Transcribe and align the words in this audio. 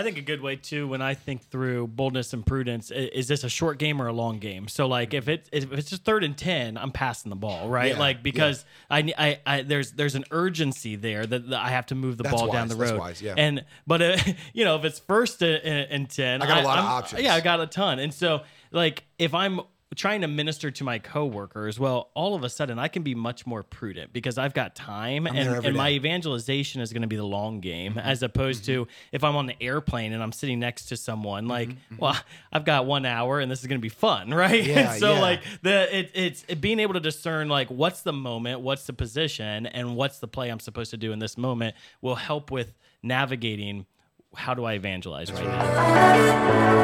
I 0.00 0.02
think 0.02 0.18
a 0.18 0.22
good 0.22 0.40
way 0.40 0.56
too 0.56 0.88
when 0.88 1.02
I 1.02 1.14
think 1.14 1.42
through 1.50 1.88
boldness 1.88 2.32
and 2.32 2.44
prudence 2.44 2.90
i- 2.90 2.94
is 2.94 3.28
this 3.28 3.44
a 3.44 3.48
short 3.48 3.78
game 3.78 4.00
or 4.00 4.06
a 4.08 4.12
long 4.12 4.38
game? 4.38 4.66
So 4.68 4.86
like 4.86 5.14
if 5.14 5.28
it 5.28 5.48
if 5.52 5.72
it's 5.72 5.90
just 5.90 6.04
third 6.04 6.24
and 6.24 6.36
ten, 6.36 6.76
I'm 6.78 6.90
passing 6.90 7.30
the 7.30 7.36
ball, 7.36 7.68
right? 7.68 7.92
Yeah, 7.92 7.98
like 7.98 8.22
because 8.22 8.64
I, 8.90 9.12
I 9.18 9.38
I 9.46 9.62
there's 9.62 9.92
there's 9.92 10.14
an 10.14 10.24
urgency 10.30 10.96
there 10.96 11.26
that, 11.26 11.50
that 11.50 11.60
I 11.60 11.68
have 11.68 11.86
to 11.86 11.94
move 11.94 12.16
the 12.16 12.24
That's 12.24 12.34
ball 12.34 12.46
down 12.50 12.62
wise, 12.62 12.68
the 12.70 12.74
that's 12.76 12.90
road. 12.92 12.98
wise, 13.00 13.22
yeah. 13.22 13.34
And 13.36 13.64
but 13.86 14.02
uh, 14.02 14.16
you 14.52 14.64
know 14.64 14.76
if 14.76 14.84
it's 14.84 14.98
first 14.98 15.42
and, 15.42 15.64
and 15.64 16.10
ten, 16.10 16.42
I 16.42 16.46
got 16.46 16.62
a 16.64 16.66
lot 16.66 16.78
of 16.78 16.84
I'm- 16.86 16.92
options. 16.94 17.22
Yeah, 17.22 17.34
I 17.34 17.40
got 17.40 17.60
a 17.60 17.66
ton. 17.66 17.98
And 17.98 18.12
so 18.12 18.42
like 18.72 19.04
if 19.18 19.34
I'm 19.34 19.60
trying 19.96 20.20
to 20.20 20.28
minister 20.28 20.70
to 20.70 20.84
my 20.84 20.98
coworkers, 21.00 21.80
well, 21.80 22.10
all 22.14 22.34
of 22.36 22.44
a 22.44 22.48
sudden 22.48 22.78
I 22.78 22.86
can 22.88 23.02
be 23.02 23.14
much 23.14 23.44
more 23.46 23.62
prudent 23.64 24.12
because 24.12 24.38
I've 24.38 24.54
got 24.54 24.76
time 24.76 25.26
and, 25.26 25.36
there 25.36 25.56
every 25.56 25.68
and 25.68 25.76
my 25.76 25.90
evangelization 25.90 26.80
is 26.80 26.92
going 26.92 27.02
to 27.02 27.08
be 27.08 27.16
the 27.16 27.24
long 27.24 27.60
game 27.60 27.80
Mm-hmm. 27.94 27.98
as 27.98 28.22
opposed 28.22 28.64
to 28.66 28.86
if 29.10 29.24
I'm 29.24 29.34
on 29.36 29.46
the 29.46 29.60
airplane 29.60 30.12
and 30.12 30.22
I'm 30.22 30.30
sitting 30.32 30.60
next 30.60 30.86
to 30.86 30.96
someone 30.96 31.48
like, 31.48 31.70
Mm-hmm. 31.70 31.96
well, 31.98 32.16
I've 32.52 32.64
got 32.64 32.86
one 32.86 33.04
hour 33.04 33.40
and 33.40 33.50
this 33.50 33.60
is 33.60 33.66
going 33.66 33.78
to 33.80 33.82
be 33.82 33.88
fun, 33.88 34.30
right? 34.34 34.64
Yeah, 34.64 34.92
so 34.96 35.14
yeah. 35.14 35.20
like 35.20 35.42
the 35.62 35.98
it, 35.98 36.10
it's 36.14 36.44
it 36.48 36.60
being 36.60 36.78
able 36.78 36.94
to 36.94 37.00
discern 37.00 37.48
like 37.48 37.68
what's 37.68 38.02
the 38.02 38.12
moment, 38.12 38.60
what's 38.60 38.84
the 38.86 38.92
position, 38.92 39.66
and 39.66 39.96
what's 39.96 40.18
the 40.20 40.28
play 40.28 40.50
I'm 40.50 40.60
supposed 40.60 40.92
to 40.92 40.96
do 40.96 41.10
in 41.12 41.18
this 41.18 41.36
moment 41.36 41.74
will 42.00 42.14
help 42.16 42.50
with 42.52 42.74
navigating 43.02 43.86
how 44.36 44.54
do 44.54 44.64
I 44.64 44.74
evangelize 44.74 45.32
right 45.32 45.44
now. 45.44 46.80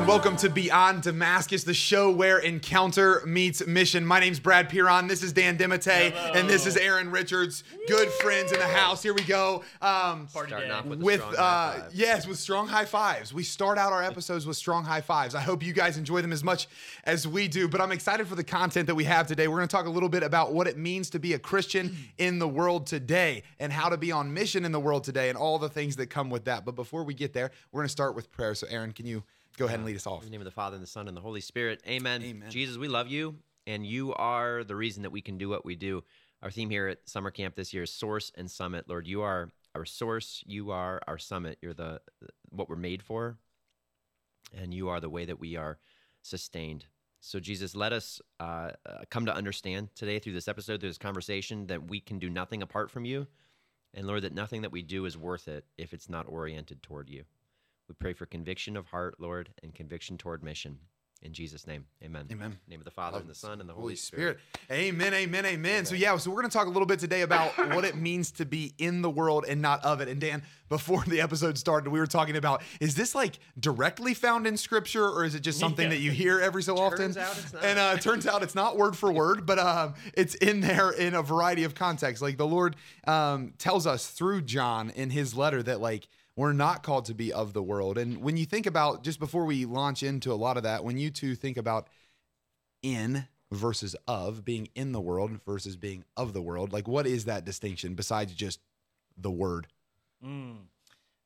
And 0.00 0.08
welcome 0.08 0.36
to 0.36 0.48
Beyond 0.48 1.02
Damascus, 1.02 1.62
the 1.62 1.74
show 1.74 2.10
where 2.10 2.38
encounter 2.38 3.22
meets 3.26 3.66
mission. 3.66 4.06
My 4.06 4.18
name's 4.18 4.40
Brad 4.40 4.70
Piron. 4.70 5.08
This 5.08 5.22
is 5.22 5.34
Dan 5.34 5.58
DeMatte, 5.58 6.14
and 6.34 6.48
this 6.48 6.64
is 6.64 6.78
Aaron 6.78 7.10
Richards. 7.10 7.64
Good 7.86 8.08
friends 8.08 8.50
in 8.50 8.60
the 8.60 8.66
house. 8.66 9.02
Here 9.02 9.12
we 9.12 9.22
go. 9.24 9.56
Um, 9.82 10.26
Party 10.32 10.48
Starting 10.52 10.70
off 10.70 10.86
with 10.86 11.02
a 11.02 11.04
with 11.04 11.20
strong 11.20 11.34
uh, 11.34 11.42
high 11.42 11.78
five. 11.80 11.94
yes, 11.94 12.26
with 12.26 12.38
strong 12.38 12.66
high 12.66 12.86
fives. 12.86 13.34
We 13.34 13.42
start 13.42 13.76
out 13.76 13.92
our 13.92 14.02
episodes 14.02 14.46
with 14.46 14.56
strong 14.56 14.84
high 14.84 15.02
fives. 15.02 15.34
I 15.34 15.42
hope 15.42 15.62
you 15.62 15.74
guys 15.74 15.98
enjoy 15.98 16.22
them 16.22 16.32
as 16.32 16.42
much 16.42 16.66
as 17.04 17.28
we 17.28 17.46
do. 17.46 17.68
But 17.68 17.82
I'm 17.82 17.92
excited 17.92 18.26
for 18.26 18.36
the 18.36 18.42
content 18.42 18.86
that 18.86 18.94
we 18.94 19.04
have 19.04 19.26
today. 19.26 19.48
We're 19.48 19.58
going 19.58 19.68
to 19.68 19.76
talk 19.76 19.84
a 19.84 19.90
little 19.90 20.08
bit 20.08 20.22
about 20.22 20.54
what 20.54 20.66
it 20.66 20.78
means 20.78 21.10
to 21.10 21.18
be 21.18 21.34
a 21.34 21.38
Christian 21.38 21.94
in 22.16 22.38
the 22.38 22.48
world 22.48 22.86
today, 22.86 23.42
and 23.58 23.70
how 23.70 23.90
to 23.90 23.98
be 23.98 24.12
on 24.12 24.32
mission 24.32 24.64
in 24.64 24.72
the 24.72 24.80
world 24.80 25.04
today, 25.04 25.28
and 25.28 25.36
all 25.36 25.58
the 25.58 25.68
things 25.68 25.96
that 25.96 26.06
come 26.06 26.30
with 26.30 26.46
that. 26.46 26.64
But 26.64 26.74
before 26.74 27.04
we 27.04 27.12
get 27.12 27.34
there, 27.34 27.50
we're 27.70 27.80
going 27.80 27.88
to 27.88 27.92
start 27.92 28.16
with 28.16 28.32
prayer. 28.32 28.54
So, 28.54 28.66
Aaron, 28.70 28.92
can 28.92 29.04
you 29.04 29.24
go 29.60 29.66
ahead 29.66 29.78
and 29.78 29.86
lead 29.86 29.96
us 29.96 30.06
off? 30.06 30.22
In 30.22 30.26
the 30.26 30.30
name 30.30 30.40
of 30.40 30.46
the 30.46 30.50
Father 30.50 30.74
and 30.74 30.82
the 30.82 30.88
Son 30.88 31.06
and 31.06 31.14
the 31.14 31.20
Holy 31.20 31.42
Spirit. 31.42 31.82
Amen. 31.86 32.22
Amen. 32.22 32.50
Jesus, 32.50 32.78
we 32.78 32.88
love 32.88 33.08
you, 33.08 33.36
and 33.66 33.84
you 33.84 34.14
are 34.14 34.64
the 34.64 34.74
reason 34.74 35.02
that 35.02 35.10
we 35.10 35.20
can 35.20 35.36
do 35.36 35.50
what 35.50 35.66
we 35.66 35.76
do. 35.76 36.02
Our 36.42 36.50
theme 36.50 36.70
here 36.70 36.88
at 36.88 37.06
summer 37.06 37.30
camp 37.30 37.56
this 37.56 37.74
year 37.74 37.82
is 37.82 37.92
source 37.92 38.32
and 38.36 38.50
summit. 38.50 38.88
Lord, 38.88 39.06
you 39.06 39.20
are 39.20 39.50
our 39.74 39.84
source. 39.84 40.42
You 40.46 40.70
are 40.70 41.02
our 41.06 41.18
summit. 41.18 41.58
You're 41.60 41.74
the 41.74 42.00
what 42.48 42.70
we're 42.70 42.76
made 42.76 43.02
for, 43.02 43.36
and 44.56 44.72
you 44.72 44.88
are 44.88 44.98
the 44.98 45.10
way 45.10 45.26
that 45.26 45.38
we 45.38 45.56
are 45.56 45.78
sustained. 46.22 46.86
So, 47.20 47.38
Jesus, 47.38 47.76
let 47.76 47.92
us 47.92 48.22
uh, 48.40 48.70
uh, 48.86 49.02
come 49.10 49.26
to 49.26 49.34
understand 49.34 49.90
today 49.94 50.18
through 50.18 50.32
this 50.32 50.48
episode, 50.48 50.80
through 50.80 50.88
this 50.88 50.96
conversation, 50.96 51.66
that 51.66 51.86
we 51.86 52.00
can 52.00 52.18
do 52.18 52.30
nothing 52.30 52.62
apart 52.62 52.90
from 52.90 53.04
you. 53.04 53.26
And 53.92 54.06
Lord, 54.06 54.22
that 54.22 54.32
nothing 54.32 54.62
that 54.62 54.72
we 54.72 54.80
do 54.80 55.04
is 55.04 55.18
worth 55.18 55.48
it 55.48 55.66
if 55.76 55.92
it's 55.92 56.08
not 56.08 56.26
oriented 56.26 56.82
toward 56.82 57.10
you. 57.10 57.24
We 57.90 57.94
pray 57.98 58.12
for 58.12 58.24
conviction 58.24 58.76
of 58.76 58.86
heart, 58.86 59.16
Lord, 59.18 59.48
and 59.64 59.74
conviction 59.74 60.16
toward 60.16 60.44
mission. 60.44 60.78
In 61.22 61.32
Jesus' 61.32 61.66
name, 61.66 61.86
amen. 62.04 62.26
Amen. 62.30 62.46
In 62.52 62.58
the 62.66 62.70
name 62.70 62.80
of 62.80 62.84
the 62.84 62.92
Father, 62.92 63.18
and 63.18 63.28
the 63.28 63.34
Son, 63.34 63.60
and 63.60 63.68
the 63.68 63.74
Holy, 63.74 63.82
Holy 63.82 63.96
Spirit. 63.96 64.38
Spirit. 64.54 64.86
Amen, 64.88 65.12
amen, 65.12 65.44
amen. 65.44 65.84
So, 65.84 65.96
yeah, 65.96 66.16
so 66.16 66.30
we're 66.30 66.40
going 66.40 66.50
to 66.50 66.56
talk 66.56 66.68
a 66.68 66.70
little 66.70 66.86
bit 66.86 67.00
today 67.00 67.22
about 67.22 67.50
what 67.74 67.84
it 67.84 67.96
means 67.96 68.30
to 68.30 68.46
be 68.46 68.74
in 68.78 69.02
the 69.02 69.10
world 69.10 69.44
and 69.48 69.60
not 69.60 69.84
of 69.84 70.00
it. 70.00 70.06
And, 70.06 70.20
Dan, 70.20 70.44
before 70.68 71.02
the 71.08 71.20
episode 71.20 71.58
started, 71.58 71.90
we 71.90 71.98
were 71.98 72.06
talking 72.06 72.36
about 72.36 72.62
is 72.80 72.94
this 72.94 73.12
like 73.12 73.40
directly 73.58 74.14
found 74.14 74.46
in 74.46 74.56
scripture 74.56 75.04
or 75.04 75.24
is 75.24 75.34
it 75.34 75.40
just 75.40 75.58
something 75.58 75.86
Yeah. 75.86 75.96
that 75.96 76.00
you 76.00 76.12
hear 76.12 76.40
every 76.40 76.62
so 76.62 76.78
often? 76.78 77.12
Turns 77.12 77.52
not. 77.52 77.64
And 77.64 77.76
uh, 77.76 77.94
it 77.96 78.02
turns 78.02 78.24
out 78.24 78.44
it's 78.44 78.54
not 78.54 78.76
word 78.78 78.96
for 78.96 79.10
word, 79.12 79.44
but 79.46 79.58
um, 79.58 79.94
it's 80.14 80.36
in 80.36 80.60
there 80.60 80.92
in 80.92 81.14
a 81.14 81.22
variety 81.22 81.64
of 81.64 81.74
contexts. 81.74 82.22
Like 82.22 82.36
the 82.38 82.46
Lord 82.46 82.76
um, 83.08 83.52
tells 83.58 83.84
us 83.84 84.06
through 84.06 84.42
John 84.42 84.90
in 84.90 85.10
his 85.10 85.34
letter 85.34 85.60
that, 85.64 85.80
like, 85.80 86.06
we're 86.40 86.52
not 86.54 86.82
called 86.82 87.04
to 87.04 87.14
be 87.14 87.32
of 87.32 87.52
the 87.52 87.62
world. 87.62 87.98
And 87.98 88.22
when 88.22 88.36
you 88.38 88.46
think 88.46 88.64
about, 88.66 89.04
just 89.04 89.18
before 89.20 89.44
we 89.44 89.66
launch 89.66 90.02
into 90.02 90.32
a 90.32 90.34
lot 90.34 90.56
of 90.56 90.62
that, 90.62 90.82
when 90.84 90.96
you 90.96 91.10
two 91.10 91.34
think 91.34 91.56
about 91.58 91.88
in 92.82 93.26
versus 93.52 93.94
of, 94.08 94.42
being 94.44 94.68
in 94.74 94.92
the 94.92 95.00
world 95.00 95.32
versus 95.44 95.76
being 95.76 96.04
of 96.16 96.32
the 96.32 96.40
world, 96.40 96.72
like 96.72 96.88
what 96.88 97.06
is 97.06 97.26
that 97.26 97.44
distinction 97.44 97.94
besides 97.94 98.32
just 98.32 98.60
the 99.18 99.30
word? 99.30 99.66
Mm. 100.24 100.56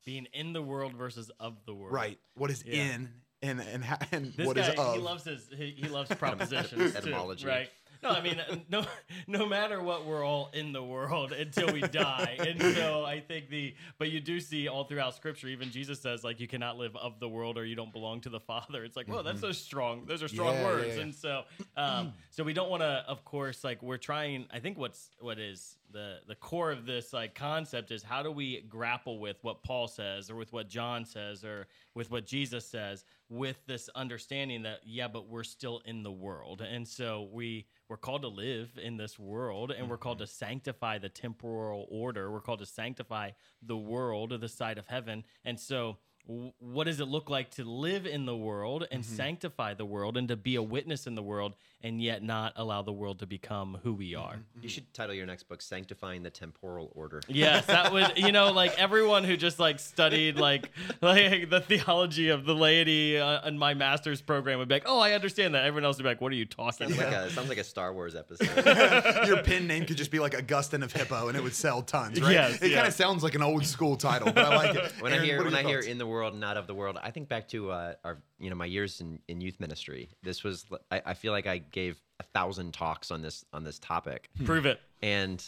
Being 0.05 0.27
in 0.33 0.53
the 0.53 0.61
world 0.61 0.93
versus 0.93 1.31
of 1.39 1.55
the 1.65 1.73
world. 1.73 1.93
Right. 1.93 2.19
What 2.35 2.51
is 2.51 2.63
Yeah. 2.65 2.95
in 2.95 3.09
and 3.41 3.61
and 3.61 3.83
and 4.11 4.33
This 4.33 4.45
what 4.47 4.57
is 4.57 4.67
guy, 4.67 4.73
he 4.73 4.97
of? 4.97 5.03
loves 5.03 5.23
his, 5.23 5.47
he, 5.55 5.71
he 5.77 5.87
loves 5.87 6.09
propositions 6.15 6.91
too, 6.91 6.97
Etymology. 6.97 7.45
right? 7.47 7.69
No, 8.01 8.09
I 8.09 8.21
mean, 8.21 8.41
no, 8.69 8.85
no 9.27 9.45
matter 9.45 9.81
what, 9.81 10.05
we're 10.05 10.23
all 10.23 10.49
in 10.53 10.71
the 10.71 10.83
world 10.83 11.31
until 11.31 11.73
we 11.73 11.81
die, 11.81 12.37
and 12.39 12.61
so 12.75 13.03
I 13.07 13.19
think 13.19 13.49
the, 13.49 13.75
but 13.97 14.09
you 14.11 14.19
do 14.19 14.39
see 14.39 14.67
all 14.67 14.85
throughout 14.85 15.15
Scripture, 15.15 15.47
even 15.47 15.71
Jesus 15.71 15.99
says 16.01 16.23
like 16.23 16.39
you 16.39 16.47
cannot 16.47 16.77
live 16.77 16.95
of 16.95 17.19
the 17.19 17.29
world 17.29 17.57
or 17.57 17.65
you 17.65 17.75
don't 17.75 17.91
belong 17.93 18.21
to 18.21 18.29
the 18.29 18.39
Father. 18.39 18.83
It's 18.83 18.95
like, 18.95 19.07
whoa, 19.07 19.21
that's 19.21 19.41
so 19.41 19.51
strong. 19.51 20.05
Those 20.05 20.23
are 20.23 20.27
strong 20.27 20.45
Mm-hmm. 20.45 20.55
Yeah, 20.55 20.69
yeah, 20.69 20.75
words, 20.75 20.95
yeah. 20.95 21.01
and 21.01 21.15
so, 21.15 21.43
um, 21.75 22.13
so 22.29 22.43
we 22.43 22.53
don't 22.53 22.69
want 22.69 22.81
to, 22.81 23.03
of 23.07 23.25
course, 23.25 23.63
like 23.63 23.81
we're 23.81 23.97
trying. 23.97 24.45
I 24.53 24.59
think 24.59 24.77
what's 24.77 25.09
what 25.19 25.39
is 25.39 25.75
the 25.95 26.17
the 26.27 26.35
core 26.35 26.71
of 26.71 26.85
this 26.85 27.13
like 27.13 27.33
concept 27.33 27.89
is 27.89 28.03
how 28.03 28.21
do 28.21 28.29
we 28.29 28.61
grapple 28.67 29.17
with 29.17 29.37
what 29.43 29.63
Paul 29.63 29.87
says 29.87 30.29
or 30.29 30.35
with 30.35 30.51
what 30.51 30.67
John 30.67 31.05
says 31.05 31.45
or 31.45 31.67
with 31.93 32.11
what 32.11 32.25
Jesus 32.25 32.67
says 32.67 33.05
with 33.29 33.65
this 33.65 33.89
understanding 33.95 34.63
that 34.63 34.81
yeah 34.85 35.07
but 35.07 35.29
we're 35.29 35.43
still 35.43 35.81
in 35.85 36.03
the 36.03 36.11
world. 36.11 36.61
And 36.61 36.85
so 36.85 37.29
we 37.31 37.65
we're 37.87 37.97
called 37.97 38.23
to 38.23 38.27
live 38.27 38.77
in 38.81 38.97
this 38.97 39.17
world 39.17 39.71
and 39.71 39.89
we're 39.89 39.97
called 39.97 40.19
to 40.19 40.25
mm-hmm. 40.25 40.45
sanctify 40.45 40.97
the 40.97 41.09
temporal 41.09 41.87
order. 41.89 42.29
We're 42.29 42.41
called 42.41 42.59
to 42.59 42.65
sanctify 42.65 43.31
the 43.63 43.77
world 43.77 44.33
of 44.33 44.41
the 44.41 44.49
side 44.49 44.77
of 44.77 44.87
heaven. 44.87 45.23
And 45.45 45.57
so 45.57 45.97
what 46.27 46.85
does 46.85 46.99
it 46.99 47.07
look 47.07 47.29
like 47.29 47.51
to 47.51 47.63
live 47.63 48.05
in 48.05 48.25
the 48.25 48.35
world 48.35 48.87
and 48.89 49.03
mm-hmm. 49.03 49.15
sanctify 49.15 49.73
the 49.73 49.85
world 49.85 50.17
and 50.17 50.27
to 50.29 50.35
be 50.35 50.55
a 50.55 50.63
witness 50.63 51.05
in 51.05 51.15
the 51.15 51.21
world 51.21 51.55
and 51.83 52.01
yet 52.01 52.23
not 52.23 52.53
allow 52.55 52.81
the 52.81 52.91
world 52.91 53.19
to 53.19 53.27
become 53.27 53.77
who 53.83 53.93
we 53.93 54.11
mm-hmm. 54.11 54.23
are 54.23 54.33
mm-hmm. 54.33 54.63
You 54.63 54.69
should 54.69 54.91
title 54.93 55.13
your 55.13 55.27
next 55.27 55.43
book 55.43 55.61
"Sanctifying 55.61 56.23
the 56.23 56.29
Temporal 56.29 56.91
Order." 56.95 57.21
Yes, 57.35 57.65
that 57.65 57.91
would 57.91 58.17
you 58.17 58.31
know 58.31 58.51
like 58.51 58.79
everyone 58.79 59.23
who 59.23 59.35
just 59.35 59.59
like 59.59 59.79
studied 59.79 60.37
like 60.37 60.71
like 61.01 61.49
the 61.49 61.59
theology 61.59 62.29
of 62.29 62.45
the 62.45 62.55
laity 62.55 63.17
uh, 63.17 63.47
in 63.47 63.57
my 63.57 63.73
master's 63.73 64.21
program 64.21 64.59
would 64.59 64.67
be 64.67 64.75
like, 64.75 64.83
oh, 64.85 64.99
I 64.99 65.11
understand 65.13 65.53
that. 65.53 65.65
Everyone 65.65 65.85
else 65.85 65.97
would 65.97 66.03
be 66.03 66.09
like, 66.09 66.21
what 66.21 66.31
are 66.31 66.35
you 66.35 66.45
talking 66.45 66.87
Sounds 66.87 66.97
about? 66.97 67.13
like 67.13 67.31
a 67.31 67.33
sounds 67.33 67.49
like 67.49 67.57
a 67.57 67.63
Star 67.63 67.93
Wars 67.93 68.15
episode. 68.15 68.47
Your 69.27 69.43
pen 69.43 69.67
name 69.67 69.85
could 69.85 69.97
just 69.97 70.11
be 70.11 70.19
like 70.19 70.35
Augustine 70.35 70.81
of 70.81 70.91
Hippo, 70.91 71.27
and 71.27 71.37
it 71.37 71.43
would 71.43 71.53
sell 71.53 71.81
tons, 71.81 72.21
right? 72.21 72.31
Yes, 72.31 72.61
it 72.61 72.73
kind 72.73 72.87
of 72.87 72.93
sounds 72.93 73.23
like 73.23 73.35
an 73.35 73.43
old 73.43 73.65
school 73.65 73.95
title, 73.95 74.31
but 74.31 74.45
I 74.45 74.55
like 74.55 74.75
it. 74.75 74.93
when 74.99 75.11
Aaron, 75.11 75.23
I 75.23 75.25
hear 75.25 75.43
when 75.43 75.51
your 75.51 75.59
I 75.59 75.63
hear 75.63 75.79
in 75.79 75.97
the 75.97 76.07
world, 76.07 76.14
not 76.23 76.57
of 76.57 76.67
the 76.67 76.73
world, 76.75 76.97
I 77.01 77.11
think 77.11 77.29
back 77.29 77.47
to 77.49 77.71
uh, 77.71 77.93
our 78.03 78.17
you 78.39 78.49
know 78.49 78.55
my 78.55 78.65
years 78.65 79.01
in, 79.01 79.19
in 79.27 79.41
youth 79.41 79.59
ministry. 79.59 80.09
This 80.23 80.43
was 80.43 80.65
I, 80.91 81.01
I 81.07 81.13
feel 81.13 81.31
like 81.31 81.47
I 81.47 81.57
gave 81.59 82.01
a 82.19 82.23
thousand 82.23 82.73
talks 82.73 83.11
on 83.11 83.21
this 83.21 83.45
on 83.53 83.63
this 83.63 83.79
topic, 83.79 84.29
Prove 84.43 84.65
it. 84.65 84.79
and 85.01 85.43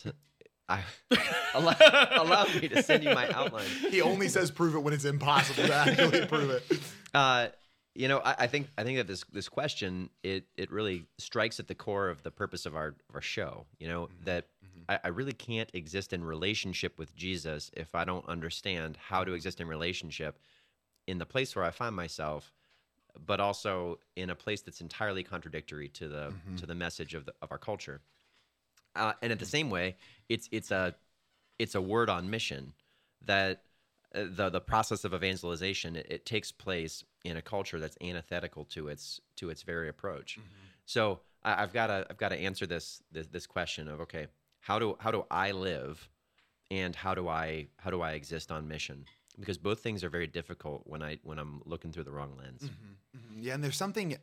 I 0.70 0.82
allow, 1.54 1.76
allow 2.12 2.46
me 2.46 2.68
to 2.70 2.84
send 2.84 3.04
you 3.04 3.14
my 3.14 3.30
outline. 3.32 3.68
he 3.90 4.02
only 4.02 4.28
says 4.28 4.52
prove 4.52 4.76
it 4.76 4.80
when 4.80 4.94
it's 4.94 5.06
impossible 5.06 5.64
to 5.66 5.74
actually 5.74 6.26
prove 6.26 6.50
it. 6.52 6.64
Uh, 7.14 7.48
you 7.96 8.08
know, 8.08 8.20
I, 8.20 8.36
I 8.40 8.48
think 8.48 8.68
I 8.78 8.84
think 8.84 8.98
that 8.98 9.08
this 9.08 9.24
this 9.32 9.50
question 9.50 10.10
it 10.22 10.44
it 10.56 10.72
really 10.72 11.06
strikes 11.18 11.60
at 11.60 11.68
the 11.68 11.74
core 11.74 12.10
of 12.10 12.22
the 12.22 12.30
purpose 12.30 12.66
of 12.68 12.76
our 12.76 12.88
of 13.10 13.16
our 13.16 13.22
show. 13.22 13.66
You 13.80 13.88
know 13.88 14.10
that 14.26 14.46
I, 14.88 15.00
I 15.06 15.08
really 15.08 15.34
can't 15.34 15.70
exist 15.74 16.14
in 16.14 16.24
relationship 16.24 17.00
with 17.00 17.16
Jesus 17.16 17.72
if 17.76 17.96
I 17.96 18.06
don't 18.06 18.28
understand 18.30 18.98
how 18.98 19.24
to 19.24 19.34
exist 19.34 19.62
in 19.62 19.68
relationship 19.68 20.38
in 21.08 21.18
the 21.18 21.26
place 21.26 21.56
where 21.56 21.66
I 21.66 21.72
find 21.72 21.96
myself, 21.96 22.54
but 23.26 23.40
also 23.40 24.00
in 24.16 24.30
a 24.30 24.36
place 24.36 24.62
that's 24.62 24.82
entirely 24.82 25.24
contradictory 25.24 25.90
to 25.90 26.08
the 26.08 26.34
to 26.58 26.66
the 26.66 26.76
message 26.76 27.16
of 27.16 27.26
the 27.26 27.34
of 27.42 27.52
our 27.52 27.58
culture. 27.58 28.02
Uh, 28.96 29.14
and 29.22 29.32
at 29.32 29.40
the 29.40 29.46
same 29.46 29.70
way, 29.70 29.96
it's 30.30 30.48
it's 30.52 30.72
a 30.72 30.96
it's 31.60 31.76
a 31.76 31.82
word 31.82 32.10
on 32.10 32.30
mission 32.30 32.74
that 33.26 33.64
uh, 34.14 34.26
the 34.30 34.50
the 34.50 34.62
process 34.62 35.04
of 35.04 35.14
evangelization 35.14 35.96
it, 35.96 36.08
it 36.10 36.26
takes 36.26 36.52
place 36.52 37.04
in 37.24 37.38
a 37.38 37.42
culture 37.42 37.80
that's 37.80 37.98
antithetical 38.02 38.66
to 38.66 38.88
its 38.88 39.22
to 39.38 39.50
its 39.50 39.64
very 39.64 39.90
approach. 39.90 40.40
So 40.86 41.20
I, 41.44 41.64
I've 41.64 41.74
got 41.74 41.88
to 41.88 42.06
I've 42.10 42.18
got 42.18 42.30
to 42.30 42.38
answer 42.38 42.66
this, 42.66 43.02
this 43.12 43.28
this 43.28 43.48
question 43.48 43.88
of 43.88 44.02
okay 44.02 44.28
how 44.60 44.80
do 44.80 44.96
how 45.00 45.12
do 45.12 45.26
I 45.32 45.52
live 45.52 46.08
and 46.70 46.96
how 46.96 47.16
do 47.16 47.28
I 47.28 47.68
how 47.78 47.90
do 47.90 48.02
I 48.02 48.12
exist 48.14 48.52
on 48.52 48.68
mission? 48.68 49.06
Because 49.40 49.58
both 49.58 49.80
things 49.80 50.04
are 50.04 50.10
very 50.10 50.28
difficult 50.28 50.84
when 50.86 51.02
I 51.02 51.20
when 51.24 51.40
I'm 51.40 51.62
looking 51.66 51.92
through 51.92 52.04
the 52.04 52.12
wrong 52.12 52.34
lens. 52.38 52.64
Mm-hmm. 52.64 53.42
Yeah, 53.42 53.54
and 53.54 53.64
there's 53.64 53.78
something 53.78 54.18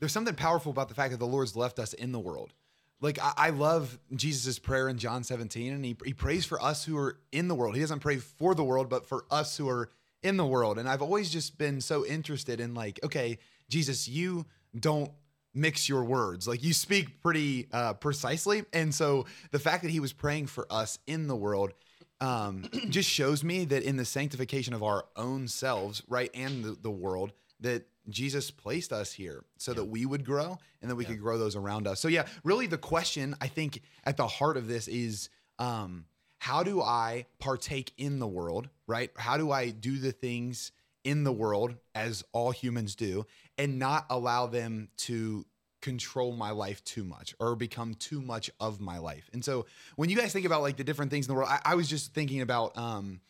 there's 0.00 0.12
something 0.12 0.34
powerful 0.34 0.70
about 0.70 0.88
the 0.88 0.94
fact 0.94 1.12
that 1.12 1.18
the 1.18 1.26
Lord's 1.26 1.56
left 1.56 1.78
us 1.78 1.92
in 1.92 2.12
the 2.12 2.20
world. 2.20 2.52
Like 3.00 3.18
I, 3.20 3.32
I 3.36 3.50
love 3.50 3.98
Jesus' 4.14 4.58
prayer 4.58 4.88
in 4.88 4.98
John 4.98 5.24
17, 5.24 5.72
and 5.72 5.84
he, 5.84 5.96
he 6.04 6.12
prays 6.12 6.44
for 6.44 6.60
us 6.62 6.84
who 6.84 6.96
are 6.96 7.18
in 7.32 7.48
the 7.48 7.54
world. 7.54 7.74
He 7.74 7.80
doesn't 7.80 8.00
pray 8.00 8.16
for 8.16 8.54
the 8.54 8.64
world, 8.64 8.88
but 8.88 9.06
for 9.06 9.24
us 9.30 9.56
who 9.56 9.68
are 9.68 9.90
in 10.22 10.36
the 10.36 10.46
world. 10.46 10.78
And 10.78 10.88
I've 10.88 11.02
always 11.02 11.30
just 11.30 11.58
been 11.58 11.80
so 11.80 12.04
interested 12.04 12.60
in 12.60 12.74
like, 12.74 12.98
okay, 13.04 13.38
Jesus, 13.68 14.08
you 14.08 14.46
don't 14.78 15.12
mix 15.54 15.88
your 15.88 16.04
words. 16.04 16.46
Like 16.48 16.62
you 16.62 16.72
speak 16.72 17.22
pretty 17.22 17.68
uh, 17.72 17.94
precisely. 17.94 18.64
And 18.72 18.94
so 18.94 19.26
the 19.50 19.58
fact 19.58 19.82
that 19.82 19.90
he 19.90 20.00
was 20.00 20.12
praying 20.12 20.46
for 20.46 20.66
us 20.70 20.98
in 21.06 21.26
the 21.26 21.36
world 21.36 21.72
um, 22.20 22.68
just 22.88 23.08
shows 23.08 23.44
me 23.44 23.64
that 23.66 23.82
in 23.82 23.96
the 23.96 24.04
sanctification 24.04 24.74
of 24.74 24.82
our 24.82 25.06
own 25.16 25.48
selves, 25.48 26.02
right, 26.08 26.30
and 26.34 26.64
the, 26.64 26.76
the 26.80 26.90
world, 26.90 27.32
that 27.60 27.86
Jesus 28.08 28.50
placed 28.50 28.92
us 28.92 29.12
here 29.12 29.44
so 29.58 29.74
that 29.74 29.84
we 29.84 30.06
would 30.06 30.24
grow 30.24 30.58
and 30.80 30.90
that 30.90 30.96
we 30.96 31.04
could 31.04 31.20
grow 31.20 31.38
those 31.38 31.56
around 31.56 31.86
us. 31.86 32.00
So 32.00 32.08
yeah, 32.08 32.26
really 32.44 32.66
the 32.66 32.78
question 32.78 33.36
I 33.40 33.48
think 33.48 33.82
at 34.04 34.16
the 34.16 34.26
heart 34.26 34.56
of 34.56 34.66
this 34.66 34.88
is 34.88 35.28
um, 35.58 36.06
how 36.38 36.62
do 36.62 36.80
I 36.80 37.26
partake 37.38 37.92
in 37.98 38.18
the 38.18 38.26
world, 38.26 38.68
right? 38.86 39.10
How 39.16 39.36
do 39.36 39.50
I 39.50 39.70
do 39.70 39.98
the 39.98 40.12
things 40.12 40.72
in 41.04 41.24
the 41.24 41.32
world 41.32 41.74
as 41.94 42.24
all 42.32 42.50
humans 42.50 42.94
do 42.94 43.26
and 43.56 43.78
not 43.78 44.06
allow 44.08 44.46
them 44.46 44.88
to 44.98 45.44
control 45.80 46.32
my 46.32 46.50
life 46.50 46.82
too 46.84 47.04
much 47.04 47.34
or 47.38 47.54
become 47.54 47.94
too 47.94 48.20
much 48.20 48.50
of 48.60 48.80
my 48.80 48.98
life. 48.98 49.30
And 49.32 49.44
so 49.44 49.66
when 49.96 50.10
you 50.10 50.16
guys 50.16 50.32
think 50.32 50.46
about 50.46 50.62
like 50.62 50.76
the 50.76 50.84
different 50.84 51.10
things 51.10 51.26
in 51.26 51.32
the 51.32 51.36
world, 51.36 51.48
I, 51.50 51.60
I 51.64 51.74
was 51.74 51.88
just 51.88 52.12
thinking 52.14 52.40
about 52.40 52.76
um 52.76 53.20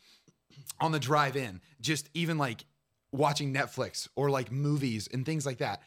on 0.80 0.92
the 0.92 0.98
drive 1.00 1.36
in, 1.36 1.60
just 1.80 2.08
even 2.14 2.38
like 2.38 2.64
watching 3.12 3.52
Netflix 3.52 4.08
or 4.16 4.30
like 4.30 4.50
movies 4.52 5.08
and 5.12 5.24
things 5.26 5.44
like 5.46 5.58
that. 5.58 5.82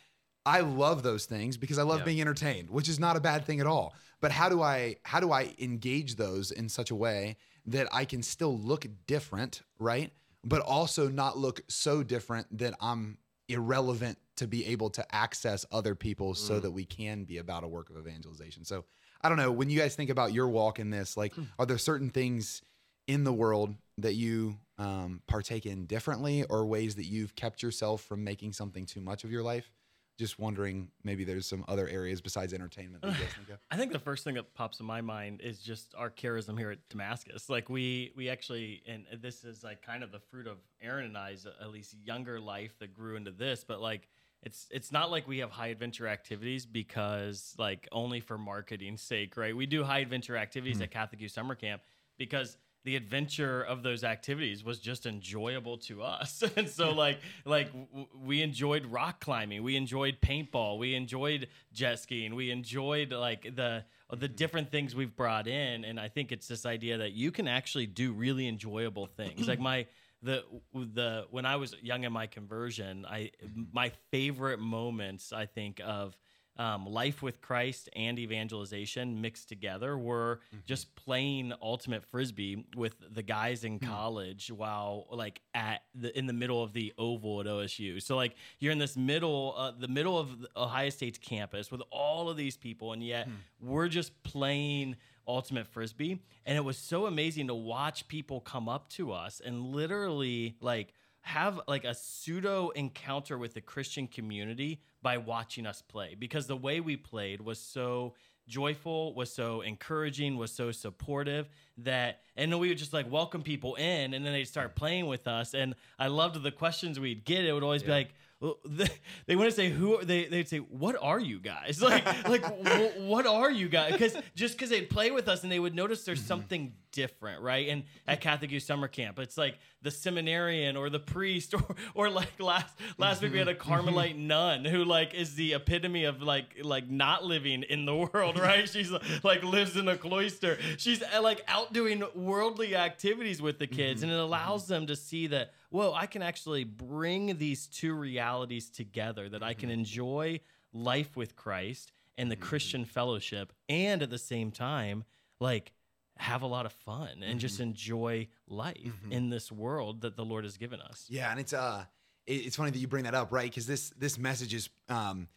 I 0.46 0.62
love 0.62 1.04
those 1.04 1.25
things 1.25 1.56
because 1.58 1.78
I 1.78 1.84
love 1.84 2.00
Yeah. 2.00 2.06
being 2.06 2.22
entertained, 2.22 2.69
which 2.72 2.90
is 2.90 3.00
not 3.00 3.16
a 3.16 3.19
bad 3.22 3.46
thing 3.46 3.60
at 3.60 3.68
all. 3.68 3.94
But 4.22 4.31
how 4.31 4.50
do 4.50 4.62
I 4.62 4.98
how 5.04 5.19
do 5.19 5.31
I 5.31 5.56
engage 5.60 6.16
those 6.16 6.52
in 6.52 6.68
such 6.69 6.92
a 6.92 6.96
way 6.96 7.38
that 7.66 7.88
I 7.92 8.06
can 8.06 8.24
still 8.24 8.58
look 8.58 8.88
different, 9.08 9.62
right? 9.80 10.12
But 10.44 10.62
also 10.62 11.08
not 11.08 11.38
look 11.38 11.62
so 11.68 12.02
different 12.02 12.58
that 12.58 12.74
I'm 12.81 13.18
irrelevant 13.53 14.18
to 14.38 14.48
be 14.48 14.65
able 14.68 14.89
to 14.89 15.15
access 15.15 15.65
other 15.71 15.95
people 15.95 16.33
so 16.33 16.59
that 16.59 16.71
we 16.71 16.86
can 16.86 17.24
be 17.25 17.38
about 17.38 17.63
a 17.63 17.68
work 17.68 17.89
of 17.89 17.98
evangelization. 17.98 18.65
So 18.65 18.86
I 19.21 19.30
don't 19.30 19.38
know, 19.38 19.51
when 19.51 19.69
you 19.69 19.80
guys 19.80 19.95
think 19.95 20.09
about 20.09 20.33
your 20.33 20.48
walk 20.50 20.80
in 20.80 20.89
this, 20.89 21.15
like 21.15 21.33
are 21.59 21.65
there 21.65 21.77
certain 21.77 22.09
things 22.09 22.62
in 23.07 23.24
the 23.24 23.33
world 23.33 23.75
that 23.98 24.15
you 24.15 24.57
um, 24.77 25.21
partake 25.27 25.65
in 25.65 25.86
differently 25.86 26.44
or 26.44 26.65
ways 26.65 26.95
that 26.95 27.06
you've 27.06 27.36
kept 27.36 27.62
yourself 27.62 28.01
from 28.01 28.24
making 28.24 28.53
something 28.53 28.86
too 28.86 29.01
much 29.01 29.24
of 29.24 29.31
your 29.31 29.44
life? 29.44 29.69
Just 30.18 30.38
wondering, 30.38 30.90
maybe 31.04 31.24
there's 31.24 31.48
some 31.48 31.66
other 31.68 31.88
areas 31.88 32.22
besides 32.22 32.54
entertainment 32.54 33.02
that 33.02 33.13
you 33.13 33.13
guys 33.13 33.34
think. 33.48 33.60
I 33.72 33.78
think 33.78 33.92
the 33.92 34.00
first 34.00 34.24
thing 34.24 34.36
that 34.36 34.54
pops 34.54 34.80
in 34.80 34.86
my 34.86 35.02
mind 35.02 35.42
is 35.42 35.60
just 35.60 35.96
our 35.98 36.10
charism 36.10 36.58
here 36.58 36.72
at 36.72 36.78
Damascus. 36.90 37.50
Like 37.50 37.69
we 37.69 38.12
we 38.16 38.30
actually, 38.30 38.84
and 38.88 39.06
this 39.22 39.44
is 39.44 39.63
like 39.63 39.81
kind 39.81 40.04
of 40.04 40.12
the 40.12 40.19
fruit 40.19 40.48
of 40.48 40.58
Aaron 40.81 41.06
and 41.06 41.18
I's 41.18 41.46
at 41.46 41.72
least 41.72 41.96
younger 42.04 42.40
life 42.40 42.78
that 42.80 42.94
grew 42.94 43.16
into 43.16 43.31
this. 43.31 43.63
But 43.68 43.81
like 43.81 44.08
it's 44.44 44.68
it's 44.72 44.92
not 44.92 45.12
like 45.12 45.28
we 45.28 45.40
have 45.40 45.52
high 45.52 45.68
adventure 45.68 46.08
activities 46.08 46.66
because 46.66 47.54
like 47.58 47.88
only 47.92 48.19
for 48.19 48.38
marketing's 48.38 49.02
sake, 49.02 49.38
right? 49.38 49.56
We 49.56 49.66
do 49.66 49.84
high 49.84 50.00
adventure 50.00 50.36
activities 50.36 50.78
hmm. 50.78 50.84
at 50.84 50.92
Catholic 50.92 51.22
Youth 51.22 51.31
Summer 51.31 51.56
Camp 51.56 51.81
because 52.18 52.58
the 52.83 52.95
adventure 52.95 53.62
of 53.62 53.83
those 53.83 54.04
activities 54.04 54.63
was 54.63 54.80
just 54.80 55.06
enjoyable 55.06 55.78
to 55.78 56.01
us. 56.01 56.44
And 56.57 56.68
so 56.68 56.92
like 56.92 57.19
like 57.45 57.72
w- 57.72 58.07
we 58.24 58.42
enjoyed 58.42 58.86
rock 58.86 59.19
climbing 59.19 59.63
we 59.63 59.75
enjoyed 59.75 60.19
paintball 60.22 60.78
we 60.78 60.95
enjoyed 60.95 61.48
jet 61.72 62.00
skiing 62.00 62.36
we 62.36 62.51
enjoyed 62.51 63.12
like 63.12 63.44
the 63.44 63.86
the 64.10 64.16
mm-hmm. 64.16 64.36
different 64.36 64.72
things 64.72 64.95
we've 64.95 65.16
brought 65.16 65.48
in. 65.48 65.86
And 65.86 66.00
i 66.00 66.07
think 66.07 66.31
it's 66.31 66.48
this 66.48 66.66
idea 66.66 66.98
that 66.98 67.13
you 67.13 67.31
can 67.31 67.48
actually 67.48 67.88
do 67.88 68.13
really 68.13 68.48
enjoyable 68.48 69.06
things. 69.06 69.48
Like 69.48 69.60
my 69.60 69.86
the 70.24 70.44
the 70.74 71.25
when 71.31 71.45
i 71.45 71.56
was 71.56 71.75
young 71.81 72.04
in 72.04 72.13
my 72.13 72.27
conversion 72.27 73.06
i 73.10 73.31
my 73.74 73.92
favorite 74.12 74.60
moments 74.60 75.34
i 75.34 75.45
think 75.45 75.81
of 75.84 76.16
um, 76.57 76.86
life 76.86 77.21
with 77.21 77.42
Christ 77.42 77.89
and 77.95 78.19
evangelization 78.19 79.21
mixed 79.21 79.48
together 79.50 79.98
were 79.98 80.42
just 80.65 80.94
playing 80.95 81.53
ultimate 81.62 82.03
frisbee 82.03 82.65
with 82.75 82.95
the 83.13 83.24
guys 83.24 83.63
in 83.63 83.80
college 83.80 84.51
while 84.51 85.07
like 85.12 85.42
at 85.53 85.83
the 85.95 86.18
in 86.18 86.27
the 86.27 86.33
middle 86.33 86.62
of 86.62 86.74
the 86.74 86.94
oval 86.98 87.39
at 87.39 87.48
OSU. 87.48 88.01
So 88.01 88.15
like 88.15 88.36
you're 88.59 88.71
in 88.71 88.80
this 88.80 88.98
middle, 88.98 89.56
uh, 89.57 89.71
the 89.71 89.88
middle 89.88 90.19
of 90.19 90.30
Ohio 90.56 90.89
State's 90.89 91.18
campus 91.18 91.71
with 91.71 91.81
all 91.89 92.30
of 92.30 92.38
these 92.38 92.57
people, 92.57 92.94
and 92.94 93.01
yet 93.03 93.27
we're 93.59 93.88
just 93.88 94.21
playing 94.24 94.98
ultimate 95.27 95.68
frisbee. 95.68 96.19
And 96.45 96.57
it 96.57 96.62
was 96.65 96.77
so 96.77 97.06
amazing 97.06 97.48
to 97.48 97.56
watch 97.56 98.07
people 98.07 98.42
come 98.42 98.68
up 98.68 98.89
to 98.89 99.12
us 99.13 99.42
and 99.44 99.68
literally 99.74 100.56
like 100.59 100.94
have 101.22 101.60
like 101.68 101.86
a 101.86 101.94
pseudo 101.94 102.70
encounter 102.70 103.38
with 103.38 103.54
the 103.54 103.62
Christian 103.62 104.08
community 104.08 104.82
by 105.02 105.18
watching 105.18 105.66
us 105.66 105.82
play. 105.82 106.16
Because 106.18 106.48
the 106.48 106.58
way 106.58 106.80
we 106.80 106.98
played 106.98 107.42
was 107.42 107.60
so 107.60 108.16
joyful, 108.48 109.14
was 109.14 109.32
so 109.32 109.62
encouraging, 109.62 110.38
was 110.38 110.52
so 110.52 110.72
supportive 110.72 111.50
that 111.78 112.22
and 112.36 112.52
then 112.52 112.60
we 112.60 112.70
would 112.70 112.78
just 112.78 112.94
like 112.94 113.10
welcome 113.10 113.44
people 113.44 113.76
in 113.76 114.14
and 114.14 114.26
then 114.26 114.34
they'd 114.34 114.46
start 114.46 114.76
playing 114.76 115.08
with 115.08 115.28
us. 115.28 115.54
And 115.54 115.76
I 116.00 116.08
loved 116.08 116.42
the 116.42 116.52
questions 116.52 117.00
we'd 117.00 117.24
get. 117.24 117.46
It 117.46 117.54
would 117.54 117.64
always 117.64 117.84
be 117.84 117.92
like 117.92 118.14
they, 118.66 118.88
they 119.28 119.36
wouldn't 119.36 119.56
say 119.56 119.70
who 119.70 120.04
they 120.04 120.26
they'd 120.26 120.48
say 120.48 120.58
what 120.58 120.96
are 121.00 121.20
you 121.20 121.40
guys? 121.40 121.82
Like 121.92 122.06
like 122.28 122.46
wh- 122.46 123.02
what 123.02 123.28
are 123.28 123.52
you 123.52 123.68
guys? 123.68 123.92
Because 123.92 124.16
just 124.34 124.54
because 124.54 124.70
they'd 124.70 124.90
play 124.90 125.12
with 125.12 125.28
us 125.28 125.44
and 125.44 125.52
they 125.52 125.60
would 125.60 125.76
notice 125.76 126.06
there's 126.06 126.20
mm-hmm. 126.20 126.28
something 126.28 126.74
different 126.94 127.42
right? 127.42 127.68
And 127.68 127.84
at 128.08 128.22
Catholic 128.22 128.50
Youth 128.50 128.64
Summer 128.64 128.88
Camp 128.88 129.20
it's 129.20 129.38
like 129.38 129.58
the 129.82 129.92
seminarian 129.92 130.78
or 130.78 130.90
the 130.90 131.00
priest 131.00 131.54
or 131.56 131.76
or 131.94 132.10
like 132.10 132.40
last 132.40 132.74
last 132.98 133.22
week 133.22 133.34
we 133.34 133.40
had 133.40 133.50
a 133.50 133.54
mm-hmm. 133.54 133.72
Mm-hmm. 133.72 133.90
Carmelite 133.90 134.18
nun 134.18 134.64
who 134.64 134.86
like 134.86 135.14
is 135.14 135.36
the 135.36 135.54
epitome 135.54 136.06
of 136.06 136.22
like 136.22 136.58
like 136.64 136.90
not 136.90 137.26
living 137.26 137.64
in 137.64 137.86
the 137.86 137.96
world 137.96 138.40
right? 138.40 138.70
She's 138.70 138.92
like 139.24 139.44
lives 139.44 139.76
in 139.76 139.90
a 139.90 139.98
cloister. 139.98 140.58
She's 140.78 141.04
uh, 141.04 141.22
like 141.22 141.44
out 141.48 141.74
doing 141.74 142.04
worldly 142.16 142.76
activities 142.76 143.42
with 143.42 143.60
the 143.60 143.68
kids 143.68 144.02
and 144.02 144.12
it 144.12 144.20
allows 144.20 144.68
them 144.68 144.88
to 144.88 144.96
see 144.96 145.28
that 145.28 145.54
whoa 145.72 145.94
I 145.94 146.06
can 146.06 146.22
actually 146.22 146.64
bring 146.64 147.38
these 147.38 147.66
two 147.68 147.94
realities 147.94 148.70
together 148.70 149.28
that 149.30 149.42
I 149.42 149.54
can 149.54 149.70
enjoy 149.70 150.42
life 150.74 151.18
with 151.18 151.36
Christ 151.36 151.92
and 152.18 152.30
the 152.30 152.36
Christian 152.36 152.86
fellowship 152.86 153.51
and 153.68 154.04
at 154.04 154.10
the 154.10 154.20
same 154.20 154.51
time 154.51 155.04
like 155.40 155.74
have 156.18 156.44
a 156.44 156.48
lot 156.48 156.68
of 156.68 156.72
fun 156.72 157.24
and 157.24 157.40
just 157.40 157.60
enjoy 157.60 158.28
life 158.48 158.94
in 159.10 159.30
this 159.30 159.51
world 159.51 160.01
that 160.01 160.16
the 160.16 160.24
Lord 160.24 160.44
has 160.44 160.56
given 160.58 160.80
us. 160.80 161.08
Yeah, 161.10 161.32
and 161.32 161.40
it's 161.40 161.54
uh, 161.54 161.86
it's 162.28 162.56
funny 162.56 162.70
that 162.72 162.78
you 162.78 162.88
bring 162.88 163.06
that 163.06 163.16
up, 163.16 163.32
right? 163.32 163.50
Because 163.50 163.66
this 163.66 163.90
this 163.98 164.20
message 164.20 164.54
is 164.54 164.70
um, 164.88 165.28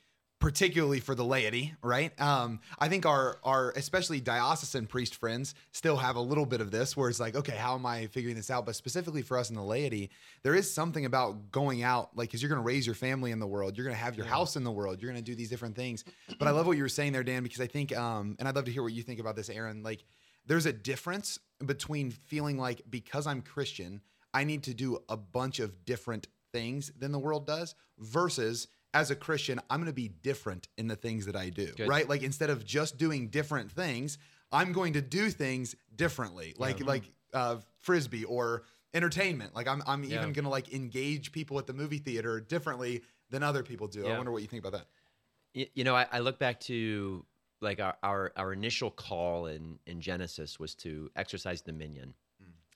particularly 0.44 1.00
for 1.00 1.14
the 1.14 1.24
laity, 1.24 1.74
right? 1.82 2.20
Um, 2.20 2.60
I 2.78 2.88
think 2.88 3.06
our 3.06 3.38
our 3.44 3.70
especially 3.76 4.20
diocesan 4.20 4.86
priest 4.86 5.14
friends 5.14 5.54
still 5.72 5.96
have 5.96 6.16
a 6.16 6.20
little 6.20 6.44
bit 6.44 6.60
of 6.60 6.70
this, 6.70 6.94
where 6.94 7.08
it's 7.08 7.18
like, 7.18 7.34
okay, 7.34 7.56
how 7.56 7.74
am 7.74 7.86
I 7.86 8.08
figuring 8.08 8.36
this 8.36 8.50
out? 8.50 8.66
But 8.66 8.76
specifically 8.76 9.22
for 9.22 9.38
us 9.38 9.48
in 9.48 9.56
the 9.56 9.62
laity, 9.62 10.10
there 10.42 10.54
is 10.54 10.70
something 10.70 11.06
about 11.06 11.50
going 11.50 11.82
out, 11.82 12.14
like, 12.14 12.28
because 12.28 12.42
you're 12.42 12.50
going 12.50 12.60
to 12.60 12.66
raise 12.66 12.84
your 12.84 12.94
family 12.94 13.30
in 13.30 13.38
the 13.38 13.46
world, 13.46 13.74
you're 13.74 13.86
going 13.86 13.96
to 13.96 14.02
have 14.02 14.16
your 14.16 14.26
house 14.26 14.54
in 14.54 14.64
the 14.64 14.70
world, 14.70 15.00
you're 15.00 15.10
going 15.10 15.24
to 15.24 15.30
do 15.30 15.34
these 15.34 15.48
different 15.48 15.76
things. 15.76 16.04
But 16.38 16.46
I 16.46 16.50
love 16.50 16.66
what 16.66 16.76
you 16.76 16.82
were 16.82 16.90
saying 16.90 17.12
there, 17.12 17.24
Dan, 17.24 17.42
because 17.42 17.62
I 17.62 17.66
think, 17.66 17.96
um, 17.96 18.36
and 18.38 18.46
I'd 18.46 18.54
love 18.54 18.66
to 18.66 18.70
hear 18.70 18.82
what 18.82 18.92
you 18.92 19.02
think 19.02 19.20
about 19.20 19.36
this, 19.36 19.48
Aaron. 19.48 19.82
Like, 19.82 20.04
there's 20.46 20.66
a 20.66 20.74
difference 20.74 21.38
between 21.64 22.10
feeling 22.10 22.58
like 22.58 22.82
because 22.90 23.26
I'm 23.26 23.40
Christian, 23.40 24.02
I 24.34 24.44
need 24.44 24.64
to 24.64 24.74
do 24.74 24.98
a 25.08 25.16
bunch 25.16 25.58
of 25.58 25.86
different 25.86 26.26
things 26.52 26.92
than 26.98 27.12
the 27.12 27.18
world 27.18 27.46
does 27.46 27.74
versus 27.98 28.68
as 28.94 29.10
a 29.10 29.16
Christian, 29.16 29.60
I'm 29.68 29.80
going 29.80 29.86
to 29.90 29.92
be 29.92 30.08
different 30.08 30.68
in 30.78 30.86
the 30.88 30.96
things 30.96 31.26
that 31.26 31.36
I 31.36 31.50
do, 31.50 31.66
Good. 31.76 31.88
right? 31.88 32.08
Like 32.08 32.22
instead 32.22 32.48
of 32.48 32.64
just 32.64 32.96
doing 32.96 33.28
different 33.28 33.70
things, 33.70 34.16
I'm 34.52 34.72
going 34.72 34.92
to 34.94 35.02
do 35.02 35.28
things 35.30 35.74
differently, 35.94 36.54
like 36.56 36.82
like 36.86 37.02
uh, 37.34 37.56
frisbee 37.80 38.24
or 38.24 38.62
entertainment. 38.94 39.54
Like 39.54 39.66
I'm 39.68 39.82
I'm 39.86 40.04
Yeah. 40.04 40.18
even 40.20 40.32
going 40.32 40.44
to 40.44 40.50
like 40.50 40.72
engage 40.72 41.32
people 41.32 41.58
at 41.58 41.66
the 41.66 41.72
movie 41.74 41.98
theater 41.98 42.40
differently 42.40 43.02
than 43.30 43.42
other 43.42 43.62
people 43.64 43.88
do. 43.88 44.06
I 44.06 44.16
wonder 44.16 44.30
what 44.32 44.42
you 44.42 44.48
think 44.48 44.64
about 44.64 44.78
that. 44.78 44.86
Y- 45.54 45.68
You 45.74 45.82
know, 45.84 45.96
I, 45.96 46.06
I 46.12 46.20
look 46.20 46.38
back 46.38 46.60
to 46.60 47.24
like 47.60 47.80
our, 47.80 47.96
our, 48.02 48.32
our 48.36 48.52
initial 48.52 48.90
call 48.90 49.46
in, 49.46 49.78
in 49.86 50.00
Genesis 50.00 50.60
was 50.60 50.74
to 50.76 51.10
exercise 51.16 51.60
dominion. 51.62 52.14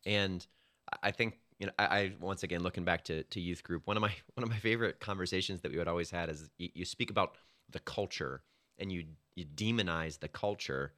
And 0.07 0.45
I- 0.93 1.09
I 1.09 1.11
think, 1.13 1.39
you 1.59 1.67
know, 1.67 1.73
I, 1.79 1.85
I 1.85 2.13
once 2.21 2.43
again 2.43 2.63
looking 2.63 2.85
back 2.85 3.05
to, 3.05 3.23
to 3.25 3.41
youth 3.41 3.63
group, 3.63 3.87
one 3.87 3.97
of 3.97 4.01
my 4.01 4.13
one 4.35 4.45
of 4.45 4.51
my 4.51 4.59
favorite 4.59 5.01
conversations 5.01 5.63
that 5.63 5.73
we 5.73 5.79
would 5.79 5.89
always 5.89 6.11
had 6.11 6.29
is 6.29 6.51
you, 6.59 6.69
you 6.75 6.85
speak 6.85 7.11
about 7.11 7.37
the 7.71 7.81
culture 7.81 8.43
and 8.79 8.93
you 8.93 9.05
you 9.35 9.45
demonize 9.45 10.21
the 10.21 10.29
culture 10.29 10.93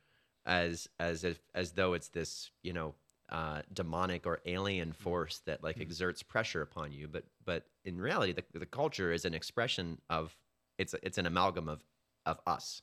as 0.47 0.89
as 0.99 1.25
if 1.25 1.41
as 1.55 1.73
though 1.73 1.95
it's 1.95 2.09
this, 2.09 2.51
you 2.63 2.73
know, 2.73 2.95
uh, 3.31 3.63
demonic 3.73 4.27
or 4.27 4.41
alien 4.47 4.93
force 4.93 5.41
that 5.47 5.63
like 5.63 5.81
exerts 5.81 6.23
pressure 6.23 6.63
upon 6.63 6.93
you. 6.93 7.09
But 7.09 7.25
but 7.45 7.65
in 7.85 8.01
reality, 8.01 8.33
the, 8.33 8.59
the 8.59 8.67
culture 8.67 9.13
is 9.13 9.25
an 9.25 9.35
expression 9.35 10.01
of 10.11 10.37
it's 10.79 10.95
it's 11.03 11.19
an 11.19 11.27
amalgam 11.27 11.69
of 11.69 11.85
of 12.27 12.39
us, 12.47 12.83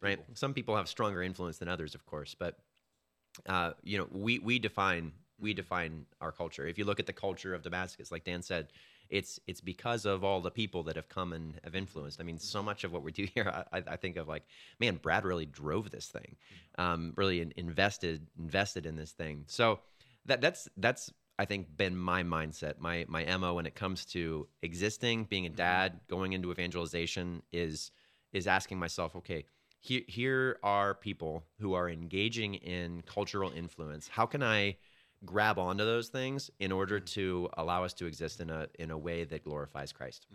right? 0.00 0.20
Some 0.34 0.54
people 0.54 0.76
have 0.76 0.88
stronger 0.88 1.22
influence 1.22 1.58
than 1.58 1.68
others, 1.68 1.94
of 1.94 2.06
course, 2.06 2.36
but 2.38 2.58
uh, 3.46 3.72
you 3.82 3.98
know, 3.98 4.06
we 4.12 4.38
we 4.38 4.58
define 4.58 5.12
we 5.38 5.54
define 5.54 6.06
our 6.20 6.32
culture. 6.32 6.66
If 6.66 6.78
you 6.78 6.84
look 6.84 7.00
at 7.00 7.06
the 7.06 7.12
culture 7.12 7.54
of 7.54 7.62
Damascus, 7.62 8.10
like 8.10 8.24
Dan 8.24 8.42
said, 8.42 8.68
it's 9.08 9.38
it's 9.46 9.60
because 9.60 10.04
of 10.04 10.24
all 10.24 10.40
the 10.40 10.50
people 10.50 10.82
that 10.84 10.96
have 10.96 11.08
come 11.08 11.32
and 11.32 11.60
have 11.64 11.74
influenced. 11.74 12.20
I 12.20 12.24
mean, 12.24 12.38
so 12.38 12.62
much 12.62 12.84
of 12.84 12.92
what 12.92 13.02
we 13.02 13.12
do 13.12 13.26
here, 13.34 13.64
I, 13.72 13.82
I 13.86 13.96
think 13.96 14.16
of 14.16 14.28
like, 14.28 14.44
man, 14.80 14.98
Brad 15.02 15.24
really 15.24 15.46
drove 15.46 15.90
this 15.90 16.08
thing, 16.08 16.36
um, 16.78 17.12
really 17.16 17.52
invested 17.56 18.26
invested 18.38 18.86
in 18.86 18.96
this 18.96 19.12
thing. 19.12 19.44
So 19.46 19.80
that 20.26 20.40
that's 20.40 20.68
that's 20.76 21.12
I 21.38 21.44
think 21.44 21.76
been 21.76 21.96
my 21.96 22.22
mindset, 22.22 22.78
my 22.78 23.04
my 23.08 23.24
mo 23.36 23.54
when 23.54 23.66
it 23.66 23.74
comes 23.74 24.04
to 24.06 24.48
existing, 24.62 25.24
being 25.24 25.46
a 25.46 25.50
dad, 25.50 26.00
going 26.08 26.32
into 26.32 26.50
evangelization 26.50 27.42
is 27.52 27.90
is 28.32 28.46
asking 28.46 28.78
myself, 28.78 29.14
okay, 29.16 29.44
here 29.80 30.02
here 30.08 30.58
are 30.62 30.94
people 30.94 31.44
who 31.60 31.74
are 31.74 31.88
engaging 31.88 32.54
in 32.54 33.02
cultural 33.02 33.52
influence. 33.54 34.08
How 34.08 34.26
can 34.26 34.42
I 34.42 34.76
grab 35.24 35.58
onto 35.58 35.84
those 35.84 36.08
things 36.08 36.50
in 36.60 36.72
order 36.72 37.00
to 37.00 37.48
allow 37.56 37.84
us 37.84 37.94
to 37.94 38.06
exist 38.06 38.40
in 38.40 38.50
a 38.50 38.68
in 38.78 38.90
a 38.90 38.98
way 38.98 39.24
that 39.24 39.44
glorifies 39.44 39.92
Christ? 39.92 40.26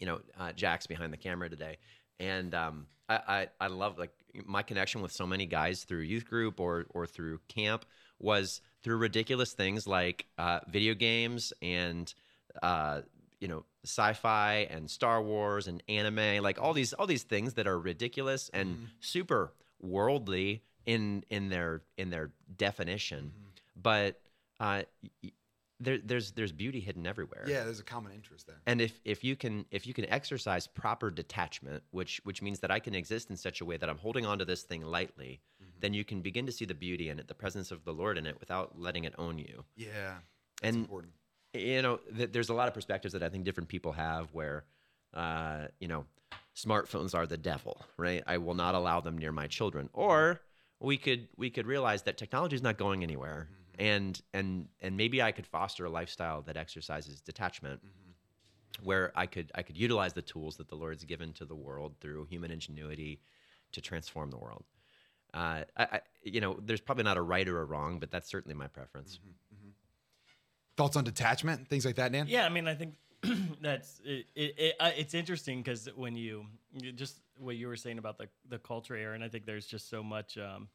You 0.00 0.06
know, 0.06 0.20
uh, 0.38 0.52
Jack's 0.52 0.86
behind 0.86 1.12
the 1.12 1.16
camera 1.16 1.48
today, 1.48 1.78
and 2.18 2.54
um, 2.54 2.86
I, 3.08 3.20
I 3.28 3.48
I 3.60 3.66
love 3.68 3.98
like 3.98 4.12
my 4.44 4.62
connection 4.62 5.00
with 5.00 5.12
so 5.12 5.26
many 5.26 5.46
guys 5.46 5.84
through 5.84 6.00
youth 6.00 6.26
group 6.28 6.60
or 6.60 6.86
or 6.90 7.06
through 7.06 7.40
camp 7.48 7.84
was 8.18 8.60
through 8.82 8.96
ridiculous 8.96 9.52
things 9.52 9.86
like 9.86 10.26
uh, 10.38 10.60
video 10.68 10.94
games 10.94 11.52
and 11.62 12.12
uh, 12.62 13.00
you 13.40 13.48
know 13.48 13.64
sci-fi 13.84 14.66
and 14.70 14.90
Star 14.90 15.22
Wars 15.22 15.68
and 15.68 15.82
anime, 15.88 16.42
like 16.42 16.60
all 16.60 16.72
these 16.72 16.92
all 16.92 17.06
these 17.06 17.22
things 17.22 17.54
that 17.54 17.66
are 17.66 17.78
ridiculous 17.78 18.50
and 18.54 18.88
super 19.00 19.52
worldly 19.80 20.62
in 20.86 21.24
in 21.30 21.48
their 21.48 21.82
in 21.98 22.10
their 22.10 22.30
definition, 22.56 23.32
but 23.76 24.20
uh, 24.60 24.82
there, 25.80 25.98
there's 26.04 26.32
there's 26.32 26.52
beauty 26.52 26.80
hidden 26.80 27.06
everywhere. 27.06 27.44
Yeah, 27.46 27.64
there's 27.64 27.80
a 27.80 27.84
common 27.84 28.12
interest 28.12 28.46
there. 28.46 28.60
And 28.66 28.80
if, 28.80 29.00
if 29.04 29.24
you 29.24 29.36
can 29.36 29.66
if 29.70 29.86
you 29.86 29.94
can 29.94 30.08
exercise 30.08 30.66
proper 30.66 31.10
detachment, 31.10 31.82
which 31.90 32.20
which 32.24 32.42
means 32.42 32.60
that 32.60 32.70
I 32.70 32.78
can 32.78 32.94
exist 32.94 33.30
in 33.30 33.36
such 33.36 33.60
a 33.60 33.64
way 33.64 33.76
that 33.76 33.88
I'm 33.88 33.98
holding 33.98 34.24
on 34.24 34.38
to 34.38 34.44
this 34.44 34.62
thing 34.62 34.82
lightly, 34.82 35.40
then 35.80 35.92
you 35.92 36.04
can 36.04 36.20
begin 36.22 36.46
to 36.46 36.52
see 36.52 36.64
the 36.64 36.74
beauty 36.74 37.08
in 37.08 37.18
it, 37.18 37.28
the 37.28 37.34
presence 37.34 37.70
of 37.70 37.84
the 37.84 37.92
Lord 37.92 38.16
in 38.18 38.26
it, 38.26 38.38
without 38.40 38.78
letting 38.78 39.04
it 39.04 39.14
own 39.18 39.38
you. 39.38 39.64
Yeah, 39.76 40.18
And- 40.62 40.76
important. 40.76 41.12
You 41.56 41.82
know, 41.82 42.00
th- 42.16 42.32
there's 42.32 42.48
a 42.48 42.54
lot 42.54 42.66
of 42.66 42.74
perspectives 42.74 43.12
that 43.12 43.22
I 43.22 43.28
think 43.28 43.44
different 43.44 43.68
people 43.68 43.92
have 43.92 44.28
where, 44.32 44.64
uh, 45.12 45.68
you 45.78 45.86
know, 45.86 46.04
smartphones 46.56 47.14
are 47.14 47.26
the 47.26 47.36
devil, 47.36 47.80
right? 47.96 48.24
I 48.26 48.38
will 48.38 48.54
not 48.54 48.74
allow 48.74 49.00
them 49.00 49.16
near 49.18 49.30
my 49.30 49.46
children. 49.46 49.88
Or 49.92 50.40
we 50.80 50.96
could 50.98 51.28
we 51.36 51.50
could 51.50 51.66
realize 51.66 52.02
that 52.02 52.16
technology 52.18 52.56
is 52.56 52.62
not 52.62 52.76
going 52.76 53.04
anywhere, 53.04 53.48
and 53.78 54.20
and 54.32 54.68
and 54.80 54.96
maybe 54.96 55.22
I 55.22 55.32
could 55.32 55.46
foster 55.46 55.84
a 55.84 55.90
lifestyle 55.90 56.42
that 56.42 56.56
exercises 56.56 57.20
detachment 57.20 57.80
where 58.82 59.12
I 59.14 59.26
could 59.26 59.50
I 59.54 59.62
could 59.62 59.76
utilize 59.76 60.12
the 60.12 60.22
tools 60.22 60.56
that 60.56 60.68
the 60.68 60.74
Lord's 60.76 61.04
given 61.04 61.32
to 61.34 61.44
the 61.44 61.54
world 61.54 61.94
through 62.00 62.26
human 62.26 62.50
ingenuity 62.50 63.20
to 63.72 63.80
transform 63.80 64.30
the 64.30 64.38
world. 64.38 64.64
Uh, 65.32 65.64
I, 65.76 65.84
I, 65.84 66.00
you 66.22 66.40
know, 66.40 66.58
there's 66.62 66.80
probably 66.80 67.04
not 67.04 67.16
a 67.16 67.22
right 67.22 67.48
or 67.48 67.60
a 67.60 67.64
wrong, 67.64 67.98
but 67.98 68.10
that's 68.10 68.28
certainly 68.28 68.54
my 68.54 68.68
preference. 68.68 69.18
Thoughts 70.76 70.96
on 70.96 71.04
detachment, 71.04 71.68
things 71.68 71.84
like 71.84 71.96
that, 71.96 72.12
Dan? 72.12 72.26
Yeah, 72.28 72.46
I 72.46 72.48
mean, 72.48 72.68
I 72.68 72.74
think 72.74 72.94
that's 73.60 74.00
it. 74.04 74.26
it, 74.34 74.54
it 74.58 74.74
uh, 74.78 74.90
it's 74.96 75.14
interesting 75.14 75.60
because 75.60 75.88
when 75.96 76.16
you, 76.16 76.46
you 76.72 76.92
just 76.92 77.20
what 77.36 77.56
you 77.56 77.66
were 77.66 77.76
saying 77.76 77.98
about 77.98 78.18
the 78.18 78.28
the 78.48 78.58
culture, 78.58 79.12
and 79.12 79.24
I 79.24 79.28
think 79.28 79.46
there's 79.46 79.66
just 79.66 79.88
so 79.88 80.02
much. 80.02 80.38
Um, 80.38 80.68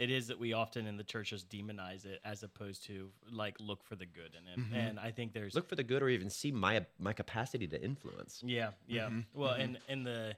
it 0.00 0.10
is 0.10 0.28
that 0.28 0.38
we 0.40 0.54
often 0.54 0.86
in 0.86 0.96
the 0.96 1.04
churches 1.04 1.44
demonize 1.44 2.06
it 2.06 2.20
as 2.24 2.42
opposed 2.42 2.84
to 2.86 3.10
like 3.30 3.54
look 3.60 3.84
for 3.84 3.96
the 3.96 4.06
good 4.06 4.32
in 4.34 4.48
it, 4.52 4.58
mm-hmm. 4.58 4.74
and 4.74 4.98
I 4.98 5.10
think 5.10 5.34
there's 5.34 5.54
Look 5.54 5.68
for 5.68 5.76
the 5.76 5.84
good, 5.84 6.02
or 6.02 6.08
even 6.08 6.30
see 6.30 6.50
my 6.50 6.86
my 6.98 7.12
capacity 7.12 7.66
to 7.68 7.80
influence. 7.80 8.42
yeah, 8.44 8.70
yeah. 8.88 9.06
Mm-hmm. 9.06 9.20
Well, 9.34 9.52
mm-hmm. 9.52 9.60
and 9.60 9.78
and 9.88 10.06
the, 10.06 10.36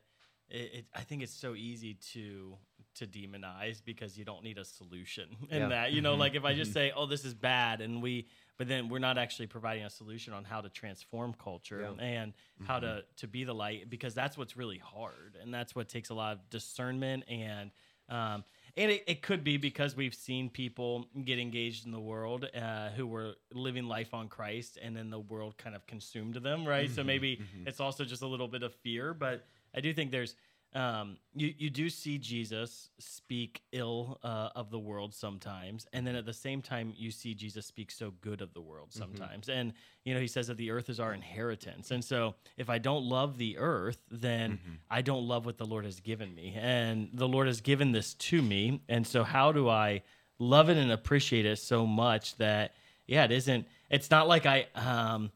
it, 0.50 0.70
it, 0.74 0.84
I 0.94 1.02
think 1.02 1.22
it's 1.22 1.32
so 1.32 1.54
easy 1.54 1.94
to 2.12 2.56
to 2.96 3.06
demonize 3.06 3.80
because 3.82 4.18
you 4.18 4.24
don't 4.24 4.42
need 4.42 4.58
a 4.58 4.64
solution 4.64 5.28
in 5.48 5.62
Yeah. 5.62 5.68
that. 5.68 5.92
You 5.92 6.02
know, 6.02 6.14
like 6.16 6.34
if 6.34 6.44
I 6.44 6.54
just 6.54 6.72
say, 6.72 6.92
"Oh, 6.94 7.06
this 7.06 7.24
is 7.24 7.32
bad," 7.32 7.80
and 7.80 8.02
we, 8.02 8.26
but 8.58 8.66
then 8.68 8.88
we're 8.88 8.98
not 8.98 9.16
actually 9.16 9.46
providing 9.46 9.84
a 9.84 9.90
solution 9.90 10.34
on 10.34 10.44
how 10.44 10.60
to 10.60 10.68
transform 10.68 11.34
culture 11.34 11.80
Yeah. 11.80 12.04
and 12.04 12.32
how 12.66 12.80
to 12.80 13.04
to 13.18 13.28
be 13.28 13.44
the 13.44 13.54
light 13.54 13.88
because 13.88 14.12
that's 14.12 14.36
what's 14.36 14.56
really 14.56 14.78
hard 14.78 15.36
and 15.40 15.54
that's 15.54 15.74
what 15.76 15.88
takes 15.88 16.10
a 16.10 16.14
lot 16.14 16.32
of 16.32 16.50
discernment 16.50 17.24
and. 17.28 17.70
Um, 18.08 18.44
and 18.76 18.90
it, 18.90 19.04
it 19.06 19.22
could 19.22 19.44
be 19.44 19.56
because 19.58 19.94
we've 19.96 20.14
seen 20.14 20.48
people 20.48 21.06
get 21.24 21.38
engaged 21.38 21.84
in 21.84 21.92
the 21.92 22.00
world 22.00 22.46
uh, 22.54 22.88
who 22.90 23.06
were 23.06 23.34
living 23.52 23.84
life 23.84 24.14
on 24.14 24.28
Christ, 24.28 24.78
and 24.82 24.96
then 24.96 25.10
the 25.10 25.18
world 25.18 25.58
kind 25.58 25.76
of 25.76 25.86
consumed 25.86 26.34
them, 26.36 26.64
right? 26.66 26.90
So 26.90 27.04
maybe 27.04 27.40
it's 27.66 27.80
also 27.80 28.04
just 28.04 28.22
a 28.22 28.26
little 28.26 28.48
bit 28.48 28.62
of 28.62 28.74
fear, 28.76 29.12
but 29.14 29.44
I 29.74 29.80
do 29.80 29.92
think 29.92 30.10
there's 30.10 30.34
um, 30.74 31.16
you 31.34 31.52
you 31.58 31.70
do 31.70 31.90
see 31.90 32.18
Jesus 32.18 32.90
speak 32.98 33.62
ill 33.72 34.18
uh, 34.22 34.48
of 34.54 34.70
the 34.70 34.78
world 34.78 35.14
sometimes, 35.14 35.86
and 35.92 36.06
then 36.06 36.16
at 36.16 36.24
the 36.24 36.32
same 36.32 36.62
time 36.62 36.92
you 36.96 37.10
see 37.10 37.34
Jesus 37.34 37.66
speak 37.66 37.90
so 37.90 38.12
good 38.20 38.40
of 38.40 38.54
the 38.54 38.60
world 38.60 38.92
sometimes, 38.92 39.48
and 39.48 39.72
you 40.04 40.14
know 40.14 40.20
he 40.20 40.26
says 40.26 40.46
that 40.46 40.56
the 40.56 40.70
earth 40.70 40.88
is 40.88 40.98
our 40.98 41.12
inheritance, 41.12 41.90
and 41.90 42.04
so 42.04 42.34
if 42.56 42.70
I 42.70 42.78
don't 42.78 43.04
love 43.04 43.38
the 43.38 43.58
earth, 43.58 43.98
then 44.10 44.58
I 44.90 45.02
don't 45.02 45.28
love 45.28 45.44
what 45.44 45.58
the 45.58 45.66
Lord 45.66 45.84
has 45.84 46.00
given 46.00 46.34
me, 46.34 46.56
and 46.58 47.10
the 47.12 47.28
Lord 47.28 47.46
has 47.48 47.60
given 47.60 47.92
this 47.92 48.14
to 48.14 48.40
me, 48.40 48.80
and 48.88 49.06
so 49.06 49.24
how 49.24 49.52
do 49.52 49.68
I 49.68 50.02
love 50.38 50.70
it 50.70 50.76
and 50.76 50.90
appreciate 50.90 51.46
it 51.46 51.56
so 51.58 51.86
much 51.86 52.36
that 52.36 52.74
yeah, 53.06 53.24
it 53.24 53.32
isn't. 53.32 53.66
It's 53.90 54.10
not 54.10 54.26
like 54.28 54.46
I 54.46 54.68
um 54.74 55.30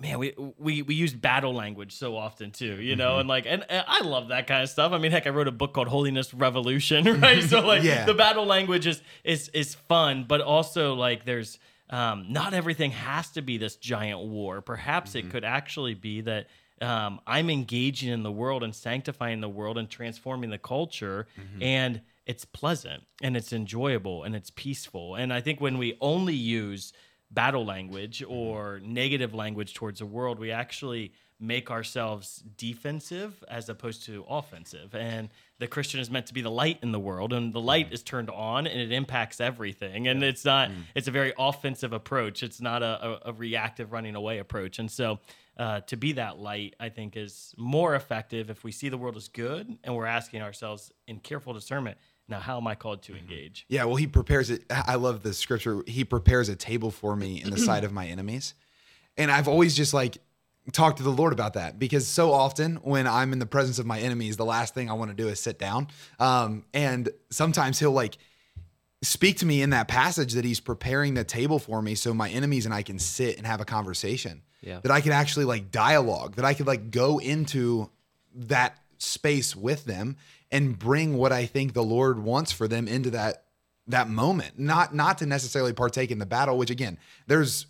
man, 0.00 0.18
we 0.18 0.34
we 0.58 0.82
we 0.82 0.94
use 0.94 1.12
battle 1.12 1.52
language 1.54 1.92
so 1.94 2.16
often 2.16 2.50
too, 2.50 2.80
you 2.80 2.96
know, 2.96 3.18
and 3.18 3.28
like, 3.28 3.44
and, 3.46 3.64
and 3.68 3.84
I 3.86 4.02
love 4.02 4.28
that 4.28 4.46
kind 4.46 4.62
of 4.62 4.68
stuff. 4.70 4.92
I 4.92 4.98
mean, 4.98 5.12
heck, 5.12 5.26
I 5.26 5.30
wrote 5.30 5.48
a 5.48 5.52
book 5.52 5.74
called 5.74 5.88
Holiness 5.88 6.32
Revolution, 6.32 7.04
right? 7.20 7.42
so 7.42 7.60
like, 7.60 7.82
Yeah. 7.82 8.04
the 8.06 8.14
battle 8.14 8.46
language 8.46 8.86
is 8.86 9.02
is 9.24 9.48
is 9.50 9.74
fun, 9.74 10.24
but 10.26 10.40
also 10.40 10.94
like, 10.94 11.24
there's 11.24 11.58
um, 11.90 12.26
not 12.28 12.54
everything 12.54 12.92
has 12.92 13.30
to 13.32 13.42
be 13.42 13.58
this 13.58 13.76
giant 13.76 14.20
war. 14.20 14.60
Perhaps 14.62 15.14
it 15.14 15.30
could 15.30 15.44
actually 15.44 15.94
be 15.94 16.22
that. 16.22 16.46
Um, 16.82 17.20
I'm 17.26 17.50
engaging 17.50 18.08
in 18.10 18.22
the 18.22 18.32
world 18.32 18.62
and 18.62 18.74
sanctifying 18.74 19.42
the 19.42 19.50
world 19.50 19.76
and 19.76 19.86
transforming 19.90 20.48
the 20.48 20.56
culture, 20.56 21.26
and 21.60 22.00
it's 22.24 22.46
pleasant 22.46 23.02
and 23.22 23.36
it's 23.36 23.52
enjoyable 23.52 24.22
and 24.24 24.34
it's 24.34 24.48
peaceful. 24.50 25.14
And 25.14 25.30
I 25.30 25.42
think 25.42 25.60
when 25.60 25.76
we 25.76 25.98
only 26.00 26.32
use 26.34 26.94
battle 27.30 27.64
language 27.64 28.20
mm-hmm. 28.20 28.32
or 28.32 28.80
negative 28.82 29.34
language 29.34 29.74
towards 29.74 30.00
the 30.00 30.06
world, 30.06 30.38
we 30.38 30.50
actually 30.50 31.12
make 31.42 31.70
ourselves 31.70 32.44
defensive 32.58 33.42
as 33.48 33.70
opposed 33.70 34.04
to 34.04 34.24
offensive. 34.28 34.94
And 34.94 35.30
the 35.58 35.66
Christian 35.66 35.98
is 35.98 36.10
meant 36.10 36.26
to 36.26 36.34
be 36.34 36.42
the 36.42 36.50
light 36.50 36.78
in 36.82 36.92
the 36.92 37.00
world, 37.00 37.32
and 37.32 37.52
the 37.52 37.60
light 37.60 37.86
mm-hmm. 37.86 37.94
is 37.94 38.02
turned 38.02 38.28
on 38.28 38.66
and 38.66 38.78
it 38.78 38.92
impacts 38.92 39.40
everything. 39.40 40.06
And 40.06 40.22
it's 40.22 40.44
not, 40.44 40.68
mm-hmm. 40.68 40.82
it's 40.94 41.08
a 41.08 41.10
very 41.10 41.32
offensive 41.38 41.94
approach. 41.94 42.42
It's 42.42 42.60
not 42.60 42.82
a, 42.82 43.06
a, 43.26 43.30
a 43.30 43.32
reactive 43.32 43.90
running 43.90 44.16
away 44.16 44.38
approach. 44.38 44.78
And 44.78 44.90
so 44.90 45.18
uh, 45.56 45.80
to 45.80 45.96
be 45.96 46.12
that 46.12 46.38
light, 46.38 46.74
I 46.78 46.90
think, 46.90 47.16
is 47.16 47.54
more 47.56 47.94
effective 47.94 48.50
if 48.50 48.62
we 48.62 48.72
see 48.72 48.88
the 48.90 48.98
world 48.98 49.16
as 49.16 49.28
good 49.28 49.78
and 49.82 49.94
we're 49.94 50.06
asking 50.06 50.42
ourselves 50.42 50.92
in 51.06 51.20
careful 51.20 51.52
discernment, 51.54 51.96
now, 52.30 52.40
how 52.40 52.56
am 52.56 52.66
I 52.66 52.74
called 52.74 53.02
to 53.02 53.16
engage? 53.16 53.66
Yeah, 53.68 53.84
well, 53.84 53.96
he 53.96 54.06
prepares 54.06 54.50
it. 54.50 54.64
I 54.70 54.94
love 54.94 55.22
the 55.22 55.34
scripture. 55.34 55.82
He 55.86 56.04
prepares 56.04 56.48
a 56.48 56.56
table 56.56 56.90
for 56.90 57.16
me 57.16 57.42
in 57.42 57.50
the 57.50 57.58
sight 57.68 57.84
of 57.84 57.92
my 57.92 58.06
enemies. 58.06 58.54
And 59.16 59.30
I've 59.30 59.48
always 59.48 59.74
just 59.74 59.92
like 59.92 60.18
talked 60.72 60.98
to 60.98 61.02
the 61.02 61.10
Lord 61.10 61.32
about 61.32 61.54
that 61.54 61.78
because 61.78 62.06
so 62.06 62.32
often 62.32 62.76
when 62.76 63.06
I'm 63.06 63.32
in 63.32 63.38
the 63.38 63.46
presence 63.46 63.78
of 63.78 63.86
my 63.86 63.98
enemies, 64.00 64.36
the 64.36 64.44
last 64.44 64.74
thing 64.74 64.88
I 64.88 64.92
want 64.92 65.10
to 65.10 65.16
do 65.16 65.28
is 65.28 65.40
sit 65.40 65.58
down. 65.58 65.88
Um, 66.18 66.64
and 66.72 67.08
sometimes 67.30 67.78
he'll 67.78 67.92
like 67.92 68.16
speak 69.02 69.38
to 69.38 69.46
me 69.46 69.62
in 69.62 69.70
that 69.70 69.88
passage 69.88 70.34
that 70.34 70.44
he's 70.44 70.60
preparing 70.60 71.14
the 71.14 71.24
table 71.24 71.58
for 71.58 71.80
me 71.82 71.94
so 71.94 72.12
my 72.12 72.28
enemies 72.30 72.66
and 72.66 72.74
I 72.74 72.82
can 72.82 72.98
sit 72.98 73.38
and 73.38 73.46
have 73.46 73.60
a 73.60 73.64
conversation. 73.64 74.42
Yeah. 74.62 74.80
That 74.80 74.92
I 74.92 75.00
can 75.00 75.12
actually 75.12 75.46
like 75.46 75.70
dialogue, 75.70 76.36
that 76.36 76.44
I 76.44 76.52
could 76.54 76.66
like 76.66 76.90
go 76.90 77.18
into 77.18 77.90
that 78.34 78.76
space 79.00 79.56
with 79.56 79.84
them 79.84 80.16
and 80.50 80.78
bring 80.78 81.16
what 81.16 81.32
I 81.32 81.46
think 81.46 81.72
the 81.72 81.82
Lord 81.82 82.18
wants 82.18 82.52
for 82.52 82.68
them 82.68 82.86
into 82.86 83.10
that 83.10 83.44
that 83.86 84.08
moment. 84.08 84.58
Not 84.58 84.94
not 84.94 85.18
to 85.18 85.26
necessarily 85.26 85.72
partake 85.72 86.10
in 86.10 86.18
the 86.18 86.26
battle, 86.26 86.56
which 86.56 86.70
again, 86.70 86.98
there's 87.26 87.66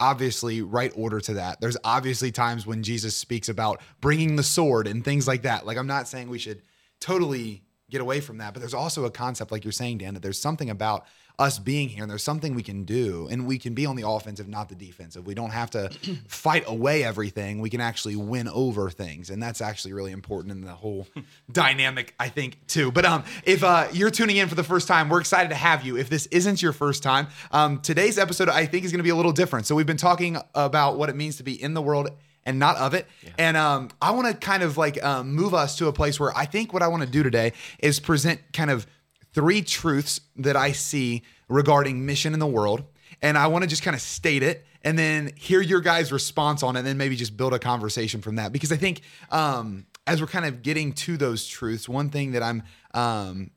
obviously 0.00 0.60
right 0.62 0.92
order 0.96 1.20
to 1.20 1.34
that. 1.34 1.60
There's 1.60 1.76
obviously 1.84 2.32
times 2.32 2.66
when 2.66 2.82
Jesus 2.82 3.16
speaks 3.16 3.48
about 3.48 3.80
bringing 4.00 4.36
the 4.36 4.42
sword 4.42 4.86
and 4.86 5.04
things 5.04 5.28
like 5.28 5.42
that. 5.42 5.66
Like 5.66 5.76
I'm 5.76 5.86
not 5.86 6.08
saying 6.08 6.28
we 6.28 6.38
should 6.38 6.62
totally 7.00 7.62
get 7.90 8.00
away 8.00 8.20
from 8.20 8.38
that. 8.38 8.52
But 8.52 8.60
there's 8.60 8.74
also 8.74 9.04
a 9.04 9.10
concept, 9.10 9.52
like 9.52 9.64
you're 9.64 9.72
saying, 9.72 9.98
Dan, 9.98 10.14
that 10.14 10.22
there's 10.22 10.40
something 10.40 10.70
about 10.70 11.06
us 11.38 11.58
being 11.58 11.88
here 11.88 12.02
and 12.02 12.10
there's 12.10 12.22
something 12.22 12.54
we 12.54 12.62
can 12.62 12.84
do 12.84 13.26
and 13.28 13.46
we 13.46 13.58
can 13.58 13.74
be 13.74 13.86
on 13.86 13.96
the 13.96 14.06
offensive, 14.06 14.46
not 14.48 14.68
the 14.68 14.74
defensive. 14.74 15.26
We 15.26 15.34
don't 15.34 15.50
have 15.50 15.70
to 15.70 15.90
fight 16.28 16.64
away 16.66 17.02
everything. 17.02 17.58
We 17.58 17.70
can 17.70 17.80
actually 17.80 18.14
win 18.14 18.46
over 18.48 18.88
things. 18.88 19.30
And 19.30 19.42
that's 19.42 19.60
actually 19.60 19.94
really 19.94 20.12
important 20.12 20.52
in 20.52 20.60
the 20.60 20.72
whole 20.72 21.08
dynamic, 21.52 22.14
I 22.20 22.28
think, 22.28 22.64
too. 22.68 22.92
But 22.92 23.04
um, 23.04 23.24
if 23.44 23.64
uh, 23.64 23.88
you're 23.92 24.10
tuning 24.10 24.36
in 24.36 24.48
for 24.48 24.54
the 24.54 24.62
first 24.62 24.86
time, 24.86 25.08
we're 25.08 25.20
excited 25.20 25.48
to 25.48 25.56
have 25.56 25.84
you. 25.84 25.96
If 25.96 26.08
this 26.08 26.26
isn't 26.26 26.62
your 26.62 26.72
first 26.72 27.02
time, 27.02 27.26
um, 27.50 27.80
today's 27.80 28.16
episode, 28.16 28.48
I 28.48 28.66
think, 28.66 28.84
is 28.84 28.92
going 28.92 29.00
to 29.00 29.04
be 29.04 29.10
a 29.10 29.16
little 29.16 29.32
different. 29.32 29.66
So 29.66 29.74
we've 29.74 29.86
been 29.86 29.96
talking 29.96 30.36
about 30.54 30.98
what 30.98 31.08
it 31.08 31.16
means 31.16 31.36
to 31.38 31.42
be 31.42 31.60
in 31.60 31.74
the 31.74 31.82
world 31.82 32.10
and 32.46 32.58
not 32.58 32.76
of 32.76 32.94
it. 32.94 33.08
Yeah. 33.22 33.30
And 33.38 33.56
um, 33.56 33.90
I 34.00 34.12
want 34.12 34.28
to 34.28 34.34
kind 34.34 34.62
of 34.62 34.76
like 34.76 35.02
um, 35.02 35.32
move 35.32 35.54
us 35.54 35.76
to 35.78 35.88
a 35.88 35.92
place 35.92 36.20
where 36.20 36.36
I 36.36 36.44
think 36.44 36.72
what 36.72 36.82
I 36.82 36.88
want 36.88 37.02
to 37.02 37.08
do 37.08 37.22
today 37.22 37.54
is 37.80 37.98
present 37.98 38.40
kind 38.52 38.70
of 38.70 38.86
three 39.34 39.62
truths 39.62 40.20
that 40.36 40.56
I 40.56 40.72
see 40.72 41.22
regarding 41.48 42.06
mission 42.06 42.32
in 42.32 42.40
the 42.40 42.46
world. 42.46 42.84
And 43.20 43.36
I 43.36 43.48
want 43.48 43.62
to 43.62 43.68
just 43.68 43.82
kind 43.82 43.94
of 43.94 44.00
state 44.00 44.42
it 44.42 44.64
and 44.82 44.98
then 44.98 45.32
hear 45.36 45.60
your 45.60 45.80
guys' 45.80 46.12
response 46.12 46.62
on 46.62 46.76
it, 46.76 46.80
and 46.80 46.88
then 46.88 46.98
maybe 46.98 47.16
just 47.16 47.36
build 47.36 47.54
a 47.54 47.58
conversation 47.58 48.20
from 48.20 48.36
that. 48.36 48.52
Because 48.52 48.70
I 48.70 48.76
think 48.76 49.00
um, 49.30 49.86
as 50.06 50.20
we're 50.20 50.26
kind 50.26 50.44
of 50.44 50.62
getting 50.62 50.92
to 50.92 51.16
those 51.16 51.46
truths, 51.46 51.88
one 51.88 52.10
thing 52.10 52.32
that 52.32 52.42
I'm 52.42 52.62
um, 52.92 53.50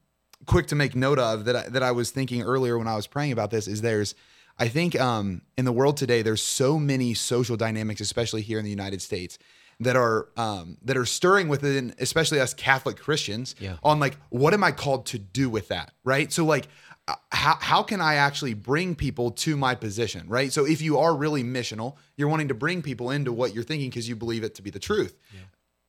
quick 0.45 0.67
to 0.67 0.75
make 0.75 0.95
note 0.95 1.19
of 1.19 1.45
that 1.45 1.55
I, 1.55 1.69
that 1.69 1.83
I 1.83 1.91
was 1.91 2.11
thinking 2.11 2.41
earlier 2.41 2.77
when 2.77 2.87
I 2.87 2.95
was 2.95 3.07
praying 3.07 3.33
about 3.33 3.51
this 3.51 3.67
is 3.67 3.81
there's 3.81 4.15
I 4.57 4.69
think 4.69 4.99
um, 4.99 5.41
in 5.57 5.65
the 5.65 5.71
world 5.71 5.97
today 5.97 6.21
there's 6.21 6.41
so 6.41 6.79
many 6.79 7.13
social 7.13 7.57
dynamics, 7.57 8.01
especially 8.01 8.41
here 8.41 8.57
in 8.57 8.63
the 8.63 8.71
United 8.71 9.01
States, 9.01 9.37
that 9.79 9.95
are 9.95 10.27
um, 10.37 10.77
that 10.83 10.97
are 10.97 11.05
stirring 11.05 11.47
within, 11.47 11.93
especially 11.99 12.39
us 12.39 12.53
Catholic 12.53 12.97
Christians, 12.97 13.55
yeah. 13.59 13.77
on 13.83 13.99
like 13.99 14.17
what 14.29 14.53
am 14.53 14.63
I 14.63 14.71
called 14.71 15.05
to 15.07 15.19
do 15.19 15.49
with 15.49 15.67
that, 15.69 15.91
right? 16.03 16.31
So 16.31 16.45
like. 16.45 16.67
Uh, 17.09 17.15
how, 17.31 17.55
how 17.61 17.83
can 17.83 18.01
I 18.01 18.15
actually 18.15 18.53
bring 18.53 18.93
people 18.93 19.31
to 19.31 19.55
my 19.55 19.75
position, 19.75 20.27
right? 20.27 20.51
So 20.51 20.65
if 20.65 20.81
you 20.81 20.97
are 20.97 21.15
really 21.15 21.41
missional, 21.41 21.95
you're 22.17 22.27
wanting 22.27 22.49
to 22.49 22.53
bring 22.53 22.81
people 22.81 23.11
into 23.11 23.31
what 23.31 23.55
you're 23.55 23.63
thinking 23.63 23.89
because 23.89 24.09
you 24.09 24.17
believe 24.17 24.43
it 24.43 24.55
to 24.55 24.61
be 24.61 24.71
the 24.71 24.79
truth. 24.79 25.15
Yeah. 25.33 25.39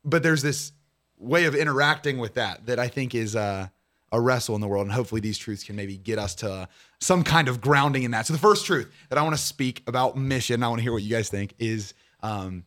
But 0.04 0.22
there's 0.22 0.42
this 0.42 0.70
way 1.18 1.46
of 1.46 1.56
interacting 1.56 2.18
with 2.18 2.34
that 2.34 2.66
that 2.66 2.78
I 2.78 2.86
think 2.86 3.16
is 3.16 3.34
uh, 3.34 3.66
a 4.12 4.20
wrestle 4.20 4.54
in 4.54 4.60
the 4.60 4.68
world, 4.68 4.86
and 4.86 4.92
hopefully 4.92 5.20
these 5.20 5.38
truths 5.38 5.64
can 5.64 5.76
maybe 5.76 5.96
get 5.96 6.18
us 6.18 6.34
to 6.36 6.68
some 7.00 7.24
kind 7.24 7.48
of 7.48 7.60
grounding 7.60 8.04
in 8.04 8.12
that. 8.12 8.26
So 8.26 8.32
the 8.32 8.38
first 8.38 8.64
truth 8.64 8.90
that 9.08 9.18
I 9.18 9.22
want 9.22 9.34
to 9.34 9.42
speak 9.42 9.82
about 9.86 10.16
mission, 10.16 10.62
I 10.62 10.68
want 10.68 10.78
to 10.78 10.82
hear 10.82 10.92
what 10.92 11.02
you 11.02 11.10
guys 11.10 11.28
think, 11.28 11.54
is 11.58 11.94
um, 12.22 12.64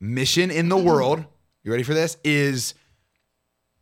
mission 0.00 0.50
in 0.50 0.68
the 0.68 0.76
world, 0.76 1.24
you 1.62 1.70
ready 1.70 1.82
for 1.82 1.94
this? 1.94 2.16
Is 2.24 2.74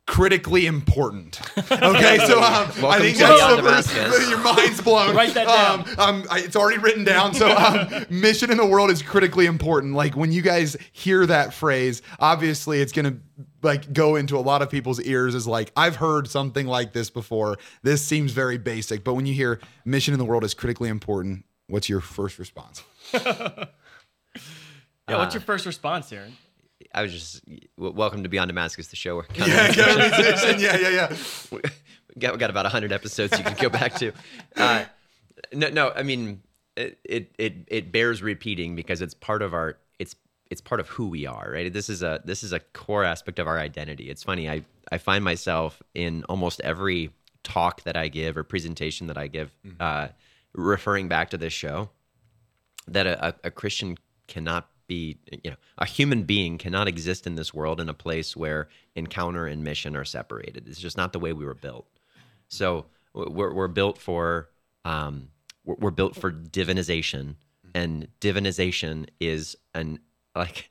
critically 0.07 0.65
important. 0.65 1.39
Okay, 1.69 2.17
so 2.25 2.41
um, 2.41 2.71
I 2.85 2.99
think 2.99 3.17
that's 3.17 3.87
the 3.87 3.93
first. 3.93 4.29
Your 4.29 4.39
mind's 4.39 4.81
blown. 4.81 5.15
Write 5.15 5.33
that 5.33 5.47
down. 5.47 5.81
Um, 5.99 6.21
um, 6.21 6.27
I, 6.29 6.39
it's 6.39 6.55
already 6.55 6.79
written 6.79 7.03
down. 7.03 7.33
So, 7.33 7.49
um, 7.49 8.05
mission 8.09 8.51
in 8.51 8.57
the 8.57 8.65
world 8.65 8.89
is 8.89 9.01
critically 9.01 9.45
important. 9.45 9.93
Like 9.93 10.15
when 10.15 10.31
you 10.31 10.41
guys 10.41 10.77
hear 10.91 11.25
that 11.25 11.53
phrase, 11.53 12.01
obviously 12.19 12.79
it's 12.81 12.93
gonna 12.93 13.17
like 13.61 13.91
go 13.93 14.15
into 14.15 14.37
a 14.37 14.39
lot 14.39 14.61
of 14.61 14.69
people's 14.69 15.01
ears 15.01 15.35
as 15.35 15.45
like 15.45 15.71
I've 15.75 15.97
heard 15.97 16.27
something 16.29 16.65
like 16.65 16.93
this 16.93 17.09
before. 17.09 17.57
This 17.83 18.01
seems 18.01 18.31
very 18.31 18.57
basic, 18.57 19.03
but 19.03 19.13
when 19.13 19.25
you 19.25 19.33
hear 19.33 19.59
mission 19.85 20.13
in 20.13 20.19
the 20.19 20.25
world 20.25 20.43
is 20.43 20.53
critically 20.53 20.89
important, 20.89 21.45
what's 21.67 21.89
your 21.89 22.01
first 22.01 22.39
response? 22.39 22.83
Yeah, 25.09 25.17
what's 25.17 25.33
your 25.33 25.41
first 25.41 25.65
response, 25.65 26.11
Aaron? 26.11 26.35
I 26.93 27.01
was 27.01 27.11
just 27.11 27.41
welcome 27.77 28.23
to 28.23 28.29
Beyond 28.29 28.49
Damascus, 28.49 28.87
the 28.87 28.95
show. 28.95 29.23
Yeah, 29.35 29.45
yeah, 29.45 30.57
yeah, 30.57 30.77
yeah, 30.77 30.89
yeah. 30.89 31.17
we 31.51 31.61
got, 32.19 32.37
got 32.39 32.49
about 32.49 32.65
hundred 32.67 32.91
episodes 32.91 33.37
you 33.37 33.43
can 33.43 33.55
go 33.55 33.69
back 33.69 33.95
to. 33.95 34.11
Uh, 34.55 34.85
no, 35.53 35.69
no, 35.69 35.91
I 35.95 36.01
mean 36.01 36.41
it, 36.75 36.97
it 37.03 37.31
it 37.37 37.53
it 37.67 37.91
bears 37.91 38.23
repeating 38.23 38.75
because 38.75 39.01
it's 39.01 39.13
part 39.13 39.43
of 39.43 39.53
our 39.53 39.77
it's 39.99 40.15
it's 40.49 40.61
part 40.61 40.79
of 40.81 40.87
who 40.87 41.09
we 41.09 41.27
are, 41.27 41.51
right? 41.53 41.71
This 41.71 41.89
is 41.89 42.01
a 42.01 42.21
this 42.25 42.43
is 42.43 42.53
a 42.53 42.59
core 42.59 43.03
aspect 43.03 43.37
of 43.37 43.47
our 43.47 43.59
identity. 43.59 44.09
It's 44.09 44.23
funny, 44.23 44.49
I 44.49 44.63
I 44.91 44.97
find 44.97 45.23
myself 45.23 45.83
in 45.93 46.23
almost 46.27 46.59
every 46.61 47.11
talk 47.43 47.83
that 47.83 47.95
I 47.95 48.07
give 48.07 48.35
or 48.35 48.43
presentation 48.43 49.07
that 49.07 49.17
I 49.17 49.27
give, 49.27 49.53
mm-hmm. 49.65 49.77
uh, 49.79 50.07
referring 50.53 51.07
back 51.07 51.29
to 51.31 51.37
this 51.37 51.53
show, 51.53 51.89
that 52.87 53.05
a, 53.05 53.35
a 53.43 53.51
Christian 53.51 53.97
cannot 54.27 54.69
be 54.87 55.17
you 55.43 55.51
know 55.51 55.57
a 55.77 55.85
human 55.85 56.23
being 56.23 56.57
cannot 56.57 56.87
exist 56.87 57.27
in 57.27 57.35
this 57.35 57.53
world 57.53 57.79
in 57.79 57.89
a 57.89 57.93
place 57.93 58.35
where 58.35 58.69
encounter 58.95 59.45
and 59.45 59.63
mission 59.63 59.95
are 59.95 60.05
separated. 60.05 60.67
It's 60.67 60.79
just 60.79 60.97
not 60.97 61.13
the 61.13 61.19
way 61.19 61.33
we 61.33 61.45
were 61.45 61.53
built. 61.53 61.87
So 62.47 62.85
we're, 63.13 63.53
we're 63.53 63.67
built 63.67 63.97
for 63.97 64.49
um, 64.85 65.29
we're, 65.65 65.91
built 65.91 66.15
for 66.15 66.31
divinization 66.31 67.35
and 67.75 68.07
divinization 68.21 69.07
is 69.19 69.57
an 69.73 69.99
like 70.35 70.69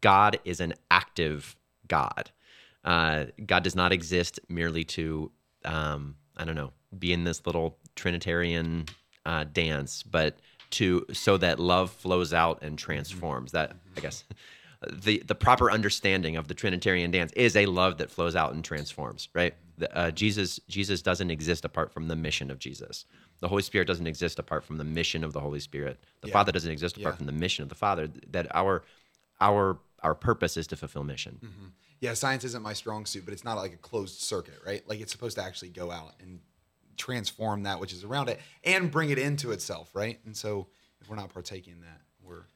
god 0.00 0.38
is 0.44 0.60
an 0.60 0.74
active 0.90 1.56
god. 1.86 2.30
Uh, 2.84 3.26
god 3.46 3.62
does 3.62 3.76
not 3.76 3.92
exist 3.92 4.40
merely 4.48 4.82
to 4.82 5.30
um, 5.64 6.16
i 6.36 6.44
don't 6.44 6.56
know 6.56 6.72
be 6.98 7.12
in 7.12 7.22
this 7.22 7.46
little 7.46 7.78
trinitarian 7.94 8.84
uh, 9.24 9.44
dance 9.52 10.02
but 10.02 10.36
to 10.72 11.06
so 11.12 11.36
that 11.38 11.58
love 11.58 11.90
flows 11.90 12.32
out 12.32 12.62
and 12.62 12.78
transforms. 12.78 13.52
That 13.52 13.76
I 13.96 14.00
guess 14.00 14.24
the 14.90 15.22
the 15.26 15.34
proper 15.34 15.70
understanding 15.70 16.36
of 16.36 16.48
the 16.48 16.54
Trinitarian 16.54 17.10
dance 17.10 17.32
is 17.32 17.56
a 17.56 17.66
love 17.66 17.98
that 17.98 18.10
flows 18.10 18.36
out 18.36 18.52
and 18.52 18.64
transforms. 18.64 19.28
Right? 19.34 19.54
The, 19.78 19.96
uh, 19.96 20.10
Jesus 20.10 20.60
Jesus 20.68 21.02
doesn't 21.02 21.30
exist 21.30 21.64
apart 21.64 21.92
from 21.92 22.08
the 22.08 22.16
mission 22.16 22.50
of 22.50 22.58
Jesus. 22.58 23.06
The 23.40 23.48
Holy 23.48 23.62
Spirit 23.62 23.86
doesn't 23.86 24.06
exist 24.06 24.38
apart 24.38 24.64
from 24.64 24.78
the 24.78 24.84
mission 24.84 25.24
of 25.24 25.32
the 25.32 25.40
Holy 25.40 25.60
Spirit. 25.60 25.98
The 26.20 26.28
yeah. 26.28 26.32
Father 26.32 26.52
doesn't 26.52 26.70
exist 26.70 26.96
apart 26.96 27.14
yeah. 27.14 27.16
from 27.18 27.26
the 27.26 27.32
mission 27.32 27.62
of 27.62 27.68
the 27.68 27.74
Father. 27.74 28.08
That 28.30 28.54
our 28.54 28.84
our 29.40 29.78
our 30.02 30.14
purpose 30.14 30.56
is 30.56 30.66
to 30.68 30.76
fulfill 30.76 31.04
mission. 31.04 31.38
Mm-hmm. 31.42 31.66
Yeah, 32.00 32.14
science 32.14 32.42
isn't 32.42 32.62
my 32.62 32.72
strong 32.72 33.06
suit, 33.06 33.24
but 33.24 33.32
it's 33.32 33.44
not 33.44 33.56
like 33.56 33.72
a 33.72 33.76
closed 33.76 34.20
circuit, 34.20 34.58
right? 34.66 34.86
Like 34.88 35.00
it's 35.00 35.12
supposed 35.12 35.36
to 35.36 35.44
actually 35.44 35.68
go 35.68 35.92
out 35.92 36.14
and 36.20 36.40
transform 36.96 37.64
that 37.64 37.80
which 37.80 37.92
is 37.92 38.04
around 38.04 38.28
it 38.28 38.40
and 38.64 38.90
bring 38.90 39.10
it 39.10 39.18
into 39.18 39.52
itself, 39.52 39.90
right? 39.94 40.18
And 40.24 40.36
so 40.36 40.68
if 41.00 41.08
we're 41.08 41.16
not 41.16 41.32
partaking 41.32 41.74
in 41.74 41.80
that, 41.80 42.00
we're 42.22 42.46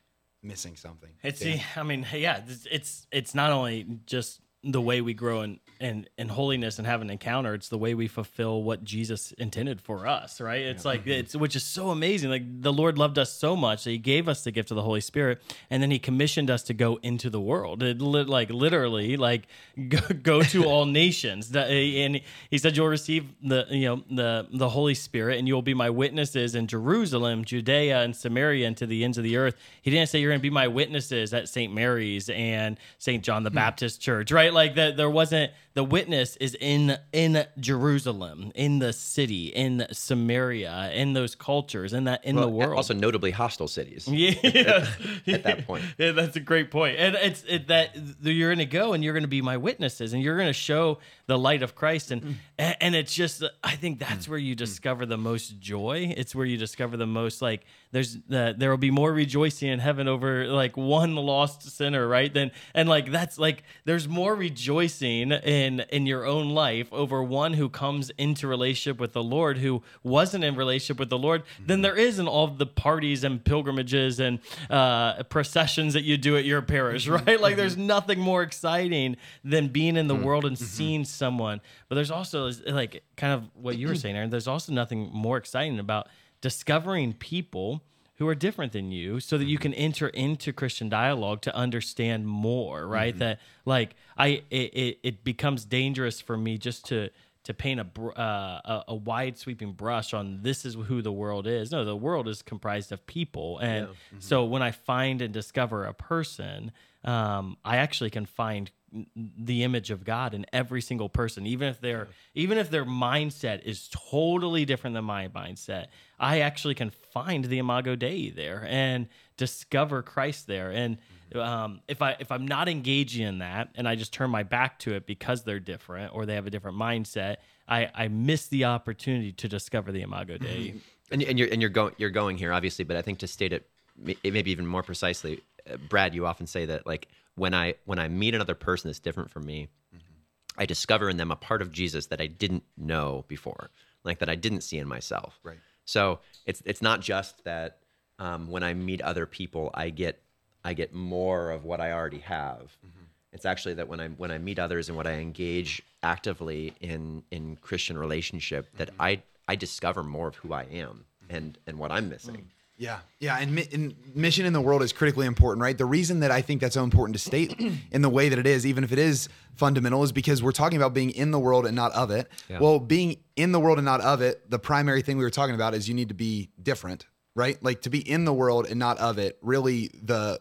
missing 0.42 0.76
something. 0.76 1.10
It's 1.22 1.44
yeah. 1.44 1.62
I 1.76 1.82
mean, 1.82 2.06
yeah, 2.12 2.42
it's, 2.46 2.66
it's 2.70 3.06
it's 3.10 3.34
not 3.34 3.52
only 3.52 3.86
just 4.06 4.40
the 4.66 4.80
way 4.80 5.00
we 5.00 5.14
grow 5.14 5.42
in, 5.42 5.60
in, 5.80 6.06
in 6.18 6.28
holiness 6.28 6.78
and 6.78 6.86
have 6.86 7.02
an 7.02 7.10
encounter. 7.10 7.54
It's 7.54 7.68
the 7.68 7.78
way 7.78 7.94
we 7.94 8.08
fulfill 8.08 8.62
what 8.62 8.82
Jesus 8.84 9.32
intended 9.32 9.80
for 9.80 10.06
us, 10.06 10.40
right? 10.40 10.62
It's 10.62 10.84
yeah. 10.84 10.90
like 10.90 11.00
mm-hmm. 11.02 11.10
it's 11.10 11.36
which 11.36 11.56
is 11.56 11.64
so 11.64 11.90
amazing. 11.90 12.30
Like 12.30 12.62
the 12.62 12.72
Lord 12.72 12.98
loved 12.98 13.18
us 13.18 13.32
so 13.32 13.56
much 13.56 13.84
that 13.84 13.90
He 13.90 13.98
gave 13.98 14.28
us 14.28 14.44
the 14.44 14.50
gift 14.50 14.70
of 14.70 14.76
the 14.76 14.82
Holy 14.82 15.00
Spirit, 15.00 15.42
and 15.70 15.82
then 15.82 15.90
He 15.90 15.98
commissioned 15.98 16.50
us 16.50 16.62
to 16.64 16.74
go 16.74 16.96
into 17.02 17.30
the 17.30 17.40
world. 17.40 17.82
It 17.82 18.00
like 18.00 18.50
literally, 18.50 19.16
like 19.16 19.46
go, 19.88 19.98
go 20.22 20.42
to 20.42 20.64
all 20.64 20.86
nations. 20.86 21.54
And 21.54 22.20
He 22.50 22.58
said, 22.58 22.76
"You'll 22.76 22.88
receive 22.88 23.26
the 23.42 23.66
you 23.70 23.86
know 23.86 24.02
the 24.10 24.48
the 24.52 24.68
Holy 24.68 24.94
Spirit, 24.94 25.38
and 25.38 25.46
you 25.46 25.54
will 25.54 25.62
be 25.62 25.74
my 25.74 25.90
witnesses 25.90 26.54
in 26.54 26.66
Jerusalem, 26.66 27.44
Judea, 27.44 28.02
and 28.02 28.16
Samaria, 28.16 28.66
and 28.66 28.76
to 28.78 28.86
the 28.86 29.04
ends 29.04 29.18
of 29.18 29.24
the 29.24 29.36
earth." 29.36 29.56
He 29.82 29.90
didn't 29.90 30.08
say 30.08 30.20
you're 30.20 30.30
going 30.30 30.40
to 30.40 30.42
be 30.42 30.50
my 30.50 30.68
witnesses 30.68 31.32
at 31.32 31.48
St. 31.48 31.72
Mary's 31.72 32.28
and 32.30 32.78
St. 32.98 33.22
John 33.22 33.42
the 33.42 33.50
hmm. 33.50 33.56
Baptist 33.56 34.00
Church, 34.00 34.32
right? 34.32 34.52
Like 34.56 34.74
that, 34.76 34.96
there 34.96 35.10
wasn't 35.10 35.52
the 35.74 35.84
witness 35.84 36.36
is 36.36 36.56
in 36.58 36.96
in 37.12 37.44
Jerusalem, 37.60 38.50
in 38.54 38.78
the 38.78 38.94
city, 38.94 39.48
in 39.48 39.86
Samaria, 39.92 40.90
in 40.94 41.12
those 41.12 41.34
cultures, 41.34 41.92
in 41.92 42.04
that 42.04 42.24
in 42.24 42.36
well, 42.36 42.46
the 42.46 42.50
world. 42.50 42.76
Also, 42.76 42.94
notably 42.94 43.30
hostile 43.30 43.68
cities. 43.68 44.08
Yeah, 44.16 44.30
at, 44.42 45.28
at, 45.28 45.42
that 45.42 45.66
point. 45.66 45.84
Yeah, 45.98 46.12
that's 46.12 46.34
a 46.36 46.40
great 46.40 46.70
point. 46.70 46.96
And 46.98 47.14
it's 47.16 47.44
it, 47.46 47.68
that 47.68 47.94
you're 48.22 48.48
going 48.48 48.58
to 48.58 48.64
go 48.64 48.94
and 48.94 49.04
you're 49.04 49.12
going 49.12 49.24
to 49.24 49.28
be 49.28 49.42
my 49.42 49.58
witnesses, 49.58 50.14
and 50.14 50.22
you're 50.22 50.36
going 50.36 50.48
to 50.48 50.54
show 50.54 50.98
the 51.26 51.38
light 51.38 51.62
of 51.62 51.74
Christ, 51.74 52.10
and 52.10 52.22
mm. 52.22 52.34
and 52.80 52.94
it's 52.94 53.14
just 53.14 53.44
I 53.62 53.76
think 53.76 53.98
that's 53.98 54.24
mm. 54.24 54.30
where 54.30 54.38
you 54.38 54.54
mm. 54.54 54.58
discover 54.58 55.04
the 55.04 55.18
most 55.18 55.60
joy. 55.60 56.14
It's 56.16 56.34
where 56.34 56.46
you 56.46 56.56
discover 56.56 56.96
the 56.96 57.06
most 57.06 57.42
like 57.42 57.66
there's 57.92 58.18
that 58.28 58.58
there 58.58 58.70
will 58.70 58.76
be 58.76 58.90
more 58.90 59.12
rejoicing 59.12 59.68
in 59.68 59.78
heaven 59.78 60.08
over 60.08 60.46
like 60.46 60.76
one 60.76 61.14
lost 61.14 61.62
sinner, 61.62 62.06
right? 62.06 62.32
Then 62.32 62.50
and 62.74 62.88
like 62.88 63.10
that's 63.10 63.38
like 63.38 63.62
there's 63.84 64.08
more 64.08 64.34
rejoicing 64.34 65.32
in 65.32 65.80
in 65.80 66.06
your 66.06 66.26
own 66.26 66.50
life 66.50 66.92
over 66.92 67.22
one 67.22 67.54
who 67.54 67.68
comes 67.68 68.10
into 68.18 68.48
relationship 68.48 69.00
with 69.00 69.12
the 69.12 69.22
Lord 69.22 69.58
who 69.58 69.82
wasn't 70.02 70.44
in 70.44 70.56
relationship 70.56 70.98
with 70.98 71.10
the 71.10 71.18
Lord 71.18 71.42
mm-hmm. 71.42 71.66
than 71.66 71.82
there 71.82 71.96
is 71.96 72.18
in 72.18 72.28
all 72.28 72.48
the 72.48 72.66
parties 72.66 73.24
and 73.24 73.44
pilgrimages 73.44 74.20
and 74.20 74.40
uh, 74.68 75.22
processions 75.24 75.94
that 75.94 76.02
you 76.02 76.16
do 76.16 76.36
at 76.36 76.44
your 76.44 76.62
parish, 76.62 77.06
mm-hmm. 77.06 77.24
right? 77.24 77.40
Like 77.40 77.52
mm-hmm. 77.52 77.60
there's 77.60 77.76
nothing 77.76 78.18
more 78.18 78.42
exciting 78.42 79.16
than 79.44 79.68
being 79.68 79.96
in 79.96 80.06
the 80.08 80.14
mm-hmm. 80.14 80.24
world 80.24 80.44
and 80.44 80.56
mm-hmm. 80.56 80.64
seeing 80.64 81.04
someone. 81.04 81.60
But 81.88 81.94
there's 81.94 82.10
also 82.10 82.50
like 82.66 83.02
kind 83.16 83.32
of 83.32 83.44
what 83.54 83.78
you 83.78 83.88
were 83.88 83.94
saying, 83.96 84.16
Aaron. 84.16 84.30
There's 84.30 84.48
also 84.48 84.72
nothing 84.72 85.10
more 85.12 85.36
exciting 85.36 85.78
about 85.78 86.08
discovering 86.46 87.12
people 87.12 87.82
who 88.18 88.28
are 88.28 88.34
different 88.36 88.72
than 88.72 88.92
you 88.92 89.18
so 89.18 89.36
that 89.36 89.46
you 89.46 89.58
can 89.58 89.74
enter 89.74 90.06
into 90.06 90.52
Christian 90.52 90.88
dialogue 90.88 91.40
to 91.42 91.52
understand 91.56 92.24
more, 92.24 92.86
right? 92.86 93.18
That 93.18 93.40
like 93.64 93.96
I 94.16 94.44
it, 94.48 94.72
it, 94.72 94.98
it 95.02 95.24
becomes 95.24 95.64
dangerous 95.64 96.20
for 96.20 96.36
me 96.36 96.56
just 96.56 96.84
to 96.86 97.10
to 97.42 97.52
paint 97.52 97.80
a 97.80 97.84
br- 97.84 98.16
uh, 98.16 98.84
a, 98.86 98.94
wide 98.94 99.38
sweeping 99.38 99.72
brush 99.72 100.14
on 100.14 100.42
this 100.42 100.64
is 100.64 100.74
who 100.74 101.02
the 101.02 101.10
world 101.10 101.48
is. 101.48 101.72
No, 101.72 101.84
the 101.84 101.96
world 101.96 102.28
is 102.28 102.42
comprised 102.42 102.92
of 102.92 103.04
people, 103.08 103.58
and 103.58 103.88
so 104.20 104.44
when 104.44 104.62
I 104.62 104.70
find 104.70 105.20
and 105.20 105.34
discover 105.34 105.84
a 105.84 105.94
person, 105.94 106.70
um, 107.02 107.56
I 107.64 107.78
actually 107.78 108.10
can 108.10 108.24
find 108.24 108.70
the 109.14 109.62
image 109.64 109.90
of 109.90 110.04
God 110.04 110.34
in 110.34 110.46
every 110.52 110.80
single 110.80 111.08
person, 111.08 111.46
even 111.46 111.68
if 111.68 111.80
their 111.80 112.08
even 112.34 112.58
if 112.58 112.70
their 112.70 112.84
mindset 112.84 113.62
is 113.64 113.88
totally 114.10 114.64
different 114.64 114.94
than 114.94 115.04
my 115.04 115.28
mindset. 115.28 115.86
I 116.18 116.40
actually 116.40 116.74
can 116.74 116.90
find 116.90 117.44
the 117.44 117.58
Imago 117.58 117.94
Dei 117.94 118.30
there 118.30 118.64
and 118.68 119.06
discover 119.36 120.02
Christ 120.02 120.46
there. 120.46 120.70
And 120.70 120.96
um, 121.34 121.80
if 121.88 122.00
I 122.00 122.16
if 122.20 122.32
I'm 122.32 122.46
not 122.46 122.68
engaging 122.68 123.26
in 123.26 123.38
that 123.38 123.68
and 123.74 123.86
I 123.88 123.96
just 123.96 124.12
turn 124.12 124.30
my 124.30 124.42
back 124.42 124.78
to 124.80 124.94
it 124.94 125.06
because 125.06 125.42
they're 125.44 125.60
different 125.60 126.14
or 126.14 126.24
they 126.24 126.34
have 126.34 126.46
a 126.46 126.50
different 126.50 126.78
mindset, 126.78 127.36
I 127.68 127.90
I 127.94 128.08
miss 128.08 128.46
the 128.46 128.64
opportunity 128.64 129.32
to 129.32 129.48
discover 129.48 129.92
the 129.92 130.02
Imago 130.02 130.38
Dei. 130.38 130.74
and, 131.10 131.22
and 131.22 131.38
you're 131.38 131.48
and 131.52 131.60
you're 131.60 131.70
going 131.70 131.94
you're 131.98 132.10
going 132.10 132.36
here 132.36 132.52
obviously 132.52 132.84
but 132.84 132.96
i 132.96 133.02
think 133.02 133.18
to 133.20 133.26
state 133.28 133.52
it 133.52 133.68
may- 133.96 134.16
maybe 134.24 134.50
even 134.50 134.66
more 134.66 134.82
precisely 134.82 135.40
uh, 135.70 135.76
brad 135.88 136.14
you 136.14 136.26
often 136.26 136.46
say 136.46 136.66
that 136.66 136.84
like 136.86 137.06
when 137.36 137.54
i 137.54 137.74
when 137.84 137.98
i 137.98 138.08
meet 138.08 138.34
another 138.34 138.54
person 138.54 138.88
that's 138.88 138.98
different 138.98 139.30
from 139.30 139.46
me 139.46 139.68
mm-hmm. 139.94 140.60
i 140.60 140.66
discover 140.66 141.08
in 141.08 141.16
them 141.16 141.30
a 141.30 141.36
part 141.36 141.62
of 141.62 141.72
jesus 141.72 142.06
that 142.06 142.20
i 142.20 142.26
didn't 142.26 142.64
know 142.76 143.24
before 143.28 143.70
like 144.04 144.18
that 144.18 144.28
i 144.28 144.34
didn't 144.34 144.60
see 144.60 144.78
in 144.78 144.86
myself. 144.86 145.38
Right. 145.42 145.58
so 145.84 146.20
it's 146.44 146.62
it's 146.64 146.82
not 146.82 147.00
just 147.00 147.44
that 147.44 147.78
um, 148.18 148.50
when 148.50 148.62
i 148.62 148.74
meet 148.74 149.00
other 149.02 149.26
people 149.26 149.70
i 149.74 149.90
get 149.90 150.20
i 150.64 150.74
get 150.74 150.92
more 150.92 151.50
of 151.50 151.64
what 151.64 151.80
i 151.80 151.92
already 151.92 152.20
have. 152.20 152.76
Mm-hmm. 152.84 152.96
It's 153.36 153.44
actually 153.44 153.74
that 153.74 153.86
when 153.86 154.00
I 154.00 154.08
when 154.08 154.30
I 154.30 154.38
meet 154.38 154.58
others 154.58 154.88
and 154.88 154.96
when 154.96 155.06
I 155.06 155.20
engage 155.20 155.82
actively 156.02 156.72
in 156.80 157.22
in 157.30 157.56
Christian 157.56 157.98
relationship, 157.98 158.74
that 158.78 158.88
mm-hmm. 158.92 159.02
I 159.02 159.22
I 159.46 159.56
discover 159.56 160.02
more 160.02 160.28
of 160.28 160.36
who 160.36 160.54
I 160.54 160.62
am 160.62 161.04
and 161.28 161.58
and 161.66 161.78
what 161.78 161.92
I'm 161.92 162.08
missing. 162.08 162.36
Mm. 162.36 162.55
Yeah, 162.78 162.98
yeah, 163.20 163.38
and, 163.40 163.54
mi- 163.54 163.68
and 163.72 163.94
mission 164.14 164.44
in 164.44 164.52
the 164.52 164.60
world 164.60 164.82
is 164.82 164.92
critically 164.92 165.26
important, 165.26 165.62
right? 165.62 165.76
The 165.76 165.86
reason 165.86 166.20
that 166.20 166.30
I 166.30 166.42
think 166.42 166.60
that's 166.60 166.74
so 166.74 166.84
important 166.84 167.14
to 167.16 167.22
state 167.22 167.58
in 167.90 168.02
the 168.02 168.10
way 168.10 168.28
that 168.28 168.38
it 168.38 168.46
is, 168.46 168.66
even 168.66 168.84
if 168.84 168.92
it 168.92 168.98
is 168.98 169.28
fundamental, 169.54 170.02
is 170.02 170.12
because 170.12 170.42
we're 170.42 170.52
talking 170.52 170.76
about 170.76 170.92
being 170.92 171.10
in 171.10 171.30
the 171.30 171.38
world 171.38 171.64
and 171.64 171.74
not 171.74 171.92
of 171.92 172.10
it. 172.10 172.28
Yeah. 172.48 172.58
Well, 172.60 172.78
being 172.78 173.16
in 173.34 173.52
the 173.52 173.60
world 173.60 173.78
and 173.78 173.84
not 173.86 174.02
of 174.02 174.20
it, 174.20 174.50
the 174.50 174.58
primary 174.58 175.00
thing 175.00 175.16
we 175.16 175.24
were 175.24 175.30
talking 175.30 175.54
about 175.54 175.72
is 175.74 175.88
you 175.88 175.94
need 175.94 176.08
to 176.08 176.14
be 176.14 176.50
different, 176.62 177.06
right? 177.34 177.62
Like 177.62 177.80
to 177.82 177.90
be 177.90 178.00
in 178.00 178.26
the 178.26 178.34
world 178.34 178.66
and 178.68 178.78
not 178.78 178.98
of 178.98 179.18
it. 179.18 179.38
Really, 179.40 179.90
the 180.02 180.38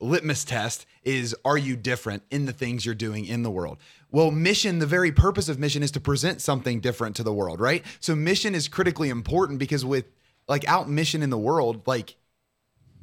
litmus 0.00 0.44
test 0.44 0.86
is 1.04 1.34
are 1.44 1.56
you 1.56 1.76
different 1.76 2.22
in 2.30 2.46
the 2.46 2.52
things 2.52 2.84
you're 2.84 2.94
doing 2.96 3.26
in 3.26 3.44
the 3.44 3.50
world? 3.50 3.78
Well, 4.10 4.30
mission, 4.30 4.78
the 4.80 4.86
very 4.86 5.12
purpose 5.12 5.48
of 5.48 5.58
mission 5.58 5.82
is 5.82 5.90
to 5.92 6.00
present 6.00 6.40
something 6.40 6.80
different 6.80 7.16
to 7.16 7.22
the 7.22 7.32
world, 7.32 7.60
right? 7.60 7.84
So 8.00 8.14
mission 8.16 8.54
is 8.54 8.66
critically 8.66 9.08
important 9.08 9.58
because 9.58 9.84
with 9.84 10.06
like 10.48 10.66
out 10.68 10.88
mission 10.88 11.22
in 11.22 11.30
the 11.30 11.38
world, 11.38 11.86
like 11.86 12.16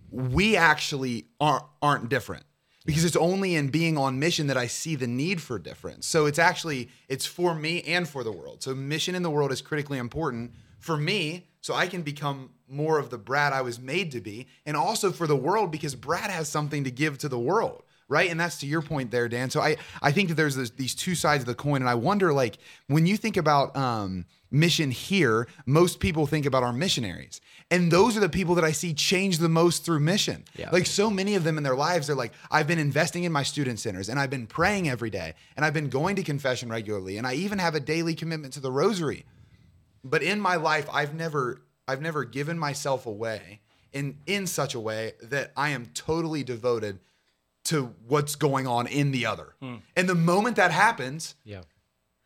we 0.09 0.55
actually 0.55 1.27
aren't 1.39 1.65
aren't 1.81 2.09
different 2.09 2.45
because 2.85 3.05
it's 3.05 3.15
only 3.15 3.55
in 3.55 3.69
being 3.69 3.97
on 3.97 4.19
mission 4.19 4.47
that 4.47 4.57
I 4.57 4.67
see 4.67 4.95
the 4.95 5.07
need 5.07 5.41
for 5.41 5.57
difference. 5.57 6.05
So 6.05 6.25
it's 6.25 6.39
actually 6.39 6.89
it's 7.07 7.25
for 7.25 7.55
me 7.55 7.81
and 7.83 8.07
for 8.07 8.23
the 8.23 8.31
world. 8.31 8.61
So 8.63 8.75
mission 8.75 9.15
in 9.15 9.23
the 9.23 9.29
world 9.29 9.51
is 9.51 9.61
critically 9.61 9.97
important 9.97 10.53
for 10.79 10.97
me 10.97 11.47
so 11.61 11.73
I 11.73 11.87
can 11.87 12.01
become 12.01 12.51
more 12.67 12.99
of 12.99 13.09
the 13.09 13.17
Brad 13.17 13.53
I 13.53 13.61
was 13.61 13.79
made 13.79 14.11
to 14.11 14.21
be 14.21 14.47
and 14.65 14.75
also 14.75 15.11
for 15.11 15.27
the 15.27 15.35
world 15.35 15.71
because 15.71 15.95
Brad 15.95 16.29
has 16.29 16.49
something 16.49 16.83
to 16.83 16.91
give 16.91 17.17
to 17.19 17.29
the 17.29 17.39
world. 17.39 17.83
Right. 18.13 18.29
And 18.29 18.39
that's 18.39 18.59
to 18.59 18.67
your 18.67 18.83
point 18.83 19.09
there, 19.09 19.27
Dan. 19.27 19.49
So 19.49 19.59
I, 19.59 19.75
I 19.99 20.11
think 20.11 20.29
that 20.29 20.35
there's 20.35 20.55
this, 20.55 20.69
these 20.69 20.93
two 20.93 21.15
sides 21.15 21.41
of 21.41 21.47
the 21.47 21.55
coin. 21.55 21.81
And 21.81 21.89
I 21.89 21.95
wonder, 21.95 22.31
like, 22.31 22.59
when 22.85 23.07
you 23.07 23.17
think 23.17 23.37
about 23.37 23.75
um, 23.75 24.25
mission 24.51 24.91
here, 24.91 25.47
most 25.65 25.99
people 25.99 26.27
think 26.27 26.45
about 26.45 26.61
our 26.61 26.71
missionaries. 26.71 27.41
And 27.71 27.91
those 27.91 28.15
are 28.15 28.19
the 28.19 28.29
people 28.29 28.53
that 28.53 28.63
I 28.63 28.71
see 28.71 28.93
change 28.93 29.39
the 29.39 29.49
most 29.49 29.83
through 29.83 30.01
mission. 30.01 30.45
Yeah. 30.55 30.69
Like 30.71 30.85
so 30.85 31.09
many 31.09 31.33
of 31.33 31.43
them 31.43 31.57
in 31.57 31.63
their 31.63 31.75
lives, 31.75 32.05
they're 32.05 32.15
like, 32.15 32.33
I've 32.51 32.67
been 32.67 32.77
investing 32.77 33.23
in 33.23 33.31
my 33.31 33.41
student 33.41 33.79
centers 33.79 34.09
and 34.09 34.19
I've 34.19 34.29
been 34.29 34.45
praying 34.45 34.87
every 34.89 35.09
day 35.09 35.33
and 35.55 35.65
I've 35.65 35.73
been 35.73 35.89
going 35.89 36.15
to 36.17 36.23
confession 36.23 36.69
regularly 36.69 37.17
and 37.17 37.25
I 37.25 37.33
even 37.33 37.57
have 37.57 37.73
a 37.73 37.79
daily 37.79 38.13
commitment 38.13 38.53
to 38.53 38.59
the 38.59 38.71
rosary. 38.71 39.25
But 40.03 40.21
in 40.21 40.39
my 40.39 40.57
life, 40.57 40.87
I've 40.93 41.15
never 41.15 41.63
I've 41.87 42.01
never 42.01 42.25
given 42.25 42.59
myself 42.59 43.07
away 43.07 43.61
in 43.91 44.19
in 44.27 44.45
such 44.45 44.75
a 44.75 44.79
way 44.79 45.13
that 45.23 45.51
I 45.57 45.69
am 45.69 45.87
totally 45.95 46.43
devoted 46.43 46.99
to 47.65 47.93
what's 48.07 48.35
going 48.35 48.67
on 48.67 48.87
in 48.87 49.11
the 49.11 49.25
other. 49.25 49.53
And 49.95 50.09
the 50.09 50.15
moment 50.15 50.55
that 50.57 50.71
happens, 50.71 51.35
Yeah. 51.45 51.61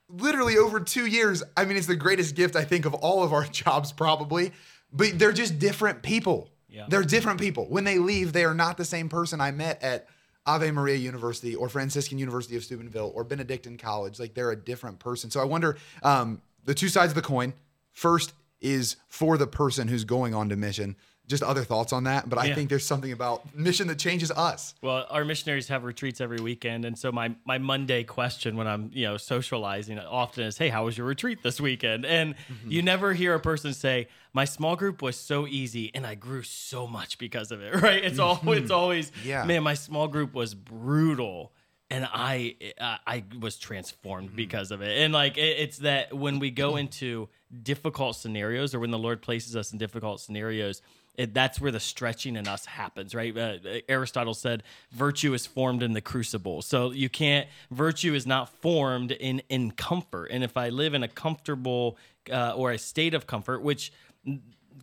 literally 0.09 0.57
over 0.57 0.79
two 0.79 1.05
years. 1.05 1.43
I 1.55 1.65
mean, 1.65 1.77
it's 1.77 1.87
the 1.87 1.95
greatest 1.95 2.35
gift 2.35 2.55
I 2.55 2.63
think 2.63 2.85
of 2.85 2.93
all 2.93 3.23
of 3.23 3.33
our 3.33 3.43
jobs, 3.51 3.91
probably. 3.91 4.51
But 4.91 5.19
they're 5.19 5.33
just 5.33 5.59
different 5.59 6.01
people. 6.01 6.49
Yeah. 6.69 6.85
They're 6.89 7.03
different 7.03 7.39
people. 7.39 7.65
When 7.69 7.83
they 7.83 7.97
leave, 7.99 8.33
they 8.33 8.45
are 8.45 8.53
not 8.53 8.77
the 8.77 8.85
same 8.85 9.09
person 9.09 9.41
I 9.41 9.51
met 9.51 9.81
at 9.83 10.07
Ave 10.45 10.71
Maria 10.71 10.95
University 10.95 11.55
or 11.55 11.67
Franciscan 11.69 12.17
University 12.19 12.55
of 12.55 12.63
Steubenville 12.63 13.11
or 13.13 13.23
Benedictine 13.25 13.77
College. 13.77 14.19
Like 14.19 14.33
they're 14.33 14.51
a 14.51 14.55
different 14.55 14.99
person. 14.99 15.29
So 15.29 15.41
I 15.41 15.43
wonder 15.43 15.77
um, 16.03 16.41
the 16.63 16.73
two 16.73 16.87
sides 16.89 17.11
of 17.11 17.15
the 17.15 17.21
coin. 17.21 17.53
First 17.91 18.33
is 18.61 18.97
for 19.07 19.37
the 19.37 19.47
person 19.47 19.87
who's 19.87 20.03
going 20.03 20.33
on 20.33 20.49
to 20.49 20.55
mission. 20.55 20.95
Just 21.27 21.43
other 21.43 21.65
thoughts 21.65 21.91
on 21.91 22.05
that. 22.05 22.29
But 22.29 22.39
I 22.39 22.45
Yeah. 22.45 22.55
think 22.55 22.69
there's 22.69 22.85
something 22.85 23.11
about 23.11 23.53
mission 23.53 23.87
that 23.87 23.99
changes 23.99 24.31
us. 24.31 24.75
Well, 24.81 25.05
our 25.09 25.25
missionaries 25.25 25.67
have 25.67 25.83
retreats 25.83 26.21
every 26.21 26.39
weekend, 26.39 26.85
and 26.85 26.97
so 26.97 27.11
my 27.11 27.35
my 27.43 27.57
Monday 27.57 28.05
question 28.05 28.55
when 28.55 28.65
I'm 28.65 28.91
you 28.93 29.03
know 29.05 29.17
socializing 29.17 29.99
often 29.99 30.45
is, 30.45 30.57
"Hey, 30.57 30.69
how 30.69 30.85
was 30.85 30.97
your 30.97 31.05
retreat 31.05 31.43
this 31.43 31.59
weekend?" 31.59 32.05
And 32.05 32.35
mm-hmm. 32.35 32.71
you 32.71 32.81
never 32.81 33.13
hear 33.13 33.33
a 33.33 33.41
person 33.41 33.73
say, 33.73 34.07
"My 34.31 34.45
small 34.45 34.77
group 34.77 35.01
was 35.01 35.17
so 35.17 35.45
easy, 35.47 35.91
and 35.93 36.07
I 36.07 36.15
grew 36.15 36.43
so 36.43 36.87
much 36.87 37.17
because 37.17 37.51
of 37.51 37.61
it." 37.61 37.73
Right? 37.81 38.05
It's 38.05 38.19
all 38.19 38.35
it's 38.35 38.43
mm-hmm. 38.45 38.71
always, 38.71 39.11
Yeah. 39.25 39.43
man, 39.43 39.63
my 39.63 39.73
small 39.73 40.07
group 40.07 40.33
was 40.33 40.53
brutal. 40.55 41.51
And 41.89 42.05
I, 42.11 42.55
I 42.81 42.99
I 43.07 43.23
was 43.39 43.57
transformed 43.57 44.29
mm-hmm. 44.29 44.35
because 44.35 44.71
of 44.71 44.81
it, 44.81 44.97
and 44.97 45.13
like 45.13 45.37
it, 45.37 45.59
it's 45.59 45.77
that 45.79 46.13
when 46.13 46.39
we 46.39 46.51
go 46.51 46.75
into 46.75 47.29
difficult 47.63 48.15
scenarios, 48.15 48.73
or 48.73 48.79
when 48.79 48.91
the 48.91 48.97
Lord 48.97 49.21
places 49.21 49.55
us 49.55 49.71
in 49.71 49.77
difficult 49.77 50.19
scenarios, 50.19 50.81
it, 51.15 51.33
that's 51.33 51.59
where 51.59 51.71
the 51.71 51.79
stretching 51.79 52.35
in 52.35 52.47
us 52.47 52.65
happens, 52.65 53.15
right? 53.15 53.35
Uh, 53.35 53.57
Aristotle 53.89 54.33
said 54.33 54.63
virtue 54.91 55.33
is 55.33 55.45
formed 55.45 55.81
in 55.81 55.93
the 55.93 56.01
crucible. 56.01 56.61
So 56.61 56.91
you 56.91 57.09
can't, 57.09 57.47
virtue 57.71 58.13
is 58.13 58.27
not 58.27 58.49
formed 58.49 59.11
in, 59.11 59.41
in 59.49 59.71
comfort. 59.71 60.27
And 60.31 60.43
if 60.43 60.57
I 60.57 60.69
live 60.69 60.93
in 60.93 61.03
a 61.03 61.07
comfortable 61.07 61.97
uh, 62.31 62.53
or 62.55 62.71
a 62.71 62.77
state 62.77 63.13
of 63.13 63.25
comfort, 63.25 63.63
which 63.63 63.91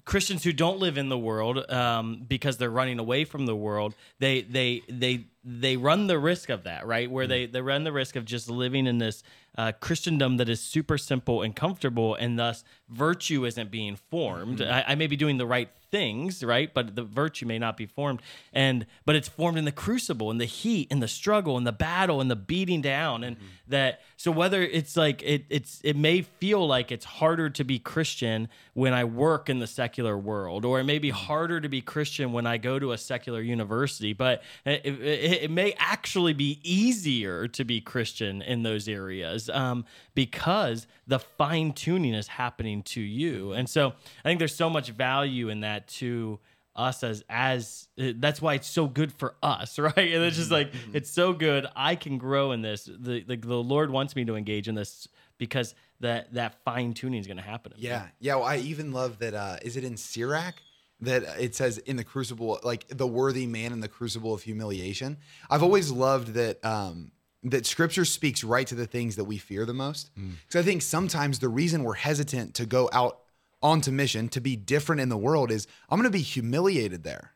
Christians 0.04 0.44
who 0.44 0.52
don't 0.52 0.78
live 0.78 0.98
in 0.98 1.08
the 1.08 1.18
world 1.18 1.70
um, 1.70 2.24
because 2.28 2.58
they're 2.58 2.70
running 2.70 2.98
away 2.98 3.24
from 3.24 3.46
the 3.46 3.56
world, 3.56 3.94
they 4.18 4.42
they 4.42 4.82
they 4.88 5.26
they 5.42 5.76
run 5.76 6.08
the 6.08 6.18
risk 6.18 6.50
of 6.50 6.64
that, 6.64 6.86
right? 6.86 7.10
Where 7.10 7.26
they 7.26 7.46
they 7.46 7.62
run 7.62 7.84
the 7.84 7.92
risk 7.92 8.14
of 8.16 8.26
just 8.26 8.50
living 8.50 8.86
in 8.86 8.98
this 8.98 9.22
uh, 9.56 9.72
Christendom 9.80 10.36
that 10.36 10.48
is 10.48 10.60
super 10.60 10.98
simple 10.98 11.40
and 11.40 11.56
comfortable, 11.56 12.14
and 12.14 12.38
thus 12.38 12.64
virtue 12.90 13.46
isn't 13.46 13.70
being 13.70 13.96
formed. 13.96 14.60
I, 14.60 14.84
I 14.88 14.94
may 14.94 15.06
be 15.06 15.16
doing 15.16 15.38
the 15.38 15.46
right 15.46 15.70
things, 15.90 16.44
right? 16.44 16.72
But 16.74 16.96
the 16.96 17.04
virtue 17.04 17.46
may 17.46 17.58
not 17.58 17.76
be 17.78 17.86
formed, 17.86 18.20
and 18.52 18.84
but 19.06 19.16
it's 19.16 19.28
formed 19.28 19.56
in 19.56 19.64
the 19.64 19.72
crucible, 19.72 20.30
in 20.30 20.36
the 20.36 20.44
heat, 20.44 20.90
in 20.90 21.00
the 21.00 21.08
struggle, 21.08 21.56
in 21.56 21.64
the 21.64 21.72
battle, 21.72 22.20
in 22.20 22.28
the 22.28 22.36
beating 22.36 22.82
down, 22.82 23.24
and 23.24 23.36
that. 23.68 24.00
So 24.24 24.30
whether 24.30 24.62
it's 24.62 24.96
like 24.96 25.22
it, 25.22 25.44
it's 25.50 25.82
it 25.84 25.96
may 25.96 26.22
feel 26.22 26.66
like 26.66 26.90
it's 26.90 27.04
harder 27.04 27.50
to 27.50 27.62
be 27.62 27.78
Christian 27.78 28.48
when 28.72 28.94
I 28.94 29.04
work 29.04 29.50
in 29.50 29.58
the 29.58 29.66
secular 29.66 30.16
world, 30.16 30.64
or 30.64 30.80
it 30.80 30.84
may 30.84 30.98
be 30.98 31.10
harder 31.10 31.60
to 31.60 31.68
be 31.68 31.82
Christian 31.82 32.32
when 32.32 32.46
I 32.46 32.56
go 32.56 32.78
to 32.78 32.92
a 32.92 32.96
secular 32.96 33.42
university, 33.42 34.14
but 34.14 34.42
it, 34.64 34.86
it, 34.86 35.42
it 35.42 35.50
may 35.50 35.74
actually 35.76 36.32
be 36.32 36.58
easier 36.62 37.46
to 37.48 37.64
be 37.66 37.82
Christian 37.82 38.40
in 38.40 38.62
those 38.62 38.88
areas 38.88 39.50
um, 39.50 39.84
because 40.14 40.86
the 41.06 41.18
fine 41.18 41.74
tuning 41.74 42.14
is 42.14 42.28
happening 42.28 42.82
to 42.84 43.02
you, 43.02 43.52
and 43.52 43.68
so 43.68 43.92
I 44.24 44.28
think 44.30 44.38
there's 44.38 44.54
so 44.54 44.70
much 44.70 44.88
value 44.88 45.50
in 45.50 45.60
that 45.60 45.86
to 45.98 46.38
us 46.76 47.04
as 47.04 47.22
as 47.28 47.88
uh, 48.00 48.12
that's 48.16 48.42
why 48.42 48.54
it's 48.54 48.68
so 48.68 48.86
good 48.86 49.12
for 49.12 49.36
us 49.42 49.78
right 49.78 49.96
and 49.96 50.24
it's 50.24 50.36
just 50.36 50.50
like 50.50 50.72
it's 50.92 51.10
so 51.10 51.32
good 51.32 51.66
i 51.76 51.94
can 51.94 52.18
grow 52.18 52.52
in 52.52 52.62
this 52.62 52.84
the, 52.84 53.22
the 53.22 53.36
the 53.36 53.54
lord 53.54 53.90
wants 53.90 54.16
me 54.16 54.24
to 54.24 54.34
engage 54.34 54.66
in 54.66 54.74
this 54.74 55.06
because 55.38 55.74
that 56.00 56.32
that 56.34 56.62
fine 56.64 56.94
tuning 56.94 57.20
is 57.20 57.26
going 57.26 57.36
to 57.36 57.42
happen 57.42 57.72
in 57.72 57.78
me. 57.78 57.88
Yeah, 57.88 58.06
yeah. 58.20 58.36
Well, 58.36 58.44
I 58.44 58.56
even 58.58 58.92
love 58.92 59.18
that. 59.18 59.34
Uh, 59.34 59.56
is 59.62 59.76
it 59.76 59.84
in 59.84 59.96
Sirach 59.96 60.54
that 61.00 61.22
it 61.40 61.54
says 61.54 61.78
in 61.78 61.96
the 61.96 62.04
crucible, 62.04 62.60
like 62.62 62.86
the 62.88 63.06
worthy 63.06 63.46
man 63.46 63.72
in 63.72 63.80
the 63.80 63.88
crucible 63.88 64.32
of 64.34 64.42
humiliation? 64.42 65.18
I've 65.50 65.62
always 65.62 65.90
loved 65.90 66.34
that. 66.34 66.64
Um, 66.64 67.12
that 67.46 67.66
Scripture 67.66 68.06
speaks 68.06 68.42
right 68.42 68.66
to 68.66 68.74
the 68.74 68.86
things 68.86 69.16
that 69.16 69.24
we 69.24 69.36
fear 69.36 69.66
the 69.66 69.74
most. 69.74 70.10
Because 70.14 70.64
I 70.64 70.64
think 70.64 70.80
sometimes 70.80 71.40
the 71.40 71.50
reason 71.50 71.84
we're 71.84 71.92
hesitant 71.92 72.54
to 72.54 72.64
go 72.64 72.88
out 72.90 73.20
onto 73.64 73.90
mission 73.90 74.28
to 74.28 74.40
be 74.40 74.54
different 74.54 75.00
in 75.00 75.08
the 75.08 75.16
world 75.16 75.50
is 75.50 75.66
I'm 75.88 75.98
going 75.98 76.10
to 76.10 76.16
be 76.16 76.22
humiliated 76.22 77.02
there. 77.02 77.32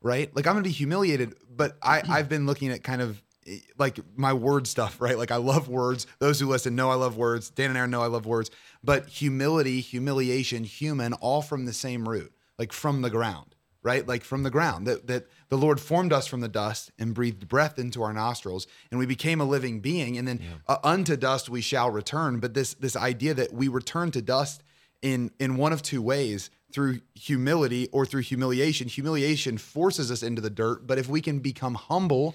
Right? 0.00 0.34
Like 0.36 0.46
I'm 0.46 0.54
going 0.54 0.62
to 0.62 0.68
be 0.68 0.74
humiliated, 0.74 1.34
but 1.48 1.78
I 1.82 2.02
I've 2.08 2.28
been 2.28 2.46
looking 2.46 2.70
at 2.70 2.84
kind 2.84 3.00
of 3.00 3.22
eh, 3.46 3.58
like 3.78 3.98
my 4.16 4.32
word 4.32 4.66
stuff, 4.66 5.00
right? 5.00 5.16
Like 5.16 5.30
I 5.30 5.36
love 5.36 5.68
words. 5.68 6.06
Those 6.18 6.38
who 6.38 6.46
listen 6.46 6.76
know 6.76 6.90
I 6.90 6.94
love 6.94 7.16
words. 7.16 7.50
Dan 7.50 7.70
and 7.70 7.78
Aaron 7.78 7.90
know 7.90 8.02
I 8.02 8.06
love 8.06 8.26
words. 8.26 8.50
But 8.84 9.08
humility, 9.08 9.80
humiliation, 9.80 10.64
human, 10.64 11.14
all 11.14 11.42
from 11.42 11.64
the 11.64 11.72
same 11.72 12.08
root, 12.08 12.32
like 12.58 12.72
from 12.72 13.02
the 13.02 13.10
ground, 13.10 13.56
right? 13.82 14.06
Like 14.06 14.22
from 14.22 14.44
the 14.44 14.50
ground. 14.50 14.86
That 14.86 15.08
that 15.08 15.26
the 15.48 15.58
Lord 15.58 15.80
formed 15.80 16.12
us 16.12 16.28
from 16.28 16.40
the 16.40 16.48
dust 16.48 16.92
and 16.98 17.14
breathed 17.14 17.48
breath 17.48 17.78
into 17.78 18.02
our 18.02 18.12
nostrils, 18.12 18.68
and 18.90 19.00
we 19.00 19.06
became 19.06 19.40
a 19.40 19.44
living 19.44 19.80
being. 19.80 20.16
And 20.16 20.28
then 20.28 20.40
uh, 20.68 20.76
unto 20.84 21.16
dust 21.16 21.48
we 21.48 21.60
shall 21.60 21.90
return. 21.90 22.38
But 22.38 22.54
this 22.54 22.74
this 22.74 22.94
idea 22.94 23.34
that 23.34 23.52
we 23.52 23.66
return 23.66 24.12
to 24.12 24.22
dust 24.22 24.62
in 25.02 25.30
in 25.38 25.56
one 25.56 25.72
of 25.72 25.82
two 25.82 26.02
ways 26.02 26.50
through 26.72 27.00
humility 27.14 27.88
or 27.92 28.04
through 28.04 28.22
humiliation. 28.22 28.88
Humiliation 28.88 29.58
forces 29.58 30.10
us 30.10 30.22
into 30.22 30.40
the 30.40 30.50
dirt, 30.50 30.86
but 30.86 30.98
if 30.98 31.08
we 31.08 31.20
can 31.20 31.38
become 31.38 31.74
humble 31.74 32.34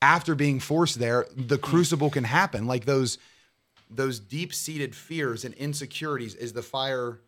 after 0.00 0.34
being 0.34 0.60
forced 0.60 0.98
there, 0.98 1.26
the 1.36 1.56
hmm. 1.56 1.62
crucible 1.62 2.10
can 2.10 2.24
happen. 2.24 2.66
Like 2.66 2.84
those 2.84 3.18
those 3.90 4.18
deep-seated 4.20 4.94
fears 4.94 5.44
and 5.44 5.52
insecurities 5.54 6.34
as 6.34 6.54
the 6.54 6.62
fire 6.62 7.20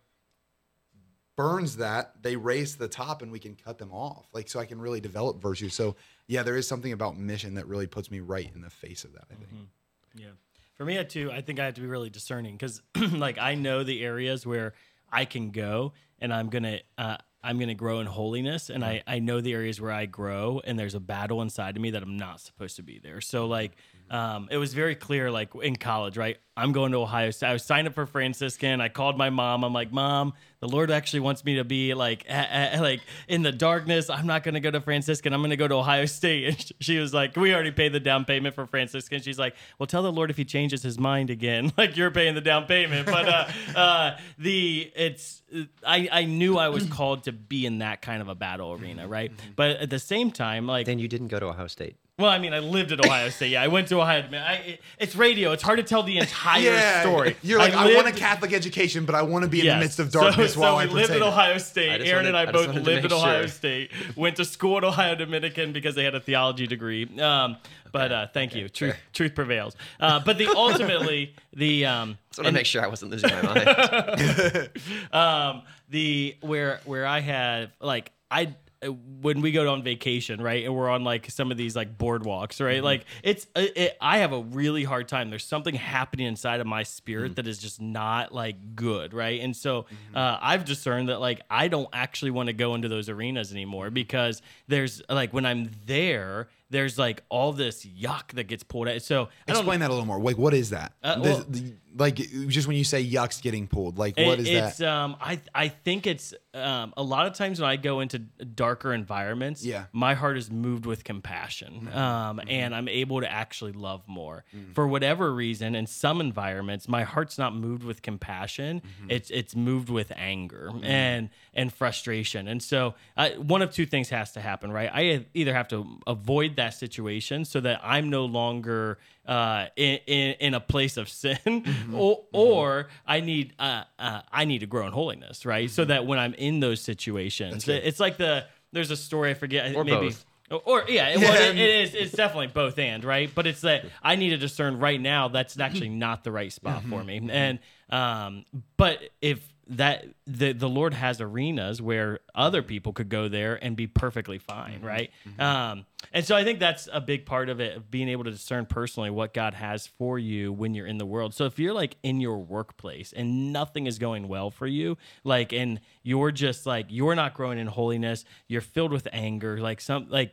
burns 1.37 1.77
that, 1.77 2.23
they 2.23 2.37
raise 2.37 2.77
the 2.77 2.89
top 2.89 3.21
and 3.21 3.31
we 3.31 3.39
can 3.39 3.55
cut 3.55 3.77
them 3.77 3.93
off. 3.93 4.27
Like 4.33 4.49
so 4.49 4.61
I 4.61 4.65
can 4.65 4.81
really 4.81 5.01
develop 5.01 5.43
virtue. 5.43 5.69
So 5.69 5.97
yeah, 6.27 6.43
there 6.43 6.57
is 6.57 6.67
something 6.67 6.93
about 6.93 7.19
mission 7.19 7.55
that 7.55 7.67
really 7.67 7.87
puts 7.87 8.11
me 8.11 8.21
right 8.21 8.51
in 8.55 8.63
the 8.63 8.71
face 8.71 9.05
of 9.05 9.13
that, 9.13 9.25
I 9.31 9.35
think. 9.35 9.49
Mm-hmm. 9.49 10.21
Yeah. 10.21 10.29
For 10.75 10.85
me, 10.85 10.99
I 10.99 11.05
too, 11.05 11.31
I 11.31 11.41
think 11.41 11.61
I 11.61 11.67
have 11.67 11.75
to 11.75 11.81
be 11.81 11.87
really 11.87 12.11
discerning 12.11 12.57
because, 12.57 12.83
like, 12.97 13.39
I 13.39 13.55
know 13.55 13.85
the 13.85 14.05
areas 14.05 14.45
where 14.47 14.75
I 15.11 15.25
can 15.25 15.51
go 15.51 15.93
and 16.19 16.33
I'm 16.35 16.49
gonna, 16.49 16.81
uh, 16.99 17.17
I'm 17.43 17.59
gonna 17.59 17.75
grow 17.75 18.01
in 18.01 18.07
holiness, 18.07 18.71
and 18.71 18.85
I 18.85 19.03
I 19.07 19.19
know 19.19 19.41
the 19.41 19.53
areas 19.53 19.81
where 19.81 19.93
I 19.93 20.07
grow, 20.07 20.61
and 20.65 20.79
there's 20.79 20.95
a 20.95 21.01
battle 21.01 21.43
inside 21.43 21.77
of 21.77 21.83
me 21.83 21.91
that 21.91 22.03
I'm 22.03 22.17
not 22.17 22.41
supposed 22.41 22.77
to 22.77 22.83
be 22.83 22.99
there. 22.99 23.21
So 23.21 23.47
like, 23.47 23.77
um, 24.11 24.49
it 24.51 24.57
was 24.59 24.75
very 24.75 24.95
clear, 24.95 25.31
like 25.31 25.55
in 25.63 25.77
college, 25.77 26.17
right? 26.17 26.37
I'm 26.57 26.71
going 26.71 26.93
to 26.93 26.99
Ohio 26.99 27.31
State. 27.33 27.49
I 27.49 27.53
was 27.53 27.65
signed 27.65 27.89
up 27.89 27.95
for 27.95 28.07
Franciscan. 28.07 28.81
I 28.81 28.89
called 28.89 29.19
my 29.19 29.29
mom. 29.29 29.65
I'm 29.65 29.73
like, 29.73 29.91
Mom, 29.91 30.35
the 30.61 30.69
Lord 30.69 30.89
actually 30.93 31.19
wants 31.21 31.45
me 31.45 31.57
to 31.57 31.65
be 31.65 31.95
like, 31.95 32.25
a- 32.29 32.77
a- 32.77 32.81
like 32.81 33.01
in 33.27 33.43
the 33.43 33.51
darkness. 33.51 34.09
I'm 34.09 34.27
not 34.27 34.45
going 34.45 34.55
to 34.55 34.61
go 34.61 34.71
to 34.71 34.81
Franciscan. 34.81 35.33
I'm 35.33 35.41
going 35.41 35.51
to 35.51 35.57
go 35.57 35.67
to 35.67 35.75
Ohio 35.75 36.07
State. 36.07 36.45
And 36.47 36.73
she 36.81 36.99
was 36.99 37.13
like, 37.13 37.35
We 37.35 37.53
already 37.53 37.73
paid 37.73 37.93
the 37.93 37.99
down 37.99 38.25
payment 38.25 38.55
for 38.55 38.67
Franciscan. 38.67 39.21
She's 39.21 39.39
like, 39.39 39.57
Well, 39.81 39.89
tell 39.89 40.05
the 40.05 40.13
Lord 40.13 40.31
if 40.31 40.37
he 40.37 40.45
changes 40.45 40.83
his 40.83 40.97
mind 40.97 41.29
again, 41.31 41.73
like 41.77 41.97
you're 41.97 42.13
paying 42.13 42.37
the 42.37 42.41
down 42.41 42.67
payment. 42.67 43.07
But 43.07 43.29
uh, 43.29 43.49
uh, 43.77 44.19
the 44.39 44.93
it's 44.95 45.43
I 45.85 46.09
I 46.13 46.25
knew 46.27 46.57
I 46.57 46.69
was 46.69 46.87
called 46.87 47.25
to 47.25 47.33
be 47.33 47.67
in 47.67 47.79
that 47.79 48.01
kind 48.01 48.23
of 48.23 48.29
a 48.29 48.35
battle 48.37 48.73
arena, 48.75 49.09
right? 49.09 49.33
But 49.57 49.79
at 49.79 49.91
the 49.91 49.99
same 49.99 50.31
time, 50.31 50.69
like 50.69 50.87
Then 50.87 51.01
you 51.01 51.09
didn't 51.09 51.29
go 51.29 51.41
to 51.41 51.47
Ohio 51.47 51.67
State. 51.67 51.97
Well, 52.19 52.31
I 52.31 52.39
mean, 52.39 52.55
I 52.55 52.61
lived 52.61 52.93
at 52.93 53.05
Ohio 53.05 53.29
State. 53.29 53.51
Yeah, 53.51 53.63
I 53.63 53.69
went 53.69 53.89
to 53.89 54.01
Ohio. 54.01 54.29
Man, 54.31 54.43
I, 54.43 54.55
it, 54.55 54.81
it's 54.99 55.17
radio. 55.17 55.51
It's 55.53 55.63
hard 55.63 55.79
to 55.79 55.83
tell 55.83 56.03
the 56.03 56.19
entire 56.19 57.01
story. 57.03 57.37
You're 57.43 57.59
like, 57.59 57.75
I, 57.75 57.95
want 57.97 58.07
a 58.07 58.13
Catholic 58.13 58.53
education, 58.53 59.05
but 59.05 59.15
I 59.15 59.23
want 59.23 59.45
to 59.45 59.51
be 59.51 59.61
in 59.61 59.67
Yes. 59.67 59.75
the 59.77 59.81
midst 59.85 59.99
of 59.99 60.13
darkness 60.13 60.55
so, 60.55 60.61
while 60.61 60.77
we 60.77 60.85
I 60.85 60.87
lived 60.87 61.11
at 61.11 61.23
Ohio 61.23 61.59
State. 61.59 61.91
I 61.91 61.99
just 61.99 62.11
Aaron 62.11 62.27
and 62.27 62.37
I 62.37 62.43
I 62.43 62.53
both 62.53 62.69
wanted 62.69 62.81
to 62.81 62.85
lived 62.85 63.05
at 63.07 63.11
make 63.11 63.21
Ohio 63.21 63.41
sure. 63.41 63.49
State. 63.49 63.91
Went 64.17 64.37
to 64.37 64.45
school 64.45 64.77
at 64.79 64.85
Ohio 64.85 65.15
Dominican 65.17 65.73
because 65.73 65.95
they 65.97 66.05
had 66.05 66.15
a 66.15 66.21
theology 66.21 66.67
degree. 66.67 67.09
Um, 67.19 67.57
but 67.91 68.13
uh, 68.13 68.27
thank 68.33 68.55
you. 68.55 68.69
Truth, 68.69 68.97
truth 69.13 69.35
prevails. 69.35 69.77
Uh, 69.99 70.21
but 70.25 70.39
the 70.39 70.47
ultimately 70.57 71.35
the 71.53 71.87
um, 71.87 72.19
Just 72.31 72.39
want 72.41 72.47
to 72.49 72.53
make 72.53 72.67
sure 72.67 72.83
I 72.83 72.87
wasn't 72.89 73.11
losing 73.11 73.31
my 73.31 73.43
mind. 73.43 74.71
um 75.13 75.63
the 75.91 76.35
where 76.41 76.81
where 76.87 77.07
i 77.07 77.21
have 77.21 77.71
like 77.81 78.11
i 78.31 78.55
when 78.89 79.41
we 79.41 79.53
go 79.53 79.73
on 79.73 79.83
vacation 79.83 80.41
right 80.41 80.65
and 80.65 80.75
we're 80.75 80.89
on 80.91 81.05
like 81.05 81.31
some 81.31 81.51
of 81.51 81.57
these 81.57 81.75
like 81.75 81.97
boardwalks 81.97 82.65
right 82.65 82.83
like 82.83 83.05
it's 83.23 83.47
it, 83.57 83.73
it, 83.77 83.97
i 84.01 84.19
have 84.19 84.33
a 84.33 84.41
really 84.41 84.85
hard 84.85 85.09
time. 85.09 85.31
There's 85.31 85.45
something 85.45 85.75
happening 85.75 86.27
inside 86.27 86.61
of 86.61 86.67
my 86.67 86.83
spirit 86.83 87.37
that 87.37 87.47
is 87.47 87.59
just 87.59 87.81
not 87.81 88.33
like 88.35 88.75
good 88.77 89.15
right? 89.15 89.41
And 89.41 89.57
so 89.57 89.87
uh, 90.15 90.39
i've 90.41 90.65
discerned 90.65 91.09
that 91.09 91.21
like 91.21 91.41
i 91.51 91.69
don't 91.69 91.89
actually 91.93 92.31
want 92.31 92.49
to 92.49 92.53
go 92.53 92.75
into 92.75 92.89
those 92.89 93.09
arenas 93.09 93.53
anymore 93.53 93.91
because 93.91 94.43
there's 94.69 95.03
like 95.09 95.33
when 95.33 95.47
i'm 95.47 95.71
there 95.87 96.49
there's 96.71 96.99
like 96.99 97.23
all 97.29 97.53
this 97.53 97.87
yuck 97.87 98.33
that 98.33 98.45
gets 98.45 98.65
pulled 98.65 98.89
out. 98.89 99.01
So 99.03 99.29
Explain 99.47 99.81
that 99.81 99.91
a 99.91 99.93
little 99.93 100.07
more. 100.07 100.19
Like, 100.19 100.39
what 100.39 100.55
is 100.55 100.71
that? 100.71 100.93
Uh, 101.03 101.21
well- 101.21 101.45
the- 101.49 101.75
like, 101.97 102.17
just 102.49 102.67
when 102.67 102.77
you 102.77 102.85
say 102.85 103.05
yuck's 103.05 103.41
getting 103.41 103.69
pulled, 103.69 103.99
like, 103.99 104.17
what 104.17 104.41
is 104.41 104.49
It- 104.49 104.55
it's, 104.55 104.77
that? 104.79 104.89
um, 104.89 105.17
I 105.21 105.41
I 105.55 105.69
think 105.69 106.07
it's 106.07 106.35
um, 106.55 106.95
a 106.97 107.03
lot 107.03 107.27
of 107.27 107.35
times 107.35 107.61
when 107.61 107.69
I 107.69 107.75
go 107.77 107.99
into 108.01 108.19
darker 108.21 108.93
environments, 108.95 109.65
Yeah. 109.65 109.87
my 109.93 110.15
heart 110.15 110.37
is 110.37 110.51
moved 110.53 110.87
with 110.87 111.03
compassion, 111.03 111.89
um, 111.93 112.41
and 112.49 112.73
I'm 112.75 112.89
able 112.89 113.21
to 113.21 113.31
actually 113.31 113.73
love 113.73 114.03
more. 114.07 114.45
Mm. 114.57 114.73
For 114.75 114.87
whatever 114.87 115.35
reason, 115.35 115.75
in 115.75 115.87
some 115.89 116.21
environments, 116.21 116.89
my 116.89 117.03
heart's 117.03 117.39
not 117.39 117.55
moved 117.57 117.83
with 117.83 118.03
compassion; 118.03 118.83
Mm-hmm. 118.83 119.11
it's 119.11 119.31
it's 119.31 119.57
moved 119.57 119.89
with 119.91 120.13
anger 120.17 120.71
Mm. 120.73 120.85
and 120.85 121.31
and 121.55 121.73
frustration. 121.73 122.47
And 122.49 122.63
so, 122.63 122.95
uh, 123.17 123.31
one 123.31 123.63
of 123.63 123.73
two 123.73 123.87
things 123.87 124.11
has 124.11 124.33
to 124.33 124.41
happen, 124.41 124.71
right? 124.73 124.91
I 124.93 125.27
either 125.35 125.55
have 125.55 125.69
to 125.69 125.99
avoid 126.07 126.57
that 126.57 126.75
situation 126.75 127.45
so 127.45 127.61
that 127.61 127.81
I'm 127.83 128.11
no 128.11 128.25
longer 128.25 128.99
uh, 129.27 129.67
in, 129.77 129.99
in 130.07 130.31
in 130.41 130.55
a 130.55 130.61
place 130.61 130.97
of 130.97 131.09
sin, 131.09 131.39
Mm-hmm. 131.47 131.95
or, 131.95 132.25
or 132.33 132.89
I 133.07 133.21
need 133.21 133.55
uh, 133.59 133.85
uh, 133.99 134.21
I 134.33 134.45
need 134.45 134.59
to 134.61 134.67
grow 134.67 134.87
in 134.87 134.93
holiness, 134.93 135.45
right? 135.47 135.67
Mm-hmm. 135.69 135.75
So 135.75 135.85
that 135.87 136.07
when 136.07 136.19
I'm 136.19 136.35
in 136.35 136.61
those 136.61 136.81
situations, 136.81 137.69
it's 137.69 138.01
like 138.01 138.17
the 138.17 138.45
there's 138.73 138.91
a 138.91 138.97
story 138.97 139.31
I 139.31 139.35
forget 139.35 139.75
Or 139.75 139.85
maybe. 139.85 140.09
both. 140.09 140.25
Or, 140.51 140.61
or- 140.67 140.85
yeah, 140.89 141.09
it, 141.09 141.19
well, 141.21 141.35
it, 141.51 141.57
it 141.57 141.71
is. 141.85 141.95
It's 141.95 142.13
definitely 142.13 142.49
both 142.49 142.79
and 142.79 143.03
right, 143.03 143.31
but 143.35 143.47
it's 143.47 143.63
that 143.63 143.87
I 144.03 144.17
need 144.17 144.31
to 144.31 144.37
discern 144.37 144.79
right 144.79 145.01
now. 145.01 145.29
That's 145.29 145.59
actually 145.67 145.89
not 145.89 146.23
the 146.23 146.33
right 146.33 146.53
spot 146.53 146.83
for 146.83 147.01
Mm-hmm. 147.03 147.27
me. 147.27 147.31
And 147.33 147.59
um, 147.89 148.45
but 148.77 148.99
if 149.23 149.41
that 149.69 150.07
the 150.27 150.53
the 150.53 150.69
Lord 150.69 150.93
has 150.95 151.21
arenas 151.21 151.81
where 151.81 152.21
other 152.35 152.63
people 152.63 152.93
could 152.93 153.09
go 153.09 153.29
there 153.29 153.59
and 153.63 153.77
be 153.77 153.87
perfectly 153.87 154.39
fine, 154.39 154.81
Mm-hmm. 154.81 154.87
right? 154.87 155.11
Um, 155.39 155.87
and 156.13 156.25
so 156.25 156.37
I 156.37 156.45
think 156.45 156.59
that's 156.59 156.87
a 156.93 157.01
big 157.01 157.25
part 157.25 157.49
of 157.49 157.61
it, 157.61 157.77
of 157.79 157.91
being 157.91 158.09
able 158.11 158.25
to 158.25 158.31
discern 158.31 158.67
personally 158.67 159.09
what 159.11 159.33
God 159.33 159.55
has 159.55 159.87
for 159.87 160.19
you 160.19 160.53
when 160.53 160.75
you're 160.75 160.87
in 160.87 160.99
the 160.99 161.07
world. 161.07 161.33
So 161.35 161.47
if 161.47 161.59
you're 161.59 161.73
like 161.73 161.97
in 162.03 162.21
your 162.21 162.39
workplace 162.39 163.13
and 163.15 163.53
nothing 163.53 163.87
is 163.87 163.99
going 163.99 164.29
well 164.29 164.51
for 164.51 164.67
you, 164.67 164.99
like, 165.25 165.53
and 165.55 165.81
you're 166.03 166.31
just 166.31 166.67
like 166.67 166.87
you're 166.91 167.15
not 167.15 167.33
growing 167.35 167.59
in 167.59 167.67
holiness, 167.67 168.25
you're 168.49 168.61
filled 168.61 168.93
with 168.93 169.09
anger, 169.13 169.59
like 169.59 169.81
some 169.81 170.09
like 170.11 170.33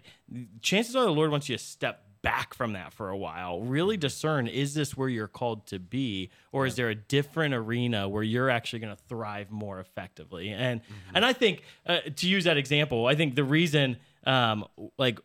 chances 0.62 0.96
are 0.96 1.06
the 1.06 1.12
Lord 1.12 1.32
wants 1.32 1.48
you 1.48 1.56
to 1.58 1.64
step 1.64 2.04
back 2.22 2.54
from 2.54 2.74
that 2.74 2.94
for 2.94 3.10
a 3.10 3.18
while. 3.18 3.62
Really 3.62 3.98
discern 3.98 4.48
is 4.48 4.74
this 4.74 4.96
where 4.96 5.10
you're 5.10 5.28
called 5.28 5.66
to 5.68 5.80
be 5.80 6.30
or 6.52 6.66
is 6.66 6.76
there 6.76 6.90
a 6.90 6.96
different 6.96 7.54
arena 7.54 8.08
where 8.08 8.24
you're 8.24 8.50
actually 8.50 8.80
going 8.80 8.96
to 8.96 9.02
thrive 9.08 9.52
more 9.52 9.80
effectively? 9.80 10.50
And 10.50 10.82
and 11.14 11.26
I 11.26 11.34
think 11.34 11.64
uh, 11.86 12.00
to 12.16 12.28
use 12.28 12.44
that 12.46 12.58
example, 12.58 13.08
I 13.08 13.16
think 13.16 13.36
the 13.36 13.44
reason 13.44 13.98
um 14.26 14.66
like 15.00 15.20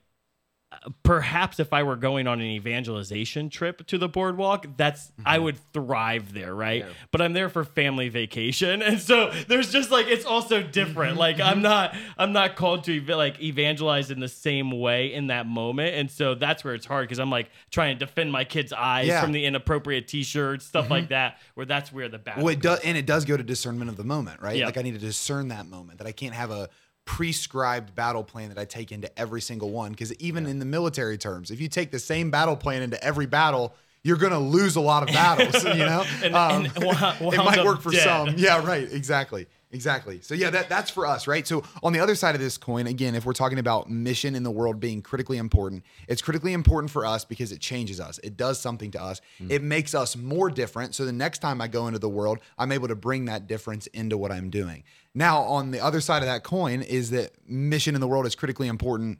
perhaps 1.02 1.60
if 1.60 1.72
I 1.72 1.82
were 1.82 1.96
going 1.96 2.26
on 2.26 2.40
an 2.40 2.46
evangelization 2.46 3.50
trip 3.50 3.86
to 3.88 3.98
the 3.98 4.08
boardwalk, 4.08 4.66
that's 4.76 5.12
I 5.24 5.36
mm-hmm. 5.36 5.44
would 5.44 5.72
thrive 5.72 6.32
there, 6.32 6.54
right? 6.54 6.84
But 7.10 7.22
I'm 7.22 7.32
there 7.32 7.48
for 7.48 7.64
family 7.64 8.08
vacation, 8.08 8.82
and 8.86 9.00
so 9.00 9.32
there's 9.48 9.70
just 9.70 9.90
like 9.90 10.06
it's 10.06 10.24
also 10.24 10.62
different. 10.62 11.12
Mm-hmm. 11.12 11.20
Like 11.20 11.40
I'm 11.40 11.54
mm-hmm. 11.54 11.62
not 11.62 11.96
I'm 12.18 12.32
not 12.32 12.56
called 12.56 12.84
to 12.84 12.96
ev- 12.96 13.16
like 13.16 13.40
evangelize 13.40 14.10
in 14.10 14.20
the 14.20 14.28
same 14.28 14.70
way 14.70 15.12
in 15.12 15.28
that 15.28 15.46
moment, 15.46 15.94
and 15.96 16.10
so 16.10 16.34
that's 16.34 16.64
where 16.64 16.74
it's 16.74 16.86
hard 16.86 17.06
because 17.06 17.18
I'm 17.18 17.30
like 17.30 17.50
trying 17.70 17.98
to 17.98 18.04
defend 18.04 18.32
my 18.32 18.44
kids' 18.44 18.72
eyes 18.72 19.08
Yeah. 19.08 19.20
from 19.20 19.32
the 19.32 19.44
inappropriate 19.44 20.08
T-shirts, 20.08 20.64
stuff 20.64 20.90
like 20.90 21.08
that. 21.08 21.38
Where 21.54 21.66
that's 21.66 21.92
where 21.92 22.08
the 22.08 22.18
battle. 22.18 22.44
Well, 22.44 22.52
it 22.52 22.60
does, 22.60 22.80
and 22.80 22.96
it 22.96 23.06
does 23.06 23.24
go 23.24 23.36
to 23.36 23.42
discernment 23.42 23.90
of 23.90 23.96
the 23.96 24.04
moment, 24.04 24.40
right? 24.40 24.56
Yeah. 24.56 24.66
Like 24.66 24.76
I 24.76 24.82
need 24.82 24.94
to 24.94 24.98
discern 24.98 25.48
that 25.48 25.66
moment. 25.66 25.98
That 25.98 26.06
I 26.06 26.12
can't 26.12 26.34
have 26.34 26.50
a 26.50 26.68
prescribed 27.06 27.94
battle 27.94 28.22
plan 28.22 28.50
that 28.50 28.58
I 28.58 28.66
take 28.66 28.92
into 28.92 29.08
every 29.18 29.40
single 29.40 29.70
one. 29.70 29.92
Because 29.92 30.12
even 30.16 30.44
in 30.44 30.58
the 30.58 30.66
military 30.66 31.16
terms, 31.16 31.50
if 31.50 31.60
you 31.60 31.68
take 31.68 31.90
the 31.90 31.98
same 31.98 32.30
battle 32.30 32.56
plan 32.56 32.82
into 32.82 33.02
every 33.02 33.24
battle, 33.24 33.74
you're 34.02 34.18
gonna 34.18 34.38
lose 34.38 34.76
a 34.76 34.80
lot 34.80 35.02
of 35.02 35.08
battles. 35.14 35.64
you 35.64 35.74
know, 35.76 36.04
And- 36.22 36.34
Um, 36.36 36.64
and 36.66 36.76
it 36.76 37.36
might 37.44 37.64
work 37.64 37.80
for 37.80 37.90
dead. 37.90 38.02
some. 38.04 38.34
Yeah, 38.36 38.62
right. 38.64 38.92
Exactly. 38.92 39.46
Exactly. 39.72 40.20
So 40.22 40.34
yeah, 40.34 40.50
that 40.50 40.68
that's 40.68 40.90
for 40.90 41.06
us, 41.06 41.26
right? 41.26 41.46
So 41.46 41.64
on 41.82 41.92
the 41.92 41.98
other 41.98 42.14
side 42.14 42.34
of 42.36 42.40
this 42.40 42.56
coin, 42.56 42.86
again, 42.86 43.16
if 43.16 43.26
we're 43.26 43.32
talking 43.32 43.58
about 43.58 43.90
mission 43.90 44.36
in 44.36 44.44
the 44.44 44.50
world 44.50 44.78
being 44.78 45.02
critically 45.02 45.38
important, 45.38 45.84
it's 46.06 46.22
critically 46.22 46.52
important 46.52 46.90
for 46.90 47.04
us 47.04 47.24
because 47.24 47.50
it 47.50 47.60
changes 47.60 47.98
us. 47.98 48.18
It 48.22 48.36
does 48.36 48.60
something 48.60 48.92
to 48.92 49.02
us. 49.02 49.20
Hmm. 49.38 49.50
It 49.50 49.62
makes 49.62 49.94
us 49.94 50.16
more 50.16 50.50
different. 50.50 50.94
So 50.94 51.04
the 51.04 51.12
next 51.12 51.40
time 51.40 51.60
I 51.60 51.66
go 51.66 51.88
into 51.88 51.98
the 51.98 52.08
world, 52.08 52.38
I'm 52.56 52.70
able 52.70 52.88
to 52.88 52.94
bring 52.94 53.24
that 53.24 53.48
difference 53.48 53.88
into 53.88 54.16
what 54.16 54.30
I'm 54.30 54.50
doing. 54.50 54.84
Now, 55.14 55.42
on 55.42 55.72
the 55.72 55.80
other 55.80 56.00
side 56.00 56.22
of 56.22 56.28
that 56.28 56.44
coin 56.44 56.82
is 56.82 57.10
that 57.10 57.32
mission 57.48 57.94
in 57.96 58.00
the 58.00 58.08
world 58.08 58.26
is 58.26 58.36
critically 58.36 58.68
important 58.68 59.18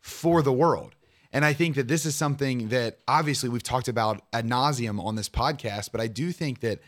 for 0.00 0.42
the 0.42 0.52
world. 0.52 0.94
And 1.32 1.44
I 1.44 1.52
think 1.52 1.74
that 1.74 1.88
this 1.88 2.06
is 2.06 2.14
something 2.14 2.68
that 2.68 3.00
obviously 3.06 3.48
we've 3.48 3.62
talked 3.62 3.88
about 3.88 4.22
ad 4.32 4.46
nauseum 4.46 5.02
on 5.02 5.16
this 5.16 5.28
podcast, 5.28 5.90
but 5.92 6.00
I 6.00 6.06
do 6.06 6.32
think 6.32 6.60
that 6.60 6.80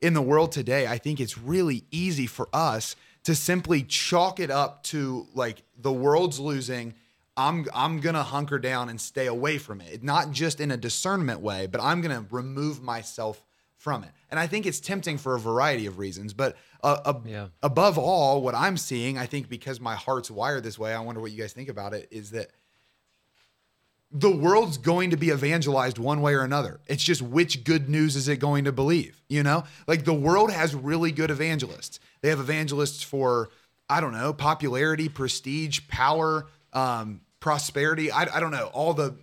in 0.00 0.14
the 0.14 0.22
world 0.22 0.52
today, 0.52 0.86
I 0.86 0.98
think 0.98 1.20
it's 1.20 1.36
really 1.38 1.84
easy 1.90 2.26
for 2.26 2.48
us 2.52 2.96
to 3.24 3.34
simply 3.34 3.82
chalk 3.82 4.40
it 4.40 4.50
up 4.50 4.82
to 4.84 5.26
like 5.34 5.62
the 5.78 5.92
world's 5.92 6.38
losing. 6.40 6.94
I'm 7.36 7.66
I'm 7.74 8.00
gonna 8.00 8.22
hunker 8.22 8.58
down 8.58 8.88
and 8.88 9.00
stay 9.00 9.26
away 9.26 9.58
from 9.58 9.80
it. 9.80 10.02
Not 10.02 10.30
just 10.30 10.60
in 10.60 10.70
a 10.70 10.76
discernment 10.76 11.40
way, 11.40 11.66
but 11.66 11.80
I'm 11.80 12.00
gonna 12.00 12.24
remove 12.30 12.82
myself 12.82 13.44
from 13.76 14.04
it. 14.04 14.10
And 14.30 14.38
I 14.38 14.46
think 14.46 14.66
it's 14.66 14.80
tempting 14.80 15.16
for 15.16 15.34
a 15.34 15.40
variety 15.40 15.86
of 15.86 15.98
reasons. 15.98 16.34
But 16.34 16.56
uh, 16.82 17.00
ab- 17.06 17.26
Yeah. 17.26 17.48
above 17.62 17.96
all, 17.98 18.42
what 18.42 18.54
I'm 18.54 18.76
seeing, 18.76 19.16
I 19.16 19.24
think 19.26 19.48
because 19.48 19.80
my 19.80 19.94
heart's 19.94 20.30
wired 20.30 20.64
this 20.64 20.78
way, 20.78 20.92
I 20.94 21.00
wonder 21.00 21.20
what 21.20 21.30
you 21.32 21.38
guys 21.38 21.52
think 21.54 21.68
about 21.70 21.94
it, 21.94 22.08
is 22.10 22.30
that 22.32 22.50
the 24.12 24.30
world's 24.30 24.76
going 24.76 25.10
to 25.10 25.16
be 25.16 25.28
evangelized 25.28 25.98
one 25.98 26.20
way 26.20 26.34
or 26.34 26.42
another. 26.42 26.80
It's 26.88 27.02
just 27.02 27.22
which 27.22 27.62
good 27.62 27.88
news 27.88 28.16
is 28.16 28.26
it 28.28 28.38
going 28.38 28.64
to 28.64 28.72
believe? 28.72 29.22
You 29.28 29.42
know, 29.42 29.64
like 29.86 30.04
the 30.04 30.14
world 30.14 30.50
has 30.50 30.74
really 30.74 31.12
good 31.12 31.30
evangelists. 31.30 32.00
They 32.20 32.28
have 32.30 32.40
evangelists 32.40 33.02
for, 33.02 33.50
I 33.88 34.00
don't 34.00 34.12
know, 34.12 34.32
popularity, 34.32 35.08
prestige, 35.08 35.80
power, 35.88 36.48
um, 36.72 37.20
prosperity. 37.38 38.10
I, 38.10 38.36
I 38.36 38.40
don't 38.40 38.50
know, 38.50 38.70
all 38.72 38.94
the 38.94 39.14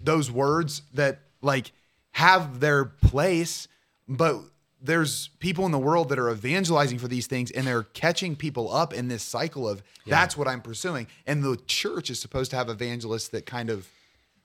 those 0.00 0.30
words 0.30 0.82
that 0.94 1.20
like 1.42 1.70
have 2.12 2.60
their 2.60 2.84
place, 2.86 3.68
but 4.08 4.40
there's 4.80 5.28
people 5.38 5.64
in 5.64 5.70
the 5.70 5.78
world 5.78 6.08
that 6.08 6.18
are 6.18 6.30
evangelizing 6.30 6.98
for 6.98 7.06
these 7.06 7.28
things 7.28 7.52
and 7.52 7.66
they're 7.66 7.84
catching 7.84 8.34
people 8.34 8.72
up 8.74 8.92
in 8.92 9.06
this 9.06 9.22
cycle 9.22 9.68
of 9.68 9.82
that's 10.06 10.36
what 10.36 10.48
I'm 10.48 10.60
pursuing. 10.60 11.06
And 11.24 11.42
the 11.44 11.56
church 11.66 12.10
is 12.10 12.18
supposed 12.18 12.50
to 12.50 12.56
have 12.56 12.68
evangelists 12.68 13.28
that 13.28 13.46
kind 13.46 13.70
of 13.70 13.88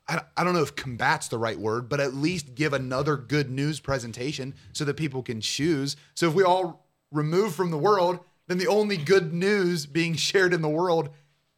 I, 0.09 0.21
I 0.37 0.43
don't 0.43 0.53
know 0.53 0.61
if 0.61 0.75
combats 0.75 1.27
the 1.27 1.37
right 1.37 1.59
word, 1.59 1.89
but 1.89 1.99
at 1.99 2.13
least 2.13 2.55
give 2.55 2.73
another 2.73 3.17
good 3.17 3.49
news 3.49 3.79
presentation 3.79 4.53
so 4.73 4.85
that 4.85 4.95
people 4.95 5.21
can 5.23 5.41
choose. 5.41 5.95
So 6.15 6.27
if 6.27 6.33
we 6.33 6.43
all 6.43 6.85
remove 7.11 7.53
from 7.55 7.71
the 7.71 7.77
world, 7.77 8.19
then 8.47 8.57
the 8.57 8.67
only 8.67 8.95
good 8.97 9.33
news 9.33 9.85
being 9.85 10.15
shared 10.15 10.53
in 10.53 10.61
the 10.61 10.69
world 10.69 11.09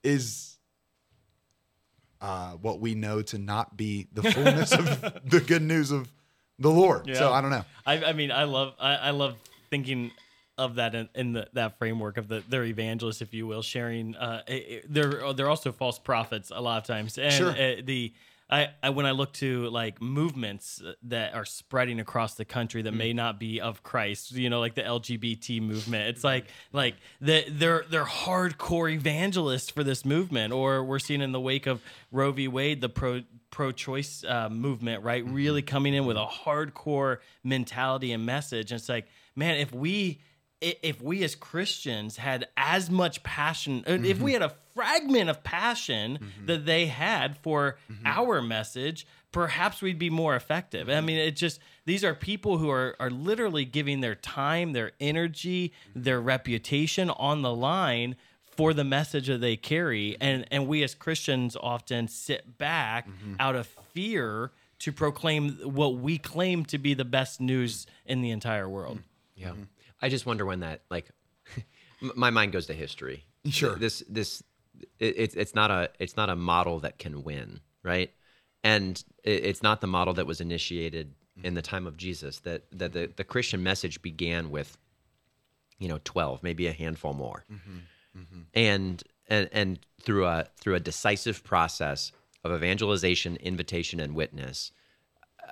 is 0.03 0.57
uh, 2.21 2.51
what 2.53 2.79
we 2.79 2.95
know 2.95 3.21
to 3.21 3.37
not 3.37 3.77
be 3.77 4.07
the 4.13 4.23
fullness 4.23 4.71
of 4.71 4.85
the 5.25 5.39
good 5.39 5.61
news 5.61 5.91
of 5.91 6.11
the 6.57 6.69
Lord. 6.69 7.09
So 7.15 7.31
I 7.31 7.41
don't 7.41 7.51
know. 7.51 7.63
I, 7.85 8.03
I 8.05 8.13
mean, 8.13 8.31
I 8.31 8.43
love 8.43 8.73
I, 8.79 8.95
I 8.95 9.09
love 9.11 9.35
thinking 9.69 10.11
of 10.57 10.75
that 10.75 10.93
in, 10.93 11.07
in 11.15 11.31
the, 11.33 11.47
that 11.53 11.77
framework 11.79 12.17
of 12.17 12.27
the 12.27 12.43
they're 12.49 12.65
evangelists, 12.65 13.21
if 13.21 13.33
you 13.33 13.47
will, 13.47 13.61
sharing. 13.61 14.15
Uh, 14.15 14.41
it- 14.47 14.51
it- 14.53 14.85
they're 14.93 15.31
they're 15.33 15.49
also 15.49 15.71
false 15.71 15.97
prophets 15.99 16.51
a 16.53 16.59
lot 16.59 16.77
of 16.79 16.83
times, 16.85 17.17
and 17.17 17.33
Sure. 17.33 17.51
uh, 17.51 17.75
the. 17.83 18.13
I, 18.49 18.69
I 18.81 18.89
when 18.89 19.05
I 19.05 19.11
look 19.11 19.33
to 19.33 19.69
like 19.69 20.01
movements 20.01 20.81
that 21.03 21.35
are 21.35 21.45
spreading 21.45 21.99
across 21.99 22.33
the 22.33 22.45
country 22.45 22.81
Mm. 22.81 22.85
that 22.85 22.93
may 22.93 23.13
not 23.13 23.39
be 23.39 23.61
of 23.61 23.83
Christ, 23.83 24.31
you 24.31 24.49
know, 24.49 24.59
like 24.59 24.75
the 24.75 24.81
LGBT 24.81 25.61
movement. 25.61 26.07
It's 26.09 26.23
like 26.23 26.45
like 26.73 26.95
the, 27.21 27.45
they're 27.49 27.85
they're 27.89 28.05
hardcore 28.05 28.91
evangelists 28.91 29.69
for 29.69 29.83
this 29.83 30.03
movement, 30.05 30.53
or 30.53 30.83
we're 30.83 30.99
seeing 30.99 31.21
in 31.21 31.31
the 31.31 31.39
wake 31.39 31.67
of 31.67 31.81
Roe 32.11 32.31
v. 32.31 32.47
Wade 32.47 32.81
the 32.81 32.89
pro 32.89 33.21
pro-choice 33.51 34.23
uh, 34.27 34.47
movement, 34.49 35.03
right? 35.03 35.23
Mm-hmm. 35.25 35.33
Really 35.33 35.61
coming 35.61 35.93
in 35.93 36.05
with 36.05 36.17
a 36.17 36.25
hardcore 36.25 37.17
mentality 37.43 38.11
and 38.11 38.25
message. 38.25 38.71
And 38.71 38.79
it's 38.79 38.89
like, 38.89 39.07
man, 39.35 39.57
if 39.57 39.73
we 39.73 40.21
if 40.61 41.01
we 41.01 41.23
as 41.23 41.35
Christians 41.35 42.17
had 42.17 42.47
as 42.57 42.89
much 42.89 43.23
passion, 43.23 43.83
uh, 43.87 43.93
if 43.93 44.17
Mm-hmm. 44.17 44.23
we 44.23 44.33
had 44.33 44.41
a 44.41 44.53
fragment 44.73 45.29
of 45.29 45.43
passion 45.43 46.19
mm-hmm. 46.21 46.45
that 46.47 46.65
they 46.65 46.87
had 46.87 47.37
for 47.37 47.77
Mm-hmm. 47.91 48.05
our 48.05 48.41
message, 48.41 49.07
perhaps 49.31 49.81
we'd 49.81 49.99
be 49.99 50.09
more 50.09 50.35
effective. 50.35 50.89
I 50.89 50.93
mm-hmm. 50.93 51.05
mean, 51.05 51.17
it 51.17 51.35
just 51.35 51.59
these 51.85 52.03
are 52.03 52.13
people 52.13 52.57
who 52.57 52.69
are 52.69 52.95
are 52.99 53.09
literally 53.09 53.65
giving 53.65 54.01
their 54.01 54.15
time, 54.15 54.73
their 54.73 54.91
energy, 54.99 55.69
mm-hmm. 55.89 56.03
their 56.03 56.19
reputation 56.19 57.09
on 57.09 57.41
the 57.41 57.53
line 57.53 58.15
for 58.43 58.73
the 58.73 58.83
message 58.83 59.27
that 59.27 59.39
they 59.39 59.55
carry 59.55 60.17
and 60.19 60.45
and 60.51 60.67
we 60.67 60.83
as 60.83 60.93
Christians 60.93 61.55
often 61.61 62.09
sit 62.09 62.57
back 62.57 63.07
out 63.39 63.55
of 63.55 63.67
fear 63.93 64.51
to 64.79 64.91
proclaim 64.91 65.51
what 65.63 65.95
we 65.95 66.17
claim 66.17 66.65
to 66.65 66.77
be 66.77 66.93
the 66.93 67.05
best 67.05 67.39
news 67.39 67.85
in 68.05 68.21
the 68.21 68.31
entire 68.31 68.67
world. 68.67 68.99
Yeah. 69.35 69.53
I 70.01 70.09
just 70.09 70.25
wonder 70.25 70.45
when 70.45 70.61
that 70.61 70.81
like 70.89 71.09
my 72.15 72.29
mind 72.29 72.51
goes 72.51 72.67
to 72.67 72.73
history. 72.73 73.25
Sure. 73.49 73.75
This 73.75 74.03
this 74.09 74.43
it's 74.99 75.35
it's 75.35 75.55
not 75.55 75.71
a 75.71 75.89
it's 75.99 76.15
not 76.15 76.29
a 76.29 76.35
model 76.35 76.79
that 76.79 76.97
can 76.97 77.23
win, 77.23 77.59
right? 77.83 78.11
And 78.63 79.01
it's 79.23 79.63
not 79.63 79.81
the 79.81 79.87
model 79.87 80.13
that 80.15 80.27
was 80.27 80.41
initiated 80.41 81.13
mm-hmm. 81.37 81.47
in 81.47 81.53
the 81.53 81.61
time 81.61 81.87
of 81.87 81.97
Jesus 81.97 82.39
that 82.39 82.63
that 82.71 82.93
the, 82.93 83.11
the 83.15 83.23
Christian 83.23 83.63
message 83.63 84.01
began 84.01 84.49
with 84.49 84.77
you 85.77 85.87
know 85.87 85.99
12, 86.03 86.43
maybe 86.43 86.67
a 86.67 86.73
handful 86.73 87.13
more. 87.13 87.45
Mm-hmm. 87.51 88.19
Mm-hmm. 88.19 88.41
And 88.53 89.03
and 89.27 89.49
and 89.51 89.79
through 90.01 90.25
a 90.25 90.47
through 90.59 90.75
a 90.75 90.79
decisive 90.79 91.43
process 91.43 92.11
of 92.43 92.53
evangelization, 92.53 93.35
invitation 93.37 93.99
and 93.99 94.15
witness 94.15 94.71
uh, 95.45 95.51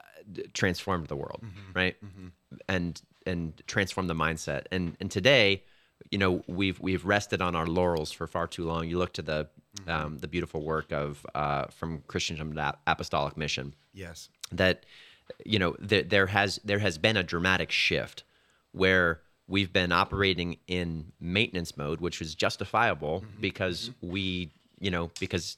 transformed 0.53 1.07
the 1.07 1.15
world, 1.15 1.43
right? 1.73 1.95
And 2.67 3.01
and 3.27 3.61
transform 3.67 4.07
the 4.07 4.15
mindset. 4.15 4.65
And 4.71 4.97
and 4.99 5.11
today, 5.11 5.63
you 6.11 6.17
know, 6.17 6.43
we've 6.47 6.79
we've 6.79 7.05
rested 7.05 7.41
on 7.41 7.55
our 7.55 7.67
laurels 7.67 8.11
for 8.11 8.27
far 8.27 8.47
too 8.47 8.65
long. 8.65 8.87
You 8.87 8.97
look 8.97 9.13
to 9.13 9.21
the 9.21 9.49
mm-hmm. 9.79 9.89
um, 9.89 10.17
the 10.19 10.27
beautiful 10.27 10.61
work 10.61 10.91
of 10.91 11.25
uh, 11.35 11.65
from 11.65 12.03
Christian 12.07 12.59
Apostolic 12.87 13.37
Mission. 13.37 13.75
Yes. 13.93 14.29
that 14.51 14.85
you 15.45 15.59
know 15.59 15.75
there, 15.79 16.03
there 16.03 16.27
has 16.27 16.59
there 16.63 16.79
has 16.79 16.97
been 16.97 17.17
a 17.17 17.23
dramatic 17.23 17.71
shift 17.71 18.23
where 18.71 19.21
we've 19.47 19.73
been 19.73 19.91
operating 19.91 20.57
in 20.67 21.11
maintenance 21.19 21.75
mode 21.77 21.99
which 21.99 22.19
was 22.19 22.35
justifiable 22.35 23.19
mm-hmm. 23.19 23.27
Mm-hmm. 23.27 23.41
because 23.41 23.91
we 24.01 24.51
you 24.79 24.91
know 24.91 25.11
because 25.19 25.57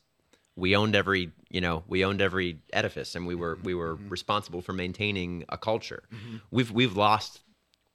we 0.55 0.75
owned 0.75 0.95
every 0.95 1.31
you 1.49 1.61
know 1.61 1.83
we 1.87 2.03
owned 2.03 2.21
every 2.21 2.59
edifice 2.73 3.15
and 3.15 3.25
we 3.25 3.35
were 3.35 3.57
we 3.63 3.73
were 3.73 3.95
responsible 4.09 4.61
for 4.61 4.73
maintaining 4.73 5.45
a 5.49 5.57
culture. 5.57 6.03
We've 6.51 6.71
we've 6.71 6.95
lost 6.97 7.41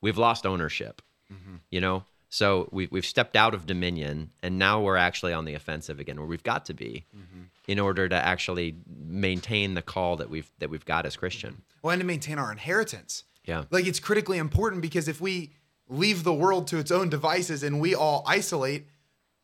we've 0.04 0.18
lost 0.18 0.46
ownership 0.46 1.02
mm-hmm. 1.32 1.56
you 1.70 1.80
know 1.80 2.04
so 2.28 2.68
we, 2.72 2.88
we've 2.90 3.06
stepped 3.06 3.36
out 3.36 3.54
of 3.54 3.66
dominion 3.66 4.30
and 4.42 4.58
now 4.58 4.80
we're 4.80 4.96
actually 4.96 5.32
on 5.32 5.44
the 5.44 5.54
offensive 5.54 6.00
again 6.00 6.16
where 6.16 6.26
we've 6.26 6.42
got 6.42 6.64
to 6.66 6.74
be 6.74 7.04
mm-hmm. 7.16 7.42
in 7.68 7.78
order 7.78 8.08
to 8.08 8.16
actually 8.16 8.76
maintain 8.86 9.74
the 9.74 9.82
call 9.82 10.16
that 10.16 10.30
we've 10.30 10.50
that 10.58 10.70
we've 10.70 10.84
got 10.84 11.06
as 11.06 11.16
christian 11.16 11.52
mm-hmm. 11.52 11.74
Well, 11.84 11.92
and 11.92 12.00
to 12.00 12.06
maintain 12.06 12.38
our 12.38 12.50
inheritance. 12.50 13.24
Yeah. 13.44 13.64
Like 13.70 13.86
it's 13.86 14.00
critically 14.00 14.38
important 14.38 14.80
because 14.80 15.06
if 15.06 15.20
we 15.20 15.52
leave 15.86 16.24
the 16.24 16.32
world 16.32 16.66
to 16.68 16.78
its 16.78 16.90
own 16.90 17.10
devices 17.10 17.62
and 17.62 17.78
we 17.78 17.94
all 17.94 18.24
isolate, 18.26 18.88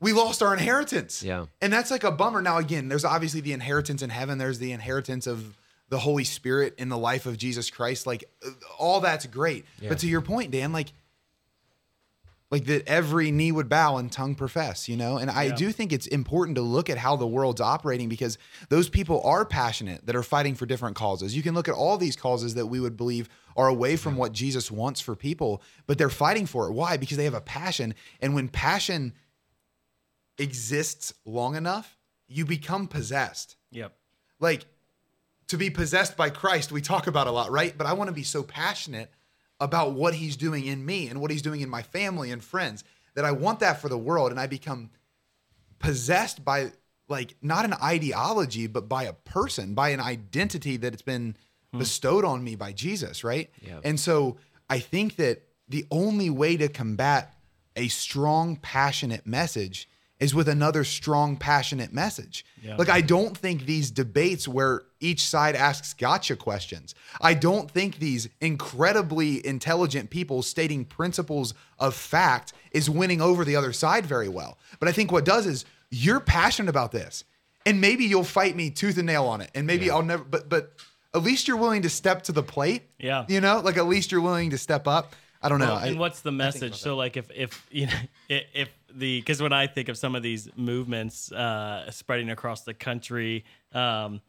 we 0.00 0.14
lost 0.14 0.42
our 0.42 0.54
inheritance. 0.54 1.22
Yeah. 1.22 1.44
And 1.60 1.70
that's 1.70 1.90
like 1.90 2.02
a 2.02 2.10
bummer. 2.10 2.40
Now, 2.40 2.56
again, 2.56 2.88
there's 2.88 3.04
obviously 3.04 3.42
the 3.42 3.52
inheritance 3.52 4.00
in 4.00 4.08
heaven, 4.08 4.38
there's 4.38 4.58
the 4.58 4.72
inheritance 4.72 5.26
of 5.26 5.58
the 5.90 5.98
Holy 5.98 6.24
Spirit 6.24 6.74
in 6.79 6.88
the 6.88 6.96
life 6.98 7.26
of 7.26 7.37
Jesus 7.37 7.68
Christ. 7.70 8.07
Like 8.07 8.24
all 8.79 9.00
that's 9.00 9.26
great. 9.26 9.64
But 9.87 9.98
to 9.98 10.07
your 10.09 10.22
point, 10.22 10.50
Dan, 10.50 10.72
like, 10.72 10.92
like 12.50 12.64
that 12.64 12.88
every 12.88 13.31
knee 13.31 13.53
would 13.53 13.68
bow 13.68 13.96
and 13.98 14.11
tongue 14.11 14.35
profess, 14.35 14.88
you 14.88 14.96
know? 14.96 15.18
And 15.18 15.31
I 15.31 15.44
Yeah. 15.44 15.55
do 15.55 15.70
think 15.70 15.92
it's 15.92 16.09
important 16.09 16.57
to 16.57 16.62
look 16.62 16.90
at 16.90 16.98
how 16.98 17.14
the 17.14 17.26
world's 17.26 17.61
operating 17.61 18.09
because 18.09 18.38
those 18.70 18.88
people 18.88 19.20
are 19.22 19.44
passionate 19.44 20.05
that 20.07 20.16
are 20.16 20.22
fighting 20.24 20.57
for 20.57 20.66
different 20.66 20.96
causes. 20.96 21.37
You 21.37 21.42
can 21.44 21.55
look 21.55 21.68
at 21.68 21.74
all 21.74 21.96
these 21.96 22.16
causes 22.16 22.55
that 22.55 22.66
we 22.66 22.81
would 22.81 22.96
believe 22.96 23.29
are 23.57 23.68
away 23.68 23.96
from 23.96 24.16
what 24.16 24.33
Jesus 24.33 24.68
wants 24.68 25.00
for 25.00 25.14
people, 25.14 25.62
but 25.87 25.96
they're 25.96 26.09
fighting 26.09 26.46
for 26.46 26.66
it. 26.68 26.72
Why? 26.72 26.96
Because 26.96 27.16
they 27.16 27.24
have 27.24 27.35
a 27.35 27.40
passion. 27.40 27.94
And 28.20 28.35
when 28.35 28.48
passion 28.48 29.12
exists 30.38 31.12
long 31.24 31.55
enough, 31.55 31.96
you 32.26 32.44
become 32.44 32.87
possessed. 32.88 33.57
Yep. 33.70 33.92
Like 34.40 34.66
to 35.50 35.56
be 35.56 35.68
possessed 35.68 36.16
by 36.16 36.30
Christ, 36.30 36.70
we 36.70 36.80
talk 36.80 37.08
about 37.08 37.26
a 37.26 37.32
lot, 37.32 37.50
right? 37.50 37.76
But 37.76 37.88
I 37.88 37.92
want 37.92 38.06
to 38.06 38.14
be 38.14 38.22
so 38.22 38.44
passionate 38.44 39.10
about 39.58 39.94
what 39.94 40.14
he's 40.14 40.36
doing 40.36 40.64
in 40.64 40.86
me 40.86 41.08
and 41.08 41.20
what 41.20 41.32
he's 41.32 41.42
doing 41.42 41.60
in 41.60 41.68
my 41.68 41.82
family 41.82 42.30
and 42.30 42.42
friends 42.42 42.84
that 43.14 43.24
I 43.24 43.32
want 43.32 43.58
that 43.58 43.80
for 43.80 43.88
the 43.88 43.98
world. 43.98 44.30
And 44.30 44.38
I 44.38 44.46
become 44.46 44.90
possessed 45.80 46.44
by 46.44 46.70
like 47.08 47.34
not 47.42 47.64
an 47.64 47.74
ideology, 47.82 48.68
but 48.68 48.88
by 48.88 49.02
a 49.02 49.12
person, 49.12 49.74
by 49.74 49.88
an 49.88 49.98
identity 49.98 50.76
that 50.76 50.92
it's 50.92 51.02
been 51.02 51.36
hmm. 51.72 51.80
bestowed 51.80 52.24
on 52.24 52.44
me 52.44 52.54
by 52.54 52.70
Jesus, 52.70 53.24
right? 53.24 53.50
Yeah. 53.60 53.80
And 53.82 53.98
so 53.98 54.36
I 54.68 54.78
think 54.78 55.16
that 55.16 55.42
the 55.68 55.84
only 55.90 56.30
way 56.30 56.56
to 56.58 56.68
combat 56.68 57.34
a 57.74 57.88
strong, 57.88 58.54
passionate 58.54 59.26
message 59.26 59.88
is 60.20 60.34
with 60.34 60.48
another 60.48 60.84
strong, 60.84 61.36
passionate 61.36 61.92
message. 61.92 62.44
Yeah. 62.62 62.76
Like, 62.76 62.90
I 62.90 63.00
don't 63.00 63.36
think 63.36 63.64
these 63.64 63.90
debates 63.90 64.46
where 64.46 64.82
each 65.00 65.24
side 65.26 65.56
asks 65.56 65.94
gotcha 65.94 66.36
questions, 66.36 66.94
I 67.20 67.34
don't 67.34 67.70
think 67.70 67.98
these 67.98 68.28
incredibly 68.40 69.44
intelligent 69.46 70.10
people 70.10 70.42
stating 70.42 70.84
principles 70.84 71.54
of 71.78 71.94
fact 71.94 72.52
is 72.70 72.88
winning 72.90 73.20
over 73.20 73.44
the 73.44 73.56
other 73.56 73.72
side 73.72 74.06
very 74.06 74.28
well. 74.28 74.58
But 74.78 74.88
I 74.88 74.92
think 74.92 75.10
what 75.10 75.24
does 75.24 75.46
is 75.46 75.64
you're 75.90 76.20
passionate 76.20 76.68
about 76.68 76.92
this, 76.92 77.24
and 77.66 77.80
maybe 77.80 78.04
you'll 78.04 78.22
fight 78.24 78.54
me 78.54 78.70
tooth 78.70 78.96
and 78.98 79.06
nail 79.06 79.24
on 79.24 79.40
it, 79.40 79.50
and 79.54 79.66
maybe 79.66 79.90
I'll 79.90 80.02
never, 80.02 80.22
but, 80.24 80.48
but, 80.48 80.72
at 81.12 81.22
least 81.24 81.48
you're 81.48 81.56
willing 81.56 81.82
to 81.82 81.90
step 81.90 82.22
to 82.22 82.30
the 82.30 82.42
plate. 82.44 82.82
Yeah. 83.00 83.24
You 83.28 83.40
know, 83.40 83.58
like 83.58 83.76
at 83.76 83.86
least 83.86 84.12
you're 84.12 84.20
willing 84.20 84.50
to 84.50 84.58
step 84.58 84.86
up. 84.86 85.16
I 85.42 85.48
don't 85.48 85.58
know. 85.58 85.66
Well, 85.66 85.76
I- 85.78 85.86
and 85.88 85.98
what's 85.98 86.20
the 86.20 86.30
message? 86.30 86.76
So, 86.76 86.94
like, 86.94 87.16
if 87.16 87.28
if 87.34 87.66
you 87.68 87.86
know, 87.86 87.92
if 88.28 88.68
the 88.95 89.20
because 89.20 89.43
when 89.43 89.53
I 89.53 89.66
think 89.66 89.88
of 89.88 89.97
some 89.97 90.14
of 90.14 90.22
these 90.22 90.49
movements 90.57 91.30
uh, 91.32 91.91
spreading 91.91 92.30
across 92.30 92.62
the 92.62 92.74
country, 92.74 93.45
um, 93.72 94.20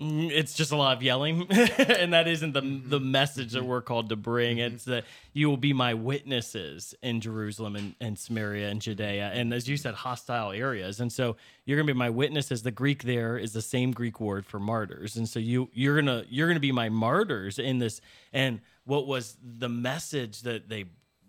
mm, 0.00 0.30
it's 0.30 0.54
just 0.54 0.72
a 0.72 0.76
lot 0.76 0.96
of 0.96 1.02
yelling, 1.02 1.46
and 1.50 2.12
that 2.12 2.28
isn't 2.28 2.52
the 2.52 2.60
the 2.60 3.00
message 3.00 3.52
that 3.52 3.64
we're 3.64 3.82
called 3.82 4.08
to 4.10 4.16
bring. 4.16 4.58
It's 4.58 4.84
that 4.84 5.04
you 5.32 5.48
will 5.48 5.56
be 5.56 5.72
my 5.72 5.94
witnesses 5.94 6.94
in 7.02 7.20
Jerusalem 7.20 7.76
and, 7.76 7.94
and 8.00 8.18
Samaria 8.18 8.68
and 8.68 8.80
Judea, 8.80 9.30
and 9.34 9.52
as 9.52 9.68
you 9.68 9.76
said, 9.76 9.94
hostile 9.94 10.52
areas. 10.52 11.00
And 11.00 11.12
so 11.12 11.36
you're 11.64 11.76
gonna 11.76 11.92
be 11.92 11.98
my 11.98 12.10
witnesses. 12.10 12.62
The 12.62 12.70
Greek 12.70 13.02
there 13.02 13.36
is 13.36 13.52
the 13.52 13.62
same 13.62 13.92
Greek 13.92 14.20
word 14.20 14.46
for 14.46 14.58
martyrs, 14.58 15.16
and 15.16 15.28
so 15.28 15.38
you 15.38 15.68
you're 15.72 15.96
gonna 15.96 16.24
you're 16.28 16.48
gonna 16.48 16.60
be 16.60 16.72
my 16.72 16.88
martyrs 16.88 17.58
in 17.58 17.78
this. 17.78 18.00
And 18.32 18.60
what 18.84 19.06
was 19.06 19.36
the 19.42 19.68
message 19.68 20.42
that 20.42 20.68
they 20.68 20.84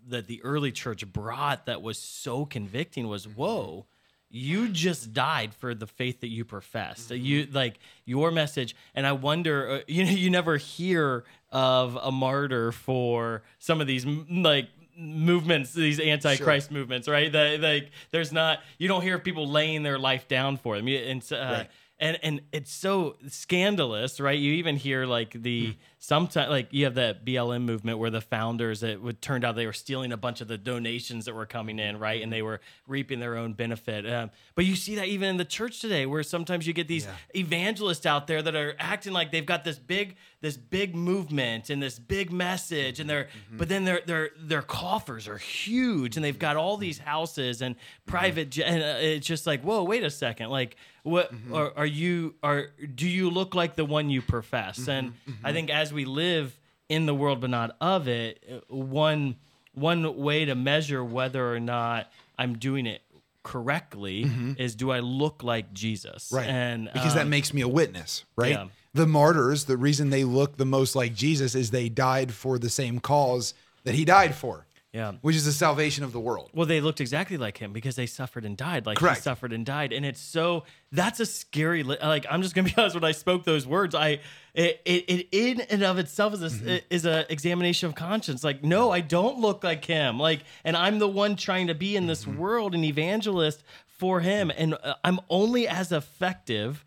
that 0.08 0.26
the 0.26 0.42
early 0.42 0.72
church 0.72 1.06
brought 1.12 1.66
that 1.66 1.82
was 1.82 1.98
so 1.98 2.44
convicting 2.44 3.08
was 3.08 3.26
whoa 3.26 3.86
you 4.28 4.68
just 4.68 5.12
died 5.12 5.54
for 5.54 5.74
the 5.74 5.86
faith 5.86 6.20
that 6.20 6.28
you 6.28 6.44
profess 6.44 7.10
you 7.10 7.46
like 7.52 7.78
your 8.04 8.30
message 8.30 8.74
and 8.94 9.06
i 9.06 9.12
wonder 9.12 9.70
uh, 9.70 9.80
you 9.86 10.04
know 10.04 10.10
you 10.10 10.30
never 10.30 10.56
hear 10.56 11.24
of 11.52 11.96
a 12.02 12.10
martyr 12.10 12.72
for 12.72 13.42
some 13.58 13.80
of 13.80 13.86
these 13.86 14.04
like 14.06 14.68
movements 14.98 15.72
these 15.72 16.00
antichrist 16.00 16.70
movements 16.70 17.06
right? 17.08 17.30
That 17.30 17.60
like 17.60 17.90
there's 18.10 18.32
not 18.32 18.60
you 18.78 18.88
don't 18.88 19.02
hear 19.02 19.16
of 19.16 19.24
people 19.24 19.46
laying 19.48 19.82
their 19.82 19.98
life 19.98 20.26
down 20.28 20.56
for 20.56 20.76
them. 20.76 20.88
And 20.88 21.22
uh, 21.32 21.36
Right. 21.36 21.70
And 21.98 22.18
and 22.22 22.40
it's 22.52 22.72
so 22.72 23.16
scandalous, 23.28 24.20
right? 24.20 24.38
You 24.38 24.52
even 24.54 24.76
hear 24.76 25.06
like 25.06 25.32
the 25.42 25.76
sometimes 25.98 26.50
like 26.50 26.68
you 26.70 26.84
have 26.84 26.94
that 26.96 27.24
BLM 27.24 27.62
movement 27.62 27.98
where 27.98 28.10
the 28.10 28.20
founders 28.20 28.82
it 28.82 29.00
would 29.00 29.22
turned 29.22 29.44
out 29.44 29.56
they 29.56 29.66
were 29.66 29.72
stealing 29.72 30.12
a 30.12 30.16
bunch 30.16 30.40
of 30.40 30.48
the 30.48 30.58
donations 30.58 31.24
that 31.24 31.34
were 31.34 31.46
coming 31.46 31.78
in, 31.78 31.98
right? 31.98 32.22
And 32.22 32.30
they 32.30 32.42
were 32.42 32.60
reaping 32.86 33.18
their 33.18 33.36
own 33.36 33.54
benefit. 33.54 34.10
Um, 34.10 34.30
but 34.54 34.66
you 34.66 34.76
see 34.76 34.96
that 34.96 35.08
even 35.08 35.30
in 35.30 35.36
the 35.38 35.44
church 35.44 35.80
today, 35.80 36.04
where 36.04 36.22
sometimes 36.22 36.66
you 36.66 36.74
get 36.74 36.86
these 36.86 37.06
evangelists 37.34 38.04
out 38.04 38.26
there 38.26 38.42
that 38.42 38.54
are 38.54 38.76
acting 38.78 39.12
like 39.14 39.32
they've 39.32 39.46
got 39.46 39.64
this 39.64 39.78
big 39.78 40.16
this 40.40 40.56
big 40.56 40.94
movement 40.94 41.70
and 41.70 41.82
this 41.82 41.98
big 41.98 42.30
message, 42.30 43.00
and 43.00 43.08
they're 43.08 43.24
mm-hmm. 43.24 43.38
Mm-hmm. 43.38 43.56
but 43.56 43.68
then 43.68 43.84
their 43.84 44.00
their 44.06 44.30
their 44.38 44.62
coffers 44.62 45.28
are 45.28 45.38
huge, 45.38 46.16
and 46.16 46.24
they've 46.24 46.38
got 46.38 46.56
all 46.56 46.76
these 46.76 46.98
houses 46.98 47.62
and 47.62 47.74
mm-hmm. 47.76 48.10
private, 48.10 48.50
jet, 48.50 48.68
and 48.68 48.82
uh, 48.82 48.98
it's 49.00 49.26
just 49.26 49.46
like 49.46 49.62
whoa, 49.62 49.84
wait 49.84 50.04
a 50.04 50.10
second, 50.10 50.50
like 50.50 50.76
what 51.02 51.32
are, 51.52 51.72
are 51.76 51.86
you 51.86 52.34
are 52.42 52.68
do 52.94 53.08
you 53.08 53.30
look 53.30 53.54
like 53.54 53.76
the 53.76 53.84
one 53.84 54.10
you 54.10 54.20
profess? 54.20 54.88
And 54.88 55.14
i 55.44 55.52
think 55.52 55.70
as 55.70 55.92
we 55.92 56.04
live 56.04 56.58
in 56.88 57.06
the 57.06 57.14
world 57.14 57.40
but 57.40 57.50
not 57.50 57.76
of 57.80 58.08
it 58.08 58.42
uh, 58.50 58.74
one 58.74 59.36
one 59.72 60.16
way 60.16 60.44
to 60.44 60.54
measure 60.54 61.04
whether 61.04 61.52
or 61.52 61.60
not 61.60 62.10
i'm 62.38 62.58
doing 62.58 62.86
it 62.86 63.02
correctly 63.46 64.28
is 64.58 64.74
do 64.74 64.90
i 64.90 64.98
look 65.00 65.42
like 65.42 65.72
jesus 65.72 66.30
Right. 66.32 66.48
and 66.48 66.90
because 66.92 67.14
that 67.14 67.22
um, 67.22 67.30
makes 67.30 67.54
me 67.54 67.62
a 67.62 67.68
witness, 67.68 68.24
right? 68.36 68.52
yeah. 68.52 68.66
The 68.94 69.06
martyrs, 69.06 69.64
the 69.66 69.76
reason 69.76 70.10
they 70.10 70.24
look 70.24 70.56
the 70.56 70.64
most 70.64 70.96
like 70.96 71.14
Jesus 71.14 71.54
is 71.54 71.70
they 71.70 71.90
died 71.90 72.32
for 72.32 72.58
the 72.58 72.70
same 72.70 72.98
cause 72.98 73.52
that 73.84 73.94
he 73.94 74.04
died 74.06 74.34
for, 74.34 74.65
yeah 74.96 75.12
which 75.20 75.36
is 75.36 75.44
the 75.44 75.52
salvation 75.52 76.02
of 76.04 76.12
the 76.12 76.20
world. 76.20 76.48
Well, 76.54 76.66
they 76.66 76.80
looked 76.80 77.00
exactly 77.00 77.36
like 77.36 77.58
him 77.58 77.72
because 77.72 77.96
they 77.96 78.06
suffered 78.06 78.44
and 78.44 78.56
died 78.56 78.86
like 78.86 78.98
Correct. 78.98 79.18
he 79.18 79.22
suffered 79.22 79.52
and 79.52 79.64
died, 79.66 79.92
and 79.92 80.04
it's 80.06 80.20
so 80.20 80.64
that's 80.90 81.20
a 81.20 81.26
scary. 81.26 81.82
li- 81.82 81.98
Like 82.02 82.24
I'm 82.30 82.42
just 82.42 82.54
gonna 82.54 82.68
be 82.68 82.74
honest. 82.78 82.94
When 82.94 83.04
I 83.04 83.12
spoke 83.12 83.44
those 83.44 83.66
words, 83.66 83.94
I 83.94 84.20
it 84.54 84.80
it, 84.84 85.04
it 85.14 85.28
in 85.32 85.60
and 85.72 85.82
of 85.82 85.98
itself 85.98 86.34
is 86.34 86.42
a 86.42 86.50
Mm-hmm. 86.50 86.76
is 86.90 87.04
a 87.06 87.30
examination 87.32 87.88
of 87.88 87.94
conscience. 87.94 88.42
Like 88.42 88.64
no, 88.64 88.90
I 88.90 89.00
don't 89.00 89.38
look 89.40 89.62
like 89.64 89.84
him. 89.84 90.18
Like, 90.18 90.40
and 90.64 90.76
I'm 90.76 90.98
the 90.98 91.08
one 91.08 91.36
trying 91.36 91.66
to 91.68 91.74
be 91.74 91.94
in 91.96 92.06
this 92.06 92.24
Mm-hmm. 92.24 92.38
world 92.38 92.74
an 92.74 92.84
evangelist 92.84 93.62
for 93.86 94.20
him, 94.20 94.50
and 94.56 94.74
uh, 94.82 94.94
I'm 95.04 95.20
only 95.30 95.66
as 95.68 95.92
effective 95.92 96.84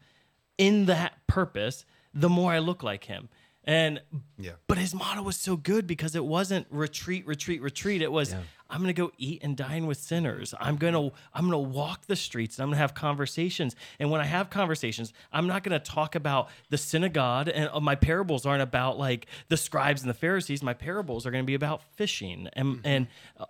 in 0.58 0.86
that 0.86 1.14
purpose 1.28 1.86
the 2.14 2.30
more 2.30 2.52
I 2.52 2.60
look 2.60 2.82
like 2.84 3.06
him. 3.06 3.30
And 3.70 4.02
Yeah. 4.40 4.54
but 4.68 4.80
his 4.80 4.96
motto 4.96 5.22
was 5.22 5.38
so 5.38 5.56
good 5.56 5.86
because 5.86 6.16
it 6.16 6.26
wasn't 6.26 6.66
retreat, 6.72 7.28
retreat, 7.28 7.62
retreat. 7.62 8.02
It 8.02 8.12
was 8.12 8.34
I'm 8.72 8.82
gonna 8.82 8.94
go 8.94 9.12
eat 9.18 9.44
and 9.44 9.56
dine 9.58 9.86
with 9.88 9.98
sinners. 10.00 10.54
I'm 10.60 10.76
gonna 10.78 11.10
I'm 11.34 11.46
gonna 11.46 11.60
walk 11.60 12.08
the 12.08 12.16
streets 12.16 12.58
and 12.58 12.64
I'm 12.64 12.70
gonna 12.70 12.78
have 12.82 12.94
conversations. 12.96 13.76
And 14.00 14.10
when 14.12 14.22
I 14.22 14.26
have 14.26 14.50
conversations, 14.50 15.14
I'm 15.32 15.46
not 15.48 15.64
gonna 15.64 15.80
talk 15.80 16.16
about 16.16 16.50
the 16.70 16.78
synagogue. 16.78 17.50
And 17.54 17.70
uh, 17.72 17.80
my 17.80 17.96
parables 17.96 18.46
aren't 18.46 18.62
about 18.64 18.98
like 18.98 19.28
the 19.50 19.58
scribes 19.58 20.02
and 20.02 20.10
the 20.10 20.14
Pharisees. 20.16 20.64
My 20.64 20.74
parables 20.74 21.26
are 21.28 21.32
gonna 21.32 21.44
be 21.44 21.54
about 21.56 21.82
fishing 21.96 22.48
and 22.54 22.80
and 22.84 23.08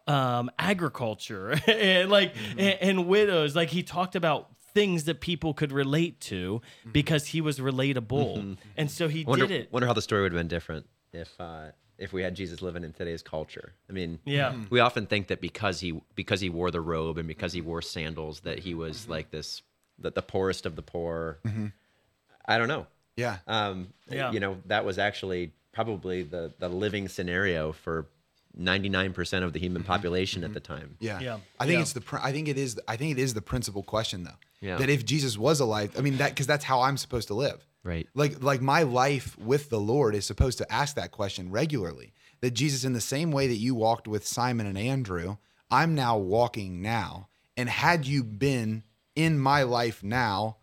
um, 0.07 0.51
agriculture 0.59 1.51
and 1.67 2.09
like 2.09 2.33
and, 2.57 2.77
and 2.81 3.07
widows. 3.07 3.55
Like 3.55 3.69
he 3.69 3.83
talked 3.83 4.15
about 4.15 4.49
things 4.73 5.05
that 5.05 5.19
people 5.21 5.53
could 5.53 5.71
relate 5.71 6.19
to 6.21 6.61
because 6.91 7.27
he 7.27 7.41
was 7.41 7.59
relatable 7.59 8.57
and 8.77 8.89
so 8.91 9.07
he 9.07 9.23
Wonder, 9.23 9.47
did 9.47 9.61
it 9.61 9.71
wonder 9.73 9.87
how 9.87 9.93
the 9.93 10.01
story 10.01 10.21
would 10.21 10.31
have 10.33 10.39
been 10.39 10.47
different 10.47 10.85
if 11.13 11.29
uh, 11.39 11.67
if 11.97 12.13
we 12.13 12.21
had 12.23 12.33
Jesus 12.35 12.61
living 12.61 12.83
in 12.83 12.93
today's 12.93 13.21
culture. 13.21 13.73
I 13.89 13.93
mean, 13.93 14.19
Yeah. 14.25 14.51
Mm-hmm. 14.51 14.63
we 14.69 14.79
often 14.79 15.05
think 15.05 15.27
that 15.27 15.41
because 15.41 15.79
he 15.81 15.99
because 16.15 16.39
he 16.39 16.49
wore 16.49 16.71
the 16.71 16.81
robe 16.81 17.17
and 17.17 17.27
because 17.27 17.51
he 17.53 17.61
wore 17.61 17.81
sandals 17.81 18.41
that 18.41 18.59
he 18.59 18.73
was 18.73 19.01
Mm-hmm. 19.01 19.11
like 19.11 19.31
this 19.31 19.61
the, 19.97 20.11
the 20.11 20.21
poorest 20.21 20.65
of 20.65 20.75
the 20.77 20.81
poor. 20.81 21.39
I 22.45 22.57
don't 22.57 22.67
know. 22.69 22.87
Yeah. 23.17 23.37
Um, 23.47 23.89
Yeah. 24.09 24.31
You 24.31 24.39
know, 24.39 24.57
that 24.67 24.85
was 24.85 24.97
actually 24.97 25.51
probably 25.73 26.23
the 26.23 26.53
the 26.59 26.69
living 26.69 27.07
scenario 27.07 27.71
for 27.73 28.07
99% 28.59 29.43
of 29.43 29.53
the 29.53 29.59
human 29.59 29.83
population 29.83 30.43
at 30.43 30.53
the 30.53 30.59
time. 30.59 30.95
Mm-hmm. 30.95 31.05
Yeah. 31.05 31.19
Yeah. 31.19 31.37
I 31.59 31.65
think 31.65 31.75
Yeah. 31.77 31.81
it's 31.81 31.93
the 31.93 32.01
pr- 32.01 32.17
I 32.21 32.31
think 32.31 32.47
it 32.47 32.57
is 32.57 32.79
I 32.87 32.97
think 32.97 33.11
it 33.17 33.21
is 33.21 33.33
the 33.33 33.41
principal 33.41 33.83
question 33.83 34.23
though. 34.23 34.37
Yeah. 34.61 34.77
That 34.77 34.89
if 34.89 35.05
Jesus 35.05 35.37
was 35.37 35.59
alive, 35.59 35.93
I 35.97 36.01
mean 36.01 36.17
that 36.17 36.35
cuz 36.35 36.45
that's 36.45 36.65
how 36.65 36.81
I'm 36.81 36.97
supposed 36.97 37.27
to 37.29 37.33
live. 37.33 37.65
Right. 37.83 38.07
Like 38.13 38.43
like 38.43 38.61
my 38.61 38.83
life 38.83 39.37
with 39.37 39.69
the 39.69 39.79
Lord 39.79 40.13
is 40.15 40.25
supposed 40.25 40.57
to 40.57 40.71
ask 40.71 40.95
that 40.95 41.11
question 41.11 41.49
regularly. 41.51 42.13
That 42.41 42.51
Jesus 42.51 42.83
in 42.83 42.93
the 42.93 43.01
same 43.01 43.31
way 43.31 43.47
that 43.47 43.55
you 43.57 43.75
walked 43.75 44.07
with 44.07 44.27
Simon 44.27 44.65
and 44.67 44.77
Andrew, 44.77 45.37
I'm 45.71 45.95
now 45.95 46.17
walking 46.17 46.81
now. 46.81 47.29
And 47.55 47.69
had 47.69 48.05
you 48.05 48.23
been 48.23 48.83
in 49.15 49.39
my 49.39 49.63
life 49.63 50.03
now, 50.03 50.57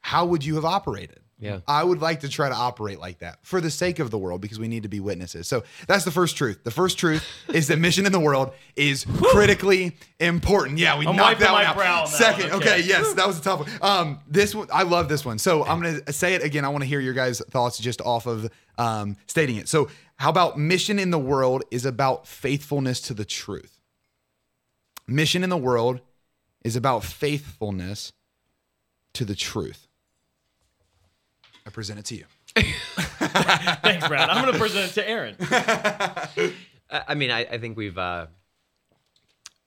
how 0.00 0.26
would 0.26 0.44
you 0.44 0.56
have 0.56 0.64
operated? 0.64 1.21
Yeah. 1.42 1.58
I 1.66 1.82
would 1.82 2.00
like 2.00 2.20
to 2.20 2.28
try 2.28 2.48
to 2.48 2.54
operate 2.54 3.00
like 3.00 3.18
that 3.18 3.38
for 3.42 3.60
the 3.60 3.70
sake 3.70 3.98
of 3.98 4.12
the 4.12 4.18
world 4.18 4.40
because 4.40 4.60
we 4.60 4.68
need 4.68 4.84
to 4.84 4.88
be 4.88 5.00
witnesses. 5.00 5.48
So 5.48 5.64
that's 5.88 6.04
the 6.04 6.12
first 6.12 6.36
truth. 6.36 6.62
The 6.62 6.70
first 6.70 6.98
truth 6.98 7.26
is 7.48 7.66
that 7.66 7.78
mission 7.80 8.06
in 8.06 8.12
the 8.12 8.20
world 8.20 8.52
is 8.76 9.04
critically 9.04 9.96
important. 10.20 10.78
Yeah, 10.78 10.96
we 10.96 11.06
I'm 11.06 11.16
knocked 11.16 11.40
that 11.40 11.52
one 11.52 11.64
out. 11.64 12.08
Second, 12.08 12.52
okay. 12.52 12.56
Okay. 12.56 12.80
yes, 12.82 13.12
that 13.14 13.26
was 13.26 13.40
a 13.40 13.42
tough 13.42 13.60
one. 13.60 13.70
Um, 13.82 14.20
this 14.28 14.54
one, 14.54 14.68
I 14.72 14.84
love 14.84 15.08
this 15.08 15.24
one. 15.24 15.38
So 15.38 15.64
I'm 15.64 15.82
gonna 15.82 16.12
say 16.12 16.34
it 16.34 16.44
again. 16.44 16.64
I 16.64 16.68
want 16.68 16.82
to 16.82 16.88
hear 16.88 17.00
your 17.00 17.14
guys' 17.14 17.40
thoughts 17.50 17.78
just 17.78 18.00
off 18.00 18.26
of 18.26 18.48
um, 18.78 19.16
stating 19.26 19.56
it. 19.56 19.68
So, 19.68 19.90
how 20.16 20.30
about 20.30 20.56
mission 20.56 21.00
in 21.00 21.10
the 21.10 21.18
world 21.18 21.64
is 21.72 21.84
about 21.84 22.28
faithfulness 22.28 23.00
to 23.02 23.14
the 23.14 23.24
truth? 23.24 23.80
Mission 25.08 25.42
in 25.42 25.50
the 25.50 25.56
world 25.56 26.00
is 26.64 26.76
about 26.76 27.02
faithfulness 27.02 28.12
to 29.14 29.24
the 29.24 29.34
truth. 29.34 29.88
I 31.66 31.70
present 31.70 31.98
it 31.98 32.04
to 32.06 32.16
you. 32.16 32.24
Thanks, 32.56 34.08
Brad. 34.08 34.28
I'm 34.28 34.42
going 34.42 34.52
to 34.52 34.58
present 34.58 34.90
it 34.90 34.94
to 34.94 35.08
Aaron. 35.08 35.36
I, 36.90 37.02
I 37.08 37.14
mean, 37.14 37.30
I, 37.30 37.40
I 37.40 37.58
think 37.58 37.76
we've 37.76 37.96
uh, 37.96 38.26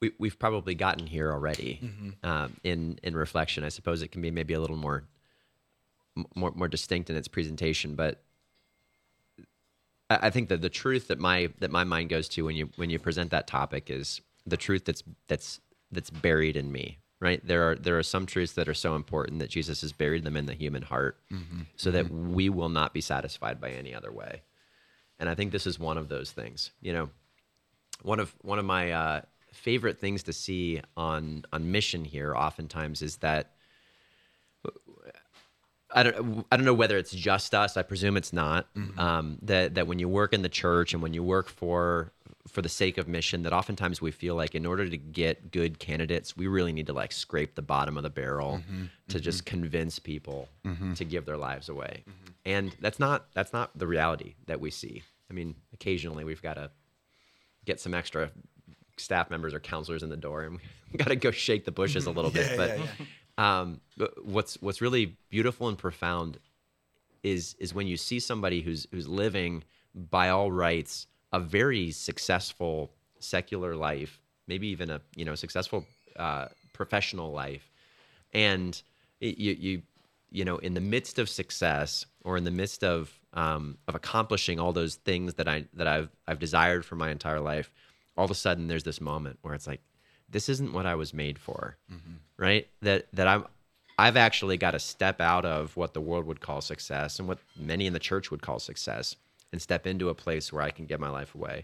we, 0.01 0.11
we've 0.19 0.37
probably 0.37 0.75
gotten 0.75 1.07
here 1.07 1.31
already 1.31 1.79
um, 2.23 2.55
in 2.63 2.99
in 3.03 3.15
reflection. 3.15 3.63
I 3.63 3.69
suppose 3.69 4.01
it 4.01 4.09
can 4.09 4.21
be 4.21 4.31
maybe 4.31 4.53
a 4.53 4.59
little 4.59 4.75
more 4.75 5.03
more 6.35 6.51
more 6.55 6.67
distinct 6.67 7.09
in 7.09 7.15
its 7.15 7.27
presentation, 7.27 7.95
but 7.95 8.21
I, 10.09 10.19
I 10.23 10.29
think 10.29 10.49
that 10.49 10.61
the 10.61 10.69
truth 10.69 11.07
that 11.07 11.19
my 11.19 11.49
that 11.59 11.71
my 11.71 11.83
mind 11.83 12.09
goes 12.09 12.27
to 12.29 12.45
when 12.45 12.55
you 12.55 12.69
when 12.75 12.89
you 12.89 12.99
present 12.99 13.31
that 13.31 13.47
topic 13.47 13.89
is 13.89 14.21
the 14.45 14.57
truth 14.57 14.85
that's 14.85 15.03
that's 15.27 15.59
that's 15.91 16.09
buried 16.09 16.57
in 16.57 16.71
me. 16.71 16.99
Right 17.21 17.39
there 17.47 17.71
are 17.71 17.75
there 17.75 17.97
are 17.97 18.03
some 18.03 18.25
truths 18.25 18.53
that 18.53 18.67
are 18.67 18.73
so 18.73 18.95
important 18.95 19.39
that 19.39 19.49
Jesus 19.49 19.81
has 19.81 19.93
buried 19.93 20.23
them 20.23 20.35
in 20.35 20.45
the 20.45 20.53
human 20.53 20.81
heart, 20.83 21.17
so 21.77 21.89
that 21.91 22.09
we 22.11 22.49
will 22.49 22.69
not 22.69 22.93
be 22.93 23.01
satisfied 23.01 23.59
by 23.61 23.71
any 23.71 23.95
other 23.95 24.11
way. 24.11 24.41
And 25.17 25.29
I 25.29 25.35
think 25.35 25.51
this 25.51 25.65
is 25.65 25.79
one 25.79 25.97
of 25.97 26.09
those 26.09 26.31
things. 26.31 26.71
You 26.81 26.93
know, 26.93 27.09
one 28.01 28.19
of 28.19 28.35
one 28.41 28.59
of 28.59 28.65
my 28.65 28.91
uh, 28.91 29.21
favorite 29.53 29.97
things 29.99 30.23
to 30.23 30.33
see 30.33 30.81
on 30.97 31.45
on 31.53 31.71
mission 31.71 32.03
here 32.03 32.35
oftentimes 32.35 33.01
is 33.01 33.17
that 33.17 33.51
I 35.93 36.03
don't 36.03 36.45
I 36.51 36.57
don't 36.57 36.65
know 36.65 36.73
whether 36.73 36.97
it's 36.97 37.11
just 37.11 37.55
us. 37.55 37.77
I 37.77 37.83
presume 37.83 38.17
it's 38.17 38.33
not. 38.33 38.67
Um, 38.99 39.37
that 39.43 39.75
that 39.75 39.87
when 39.87 39.99
you 39.99 40.09
work 40.09 40.33
in 40.33 40.41
the 40.41 40.49
church 40.49 40.93
and 40.93 41.01
when 41.01 41.13
you 41.13 41.23
work 41.23 41.47
for 41.47 42.11
for 42.47 42.61
the 42.61 42.69
sake 42.69 42.97
of 42.97 43.07
mission, 43.07 43.43
that 43.43 43.53
oftentimes 43.53 44.01
we 44.01 44.11
feel 44.11 44.35
like 44.35 44.55
in 44.55 44.65
order 44.65 44.87
to 44.87 44.97
get 44.97 45.51
good 45.51 45.79
candidates, 45.79 46.37
we 46.37 46.47
really 46.47 46.71
need 46.71 46.87
to 46.87 46.93
like 46.93 47.11
scrape 47.11 47.55
the 47.55 47.61
bottom 47.61 47.97
of 47.97 48.03
the 48.03 48.09
barrel 48.09 48.61
mm-hmm. 48.63 48.85
to 49.09 49.19
just 49.19 49.45
mm-hmm. 49.45 49.61
convince 49.61 49.99
people 49.99 50.47
mm-hmm. 50.65 50.93
to 50.93 51.05
give 51.05 51.25
their 51.25 51.37
lives 51.37 51.69
away. 51.69 52.03
And 52.45 52.75
that's 52.79 52.99
not 52.99 53.25
that's 53.33 53.53
not 53.53 53.77
the 53.77 53.87
reality 53.87 54.35
that 54.45 54.59
we 54.59 54.69
see. 54.69 55.03
I 55.29 55.33
mean, 55.33 55.55
occasionally 55.73 56.23
we've 56.23 56.41
got 56.41 56.55
to 56.55 56.69
get 57.65 57.79
some 57.79 57.93
extra 57.93 58.29
staff 58.97 59.29
members 59.29 59.53
or 59.53 59.59
counselors 59.59 60.03
in 60.03 60.09
the 60.09 60.17
door, 60.17 60.43
and 60.43 60.59
we 60.91 60.97
got 60.97 61.07
to 61.07 61.15
go 61.15 61.31
shake 61.31 61.65
the 61.65 61.71
bushes 61.71 62.05
a 62.05 62.11
little 62.11 62.31
bit. 62.39 62.51
Yeah, 62.51 62.57
but 62.57 62.79
yeah, 62.79 63.59
um, 63.59 63.81
but 63.97 64.25
what's 64.25 64.61
what's 64.61 64.81
really 64.81 65.17
beautiful 65.29 65.67
and 65.67 65.77
profound 65.77 66.37
is 67.23 67.55
is 67.59 67.73
when 67.73 67.87
you 67.87 67.97
see 67.97 68.19
somebody 68.19 68.61
who's 68.61 68.87
who's 68.91 69.07
living 69.07 69.63
by 69.95 70.29
all 70.29 70.51
rights 70.51 71.07
a 71.35 71.39
very 71.39 71.91
successful 71.91 72.91
secular 73.19 73.75
life, 73.75 74.21
maybe 74.47 74.67
even 74.67 74.89
a 74.89 75.01
you 75.15 75.25
know 75.25 75.35
successful 75.35 75.85
uh, 76.17 76.47
professional 76.71 77.31
life, 77.31 77.69
and 78.33 78.81
it, 79.19 79.37
you 79.37 79.51
you 79.59 79.81
you 80.31 80.45
know 80.45 80.57
in 80.57 80.73
the 80.73 80.81
midst 80.81 81.19
of 81.19 81.27
success 81.27 82.05
or 82.23 82.37
in 82.37 82.45
the 82.45 82.51
midst 82.51 82.83
of 82.83 83.11
um, 83.33 83.77
of 83.89 83.95
accomplishing 83.95 84.61
all 84.61 84.71
those 84.71 84.95
things 84.95 85.33
that 85.33 85.47
I 85.47 85.65
that 85.73 85.87
I've 85.87 86.09
I've 86.25 86.39
desired 86.39 86.85
for 86.85 86.95
my 86.95 87.11
entire 87.11 87.41
life, 87.41 87.69
all 88.17 88.25
of 88.25 88.31
a 88.31 88.35
sudden 88.35 88.67
there's 88.67 88.83
this 88.83 89.01
moment 89.01 89.37
where 89.41 89.53
it's 89.53 89.67
like, 89.67 89.81
this 90.29 90.47
isn't 90.47 90.71
what 90.71 90.85
I 90.85 90.95
was 90.95 91.13
made 91.13 91.37
for, 91.37 91.77
right? 92.37 92.65
That 92.81 93.07
that 93.11 93.27
I'm 93.27 93.43
I've 93.97 94.15
actually 94.17 94.55
got 94.55 94.71
to 94.71 94.79
step 94.79 95.19
out 95.19 95.45
of 95.45 95.75
what 95.75 95.93
the 95.93 96.01
world 96.01 96.25
would 96.27 96.39
call 96.39 96.61
success 96.61 97.19
and 97.19 97.27
what 97.27 97.39
many 97.57 97.87
in 97.87 97.93
the 97.93 97.99
church 97.99 98.31
would 98.31 98.41
call 98.41 98.59
success 98.59 99.17
and 99.51 99.61
step 99.61 99.87
into 99.87 100.09
a 100.09 100.15
place 100.15 100.51
where 100.51 100.61
I 100.61 100.71
can 100.71 100.85
give 100.85 100.99
my 100.99 101.09
life 101.09 101.33
away. 101.35 101.63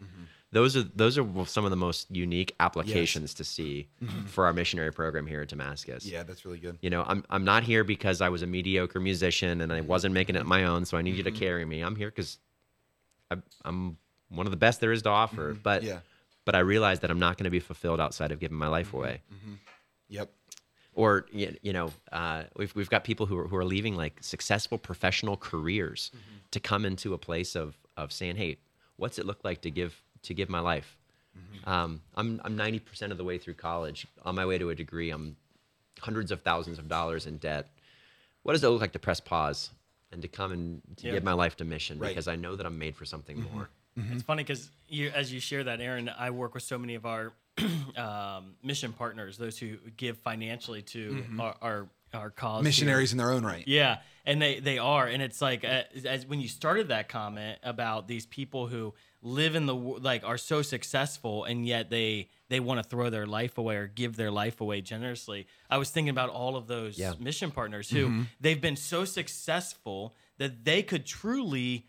Those 0.53 0.75
are 0.75 0.84
those 0.84 1.17
are 1.17 1.45
some 1.45 1.63
of 1.63 1.71
the 1.71 1.77
most 1.77 2.11
unique 2.11 2.55
applications 2.59 3.34
to 3.36 3.43
see 3.45 3.88
for 4.27 4.45
our 4.45 4.53
missionary 4.53 4.91
program 4.91 5.25
here 5.25 5.41
at 5.41 5.47
Damascus. 5.49 6.05
Yeah, 6.05 6.23
that's 6.23 6.43
really 6.45 6.59
good. 6.59 6.77
You 6.82 6.89
know, 6.89 7.03
I'm 7.07 7.23
I'm 7.29 7.45
not 7.45 7.63
here 7.63 7.84
because 7.84 8.19
I 8.21 8.29
was 8.29 8.41
a 8.41 8.47
mediocre 8.47 8.99
musician 8.99 9.61
and 9.61 9.71
I 9.71 9.79
Mm-hmm. 9.79 9.88
wasn't 9.88 10.13
making 10.13 10.36
it 10.36 10.45
my 10.45 10.65
own, 10.65 10.86
so 10.86 10.97
I 10.97 11.01
need 11.01 11.15
you 11.15 11.23
to 11.23 11.32
carry 11.32 11.63
me. 11.65 11.82
I'm 11.82 11.95
here 11.95 12.09
because 12.09 12.38
I'm 13.63 13.97
one 14.29 14.45
of 14.47 14.51
the 14.51 14.57
best 14.57 14.79
there 14.82 14.91
is 14.91 15.01
to 15.03 15.09
offer. 15.09 15.53
But 15.53 15.82
Mm-hmm. 15.82 15.88
Yeah. 15.91 15.99
but 16.45 16.55
I 16.55 16.59
realize 16.59 16.99
that 17.01 17.11
I'm 17.11 17.19
not 17.19 17.38
going 17.38 17.45
to 17.45 17.49
be 17.51 17.59
fulfilled 17.59 17.99
outside 18.01 18.32
of 18.32 18.39
giving 18.39 18.57
my 18.57 18.65
Mm-hmm. 18.65 18.71
life 18.71 18.93
away 18.93 19.21
Yep. 20.09 20.29
Or 20.94 21.26
you 21.32 21.74
know 21.74 21.92
uh, 22.12 22.44
we've, 22.56 22.74
we've 22.76 22.89
got 22.89 23.04
people 23.04 23.26
who 23.26 23.38
are, 23.38 23.48
who 23.48 23.56
are 23.56 23.66
leaving 23.66 23.96
like 23.96 24.18
successful 24.22 24.78
professional 24.78 25.38
careers 25.38 26.12
to 26.52 26.60
come 26.60 26.86
into 26.86 27.14
a 27.14 27.18
place 27.18 27.56
of 27.56 27.78
of 27.98 28.12
saying 28.12 28.36
hey 28.36 28.58
what's 28.98 29.18
it 29.18 29.26
look 29.26 29.44
like 29.44 29.62
to 29.62 29.72
give 29.72 30.02
to 30.24 30.34
give 30.34 30.50
my 30.50 30.60
life? 30.60 30.98
Um, 31.66 32.02
I'm, 32.16 32.42
I'm 32.44 32.58
90% 32.58 33.12
of 33.12 33.18
the 33.18 33.24
way 33.24 33.38
through 33.38 33.54
college. 33.54 34.06
On 34.26 34.36
my 34.36 34.46
way 34.46 34.58
to 34.58 34.70
a 34.70 34.76
degree 34.76 35.10
i'm 35.12 35.36
hundreds 36.00 36.32
of 36.32 36.42
thousands 36.42 36.78
of 36.80 36.88
dollars 36.88 37.26
in 37.28 37.38
debt. 37.38 37.70
What 38.44 38.54
does 38.54 38.64
it 38.64 38.70
look 38.70 38.82
like 38.82 38.92
to 38.94 39.00
press 39.00 39.20
pause 39.20 39.70
and 40.12 40.22
to 40.24 40.28
come 40.28 40.52
and 40.52 40.82
to 40.98 41.08
Yeah. 41.08 41.14
give 41.14 41.24
my 41.24 41.34
life 41.34 41.56
to 41.58 41.64
mission? 41.66 42.00
Right. 42.00 42.10
because 42.10 42.28
i 42.28 42.36
know 42.36 42.56
that 42.56 42.66
i'm 42.66 42.78
made 42.78 42.96
for 42.96 43.06
something 43.06 43.42
more. 43.54 43.70
It's 43.98 44.24
funny 44.24 44.44
because 44.44 44.70
you, 44.88 45.10
as 45.10 45.34
you 45.34 45.39
share 45.42 45.64
that, 45.66 45.82
Aaron, 45.82 46.10
I 46.10 46.30
work 46.32 46.54
with 46.54 46.64
so 46.64 46.78
many 46.78 46.96
of 46.96 47.06
our 47.06 47.34
um, 47.97 48.56
mission 48.64 48.93
partners, 48.93 49.38
those 49.38 49.58
who 49.58 49.78
give 49.97 50.18
financially 50.18 50.82
to 50.84 51.24
our, 51.39 51.56
our 51.62 51.89
our 52.14 52.30
cause. 52.30 52.58
here. 52.60 52.64
Missionaries 52.66 53.12
in 53.14 53.18
their 53.18 53.32
own 53.32 53.43
right. 53.45 53.66
Yeah, 53.68 53.99
and 54.26 54.41
they 54.41 54.60
they 54.60 54.78
are, 54.78 55.08
and 55.08 55.22
it's 55.22 55.41
like 55.41 55.64
uh, 55.64 55.84
as 56.06 56.26
when 56.26 56.41
you 56.41 56.47
started 56.47 56.89
that 56.89 57.08
comment 57.10 57.60
about 57.64 58.08
these 58.08 58.26
people 58.26 58.68
who 58.68 58.93
live 59.22 59.56
in 59.56 59.66
the 59.66 59.76
like 59.76 60.24
are 60.26 60.38
so 60.38 60.62
successful 60.64 61.43
and 61.45 61.66
yet 61.66 61.89
they 61.91 62.28
they 62.49 62.60
want 62.60 62.82
to 62.82 62.89
throw 62.89 63.10
their 63.10 63.28
life 63.28 63.58
away 63.60 63.76
or 63.76 63.88
give 63.88 64.16
their 64.18 64.32
life 64.32 64.60
away 64.62 64.82
generously. 64.82 65.45
I 65.70 65.78
was 65.78 65.89
thinking 65.91 66.10
about 66.10 66.30
all 66.32 66.56
of 66.56 66.68
those 66.68 66.97
Yeah. 66.97 67.14
mission 67.20 67.52
partners 67.52 67.89
who 67.89 68.24
they've 68.41 68.60
been 68.60 68.76
so 68.76 69.06
successful 69.06 70.16
that 70.38 70.66
they 70.66 70.82
could 70.84 71.06
truly 71.06 71.86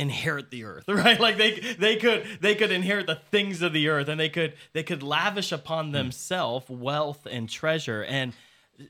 inherit 0.00 0.50
the 0.50 0.64
earth 0.64 0.84
right? 0.88 1.20
Like 1.20 1.36
they 1.36 1.60
they 1.78 1.96
could 1.96 2.26
they 2.40 2.54
could 2.54 2.72
inherit 2.72 3.06
the 3.06 3.20
things 3.30 3.62
of 3.62 3.72
the 3.72 3.88
earth 3.88 4.08
and 4.08 4.18
they 4.18 4.28
could 4.28 4.54
they 4.72 4.82
could 4.82 5.02
lavish 5.02 5.52
upon 5.52 5.86
hmm. 5.86 5.92
themselves 5.92 6.68
wealth 6.68 7.26
and 7.30 7.48
treasure. 7.48 8.02
And 8.02 8.32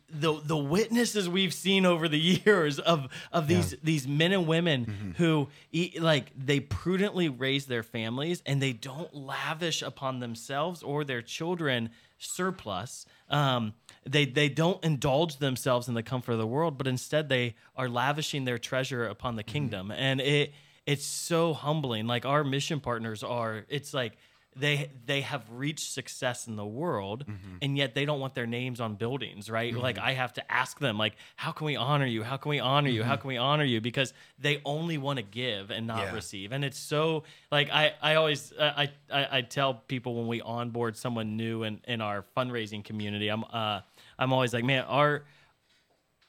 the 0.08 0.40
the 0.44 0.56
witnesses 0.56 1.28
we've 1.28 1.54
seen 1.54 1.84
over 1.84 2.08
the 2.08 2.18
years 2.44 2.78
of 2.78 3.08
of 3.32 3.48
these 3.48 3.74
these 3.82 4.06
men 4.06 4.32
and 4.32 4.46
women 4.46 4.86
mm-hmm. 4.86 5.10
who 5.12 5.48
e- 5.72 5.98
like 5.98 6.32
they 6.36 6.60
prudently 6.60 7.28
raise 7.28 7.66
their 7.66 7.82
families 7.82 8.42
and 8.46 8.62
they 8.62 8.72
don't 8.72 9.14
lavish 9.14 9.82
upon 9.82 10.20
themselves 10.20 10.82
or 10.82 11.04
their 11.04 11.22
children 11.22 11.90
surplus. 12.18 13.06
Um 13.28 13.74
they 14.06 14.26
they 14.26 14.48
don't 14.48 14.82
indulge 14.84 15.38
themselves 15.38 15.88
in 15.88 15.94
the 15.94 16.02
comfort 16.02 16.32
of 16.32 16.38
the 16.38 16.46
world 16.46 16.78
but 16.78 16.86
instead 16.86 17.28
they 17.28 17.54
are 17.76 17.88
lavishing 17.88 18.44
their 18.44 18.58
treasure 18.58 19.06
upon 19.06 19.36
the 19.36 19.42
mm-hmm. 19.42 19.52
kingdom. 19.52 19.90
And 19.90 20.20
it 20.20 20.52
it's 20.90 21.06
so 21.06 21.54
humbling. 21.54 22.08
Like 22.08 22.26
our 22.26 22.42
mission 22.42 22.80
partners 22.80 23.22
are 23.22 23.64
it's 23.68 23.94
like 23.94 24.16
they 24.56 24.90
they 25.06 25.20
have 25.20 25.44
reached 25.52 25.92
success 25.92 26.48
in 26.48 26.56
the 26.56 26.66
world 26.66 27.24
mm-hmm. 27.24 27.58
and 27.62 27.78
yet 27.78 27.94
they 27.94 28.04
don't 28.04 28.18
want 28.18 28.34
their 28.34 28.48
names 28.48 28.80
on 28.80 28.96
buildings 28.96 29.48
right? 29.48 29.72
Like 29.72 29.94
mm-hmm. 29.96 30.06
i 30.06 30.12
have 30.14 30.32
to 30.32 30.52
ask 30.52 30.80
them 30.80 30.98
like 30.98 31.14
how 31.36 31.52
can 31.52 31.66
we 31.66 31.76
honor 31.76 32.06
you? 32.06 32.24
How 32.24 32.36
can 32.36 32.50
we 32.50 32.58
honor 32.58 32.88
you? 32.88 33.04
How 33.04 33.12
mm-hmm. 33.12 33.20
can 33.20 33.28
we 33.28 33.36
honor 33.36 33.62
you? 33.62 33.80
Because 33.80 34.12
they 34.40 34.60
only 34.64 34.98
want 34.98 35.18
to 35.18 35.22
give 35.22 35.70
and 35.70 35.86
not 35.86 36.06
Yeah. 36.06 36.14
receive. 36.14 36.50
And 36.50 36.64
it's 36.64 36.80
so 36.80 37.22
like 37.52 37.70
i 37.70 37.92
i 38.02 38.16
always 38.16 38.52
I, 38.58 38.90
I 39.12 39.38
i 39.38 39.40
tell 39.42 39.74
people 39.74 40.16
when 40.16 40.26
we 40.26 40.40
onboard 40.40 40.96
someone 40.96 41.36
new 41.36 41.62
in 41.62 41.80
in 41.86 42.00
our 42.00 42.24
fundraising 42.36 42.82
community 42.82 43.28
i'm 43.28 43.44
uh 43.44 43.80
i'm 44.18 44.32
always 44.32 44.52
like 44.52 44.64
man 44.64 44.82
our 44.84 45.22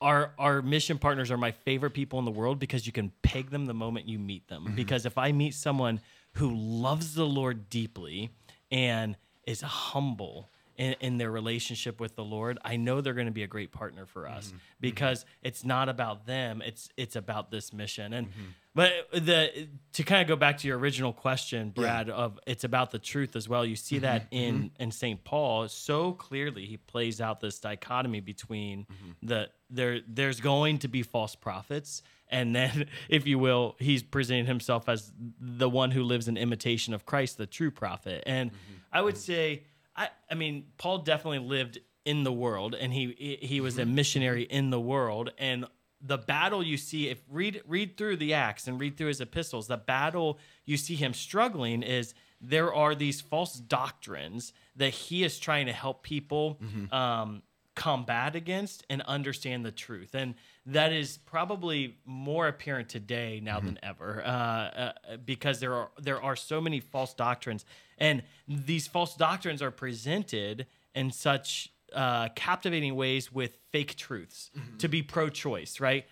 our 0.01 0.31
our 0.37 0.61
mission 0.61 0.97
partners 0.97 1.31
are 1.31 1.37
my 1.37 1.51
favorite 1.51 1.91
people 1.91 2.19
in 2.19 2.25
the 2.25 2.31
world 2.31 2.59
because 2.59 2.85
you 2.85 2.91
can 2.91 3.11
peg 3.21 3.51
them 3.51 3.65
the 3.65 3.73
moment 3.73 4.07
you 4.07 4.19
meet 4.19 4.47
them. 4.47 4.65
Mm-hmm. 4.65 4.75
Because 4.75 5.05
if 5.05 5.17
I 5.17 5.31
meet 5.31 5.53
someone 5.53 6.01
who 6.33 6.53
loves 6.53 7.13
the 7.13 7.25
Lord 7.25 7.69
deeply 7.69 8.31
and 8.71 9.15
is 9.45 9.61
humble 9.61 10.49
in, 10.77 10.95
in 10.99 11.17
their 11.17 11.29
relationship 11.29 11.99
with 11.99 12.15
the 12.15 12.23
Lord, 12.23 12.57
I 12.63 12.77
know 12.77 13.01
they're 13.01 13.13
going 13.13 13.27
to 13.27 13.31
be 13.31 13.43
a 13.43 13.47
great 13.47 13.71
partner 13.71 14.05
for 14.05 14.27
us 14.27 14.47
mm-hmm. 14.47 14.57
because 14.79 15.25
it's 15.43 15.63
not 15.63 15.87
about 15.87 16.25
them; 16.25 16.61
it's 16.65 16.89
it's 16.97 17.15
about 17.15 17.51
this 17.51 17.71
mission. 17.71 18.13
And 18.13 18.27
mm-hmm. 18.27 18.41
But 18.73 18.91
the 19.11 19.67
to 19.93 20.03
kind 20.03 20.21
of 20.21 20.27
go 20.27 20.35
back 20.35 20.59
to 20.59 20.67
your 20.67 20.77
original 20.77 21.11
question, 21.11 21.71
Brad, 21.71 22.09
of 22.09 22.39
it's 22.47 22.63
about 22.63 22.91
the 22.91 22.99
truth 22.99 23.35
as 23.35 23.49
well. 23.49 23.65
You 23.65 23.75
see 23.75 23.97
mm-hmm. 23.97 24.03
that 24.03 24.27
in 24.31 24.55
mm-hmm. 24.55 24.83
in 24.83 24.91
Saint 24.91 25.23
Paul 25.23 25.67
so 25.67 26.13
clearly. 26.13 26.65
He 26.65 26.77
plays 26.77 27.19
out 27.19 27.41
this 27.41 27.59
dichotomy 27.59 28.21
between 28.21 28.83
mm-hmm. 28.83 29.27
the 29.27 29.49
there 29.69 29.99
there's 30.07 30.39
going 30.39 30.79
to 30.79 30.87
be 30.87 31.03
false 31.03 31.35
prophets 31.35 32.01
and 32.31 32.55
then 32.55 32.87
if 33.09 33.27
you 33.27 33.37
will 33.37 33.75
he's 33.79 34.01
presenting 34.01 34.45
himself 34.45 34.87
as 34.89 35.11
the 35.39 35.69
one 35.69 35.91
who 35.91 36.03
lives 36.03 36.27
in 36.27 36.37
imitation 36.37 36.93
of 36.93 37.05
christ 37.05 37.37
the 37.37 37.45
true 37.45 37.71
prophet. 37.71 38.23
And 38.25 38.51
i 38.91 39.01
would 39.01 39.17
say 39.17 39.63
i 39.95 40.09
i 40.29 40.35
mean 40.35 40.65
paul 40.77 40.99
definitely 40.99 41.39
lived 41.39 41.79
in 42.05 42.23
the 42.23 42.31
world 42.31 42.73
and 42.73 42.91
he 42.91 43.15
he 43.17 43.47
he 43.47 43.61
was 43.61 43.77
a 43.77 43.85
missionary 43.85 44.43
in 44.43 44.69
the 44.69 44.79
world 44.79 45.31
and 45.37 45.65
the 46.01 46.17
battle 46.17 46.63
you 46.63 46.77
see 46.77 47.09
if 47.09 47.21
read 47.29 47.61
read 47.67 47.97
through 47.97 48.17
the 48.17 48.33
acts 48.33 48.67
and 48.67 48.79
read 48.79 48.97
through 48.97 49.07
his 49.07 49.21
epistles 49.21 49.67
the 49.67 49.77
battle 49.77 50.39
you 50.65 50.77
see 50.77 50.95
him 50.95 51.13
struggling 51.13 51.83
is 51.83 52.13
there 52.41 52.73
are 52.73 52.95
these 52.95 53.21
false 53.21 53.55
doctrines 53.55 54.51
that 54.75 54.89
he 54.89 55.23
is 55.23 55.37
trying 55.39 55.67
to 55.67 55.73
help 55.73 56.01
people 56.01 56.59
um, 56.91 57.43
combat 57.75 58.35
against 58.35 58.85
and 58.89 59.01
understand 59.03 59.65
the 59.65 59.71
truth. 59.71 60.13
And 60.13 60.35
that 60.65 60.91
is 60.91 61.17
probably 61.17 61.97
more 62.05 62.47
apparent 62.47 62.89
today 62.89 63.39
now 63.41 63.59
than 63.59 63.79
ever 63.81 64.23
uh, 64.25 64.29
uh, 64.29 64.91
because 65.23 65.59
there 65.59 65.73
are 65.73 65.91
there 65.99 66.21
are 66.21 66.35
so 66.35 66.59
many 66.59 66.79
false 66.79 67.13
doctrines. 67.13 67.65
And 67.97 68.23
these 68.47 68.87
false 68.87 69.15
doctrines 69.15 69.61
are 69.61 69.71
presented 69.71 70.65
in 70.93 71.11
such 71.11 71.70
uh, 71.95 72.29
captivating 72.35 72.95
ways 72.95 73.31
with 73.31 73.57
fake 73.71 73.95
truths 73.95 74.51
to 74.79 74.87
be 74.87 75.01
pro-choice 75.03 75.79
right 75.79 76.05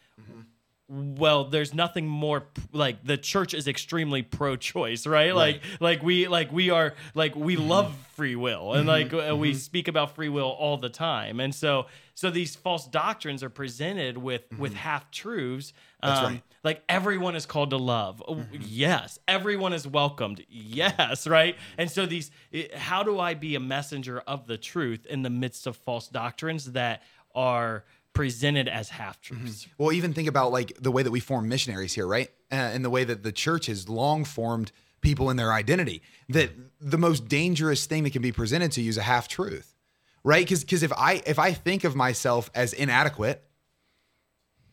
well 0.90 1.46
there's 1.46 1.74
nothing 1.74 2.08
more 2.08 2.48
like 2.72 3.04
the 3.04 3.16
church 3.16 3.54
is 3.54 3.68
extremely 3.68 4.24
pro-choice 4.24 5.06
right, 5.06 5.36
like 5.36 5.62
like 5.80 6.02
we 6.02 6.28
like 6.28 6.52
we 6.52 6.72
are 6.72 6.96
like 7.14 7.36
we 7.36 7.56
mm-hmm. 7.56 7.68
love 7.68 7.96
free 8.16 8.36
will 8.36 8.74
and 8.74 8.90
mm-hmm. 8.90 9.16
like 9.16 9.30
uh, 9.30 9.36
we 9.36 9.52
mm-hmm. 9.52 9.58
speak 9.60 9.88
about 9.88 10.16
free 10.16 10.30
will 10.30 10.50
all 10.50 10.78
the 10.78 10.90
time. 10.90 11.40
And 11.40 11.54
so 11.54 11.86
so 12.16 12.32
these 12.32 12.56
false 12.56 12.88
doctrines 12.88 13.44
are 13.44 13.50
presented 13.50 14.18
with 14.18 14.42
with 14.58 14.74
half 14.74 15.12
truths 15.12 15.74
um 16.02 16.24
right. 16.24 16.44
like 16.64 16.84
everyone 16.90 17.36
is 17.36 17.46
called 17.46 17.70
to 17.70 17.78
love. 17.78 18.24
Oh, 18.28 18.44
yes. 18.60 19.20
Everyone 19.28 19.74
is 19.74 19.88
welcomed. 19.88 20.44
Yes 20.50 21.28
right? 21.28 21.56
And 21.78 21.90
so 21.90 22.08
these 22.08 22.32
eh, 22.52 22.76
how 22.76 23.04
do 23.04 23.20
i 23.20 23.36
be 23.36 23.54
a 23.54 23.60
messenger 23.60 24.22
of 24.26 24.48
the 24.48 24.58
truth 24.58 25.06
in 25.06 25.22
the 25.22 25.30
midst 25.30 25.68
of 25.68 25.78
false 25.78 26.08
doctrines 26.08 26.72
that 26.72 27.04
are 27.36 27.86
presented 28.14 28.68
as 28.68 28.89
half 28.89 29.22
truths 29.22 29.68
Well, 29.78 29.91
even 29.91 30.14
think 30.14 30.28
about 30.28 30.51
like 30.51 30.74
the 30.80 30.91
way 30.91 31.03
that 31.03 31.12
we 31.12 31.20
form 31.20 31.47
missionaries 31.47 31.93
here, 31.93 32.07
right? 32.07 32.30
Uh, 32.51 32.55
and 32.55 32.84
the 32.84 32.89
way 32.89 33.03
that 33.03 33.24
the 33.24 33.32
church 33.32 33.68
has 33.68 33.88
long 33.88 34.26
formed 34.26 34.72
people 35.01 35.30
in 35.30 35.38
their 35.38 35.53
identity. 35.53 36.01
That 36.30 36.51
the 36.82 36.97
most 36.97 37.28
dangerous 37.28 37.86
thing 37.86 38.03
that 38.03 38.12
can 38.12 38.22
be 38.22 38.32
presented 38.32 38.72
to 38.74 38.82
you 38.82 38.89
is 38.89 38.97
a 38.97 39.03
half 39.03 39.28
truth, 39.28 39.76
right? 40.24 40.45
Because 40.45 40.64
because 40.64 40.84
if 40.84 40.91
I 40.93 41.22
if 41.26 41.39
I 41.39 41.53
think 41.53 41.84
of 41.84 41.95
myself 41.95 42.49
as 42.53 42.74
inadequate, 42.74 43.43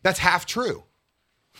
that's 0.03 0.19
half 0.19 0.45
true. 0.45 0.83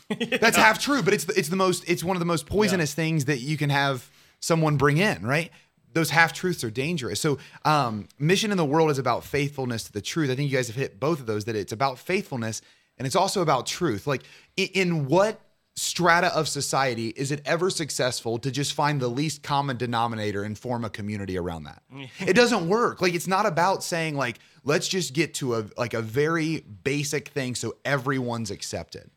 That's 0.39 0.55
half 0.55 0.79
true, 0.79 1.01
but 1.01 1.13
it's 1.13 1.25
the, 1.25 1.33
it's 1.37 1.49
the 1.49 1.55
most 1.55 1.83
it's 1.89 2.03
one 2.03 2.15
of 2.15 2.19
the 2.19 2.25
most 2.25 2.45
poisonous 2.45 2.93
things 2.93 3.25
that 3.25 3.39
you 3.39 3.57
can 3.57 3.71
have 3.71 4.09
someone 4.39 4.77
bring 4.77 4.97
in, 4.97 5.25
right? 5.25 5.51
Those 5.97 6.11
half 6.11 6.31
truths 6.31 6.63
are 6.63 6.69
dangerous. 6.69 7.19
So, 7.19 7.39
um, 7.65 8.07
mission 8.19 8.51
in 8.51 8.57
the 8.57 8.65
world 8.65 8.91
is 8.91 8.99
about 8.99 9.23
faithfulness 9.23 9.83
to 9.85 9.91
the 9.91 10.01
truth. 10.01 10.29
I 10.29 10.35
think 10.35 10.51
you 10.51 10.55
guys 10.55 10.67
have 10.67 10.75
hit 10.75 10.99
both 10.99 11.19
of 11.19 11.25
those. 11.25 11.45
That 11.45 11.55
it's 11.55 11.71
about 11.71 11.97
faithfulness 11.97 12.61
and 12.97 13.05
it's 13.05 13.15
also 13.15 13.41
about 13.41 13.65
truth. 13.65 14.05
Like, 14.05 14.23
in, 14.55 14.67
in 14.73 15.07
what 15.07 15.41
strata 15.75 16.35
of 16.35 16.47
society 16.47 17.09
is 17.09 17.31
it 17.31 17.41
ever 17.45 17.69
successful 17.69 18.39
to 18.39 18.49
just 18.49 18.73
find 18.73 18.99
the 18.99 19.07
least 19.07 19.43
common 19.43 19.77
denominator 19.77 20.43
and 20.43 20.57
form 20.57 20.85
a 20.85 20.89
community 20.89 21.37
around 21.37 21.63
that? 21.63 21.81
it 22.19 22.33
doesn't 22.33 22.69
work. 22.69 23.01
Like, 23.01 23.15
it's 23.15 23.27
not 23.27 23.47
about 23.47 23.83
saying 23.83 24.15
like, 24.15 24.37
let's 24.63 24.87
just 24.87 25.13
get 25.13 25.33
to 25.35 25.55
a 25.55 25.65
like 25.77 25.95
a 25.95 26.01
very 26.01 26.59
basic 26.59 27.29
thing 27.29 27.55
so 27.55 27.75
everyone's 27.83 28.51
accepted. 28.51 29.09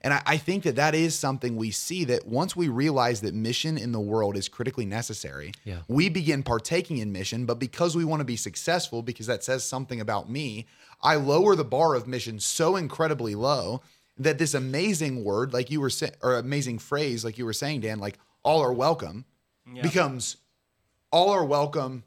And 0.00 0.14
I, 0.14 0.22
I, 0.26 0.36
think 0.36 0.62
that 0.62 0.76
that 0.76 0.94
is 0.94 1.14
something 1.18 1.56
we 1.56 1.72
see 1.72 2.04
that 2.04 2.24
once 2.26 2.54
we 2.54 2.68
realize 2.68 3.20
that 3.22 3.34
mission 3.34 3.76
in 3.76 3.90
the 3.90 3.98
world 4.00 4.36
is 4.36 4.48
critically 4.48 4.86
necessary, 4.86 5.52
Yeah. 5.64 5.78
we 5.88 6.08
begin 6.08 6.44
partaking 6.44 6.98
in 6.98 7.10
mission. 7.10 7.46
But 7.46 7.58
because 7.58 7.96
we 7.96 8.04
want 8.04 8.20
to 8.20 8.24
be 8.24 8.36
successful, 8.36 9.02
because 9.02 9.26
that 9.26 9.42
says 9.42 9.64
something 9.64 10.00
about 10.00 10.30
me, 10.30 10.66
I 11.02 11.16
lower 11.16 11.56
the 11.56 11.64
bar 11.64 11.94
of 11.96 12.06
mission 12.06 12.38
so 12.38 12.76
incredibly 12.76 13.34
low 13.34 13.82
that 14.16 14.38
this 14.38 14.54
amazing 14.54 15.24
word, 15.24 15.52
like 15.52 15.70
you 15.70 15.80
were 15.80 15.90
saying, 15.90 16.12
or 16.22 16.36
amazing 16.36 16.78
phrase, 16.78 17.24
like 17.24 17.36
you 17.38 17.44
were 17.44 17.52
saying, 17.52 17.80
Dan, 17.80 17.98
like 17.98 18.18
all 18.44 18.60
are 18.62 18.72
welcome, 18.72 19.24
Yeah. 19.72 19.82
becomes 19.82 20.36
all 21.10 21.30
are 21.30 21.44
welcome 21.44 22.04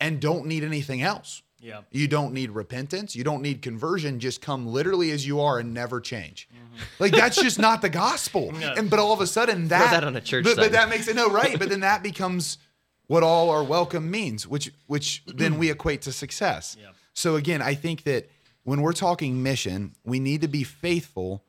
and 0.00 0.20
don't 0.20 0.46
need 0.46 0.64
anything 0.64 1.00
else. 1.00 1.42
Yeah. 1.62 1.82
You 1.92 2.08
don't 2.08 2.34
need 2.34 2.50
repentance. 2.50 3.14
You 3.14 3.22
don't 3.22 3.40
need 3.40 3.62
conversion. 3.62 4.18
Just 4.18 4.42
come 4.42 4.66
literally 4.66 5.12
as 5.12 5.24
you 5.24 5.40
are 5.40 5.60
and 5.60 5.72
never 5.72 6.00
change. 6.00 6.48
Mm-hmm. 6.52 6.82
Like 6.98 7.12
that's 7.12 7.40
just 7.40 7.58
not 7.58 7.80
the 7.80 7.88
gospel. 7.88 8.52
No. 8.62 8.74
And 8.74 8.90
but 8.90 8.98
all 8.98 9.12
of 9.12 9.20
a 9.20 9.26
sudden 9.26 9.68
that 9.68 9.90
that 9.90 10.04
on 10.04 10.14
a 10.14 10.20
church 10.20 10.44
But, 10.44 10.56
but 10.56 10.72
that 10.72 10.88
makes 10.88 11.08
it 11.08 11.16
no 11.16 11.28
right. 11.30 11.58
But 11.58 11.68
then 11.68 11.80
that 11.80 12.02
becomes 12.02 12.58
what 13.06 13.22
all 13.22 13.50
are 13.50 13.64
welcome 13.64 14.10
means, 14.10 14.46
which 14.46 14.72
which 14.86 15.22
then 15.26 15.58
we 15.58 15.70
equate 15.70 16.02
to 16.02 16.12
success. 16.12 16.76
Yeah. 16.80 16.90
So 17.14 17.36
again, 17.36 17.62
I 17.62 17.74
think 17.74 18.04
that 18.04 18.28
when 18.64 18.82
we're 18.82 18.92
talking 18.92 19.42
mission, 19.42 19.94
we 20.04 20.20
need 20.20 20.42
to 20.42 20.48
be 20.48 20.64
faithful 20.64 21.44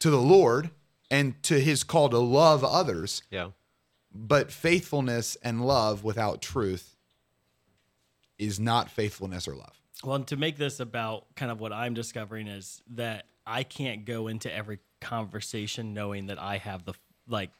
to 0.00 0.10
the 0.10 0.20
Lord 0.20 0.70
and 1.10 1.40
to 1.44 1.60
His 1.60 1.84
call 1.84 2.08
to 2.08 2.18
love 2.18 2.64
others. 2.64 3.22
Yeah. 3.30 3.50
But 4.12 4.50
faithfulness 4.50 5.36
and 5.42 5.64
love 5.64 6.02
without 6.02 6.42
truth 6.42 6.96
is 8.40 8.58
not 8.58 8.90
faithfulness 8.90 9.46
or 9.46 9.54
love. 9.54 9.80
Well, 10.02 10.18
to 10.24 10.36
make 10.36 10.56
this 10.56 10.80
about 10.80 11.26
kind 11.36 11.52
of 11.52 11.60
what 11.60 11.72
I'm 11.72 11.92
discovering 11.94 12.48
is 12.48 12.82
that 12.94 13.26
I 13.46 13.62
can't 13.64 14.06
go 14.06 14.28
into 14.28 14.52
every 14.52 14.78
conversation 15.00 15.92
knowing 15.92 16.26
that 16.26 16.40
I 16.40 16.56
have 16.56 16.84
the 16.84 16.94
like 17.28 17.50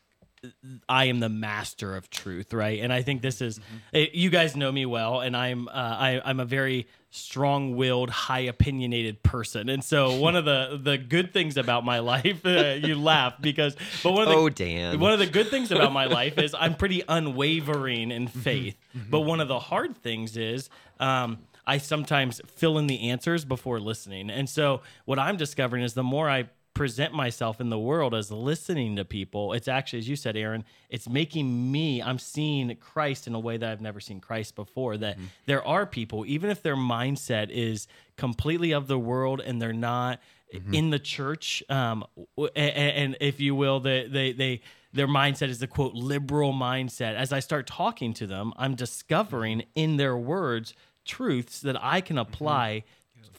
I 0.89 1.05
am 1.07 1.21
the 1.21 1.29
master 1.29 1.95
of 1.97 2.09
truth, 2.09 2.53
right? 2.55 2.81
And 2.81 2.93
I 2.93 3.03
think 3.03 3.21
this 3.21 3.41
is 3.43 3.61
eh, 3.93 4.07
you 4.13 4.31
guys 4.31 4.57
know 4.57 4.73
me 4.73 4.87
well, 4.87 5.21
and 5.21 5.37
I'm 5.37 5.69
uh, 5.69 5.73
I, 5.73 6.21
I'm 6.25 6.41
a 6.41 6.45
very 6.47 6.87
strong-willed, 7.11 8.09
high-opinionated 8.09 9.23
person, 9.23 9.69
and 9.69 9.85
so 9.85 10.17
one 10.17 10.37
of 10.37 10.45
the 10.45 10.81
the 10.83 10.97
good 10.97 11.33
things 11.33 11.57
about 11.57 11.85
my 11.85 11.99
life, 12.13 12.45
uh, 12.47 12.77
you 12.81 12.95
laugh 12.95 13.35
because, 13.41 13.77
but 14.03 14.13
one 14.13 14.23
of 14.23 14.29
the 14.29 14.35
Oh, 14.37 14.49
Dan. 14.49 14.99
one 14.99 15.13
of 15.13 15.19
the 15.19 15.27
good 15.27 15.49
things 15.49 15.71
about 15.71 15.93
my 15.93 16.07
life 16.21 16.39
is 16.39 16.55
I'm 16.59 16.75
pretty 16.75 17.03
unwavering 17.09 18.11
in 18.11 18.27
faith. 18.29 18.77
But 19.11 19.21
one 19.21 19.41
of 19.41 19.49
the 19.49 19.59
hard 19.61 19.97
things 19.97 20.37
is 20.37 20.69
um, 20.99 21.39
I 21.67 21.79
sometimes 21.79 22.41
fill 22.47 22.79
in 22.79 22.87
the 22.87 23.11
answers 23.11 23.45
before 23.45 23.79
listening. 23.79 24.31
And 24.31 24.49
so 24.49 24.81
what 25.05 25.19
I'm 25.19 25.37
discovering 25.37 25.83
is 25.85 25.95
the 25.95 26.03
more 26.03 26.29
I 26.29 26.49
present 26.75 27.13
myself 27.13 27.61
in 27.61 27.69
the 27.69 27.79
world 27.79 28.15
as 28.15 28.31
listening 28.31 28.97
to 28.97 29.05
people, 29.05 29.53
it's 29.53 29.69
actually, 29.69 29.99
as 29.99 30.09
you 30.09 30.17
said, 30.17 30.37
Aaron, 30.37 30.65
it's 30.89 31.09
making 31.09 31.71
me, 31.71 32.01
I'm 32.03 32.19
seeing 32.19 32.75
Christ 32.77 33.27
in 33.27 33.35
a 33.35 33.41
way 33.41 33.57
that 33.57 33.71
I've 33.71 33.81
never 33.81 34.01
seen 34.01 34.21
Christ 34.21 34.55
before. 34.55 34.97
That 34.97 35.17
mm-hmm. 35.17 35.27
there 35.47 35.67
are 35.67 35.85
people, 35.85 36.25
even 36.27 36.49
if 36.49 36.63
their 36.63 36.77
mindset 36.77 37.51
is 37.51 37.89
completely 38.17 38.73
of 38.73 38.87
the 38.87 38.99
world 38.99 39.41
and 39.41 39.61
they're 39.61 39.73
not 39.73 40.21
mm-hmm. 40.55 40.73
in 40.73 40.91
the 40.91 40.99
church, 40.99 41.63
um, 41.69 42.05
w- 42.37 42.53
a- 42.55 42.61
a- 42.61 42.97
and, 43.03 43.17
if 43.21 43.41
you 43.41 43.55
will, 43.55 43.81
they, 43.81 44.07
they, 44.07 44.33
they, 44.33 44.61
their 44.93 45.09
mindset 45.09 45.49
is 45.49 45.59
the 45.59 45.67
quote 45.67 45.95
liberal 45.95 46.53
mindset. 46.53 47.15
As 47.15 47.33
I 47.33 47.41
start 47.41 47.67
talking 47.67 48.15
to 48.15 48.27
them, 48.27 48.53
I'm 48.57 48.75
discovering 48.75 49.59
mm-hmm. 49.59 49.71
in 49.75 49.97
their 49.97 50.17
words 50.17 50.75
truths 51.05 51.61
that 51.61 51.83
I 51.83 52.01
can 52.01 52.17
apply 52.17 52.85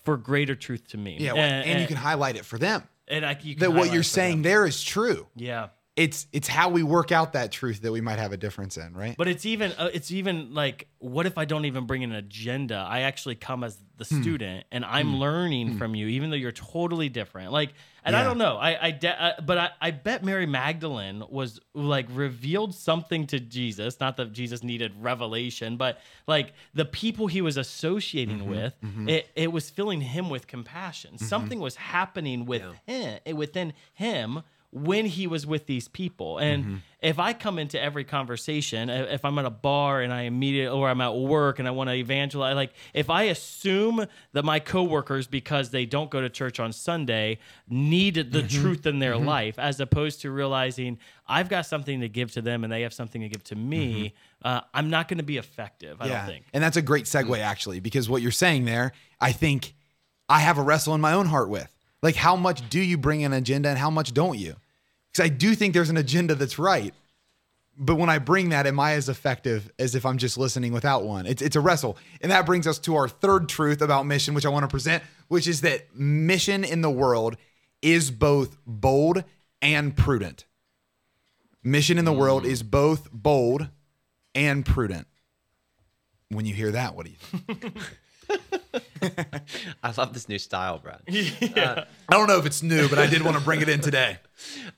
for 0.03 0.17
greater 0.17 0.55
truth 0.55 0.88
to 0.89 0.97
me. 0.97 1.17
Yeah, 1.19 1.34
well, 1.34 1.43
and, 1.43 1.79
you 1.79 1.88
can 1.88 1.97
highlight 1.97 2.36
it 2.36 2.43
for 2.43 2.57
them. 2.57 2.84
And 3.12 3.26
I, 3.26 3.38
you 3.41 3.55
That 3.55 3.74
what 3.74 3.91
you're 3.93 4.03
saying 4.03 4.41
there 4.41 4.66
is 4.66 4.82
true. 4.82 5.28
yeah. 5.36 5.70
It's 6.01 6.25
it's 6.31 6.47
how 6.47 6.69
we 6.69 6.83
work 6.83 7.11
out 7.11 7.33
that 7.33 7.51
truth 7.51 7.81
that 7.83 7.91
we 7.91 8.01
might 8.01 8.17
have 8.19 8.31
a 8.31 8.37
difference 8.37 8.75
in, 8.77 8.93
right? 8.93 9.15
But 9.17 9.27
it's 9.27 9.45
even 9.45 9.71
uh, 9.77 9.89
it's 9.93 10.11
even 10.11 10.53
like 10.53 10.87
what 10.99 11.25
if 11.25 11.37
I 11.37 11.45
don't 11.45 11.65
even 11.65 11.85
bring 11.85 12.03
an 12.03 12.11
agenda? 12.11 12.75
I 12.89 13.01
actually 13.01 13.35
come 13.35 13.63
as 13.63 13.77
the 13.97 14.05
Hmm. 14.05 14.21
student 14.21 14.65
and 14.71 14.83
I'm 14.83 15.17
learning 15.17 15.77
from 15.77 15.93
you, 15.93 16.07
even 16.07 16.31
though 16.31 16.35
you're 16.35 16.51
totally 16.51 17.07
different. 17.07 17.51
Like, 17.51 17.73
and 18.03 18.15
I 18.15 18.23
don't 18.23 18.39
know. 18.39 18.57
I 18.57 18.87
I, 18.87 18.91
de- 18.91 19.23
I 19.23 19.39
but 19.41 19.57
I, 19.59 19.69
I 19.79 19.91
bet 19.91 20.23
Mary 20.23 20.47
Magdalene 20.47 21.23
was 21.29 21.59
like 21.75 22.07
revealed 22.11 22.73
something 22.73 23.27
to 23.27 23.39
Jesus. 23.39 23.99
Not 23.99 24.17
that 24.17 24.33
Jesus 24.33 24.63
needed 24.63 24.91
revelation, 24.99 25.77
but 25.77 25.99
like 26.25 26.53
the 26.73 26.85
people 26.85 27.27
he 27.27 27.41
was 27.41 27.57
associating 27.57 28.39
Mm-hmm. 28.39 28.49
with, 28.49 28.73
it 29.09 29.29
it 29.35 29.51
was 29.51 29.69
filling 29.69 30.01
him 30.01 30.29
with 30.31 30.47
compassion. 30.47 31.17
Something 31.19 31.59
was 31.59 31.75
happening 31.75 32.45
with 32.47 32.63
him 32.87 33.19
within 33.37 33.73
him 33.93 34.41
when 34.74 35.05
he 35.05 35.28
was 35.28 35.45
with 35.45 35.65
these 35.65 35.88
people. 35.89 36.38
And 36.38 36.63
Mm-hmm. 36.63 36.76
if 37.01 37.19
I 37.19 37.34
come 37.34 37.59
into 37.59 37.82
every 37.82 38.05
conversation, 38.05 38.89
if 38.89 39.26
I'm 39.26 39.38
at 39.38 39.43
a 39.45 39.49
bar 39.49 40.01
and 40.01 40.13
I 40.13 40.22
immediately, 40.22 40.78
or 40.78 40.88
I'm 40.89 41.01
at 41.01 41.13
work 41.15 41.59
and 41.59 41.67
I 41.67 41.72
want 41.72 41.89
to 41.89 41.95
evangelize, 41.95 42.55
like 42.55 42.72
if 42.93 43.09
I 43.09 43.24
assume 43.24 44.05
that 44.32 44.45
my 44.45 44.59
coworkers, 44.59 45.28
because 45.28 45.72
they 45.72 45.86
don't 45.86 46.09
go 46.09 46.22
to 46.22 46.30
church 46.30 46.59
on 46.59 46.72
Sunday, 46.72 47.39
need 47.67 48.15
the 48.15 48.24
Mm-hmm. 48.24 48.61
truth 48.61 48.86
in 48.86 48.99
their 48.99 49.17
life, 49.17 49.59
as 49.59 49.80
opposed 49.82 50.22
to 50.22 50.32
realizing 50.32 50.99
I've 51.28 51.49
got 51.49 51.65
something 51.65 51.99
to 51.99 52.07
give 52.07 52.32
to 52.34 52.41
them 52.41 52.63
and 52.63 52.72
they 52.72 52.84
have 52.84 52.93
something 52.93 53.22
to 53.22 53.28
give 53.30 53.43
to 53.45 53.55
me, 53.55 54.13
uh, 54.43 54.61
I'm 54.74 54.89
not 54.89 55.07
going 55.09 55.17
to 55.17 55.24
be 55.24 55.38
effective. 55.38 56.01
I 56.01 56.07
don't 56.07 56.28
think. 56.28 56.45
And 56.53 56.63
that's 56.63 56.78
a 56.78 56.82
great 56.82 57.05
segue 57.05 57.38
actually, 57.39 57.82
because 57.82 58.09
what 58.09 58.22
you're 58.22 58.32
saying 58.32 58.65
there, 58.65 58.93
I 59.19 59.34
think 59.34 59.74
I 60.30 60.39
have 60.39 60.57
a 60.57 60.61
wrestle 60.61 60.95
in 60.95 61.01
my 61.01 61.11
own 61.13 61.26
heart 61.26 61.49
with. 61.49 61.69
Like 62.01 62.15
how 62.15 62.35
much 62.35 62.67
do 62.69 62.79
you 62.79 62.97
bring 62.97 63.23
an 63.23 63.33
agenda 63.33 63.69
and 63.69 63.77
how 63.77 63.89
much 63.89 64.13
don't 64.13 64.37
you? 64.37 64.55
Because 65.11 65.25
I 65.25 65.29
do 65.29 65.55
think 65.55 65.73
there's 65.73 65.89
an 65.89 65.97
agenda 65.97 66.35
that's 66.35 66.57
right. 66.57 66.93
But 67.77 67.95
when 67.95 68.09
I 68.09 68.19
bring 68.19 68.49
that, 68.49 68.67
am 68.67 68.79
I 68.79 68.93
as 68.93 69.09
effective 69.09 69.71
as 69.79 69.95
if 69.95 70.05
I'm 70.05 70.17
just 70.17 70.37
listening 70.37 70.73
without 70.73 71.03
one? 71.03 71.25
It's 71.25 71.41
it's 71.41 71.55
a 71.55 71.61
wrestle. 71.61 71.97
And 72.21 72.31
that 72.31 72.45
brings 72.45 72.67
us 72.67 72.79
to 72.79 72.95
our 72.95 73.07
third 73.07 73.49
truth 73.49 73.81
about 73.81 74.05
mission, 74.05 74.33
which 74.33 74.45
I 74.45 74.49
want 74.49 74.63
to 74.63 74.67
present, 74.67 75.03
which 75.29 75.47
is 75.47 75.61
that 75.61 75.95
mission 75.95 76.63
in 76.63 76.81
the 76.81 76.91
world 76.91 77.37
is 77.81 78.11
both 78.11 78.57
bold 78.65 79.23
and 79.61 79.95
prudent. 79.95 80.45
Mission 81.63 81.97
in 81.97 82.05
the 82.05 82.13
world 82.13 82.45
is 82.45 82.63
both 82.63 83.11
bold 83.11 83.67
and 84.33 84.65
prudent. 84.65 85.07
When 86.29 86.45
you 86.45 86.53
hear 86.53 86.71
that, 86.71 86.95
what 86.95 87.05
do 87.05 87.11
you 87.11 87.17
think? 87.17 87.75
I 89.83 89.93
love 89.97 90.13
this 90.13 90.29
new 90.29 90.39
style, 90.39 90.79
Brad. 90.79 91.01
I 91.07 91.85
don't 92.09 92.27
know 92.27 92.37
if 92.37 92.45
it's 92.45 92.63
new, 92.63 92.87
but 92.89 92.99
I 92.99 93.07
did 93.07 93.21
want 93.21 93.37
to 93.37 93.43
bring 93.43 93.61
it 93.61 93.69
in 93.69 93.79
today. 93.81 94.17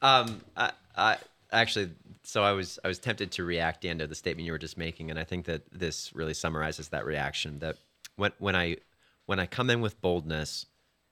Um, 0.01 0.41
I, 0.57 0.71
I 0.97 1.17
actually, 1.53 1.91
so 2.23 2.43
I 2.43 2.51
was 2.51 2.77
I 2.83 2.89
was 2.89 2.99
tempted 2.99 3.31
to 3.33 3.45
react 3.45 3.81
Dan 3.81 3.99
to 3.99 4.07
the 4.07 4.15
statement 4.15 4.45
you 4.45 4.51
were 4.51 4.57
just 4.57 4.77
making, 4.77 5.09
and 5.09 5.17
I 5.17 5.23
think 5.23 5.45
that 5.45 5.61
this 5.71 6.13
really 6.13 6.33
summarizes 6.33 6.89
that 6.89 7.05
reaction. 7.05 7.59
That 7.59 7.77
when 8.17 8.33
when 8.39 8.55
I 8.57 8.77
when 9.25 9.39
I 9.39 9.45
come 9.45 9.69
in 9.69 9.79
with 9.79 10.01
boldness, 10.01 10.65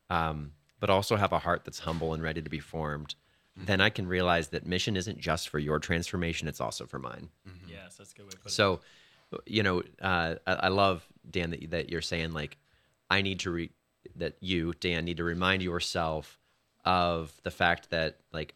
um, 0.09 0.51
but 0.82 0.89
also 0.89 1.16
have 1.16 1.32
a 1.32 1.39
heart 1.39 1.64
that's 1.64 1.80
humble 1.80 2.14
and 2.14 2.22
ready 2.22 2.41
to 2.41 2.49
be 2.49 2.59
formed, 2.59 3.16
then 3.55 3.80
I 3.80 3.89
can 3.89 4.05
realize 4.05 4.49
that 4.49 4.66
mission 4.66 4.97
isn't 4.97 5.18
just 5.18 5.47
for 5.47 5.59
your 5.59 5.80
transformation; 5.80 6.49
it's 6.49 6.59
also 6.59 6.86
for 6.86 6.99
mine. 6.99 7.30
Yes, 7.70 7.95
that's 7.95 8.12
a 8.12 8.16
good 8.16 8.26
way 8.26 8.32
to 8.32 8.38
put 8.38 8.51
it. 8.51 8.55
So, 8.55 8.82
you 9.45 9.64
know, 9.64 9.82
uh, 10.01 10.36
I, 10.45 10.53
I 10.53 10.68
love 10.68 11.07
Dan 11.30 11.51
that 11.51 11.72
that 11.72 11.89
you're 11.89 12.01
saying 12.01 12.34
like, 12.34 12.57
I 13.12 13.22
need 13.22 13.41
to 13.41 13.51
re 13.51 13.70
that 14.16 14.38
you 14.39 14.74
Dan 14.80 15.05
need 15.05 15.18
to 15.18 15.24
remind 15.24 15.62
yourself 15.62 16.39
of 16.86 17.32
the 17.43 17.51
fact 17.51 17.89
that 17.91 18.20
like 18.32 18.55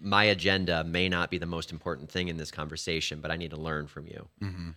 my 0.00 0.24
agenda 0.24 0.84
may 0.84 1.08
not 1.08 1.30
be 1.30 1.38
the 1.38 1.46
most 1.46 1.72
important 1.72 2.10
thing 2.10 2.28
in 2.28 2.36
this 2.36 2.50
conversation, 2.50 3.20
but 3.20 3.30
I 3.30 3.36
need 3.36 3.50
to 3.50 3.56
learn 3.56 3.88
from 3.88 4.06
you. 4.06 4.28
Mm-hmm. 4.40 4.70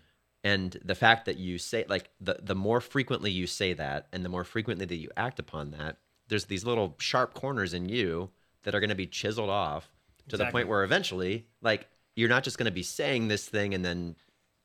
And 0.44 0.78
the 0.84 0.96
fact 0.96 1.26
that 1.26 1.38
you 1.38 1.58
say 1.58 1.86
like 1.88 2.10
the 2.20 2.40
the 2.42 2.56
more 2.56 2.82
frequently 2.82 3.32
you 3.32 3.48
say 3.48 3.74
that, 3.74 4.08
and 4.12 4.26
the 4.26 4.30
more 4.30 4.44
frequently 4.44 4.86
that 4.88 4.96
you 4.96 5.10
act 5.16 5.40
upon 5.40 5.72
that, 5.72 5.98
there's 6.28 6.46
these 6.46 6.66
little 6.66 6.96
sharp 6.98 7.36
corners 7.36 7.74
in 7.74 7.88
you 7.88 8.32
that 8.64 8.74
are 8.74 8.80
going 8.80 8.90
to 8.90 8.96
be 8.96 9.08
chiseled 9.08 9.50
off 9.52 9.90
to 10.30 10.38
the 10.38 10.46
point 10.48 10.68
where 10.68 10.84
eventually, 10.84 11.46
like 11.62 11.88
you're 12.16 12.30
not 12.30 12.44
just 12.44 12.58
going 12.58 12.66
to 12.66 12.72
be 12.72 12.84
saying 12.84 13.28
this 13.28 13.48
thing 13.48 13.74
and 13.74 13.86
then 13.86 14.16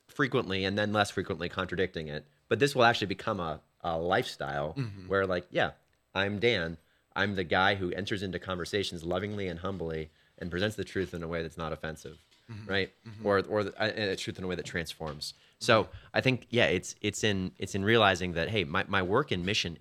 frequently 0.07 0.65
and 0.65 0.77
then 0.77 0.91
less 0.91 1.11
frequently 1.11 1.47
contradicting 1.47 2.07
it, 2.07 2.25
but 2.47 2.59
this 2.59 2.75
will 2.75 2.83
actually 2.83 3.07
become 3.07 3.39
a, 3.39 3.61
a 3.81 3.97
lifestyle 3.97 4.75
where 5.07 5.25
like, 5.25 5.47
yeah, 5.51 5.71
I'm 6.13 6.39
Dan. 6.39 6.77
I'm 7.15 7.35
the 7.35 7.43
guy 7.43 7.75
who 7.75 7.91
enters 7.91 8.23
into 8.23 8.39
conversations 8.39 9.03
lovingly 9.03 9.47
and 9.47 9.59
humbly 9.59 10.09
and 10.37 10.49
presents 10.49 10.75
the 10.75 10.83
truth 10.83 11.13
in 11.13 11.21
a 11.23 11.27
way 11.27 11.41
that's 11.41 11.57
not 11.57 11.73
offensive. 11.73 12.17
right? 12.65 12.91
Or 13.23 13.43
or 13.47 13.63
the, 13.65 13.73
uh, 13.81 14.11
uh, 14.13 14.15
truth 14.15 14.37
in 14.39 14.43
a 14.43 14.47
way 14.47 14.55
that 14.55 14.65
transforms. 14.65 15.33
So 15.59 15.87
I 16.13 16.21
think 16.21 16.47
yeah, 16.49 16.65
it's 16.65 16.95
it's 17.01 17.23
in 17.23 17.51
it's 17.57 17.75
in 17.75 17.83
realizing 17.85 18.33
that 18.33 18.49
hey, 18.49 18.63
my, 18.63 18.85
my 18.87 19.01
work 19.03 19.31
and 19.31 19.45
mission 19.45 19.77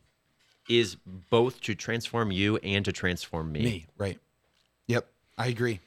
is 0.68 0.96
both 1.30 1.60
to 1.62 1.74
transform 1.74 2.30
you 2.30 2.58
and 2.58 2.84
to 2.84 2.92
transform 2.92 3.52
me. 3.52 3.60
Me, 3.62 3.86
right? 3.96 4.18
Yep, 4.86 5.06
I 5.38 5.46
agree. 5.46 5.80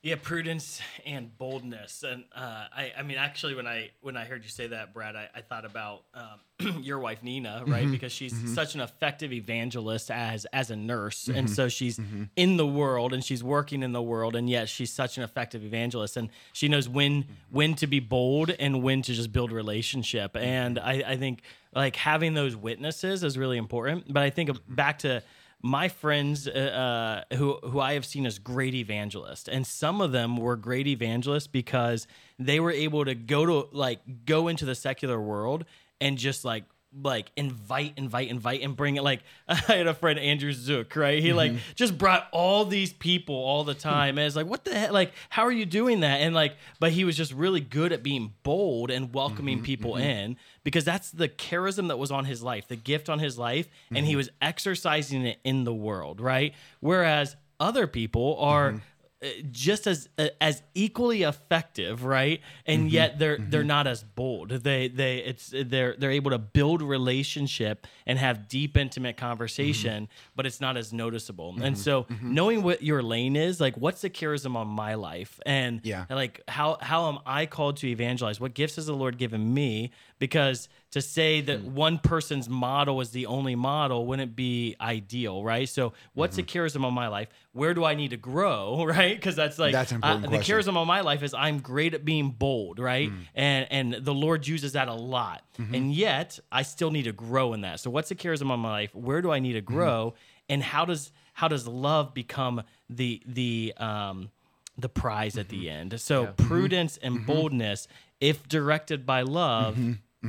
Yeah, 0.00 0.14
prudence 0.22 0.80
and 1.04 1.36
boldness, 1.38 2.04
and 2.04 2.22
uh, 2.34 2.66
I, 2.72 2.92
I 2.96 3.02
mean, 3.02 3.18
actually, 3.18 3.56
when 3.56 3.66
I 3.66 3.90
when 4.00 4.16
I 4.16 4.26
heard 4.26 4.44
you 4.44 4.48
say 4.48 4.68
that, 4.68 4.94
Brad, 4.94 5.16
I, 5.16 5.28
I 5.34 5.40
thought 5.40 5.64
about 5.64 6.04
um, 6.14 6.82
your 6.84 7.00
wife 7.00 7.24
Nina, 7.24 7.64
right? 7.66 7.82
Mm-hmm. 7.82 7.90
Because 7.90 8.12
she's 8.12 8.54
such 8.54 8.76
an 8.76 8.80
effective 8.80 9.32
evangelist 9.32 10.08
as 10.12 10.44
as 10.52 10.70
a 10.70 10.76
nurse, 10.76 11.24
Mm-hmm. 11.24 11.38
and 11.38 11.50
so 11.50 11.68
she's 11.68 11.98
in 12.36 12.56
the 12.56 12.66
world 12.66 13.12
and 13.12 13.24
she's 13.24 13.42
working 13.42 13.82
in 13.82 13.90
the 13.90 14.00
world, 14.00 14.36
and 14.36 14.48
yet 14.48 14.68
she's 14.68 14.92
such 14.92 15.16
an 15.18 15.24
effective 15.24 15.64
evangelist, 15.64 16.16
and 16.16 16.28
she 16.52 16.68
knows 16.68 16.88
when 16.88 17.24
when 17.50 17.74
to 17.74 17.88
be 17.88 17.98
bold 17.98 18.50
and 18.50 18.84
when 18.84 19.02
to 19.02 19.12
just 19.12 19.32
build 19.32 19.50
relationship, 19.50 20.36
and 20.36 20.78
I, 20.78 21.02
I 21.08 21.16
think 21.16 21.42
like 21.74 21.96
having 21.96 22.34
those 22.34 22.54
witnesses 22.54 23.24
is 23.24 23.36
really 23.36 23.58
important. 23.58 24.12
But 24.12 24.22
I 24.22 24.30
think 24.30 24.50
back 24.68 25.00
to 25.00 25.24
my 25.62 25.88
friends 25.88 26.46
uh, 26.46 27.24
uh, 27.30 27.36
who 27.36 27.58
who 27.62 27.80
I 27.80 27.94
have 27.94 28.06
seen 28.06 28.26
as 28.26 28.38
great 28.38 28.74
evangelists, 28.74 29.48
and 29.48 29.66
some 29.66 30.00
of 30.00 30.12
them 30.12 30.36
were 30.36 30.56
great 30.56 30.86
evangelists 30.86 31.46
because 31.46 32.06
they 32.38 32.60
were 32.60 32.70
able 32.70 33.04
to 33.04 33.14
go 33.14 33.44
to 33.46 33.68
like 33.72 34.00
go 34.24 34.48
into 34.48 34.64
the 34.64 34.74
secular 34.74 35.20
world 35.20 35.64
and 36.00 36.16
just 36.16 36.44
like 36.44 36.64
like 37.02 37.30
invite, 37.36 37.92
invite, 37.96 38.28
invite, 38.28 38.62
and 38.62 38.74
bring 38.74 38.96
it. 38.96 39.02
Like 39.02 39.20
I 39.48 39.54
had 39.54 39.86
a 39.86 39.94
friend 39.94 40.18
Andrew 40.18 40.52
Zook, 40.52 40.96
right? 40.96 41.22
He 41.22 41.32
like 41.32 41.52
mm-hmm. 41.52 41.60
just 41.74 41.98
brought 41.98 42.28
all 42.32 42.64
these 42.64 42.92
people 42.92 43.34
all 43.34 43.64
the 43.64 43.74
time, 43.74 44.18
and 44.18 44.26
it's 44.26 44.36
like, 44.36 44.46
what 44.46 44.64
the 44.64 44.74
heck? 44.74 44.92
Like, 44.92 45.12
how 45.28 45.44
are 45.44 45.52
you 45.52 45.66
doing 45.66 46.00
that? 46.00 46.20
And 46.20 46.34
like, 46.34 46.56
but 46.80 46.92
he 46.92 47.04
was 47.04 47.16
just 47.16 47.32
really 47.32 47.60
good 47.60 47.92
at 47.92 48.02
being 48.02 48.34
bold 48.42 48.90
and 48.90 49.12
welcoming 49.12 49.58
mm-hmm, 49.58 49.64
people 49.64 49.92
mm-hmm. 49.92 50.02
in 50.02 50.36
because 50.64 50.84
that's 50.84 51.10
the 51.10 51.28
charism 51.28 51.88
that 51.88 51.98
was 51.98 52.10
on 52.10 52.24
his 52.24 52.42
life, 52.42 52.68
the 52.68 52.76
gift 52.76 53.08
on 53.08 53.18
his 53.18 53.38
life, 53.38 53.68
and 53.90 54.06
he 54.06 54.16
was 54.16 54.30
exercising 54.40 55.24
it 55.24 55.38
in 55.44 55.64
the 55.64 55.74
world, 55.74 56.20
right? 56.20 56.54
Whereas 56.80 57.36
other 57.60 57.86
people 57.86 58.36
are 58.38 58.70
uh, 58.70 58.78
Uh, 59.20 59.26
just 59.50 59.88
as 59.88 60.08
uh, 60.16 60.28
as 60.40 60.62
equally 60.74 61.22
effective, 61.24 62.04
right? 62.04 62.40
And 62.66 62.82
mm-hmm. 62.82 62.88
yet 62.90 63.18
they're 63.18 63.36
they're 63.36 63.62
mm-hmm. 63.62 63.66
not 63.66 63.86
as 63.88 64.04
bold. 64.04 64.50
They 64.50 64.86
they 64.86 65.18
it's 65.18 65.52
they're 65.52 65.96
they're 65.98 66.12
able 66.12 66.30
to 66.30 66.38
build 66.38 66.82
relationship 66.82 67.88
and 68.06 68.16
have 68.16 68.46
deep 68.46 68.76
intimate 68.76 69.16
conversation, 69.16 70.04
mm-hmm. 70.04 70.32
but 70.36 70.46
it's 70.46 70.60
not 70.60 70.76
as 70.76 70.92
noticeable. 70.92 71.56
And 71.60 71.76
so 71.76 72.06
knowing 72.22 72.62
what 72.62 72.84
your 72.84 73.02
lane 73.02 73.34
is, 73.34 73.60
like 73.60 73.76
what's 73.76 74.02
the 74.02 74.10
charism 74.10 74.54
on 74.54 74.68
my 74.68 74.94
life, 74.94 75.40
and 75.44 75.80
Yeah. 75.82 76.04
like 76.08 76.42
how 76.46 76.78
how 76.80 77.08
am 77.08 77.18
I 77.26 77.46
called 77.46 77.78
to 77.78 77.88
evangelize? 77.88 78.38
What 78.38 78.54
gifts 78.54 78.76
has 78.76 78.86
the 78.86 78.94
Lord 78.94 79.18
given 79.18 79.52
me? 79.52 79.90
Because 80.18 80.68
to 80.90 81.00
say 81.02 81.40
that 81.42 81.60
Hmm. 81.62 81.74
one 81.74 81.98
person's 81.98 82.48
model 82.48 83.00
is 83.00 83.10
the 83.10 83.26
only 83.26 83.54
model 83.54 84.06
wouldn't 84.06 84.34
be 84.34 84.74
ideal, 84.80 85.44
right? 85.44 85.68
So, 85.68 85.92
what's 86.14 86.36
the 86.36 86.42
Mm-hmm. 86.42 86.58
charism 86.58 86.84
of 86.86 86.92
my 86.92 87.08
life? 87.08 87.28
Where 87.52 87.74
do 87.74 87.84
I 87.84 87.94
need 87.94 88.10
to 88.10 88.16
grow, 88.16 88.84
right? 88.88 89.14
Because 89.14 89.36
that's 89.36 89.58
like 89.58 89.72
That's 89.72 89.92
uh, 89.92 90.16
the 90.18 90.38
charism 90.38 90.76
of 90.76 90.86
my 90.86 91.02
life 91.02 91.22
is 91.22 91.34
I'm 91.34 91.60
great 91.60 91.94
at 91.94 92.04
being 92.04 92.30
bold, 92.30 92.78
right? 92.78 93.10
Mm. 93.12 93.16
And 93.34 93.66
and 93.94 94.04
the 94.04 94.14
Lord 94.14 94.46
uses 94.46 94.72
that 94.72 94.88
a 94.88 94.94
lot, 94.94 95.44
Mm-hmm. 95.58 95.74
and 95.74 95.92
yet 95.94 96.38
I 96.50 96.62
still 96.62 96.90
need 96.90 97.04
to 97.04 97.12
grow 97.12 97.52
in 97.52 97.60
that. 97.62 97.80
So, 97.80 97.90
what's 97.90 98.08
the 98.08 98.14
charism 98.16 98.50
of 98.52 98.58
my 98.58 98.70
life? 98.70 98.94
Where 98.94 99.20
do 99.22 99.30
I 99.30 99.38
need 99.40 99.52
to 99.54 99.62
Mm-hmm. 99.62 99.74
grow? 99.74 100.14
And 100.48 100.62
how 100.62 100.84
does 100.84 101.12
how 101.34 101.48
does 101.48 101.66
love 101.68 102.14
become 102.14 102.62
the 102.88 103.22
the 103.26 103.74
um 103.76 104.30
the 104.78 104.88
prize 104.88 105.36
at 105.36 105.48
Mm-hmm. 105.48 105.60
the 105.60 105.70
end? 105.70 106.00
So, 106.00 106.26
prudence 106.36 106.96
and 107.02 107.26
boldness, 107.26 107.86
if 108.20 108.48
directed 108.48 109.04
by 109.04 109.22
love, 109.22 109.76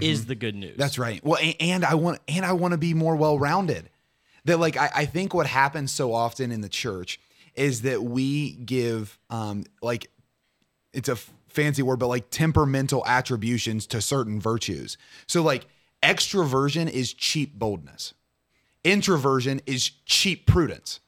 is 0.01 0.25
the 0.25 0.35
good 0.35 0.55
news. 0.55 0.71
Mm-hmm. 0.71 0.79
That's 0.81 0.99
right. 0.99 1.23
Well, 1.23 1.39
a- 1.41 1.55
and 1.59 1.83
I 1.83 1.95
want 1.95 2.19
and 2.27 2.45
I 2.45 2.53
want 2.53 2.73
to 2.73 2.77
be 2.77 2.93
more 2.93 3.15
well 3.15 3.39
rounded. 3.39 3.89
That 4.45 4.59
like 4.59 4.77
I, 4.77 4.89
I 4.95 5.05
think 5.05 5.33
what 5.33 5.47
happens 5.47 5.91
so 5.91 6.13
often 6.13 6.51
in 6.51 6.61
the 6.61 6.69
church 6.69 7.19
is 7.55 7.81
that 7.81 8.03
we 8.03 8.51
give 8.53 9.17
um 9.29 9.63
like 9.81 10.09
it's 10.93 11.09
a 11.09 11.15
fancy 11.49 11.81
word, 11.81 11.99
but 11.99 12.07
like 12.07 12.29
temperamental 12.29 13.03
attributions 13.05 13.87
to 13.87 14.01
certain 14.01 14.39
virtues. 14.39 14.97
So 15.27 15.41
like 15.41 15.65
extroversion 16.03 16.89
is 16.89 17.13
cheap 17.13 17.57
boldness. 17.57 18.13
Introversion 18.83 19.61
is 19.65 19.89
cheap 20.05 20.45
prudence. 20.45 20.99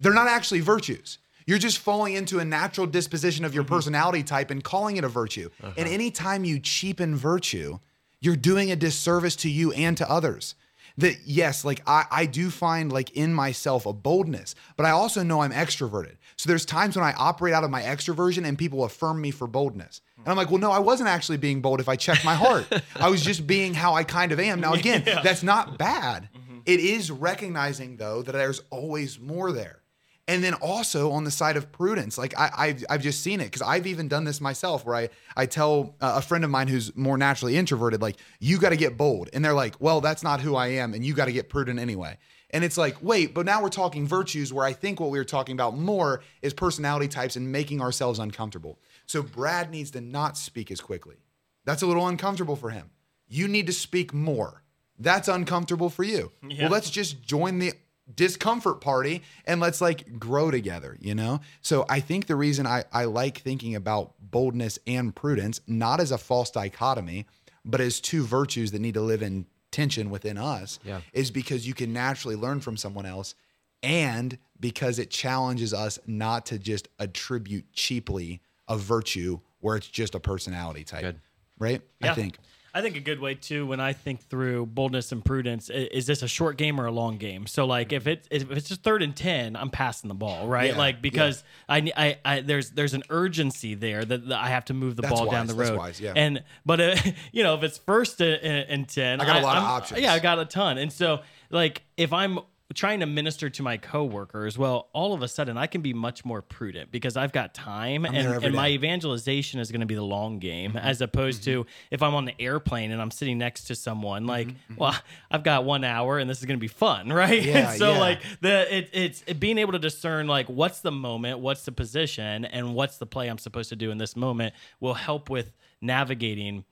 They're 0.00 0.12
not 0.14 0.26
actually 0.28 0.60
virtues. 0.60 1.18
You're 1.46 1.58
just 1.58 1.78
falling 1.78 2.14
into 2.14 2.38
a 2.40 2.44
natural 2.44 2.86
disposition 2.86 3.44
of 3.44 3.54
your 3.54 3.64
personality 3.64 4.22
type 4.22 4.50
and 4.50 4.62
calling 4.62 4.96
it 4.96 5.04
a 5.04 5.08
virtue. 5.08 5.48
And 5.76 5.88
anytime 5.88 6.44
you 6.44 6.58
cheapen 6.58 7.14
virtue, 7.16 7.78
you're 8.22 8.36
doing 8.36 8.70
a 8.70 8.76
disservice 8.76 9.36
to 9.36 9.50
you 9.50 9.72
and 9.72 9.96
to 9.98 10.10
others. 10.10 10.54
That 10.98 11.16
yes, 11.24 11.64
like 11.64 11.82
I, 11.86 12.04
I 12.10 12.26
do 12.26 12.50
find 12.50 12.92
like 12.92 13.10
in 13.10 13.32
myself 13.32 13.86
a 13.86 13.92
boldness, 13.92 14.54
but 14.76 14.84
I 14.86 14.90
also 14.90 15.22
know 15.22 15.40
I'm 15.40 15.50
extroverted. 15.52 16.16
So 16.36 16.48
there's 16.48 16.66
times 16.66 16.96
when 16.96 17.04
I 17.04 17.14
operate 17.14 17.54
out 17.54 17.64
of 17.64 17.70
my 17.70 17.82
extroversion 17.82 18.46
and 18.46 18.58
people 18.58 18.84
affirm 18.84 19.20
me 19.20 19.30
for 19.30 19.46
boldness. 19.46 20.02
And 20.18 20.28
I'm 20.28 20.36
like, 20.36 20.50
well, 20.50 20.60
no, 20.60 20.70
I 20.70 20.78
wasn't 20.78 21.08
actually 21.08 21.38
being 21.38 21.62
bold 21.62 21.80
if 21.80 21.88
I 21.88 21.96
checked 21.96 22.24
my 22.24 22.34
heart. 22.34 22.66
I 22.96 23.08
was 23.08 23.22
just 23.22 23.46
being 23.46 23.74
how 23.74 23.94
I 23.94 24.04
kind 24.04 24.32
of 24.32 24.38
am. 24.38 24.60
Now, 24.60 24.74
again, 24.74 25.02
that's 25.04 25.42
not 25.42 25.78
bad. 25.78 26.28
Mm-hmm. 26.36 26.58
It 26.66 26.78
is 26.78 27.10
recognizing 27.10 27.96
though 27.96 28.22
that 28.22 28.32
there's 28.32 28.60
always 28.70 29.18
more 29.18 29.50
there. 29.50 29.81
And 30.28 30.44
then 30.44 30.54
also 30.54 31.10
on 31.10 31.24
the 31.24 31.32
side 31.32 31.56
of 31.56 31.72
prudence, 31.72 32.16
like 32.16 32.38
I, 32.38 32.50
I've, 32.56 32.84
I've 32.88 33.02
just 33.02 33.22
seen 33.22 33.40
it 33.40 33.46
because 33.46 33.62
I've 33.62 33.88
even 33.88 34.06
done 34.06 34.22
this 34.22 34.40
myself 34.40 34.86
where 34.86 34.94
I, 34.94 35.08
I 35.36 35.46
tell 35.46 35.96
uh, 36.00 36.14
a 36.16 36.22
friend 36.22 36.44
of 36.44 36.50
mine 36.50 36.68
who's 36.68 36.94
more 36.96 37.18
naturally 37.18 37.56
introverted, 37.56 38.00
like, 38.00 38.16
you 38.38 38.58
got 38.58 38.68
to 38.68 38.76
get 38.76 38.96
bold. 38.96 39.30
And 39.32 39.44
they're 39.44 39.52
like, 39.52 39.74
well, 39.80 40.00
that's 40.00 40.22
not 40.22 40.40
who 40.40 40.54
I 40.54 40.68
am. 40.68 40.94
And 40.94 41.04
you 41.04 41.12
got 41.12 41.24
to 41.24 41.32
get 41.32 41.48
prudent 41.48 41.80
anyway. 41.80 42.18
And 42.50 42.62
it's 42.62 42.78
like, 42.78 42.96
wait, 43.02 43.34
but 43.34 43.46
now 43.46 43.62
we're 43.62 43.68
talking 43.68 44.06
virtues 44.06 44.52
where 44.52 44.64
I 44.64 44.74
think 44.74 45.00
what 45.00 45.10
we 45.10 45.18
were 45.18 45.24
talking 45.24 45.54
about 45.54 45.76
more 45.76 46.22
is 46.40 46.54
personality 46.54 47.08
types 47.08 47.34
and 47.34 47.50
making 47.50 47.80
ourselves 47.80 48.18
uncomfortable. 48.18 48.78
So 49.06 49.22
Brad 49.22 49.70
needs 49.70 49.90
to 49.92 50.00
not 50.00 50.36
speak 50.36 50.70
as 50.70 50.80
quickly. 50.80 51.16
That's 51.64 51.82
a 51.82 51.86
little 51.86 52.06
uncomfortable 52.06 52.56
for 52.56 52.70
him. 52.70 52.90
You 53.26 53.48
need 53.48 53.66
to 53.66 53.72
speak 53.72 54.12
more. 54.14 54.62
That's 54.98 55.28
uncomfortable 55.28 55.88
for 55.88 56.04
you. 56.04 56.30
Yeah. 56.46 56.64
Well, 56.64 56.72
let's 56.72 56.90
just 56.90 57.22
join 57.22 57.58
the 57.58 57.72
discomfort 58.16 58.80
party 58.80 59.22
and 59.46 59.60
let's 59.60 59.80
like 59.80 60.18
grow 60.18 60.50
together, 60.50 60.96
you 61.00 61.14
know? 61.14 61.40
So 61.60 61.84
I 61.88 62.00
think 62.00 62.26
the 62.26 62.36
reason 62.36 62.66
I, 62.66 62.84
I 62.92 63.04
like 63.04 63.38
thinking 63.38 63.74
about 63.74 64.12
boldness 64.20 64.78
and 64.86 65.14
prudence, 65.14 65.60
not 65.66 66.00
as 66.00 66.10
a 66.12 66.18
false 66.18 66.50
dichotomy, 66.50 67.26
but 67.64 67.80
as 67.80 68.00
two 68.00 68.24
virtues 68.24 68.72
that 68.72 68.80
need 68.80 68.94
to 68.94 69.00
live 69.00 69.22
in 69.22 69.46
tension 69.70 70.10
within 70.10 70.36
us, 70.38 70.78
Yeah. 70.84 71.00
is 71.12 71.30
because 71.30 71.66
you 71.66 71.74
can 71.74 71.92
naturally 71.92 72.36
learn 72.36 72.60
from 72.60 72.76
someone 72.76 73.06
else 73.06 73.34
and 73.82 74.38
because 74.60 74.98
it 74.98 75.10
challenges 75.10 75.72
us 75.74 75.98
not 76.06 76.46
to 76.46 76.58
just 76.58 76.88
attribute 76.98 77.72
cheaply 77.72 78.40
a 78.68 78.76
virtue 78.76 79.40
where 79.60 79.76
it's 79.76 79.88
just 79.88 80.14
a 80.14 80.20
personality 80.20 80.84
type. 80.84 81.02
Good. 81.02 81.20
Right? 81.58 81.82
I 82.02 82.14
think. 82.14 82.38
I 82.74 82.80
think 82.80 82.96
a 82.96 83.00
good 83.00 83.20
way 83.20 83.34
too, 83.34 83.66
when 83.66 83.80
I 83.80 83.92
think 83.92 84.22
through 84.22 84.64
boldness 84.66 85.12
and 85.12 85.22
prudence, 85.22 85.68
i- 85.70 85.74
is 85.74 86.06
this 86.06 86.22
a 86.22 86.28
short 86.28 86.56
game 86.56 86.80
or 86.80 86.86
a 86.86 86.90
long 86.90 87.18
game? 87.18 87.46
So 87.46 87.66
like, 87.66 87.92
if 87.92 88.06
it 88.06 88.26
if 88.30 88.50
it's 88.50 88.68
just 88.68 88.82
third 88.82 89.02
and 89.02 89.14
ten, 89.14 89.56
I'm 89.56 89.68
passing 89.68 90.08
the 90.08 90.14
ball, 90.14 90.48
right? 90.48 90.70
Yeah, 90.72 90.78
like 90.78 91.02
because 91.02 91.44
I, 91.68 91.90
I 91.96 92.18
I 92.24 92.40
there's 92.40 92.70
there's 92.70 92.94
an 92.94 93.02
urgency 93.10 93.74
there 93.74 94.04
that, 94.04 94.28
that 94.28 94.38
I 94.38 94.48
have 94.48 94.64
to 94.66 94.74
move 94.74 94.96
the 94.96 95.02
That's 95.02 95.12
ball 95.14 95.26
down 95.30 95.46
wise, 95.46 95.48
the 95.48 95.54
that's 95.54 95.70
road. 95.70 95.78
wise, 95.78 96.00
yeah. 96.00 96.12
And 96.16 96.42
but 96.64 96.80
uh, 96.80 96.96
you 97.32 97.42
know, 97.42 97.54
if 97.56 97.62
it's 97.62 97.76
first 97.78 98.20
and, 98.22 98.42
and 98.42 98.88
ten, 98.88 99.20
I 99.20 99.26
got 99.26 99.36
a 99.42 99.44
lot 99.44 99.58
of 99.58 99.64
I'm- 99.64 99.72
options. 99.72 100.00
Yeah, 100.00 100.14
I 100.14 100.18
got 100.18 100.38
a 100.38 100.44
ton. 100.46 100.78
And 100.78 100.90
so 100.90 101.20
like, 101.50 101.82
if 101.98 102.12
I'm 102.14 102.38
trying 102.74 103.00
to 103.00 103.06
minister 103.06 103.50
to 103.50 103.62
my 103.62 103.76
coworkers, 103.76 104.56
well, 104.58 104.88
all 104.92 105.12
of 105.14 105.22
a 105.22 105.28
sudden 105.28 105.56
I 105.56 105.66
can 105.66 105.80
be 105.80 105.92
much 105.92 106.24
more 106.24 106.42
prudent 106.42 106.90
because 106.90 107.16
I've 107.16 107.32
got 107.32 107.54
time 107.54 108.04
and, 108.04 108.14
there 108.16 108.34
every 108.34 108.46
and 108.46 108.54
my 108.54 108.68
evangelization 108.70 109.60
is 109.60 109.70
going 109.70 109.80
to 109.80 109.86
be 109.86 109.94
the 109.94 110.02
long 110.02 110.38
game 110.38 110.72
Mm-hmm. 110.72 110.78
as 110.78 111.00
opposed 111.00 111.44
to 111.44 111.66
if 111.90 112.02
I'm 112.02 112.14
on 112.14 112.24
the 112.24 112.34
airplane 112.40 112.92
and 112.92 113.00
I'm 113.02 113.10
sitting 113.10 113.38
next 113.38 113.64
to 113.64 113.74
someone 113.74 114.26
like, 114.26 114.48
well, 114.76 114.94
I've 115.30 115.42
got 115.42 115.64
one 115.64 115.84
hour 115.84 116.18
and 116.18 116.28
this 116.30 116.38
is 116.38 116.44
going 116.44 116.58
to 116.58 116.60
be 116.60 116.68
fun, 116.68 117.08
right? 117.12 117.40
Mm-hmm, 117.42 117.48
Yeah, 117.48 117.72
so 117.74 117.92
yeah. 117.92 117.98
like 117.98 118.22
the 118.40 118.76
it, 118.78 118.90
it's 118.92 119.24
it 119.26 119.40
being 119.40 119.58
able 119.58 119.72
to 119.72 119.78
discern 119.78 120.26
like 120.28 120.48
what's 120.48 120.80
the 120.80 120.92
moment, 120.92 121.40
what's 121.40 121.64
the 121.64 121.72
position, 121.72 122.44
and 122.44 122.74
what's 122.74 122.98
the 122.98 123.06
play 123.06 123.28
I'm 123.28 123.38
supposed 123.38 123.68
to 123.70 123.76
do 123.76 123.90
in 123.90 123.98
this 123.98 124.16
moment 124.16 124.54
will 124.80 124.94
help 124.94 125.28
with 125.30 125.52
navigating 125.80 126.64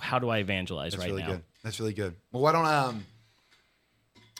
how 0.00 0.18
do 0.18 0.28
I 0.28 0.38
evangelize 0.38 0.92
That's 0.92 1.02
right 1.02 1.10
really 1.10 1.22
now. 1.22 1.28
good. 1.32 1.42
That's 1.64 1.80
really 1.80 1.92
good. 1.94 2.14
Well, 2.32 2.42
why 2.42 2.52
don't 2.52 2.66
um 2.66 3.04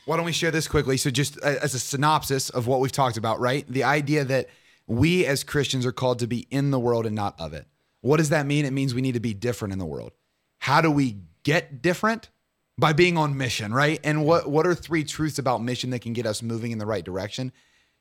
why 0.09 0.17
don't 0.17 0.25
we 0.25 0.33
share 0.33 0.51
this 0.51 0.67
quickly? 0.67 0.97
So 0.97 1.11
just 1.11 1.37
uh, 1.45 1.57
as 1.61 1.75
a 1.75 1.79
synopsis 1.79 2.49
of 2.49 2.67
what 2.67 2.81
we've 2.81 2.91
talked 2.91 3.19
about, 3.19 3.41
right? 3.41 3.71
The 3.71 3.85
idea 3.85 4.25
that 4.25 4.49
we 4.87 5.27
as 5.27 5.45
Christians 5.45 5.85
are 5.85 5.93
called 5.93 6.21
to 6.21 6.27
be 6.27 6.47
in 6.51 6.71
the 6.71 6.79
world 6.79 7.05
and 7.05 7.15
not 7.15 7.39
of 7.39 7.53
it. 7.53 7.67
What 8.01 8.17
does 8.17 8.31
that 8.31 8.47
mean? 8.47 8.65
It 8.65 8.73
means 8.73 8.95
we 8.95 9.03
need 9.03 9.13
to 9.13 9.21
be 9.21 9.35
different 9.35 9.73
in 9.73 9.79
the 9.79 9.85
world. 9.85 10.13
How 10.61 10.81
do 10.81 10.91
we 10.91 11.19
get 11.43 11.83
different? 11.83 12.31
By 12.79 12.95
being 12.95 13.19
on 13.19 13.37
mission, 13.37 13.75
right? 13.75 14.01
And 14.03 14.25
what 14.25 14.49
what 14.49 14.67
are 14.67 14.75
three 14.75 15.05
truths 15.05 15.39
about 15.39 15.63
mission 15.63 15.91
that 15.91 15.99
can 15.99 16.15
get 16.15 16.25
us 16.25 16.43
moving 16.43 16.71
in 16.71 16.79
the 16.79 16.87
right 16.87 17.05
direction? 17.05 17.53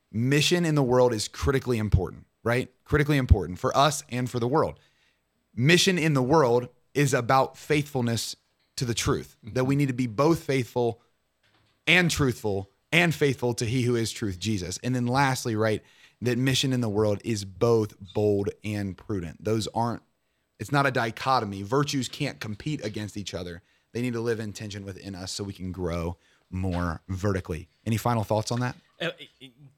Mission 0.10 0.64
in 0.64 0.76
the 0.76 0.84
world 0.84 1.14
is 1.14 1.28
critically 1.28 1.78
important, 1.78 2.26
right? 2.42 2.72
Critically 2.86 3.18
important 3.18 3.60
for 3.60 3.76
us 3.76 4.04
and 4.08 4.30
for 4.30 4.40
the 4.40 4.48
world. 4.48 4.80
Mission 5.54 5.98
in 5.98 6.14
the 6.14 6.24
world 6.24 6.70
is 6.94 7.14
about 7.14 7.58
faithfulness 7.58 8.38
to 8.78 8.86
the 8.86 8.94
truth, 8.94 9.36
that 9.44 9.66
we 9.66 9.76
need 9.76 9.88
to 9.88 9.94
be 9.94 10.08
both 10.08 10.44
faithful 10.44 11.02
and 11.88 12.12
truthful 12.12 12.70
and 12.92 13.14
faithful 13.14 13.54
to 13.56 13.66
he 13.66 13.84
who 13.84 13.96
is 13.96 14.12
truth, 14.12 14.40
Jesus. 14.40 14.80
And 14.84 14.96
then 14.96 15.08
lastly, 15.08 15.56
right, 15.56 15.82
that 16.22 16.38
mission 16.38 16.74
in 16.74 16.82
the 16.82 16.90
world 16.90 17.22
is 17.24 17.46
both 17.46 17.94
bold 18.14 18.50
and 18.64 18.98
prudent. 18.98 19.44
Those 19.44 19.68
aren't, 19.74 20.02
it's 20.60 20.72
not 20.72 20.86
a 20.86 20.92
dichotomy. 20.92 21.64
Virtues 21.64 22.08
can't 22.08 22.40
compete 22.40 22.84
against 22.84 23.18
each 23.18 23.34
other. 23.34 23.62
They 23.94 24.02
need 24.02 24.14
to 24.14 24.22
live 24.22 24.40
in 24.40 24.54
tension 24.54 24.86
within 24.86 25.16
us 25.16 25.32
so 25.32 25.44
we 25.44 25.54
can 25.54 25.72
grow 25.72 26.18
more 26.50 27.02
vertically. 27.08 27.68
Any 27.86 27.98
final 27.98 28.24
thoughts 28.24 28.52
on 28.52 28.60
that? 28.62 28.76
Uh, 29.00 29.10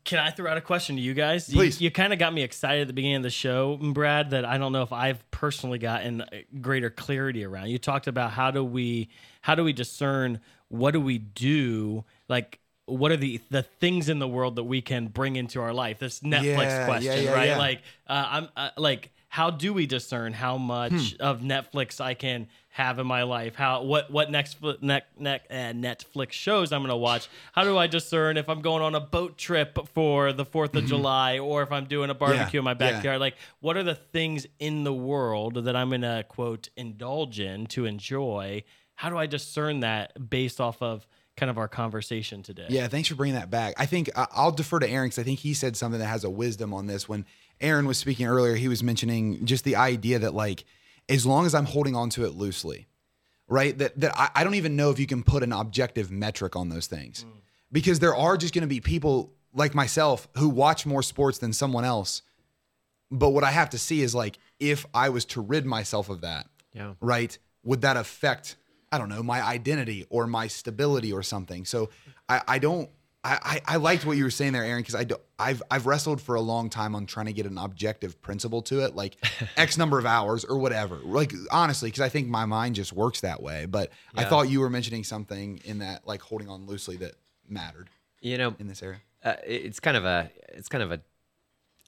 Can 0.05 0.19
I 0.19 0.31
throw 0.31 0.49
out 0.49 0.57
a 0.57 0.61
question 0.61 0.95
to 0.95 1.01
you 1.01 1.13
guys? 1.13 1.49
Please. 1.51 1.81
You, 1.81 1.85
you 1.85 1.91
kind 1.91 2.13
of 2.13 2.19
got 2.19 2.33
me 2.33 2.41
excited 2.41 2.81
at 2.81 2.87
the 2.87 2.93
beginning 2.93 3.17
of 3.17 3.23
the 3.23 3.29
show, 3.29 3.77
Brad, 3.77 4.29
that 4.29 4.45
I 4.45 4.57
don't 4.57 4.71
know 4.71 4.81
if 4.81 4.93
I've 4.93 5.29
personally 5.29 5.77
gotten 5.77 6.23
greater 6.61 6.89
clarity 6.89 7.43
around. 7.43 7.69
You 7.69 7.79
talked 7.79 8.07
about 8.07 8.31
how 8.31 8.51
do 8.51 8.63
we 8.63 9.09
how 9.41 9.55
do 9.55 9.63
we 9.63 9.73
discern 9.73 10.39
what 10.69 10.91
do 10.91 11.01
we 11.01 11.17
do 11.17 12.03
like 12.27 12.59
what 12.85 13.11
are 13.11 13.17
the 13.17 13.39
the 13.51 13.61
things 13.61 14.09
in 14.09 14.17
the 14.17 14.27
world 14.27 14.55
that 14.55 14.63
we 14.63 14.81
can 14.81 15.07
bring 15.07 15.35
into 15.35 15.61
our 15.61 15.73
life? 15.73 15.99
This 15.99 16.21
Netflix 16.21 16.43
Yeah, 16.43 16.55
yeah, 16.79 16.85
question, 16.85 17.23
yeah, 17.23 17.33
right? 17.33 17.47
yeah. 17.49 17.57
Like 17.57 17.81
uh, 18.07 18.25
I'm 18.29 18.47
uh, 18.57 18.69
like 18.77 19.11
how 19.27 19.51
do 19.51 19.73
we 19.73 19.85
discern 19.85 20.33
how 20.33 20.57
much 20.57 20.91
Hmm. 21.13 21.21
of 21.21 21.41
Netflix 21.41 22.01
I 22.01 22.15
can 22.15 22.47
have 22.69 22.97
in 22.97 23.05
my 23.05 23.21
life? 23.23 23.53
How 23.53 23.83
what 23.83 24.09
what 24.09 24.31
next 24.31 24.57
net, 24.81 25.05
net, 25.19 25.45
uh, 25.51 25.53
Netflix 25.73 26.31
shows 26.31 26.71
I'm 26.73 26.79
going 26.81 26.89
to 26.89 26.95
watch? 26.95 27.27
How 27.53 27.63
do 27.63 27.77
I 27.77 27.85
discern 27.85 28.37
if 28.37 28.49
I'm 28.49 28.61
going 28.61 28.81
on 28.81 28.95
a 28.95 28.99
boat 28.99 29.37
trip 29.37 29.77
for 29.93 30.33
the 30.33 30.45
4th 30.45 30.75
of 30.75 30.85
July 30.87 31.37
or 31.37 31.61
if 31.61 31.71
I'm 31.71 31.85
doing 31.85 32.09
a 32.09 32.15
barbecue 32.15 32.59
in 32.59 32.63
my 32.65 32.73
Mm-hmm. 32.73 32.81
yeah. 32.83 32.91
backyard? 32.93 33.19
Like 33.19 33.35
what 33.59 33.77
are 33.77 33.83
the 33.83 33.93
things 33.93 34.47
in 34.57 34.83
the 34.83 34.93
world 34.93 35.63
that 35.65 35.75
I'm 35.75 35.89
going 35.89 36.01
to 36.01 36.25
quote 36.27 36.69
indulge 36.75 37.39
in 37.39 37.67
to 37.67 37.85
enjoy? 37.85 38.63
How 38.99 39.09
do 39.09 39.17
I 39.17 39.27
discern 39.27 39.79
that 39.79 40.29
based 40.29 40.59
off 40.59 40.81
of 40.81 41.07
kind 41.37 41.49
of 41.49 41.57
our 41.57 41.69
conversation 41.69 42.43
today? 42.43 42.65
Yeah, 42.67 42.89
thanks 42.89 43.07
for 43.07 43.15
bringing 43.15 43.35
that 43.35 43.49
back. 43.49 43.75
I 43.77 43.85
think 43.85 44.09
I'll 44.13 44.51
defer 44.51 44.77
to 44.77 44.89
Aaron 44.89 45.07
because 45.07 45.19
I 45.19 45.23
think 45.23 45.39
he 45.39 45.53
said 45.53 45.77
something 45.77 46.01
that 46.01 46.07
has 46.07 46.25
a 46.25 46.29
wisdom 46.29 46.73
on 46.73 46.87
this. 46.87 47.07
When 47.07 47.25
Aaron 47.61 47.85
was 47.85 47.97
speaking 47.97 48.27
earlier, 48.27 48.55
he 48.55 48.67
was 48.67 48.83
mentioning 48.83 49.45
just 49.45 49.63
the 49.63 49.77
idea 49.77 50.19
that 50.19 50.33
like 50.33 50.65
as 51.07 51.25
long 51.25 51.45
as 51.45 51.55
I'm 51.55 51.63
holding 51.63 51.95
on 51.95 52.09
to 52.09 52.25
it 52.25 52.31
loosely, 52.31 52.87
right? 53.47 53.77
That 53.77 53.97
that 54.01 54.19
I, 54.19 54.31
I 54.35 54.43
don't 54.43 54.55
even 54.55 54.75
know 54.75 54.89
if 54.89 54.99
you 54.99 55.07
can 55.07 55.23
put 55.23 55.43
an 55.43 55.53
objective 55.53 56.11
metric 56.11 56.57
on 56.57 56.67
those 56.67 56.87
things 56.87 57.23
mm. 57.23 57.31
because 57.71 57.99
there 57.99 58.17
are 58.17 58.35
just 58.35 58.53
going 58.53 58.63
to 58.63 58.67
be 58.67 58.81
people 58.81 59.31
like 59.53 59.73
myself 59.73 60.27
who 60.35 60.49
watch 60.49 60.85
more 60.85 61.03
sports 61.03 61.37
than 61.37 61.53
someone 61.53 61.85
else. 61.85 62.21
But 63.09 63.29
what 63.29 63.45
I 63.45 63.51
have 63.51 63.69
to 63.69 63.77
see 63.77 64.01
is 64.01 64.13
like 64.13 64.39
if 64.59 64.85
I 64.93 65.07
was 65.07 65.23
to 65.27 65.39
rid 65.39 65.65
myself 65.65 66.09
of 66.09 66.19
that, 66.19 66.47
Yeah. 66.73 66.95
right? 66.99 67.37
Would 67.63 67.79
that 67.81 67.95
affect, 67.95 68.57
I 68.91 68.97
don't 68.97 69.09
know, 69.09 69.21
my 69.23 69.41
identity 69.41 70.05
or 70.09 70.27
my 70.27 70.47
stability 70.47 71.11
or 71.13 71.23
something? 71.23 71.65
So 71.65 71.89
I, 72.27 72.41
I 72.47 72.59
don't, 72.59 72.89
I, 73.23 73.61
I, 73.67 73.73
I 73.73 73.75
liked 73.77 74.05
what 74.05 74.15
you 74.17 74.23
were 74.23 74.31
saying 74.31 74.53
there, 74.53 74.63
Aaron, 74.63 74.81
because 74.81 74.95
I 74.95 75.03
do, 75.03 75.17
I've, 75.37 75.61
I've 75.69 75.85
wrestled 75.85 76.21
for 76.21 76.35
a 76.35 76.41
long 76.41 76.69
time 76.69 76.95
on 76.95 77.05
trying 77.05 77.25
to 77.25 77.33
get 77.33 77.45
an 77.45 77.57
objective 77.57 78.21
principle 78.21 78.61
to 78.63 78.83
it, 78.85 78.95
like 78.95 79.17
X 79.57 79.77
number 79.77 79.99
of 79.99 80.05
hours 80.05 80.45
or 80.45 80.57
whatever. 80.57 80.95
Like 81.03 81.33
honestly, 81.51 81.89
because 81.89 82.01
I 82.01 82.09
think 82.09 82.29
my 82.29 82.45
mind 82.45 82.75
just 82.75 82.93
works 82.93 83.21
that 83.21 83.43
way. 83.43 83.65
But 83.65 83.91
I 84.15 84.23
thought 84.23 84.49
you 84.49 84.61
were 84.61 84.69
mentioning 84.69 85.03
something 85.03 85.59
in 85.65 85.79
that, 85.79 86.07
like 86.07 86.21
holding 86.21 86.47
on 86.49 86.65
loosely, 86.65 86.95
that 86.97 87.15
mattered 87.47 87.89
You 88.21 88.37
know, 88.37 88.55
in 88.57 88.67
this 88.67 88.81
area. 88.81 88.99
uh, 89.23 89.33
it's 89.45 89.79
kind 89.81 89.97
of 89.97 90.05
a 90.05 90.31
it's 90.49 90.69
kind 90.69 90.83
of 90.83 90.91
a 90.93 91.01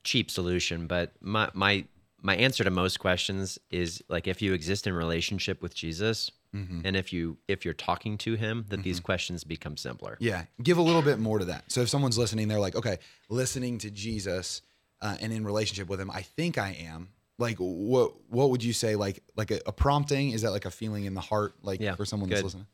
cheap 0.04 0.30
solution, 0.30 0.86
but 0.88 1.14
my 1.22 1.50
my 1.54 1.86
my 2.22 2.36
answer 2.36 2.64
to 2.66 2.70
most 2.70 3.00
questions 3.00 3.58
is 3.70 4.04
like 4.10 4.28
if 4.28 4.42
you 4.42 4.54
exist 4.54 4.86
in 4.86 4.94
relationship 4.94 5.62
with 5.62 5.74
Jesus, 5.74 6.30
Mm-hmm. 6.56 6.82
and 6.84 6.98
if 6.98 7.14
you 7.14 7.38
if 7.48 7.64
you're 7.64 7.74
talking 7.74 8.18
to 8.20 8.36
Him, 8.36 8.66
that 8.70 8.84
these 8.84 9.00
questions 9.00 9.46
become 9.46 9.78
simpler. 9.78 10.18
Yeah, 10.20 10.46
give 10.62 10.78
a 10.78 10.82
little 10.82 11.02
bit 11.02 11.18
more 11.18 11.40
to 11.40 11.46
that. 11.46 11.72
So 11.72 11.82
if 11.82 11.90
someone's 11.90 12.18
listening, 12.18 12.50
they're 12.50 12.60
like, 12.60 12.76
okay, 12.76 12.98
listening 13.30 13.78
to 13.80 13.90
Jesus 13.90 14.62
uh, 15.02 15.16
and 15.22 15.32
in 15.32 15.46
relationship 15.46 15.88
with 15.88 16.02
Him, 16.02 16.12
I 16.12 16.24
think 16.24 16.58
I 16.58 16.76
am. 16.88 17.10
Like, 17.38 17.58
what 17.58 18.14
what 18.30 18.50
would 18.50 18.64
you 18.64 18.74
say? 18.74 18.96
Like, 18.96 19.24
like 19.38 19.52
a, 19.52 19.62
a 19.66 19.72
prompting? 19.72 20.32
Is 20.32 20.42
that 20.42 20.52
like 20.52 20.66
a 20.66 20.72
feeling 20.72 21.06
in 21.06 21.14
the 21.14 21.22
heart? 21.22 21.56
Like 21.64 21.80
Yeah, 21.80 21.96
for 21.96 22.06
someone 22.06 22.30
that's 22.30 22.44
listening? 22.44 22.68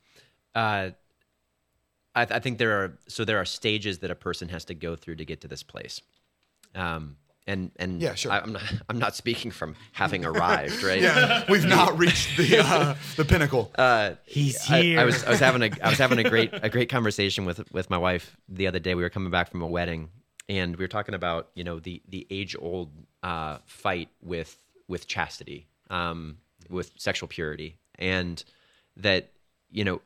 Uh, 0.55 0.89
I, 2.15 2.21
I 2.21 2.39
think 2.39 2.57
there 2.57 2.83
are 2.83 2.97
so 3.07 3.23
there 3.25 3.37
are 3.37 3.45
stages 3.45 3.99
that 3.99 4.09
a 4.09 4.15
person 4.15 4.49
has 4.49 4.65
to 4.65 4.73
go 4.73 4.95
through 4.95 5.17
to 5.17 5.25
get 5.25 5.41
to 5.41 5.47
this 5.47 5.61
place. 5.61 6.01
Um, 6.73 7.17
and 7.47 7.71
and 7.77 8.01
Yeah, 8.01 8.13
sure. 8.13 8.31
I, 8.31 8.39
I'm 8.39 8.53
not 8.53 8.63
I'm 8.89 8.99
not 8.99 9.15
speaking 9.15 9.51
from 9.51 9.75
having 9.93 10.25
arrived, 10.25 10.83
right? 10.83 11.01
Yeah, 11.01 11.45
we've 11.49 11.65
not 11.77 11.97
reached 11.97 12.37
the 12.37 12.59
uh, 12.59 12.95
the 13.15 13.25
pinnacle. 13.25 13.71
Uh, 13.75 14.11
He's 14.25 14.69
I, 14.69 14.81
here. 14.81 14.99
I 14.99 15.05
was 15.05 15.23
I 15.23 15.29
was 15.29 15.39
having 15.39 15.63
a 15.63 15.71
I 15.81 15.89
was 15.89 15.97
having 15.97 16.19
a 16.19 16.29
great 16.29 16.51
a 16.53 16.69
great 16.69 16.89
conversation 16.97 17.45
with 17.45 17.71
with 17.71 17.89
my 17.89 17.97
wife 17.97 18.37
the 18.49 18.67
other 18.67 18.79
day. 18.79 18.93
We 18.95 19.03
were 19.03 19.09
coming 19.09 19.31
back 19.31 19.49
from 19.49 19.61
a 19.61 19.67
wedding, 19.67 20.09
and 20.49 20.75
we 20.75 20.83
were 20.83 20.89
talking 20.89 21.15
about 21.15 21.49
you 21.55 21.63
know 21.63 21.79
the 21.79 22.01
the 22.07 22.27
age 22.29 22.55
old 22.59 22.91
uh, 23.23 23.59
fight 23.65 24.09
with 24.21 24.55
with 24.87 25.07
chastity, 25.07 25.67
um, 25.89 26.37
with 26.69 26.91
sexual 26.97 27.27
purity, 27.27 27.77
and 27.95 28.43
that 28.97 29.31
you 29.71 29.83
know 29.83 30.01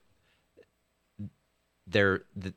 there 1.88 2.24
the, 2.36 2.54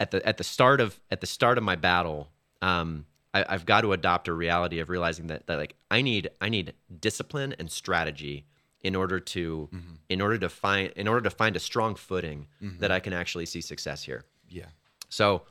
at 0.00 0.10
the 0.10 0.26
at 0.26 0.36
the 0.36 0.44
start 0.44 0.80
of 0.80 0.98
at 1.10 1.20
the 1.20 1.26
start 1.26 1.58
of 1.58 1.64
my 1.64 1.76
battle, 1.76 2.28
um, 2.62 3.06
I, 3.34 3.44
I've 3.48 3.66
got 3.66 3.82
to 3.82 3.92
adopt 3.92 4.28
a 4.28 4.32
reality 4.32 4.80
of 4.80 4.88
realizing 4.88 5.28
that, 5.28 5.46
that 5.46 5.56
like 5.56 5.74
I 5.90 6.02
need 6.02 6.30
I 6.40 6.48
need 6.48 6.74
discipline 7.00 7.54
and 7.58 7.70
strategy 7.70 8.46
in 8.80 8.94
order 8.94 9.20
to 9.20 9.68
mm-hmm. 9.72 9.94
in 10.08 10.20
order 10.20 10.38
to 10.38 10.48
find 10.48 10.92
in 10.96 11.08
order 11.08 11.22
to 11.22 11.30
find 11.30 11.56
a 11.56 11.60
strong 11.60 11.94
footing 11.94 12.46
mm-hmm. 12.62 12.78
that 12.78 12.90
I 12.90 13.00
can 13.00 13.12
actually 13.12 13.46
see 13.46 13.60
success 13.60 14.02
here. 14.02 14.24
yeah, 14.48 14.66
So 15.08 15.42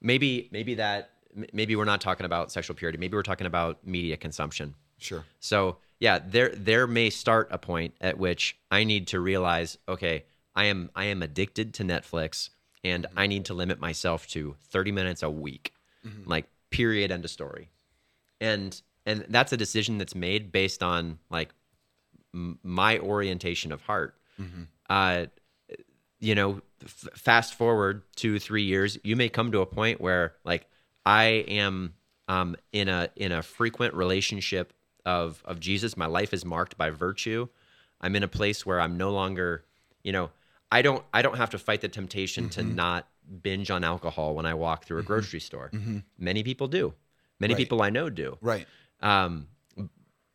maybe 0.00 0.48
maybe 0.52 0.74
that 0.74 1.10
maybe 1.52 1.76
we're 1.76 1.84
not 1.84 2.00
talking 2.00 2.26
about 2.26 2.52
sexual 2.52 2.76
purity. 2.76 2.98
Maybe 2.98 3.16
we're 3.16 3.22
talking 3.22 3.46
about 3.46 3.86
media 3.86 4.16
consumption. 4.16 4.74
sure. 4.98 5.24
So 5.40 5.78
yeah, 6.00 6.18
there 6.24 6.50
there 6.50 6.86
may 6.86 7.10
start 7.10 7.48
a 7.50 7.58
point 7.58 7.94
at 8.00 8.18
which 8.18 8.56
I 8.70 8.84
need 8.84 9.06
to 9.08 9.20
realize, 9.20 9.78
okay, 9.88 10.24
I 10.54 10.64
am 10.64 10.90
I 10.94 11.04
am 11.06 11.22
addicted 11.22 11.74
to 11.74 11.84
Netflix 11.84 12.50
and 12.82 13.04
mm-hmm. 13.04 13.18
I 13.18 13.26
need 13.26 13.46
to 13.46 13.54
limit 13.54 13.80
myself 13.80 14.26
to 14.28 14.56
30 14.68 14.92
minutes 14.92 15.22
a 15.22 15.30
week. 15.30 15.72
Like 16.26 16.46
period 16.76 17.10
end 17.10 17.24
of 17.24 17.30
story. 17.30 17.70
And 18.40 18.80
and 19.06 19.26
that's 19.28 19.52
a 19.52 19.56
decision 19.56 19.98
that's 19.98 20.14
made 20.14 20.50
based 20.50 20.82
on 20.82 21.18
like 21.30 21.50
m- 22.34 22.58
my 22.62 22.98
orientation 22.98 23.72
of 23.72 23.80
heart. 23.82 24.14
Uh 24.90 25.26
you 26.20 26.34
know, 26.34 26.62
f- 26.82 27.08
fast 27.14 27.54
forward 27.54 28.02
two, 28.16 28.38
three 28.38 28.62
years, 28.62 28.98
you 29.04 29.14
may 29.16 29.28
come 29.28 29.52
to 29.52 29.60
a 29.60 29.66
point 29.66 30.00
where 30.00 30.34
like 30.44 30.66
I 31.04 31.24
am 31.48 31.94
um, 32.28 32.56
in 32.72 32.88
a 32.88 33.08
in 33.16 33.30
a 33.32 33.42
frequent 33.42 33.94
relationship 33.94 34.72
of 35.04 35.42
of 35.44 35.60
Jesus. 35.60 35.96
My 35.96 36.06
life 36.06 36.32
is 36.32 36.44
marked 36.44 36.78
by 36.78 36.90
virtue. 36.90 37.48
I'm 38.00 38.16
in 38.16 38.22
a 38.22 38.28
place 38.28 38.64
where 38.64 38.80
I'm 38.80 38.96
no 38.96 39.10
longer, 39.10 39.64
you 40.02 40.12
know, 40.12 40.30
I 40.72 40.82
don't 40.82 41.04
I 41.12 41.20
don't 41.22 41.36
have 41.36 41.50
to 41.50 41.58
fight 41.58 41.80
the 41.82 41.88
temptation 41.88 42.48
to 42.50 42.62
not 42.62 43.06
binge 43.42 43.70
on 43.70 43.84
alcohol 43.84 44.34
when 44.34 44.46
I 44.46 44.54
walk 44.54 44.84
through 44.84 44.98
a 44.98 45.02
grocery 45.02 45.40
store. 45.40 45.70
Many 46.18 46.42
people 46.42 46.68
do. 46.68 46.94
Many 47.40 47.54
Right. 47.54 47.58
people 47.58 47.82
I 47.82 47.90
know 47.90 48.08
do 48.10 48.38
Right. 48.40 48.66
um 49.00 49.48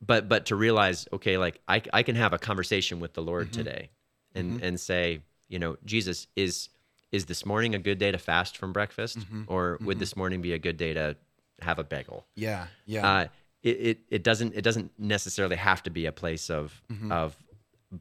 but 0.02 0.30
but 0.30 0.46
to 0.48 0.56
realize 0.56 1.08
okay 1.12 1.38
like 1.38 1.60
i, 1.68 1.82
I 1.94 2.04
can 2.04 2.16
have 2.16 2.34
a 2.34 2.38
conversation 2.38 3.00
with 3.00 3.14
the 3.14 3.22
lord 3.22 3.48
Mm-hmm. 3.48 3.58
today 3.58 3.90
and 4.36 4.62
and 4.64 4.80
say 4.80 5.22
you 5.48 5.60
know 5.60 5.78
jesus 5.86 6.28
is 6.36 6.70
is 7.12 7.26
this 7.26 7.46
morning 7.46 7.74
a 7.76 7.80
good 7.80 7.98
day 7.98 8.12
to 8.12 8.18
fast 8.18 8.58
from 8.58 8.72
breakfast 8.74 9.20
Mm-hmm. 9.20 9.44
or 9.48 9.78
would 9.82 10.00
this 10.00 10.16
morning 10.16 10.42
be 10.42 10.54
a 10.54 10.60
good 10.60 10.78
day 10.78 10.94
to 10.94 11.16
have 11.62 11.80
a 11.80 11.84
bagel 11.84 12.26
Yeah. 12.36 12.68
Yeah. 12.86 13.08
uh 13.10 13.28
it, 13.64 13.70
it 13.90 14.00
it 14.10 14.24
doesn't 14.24 14.56
it 14.56 14.62
doesn't 14.62 14.92
necessarily 14.98 15.56
have 15.58 15.84
to 15.84 15.90
be 15.90 16.06
a 16.06 16.12
place 16.14 16.50
of 16.50 16.82
of 17.10 17.36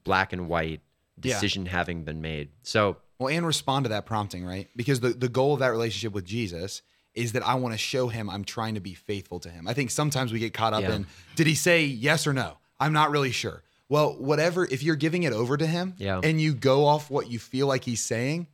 black 0.04 0.32
and 0.32 0.48
white 0.48 0.80
Mm-hmm. 0.80 1.28
Yeah. 1.28 1.34
decision 1.34 1.66
having 1.66 2.04
been 2.04 2.20
made 2.20 2.50
so 2.62 2.96
Well, 3.18 3.28
and 3.28 3.44
respond 3.46 3.84
to 3.84 3.88
that 3.90 4.06
prompting, 4.06 4.44
right? 4.44 4.68
Because 4.76 5.00
the, 5.00 5.08
the 5.10 5.28
goal 5.28 5.54
of 5.54 5.60
that 5.60 5.68
relationship 5.68 6.12
with 6.12 6.24
Jesus 6.24 6.82
is 7.14 7.32
that 7.32 7.44
I 7.44 7.54
want 7.54 7.74
to 7.74 7.78
show 7.78 8.06
him 8.08 8.30
I'm 8.30 8.44
trying 8.44 8.74
to 8.74 8.80
be 8.80 8.94
faithful 8.94 9.40
to 9.40 9.48
him. 9.50 9.66
I 9.66 9.72
think 9.74 9.90
sometimes 9.90 10.32
we 10.32 10.38
get 10.38 10.54
caught 10.54 10.72
up 10.72 10.82
Yeah. 10.82 10.94
in 10.94 11.06
did 11.34 11.46
he 11.48 11.54
say 11.56 11.84
yes 11.84 12.26
or 12.26 12.32
no? 12.32 12.58
I'm 12.78 12.92
not 12.92 13.10
really 13.10 13.32
sure. 13.32 13.62
Well, 13.88 14.12
whatever, 14.18 14.64
if 14.66 14.82
you're 14.84 14.94
giving 14.96 15.24
it 15.24 15.32
over 15.32 15.56
to 15.56 15.66
him 15.66 15.94
Yeah. 15.98 16.20
and 16.22 16.40
you 16.40 16.54
go 16.54 16.84
off 16.84 17.10
what 17.10 17.28
you 17.30 17.38
feel 17.40 17.66
like 17.66 17.82
he's 17.82 18.04
saying, 18.04 18.46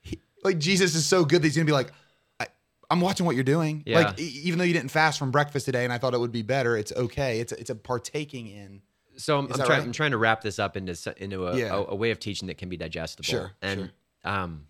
he, 0.00 0.18
like 0.42 0.58
Jesus 0.58 0.94
is 0.96 1.06
so 1.06 1.24
good 1.24 1.42
that 1.42 1.46
he's 1.46 1.54
going 1.54 1.66
to 1.66 1.70
be 1.70 1.74
like, 1.74 1.92
I, 2.40 2.48
I'm 2.90 3.00
watching 3.00 3.26
what 3.26 3.36
you're 3.36 3.44
doing. 3.44 3.84
Yeah. 3.86 3.98
Like, 4.00 4.18
even 4.18 4.58
though 4.58 4.64
you 4.64 4.72
didn't 4.72 4.90
fast 4.90 5.18
from 5.18 5.30
breakfast 5.30 5.66
today 5.66 5.84
and 5.84 5.92
I 5.92 5.98
thought 5.98 6.14
it 6.14 6.20
would 6.20 6.32
be 6.32 6.42
better, 6.42 6.76
it's 6.76 6.90
okay. 6.92 7.38
It's 7.38 7.52
it's 7.52 7.70
a 7.70 7.74
partaking 7.76 8.48
in. 8.48 8.82
So 9.16 9.38
I'm, 9.38 9.46
I'm 9.46 9.52
trying. 9.52 9.68
right? 9.68 9.82
I'm 9.82 9.92
trying 9.92 10.10
to 10.12 10.18
wrap 10.18 10.40
this 10.42 10.58
up 10.58 10.76
into 10.76 10.94
into 11.22 11.46
a, 11.46 11.56
Yeah. 11.58 11.74
a, 11.74 11.84
a 11.88 11.94
way 11.94 12.10
of 12.10 12.18
teaching 12.18 12.48
that 12.48 12.58
can 12.58 12.68
be 12.68 12.76
digestible. 12.76 13.24
Sure, 13.24 13.52
And 13.62 13.90
sure. 14.24 14.32
um, 14.32 14.66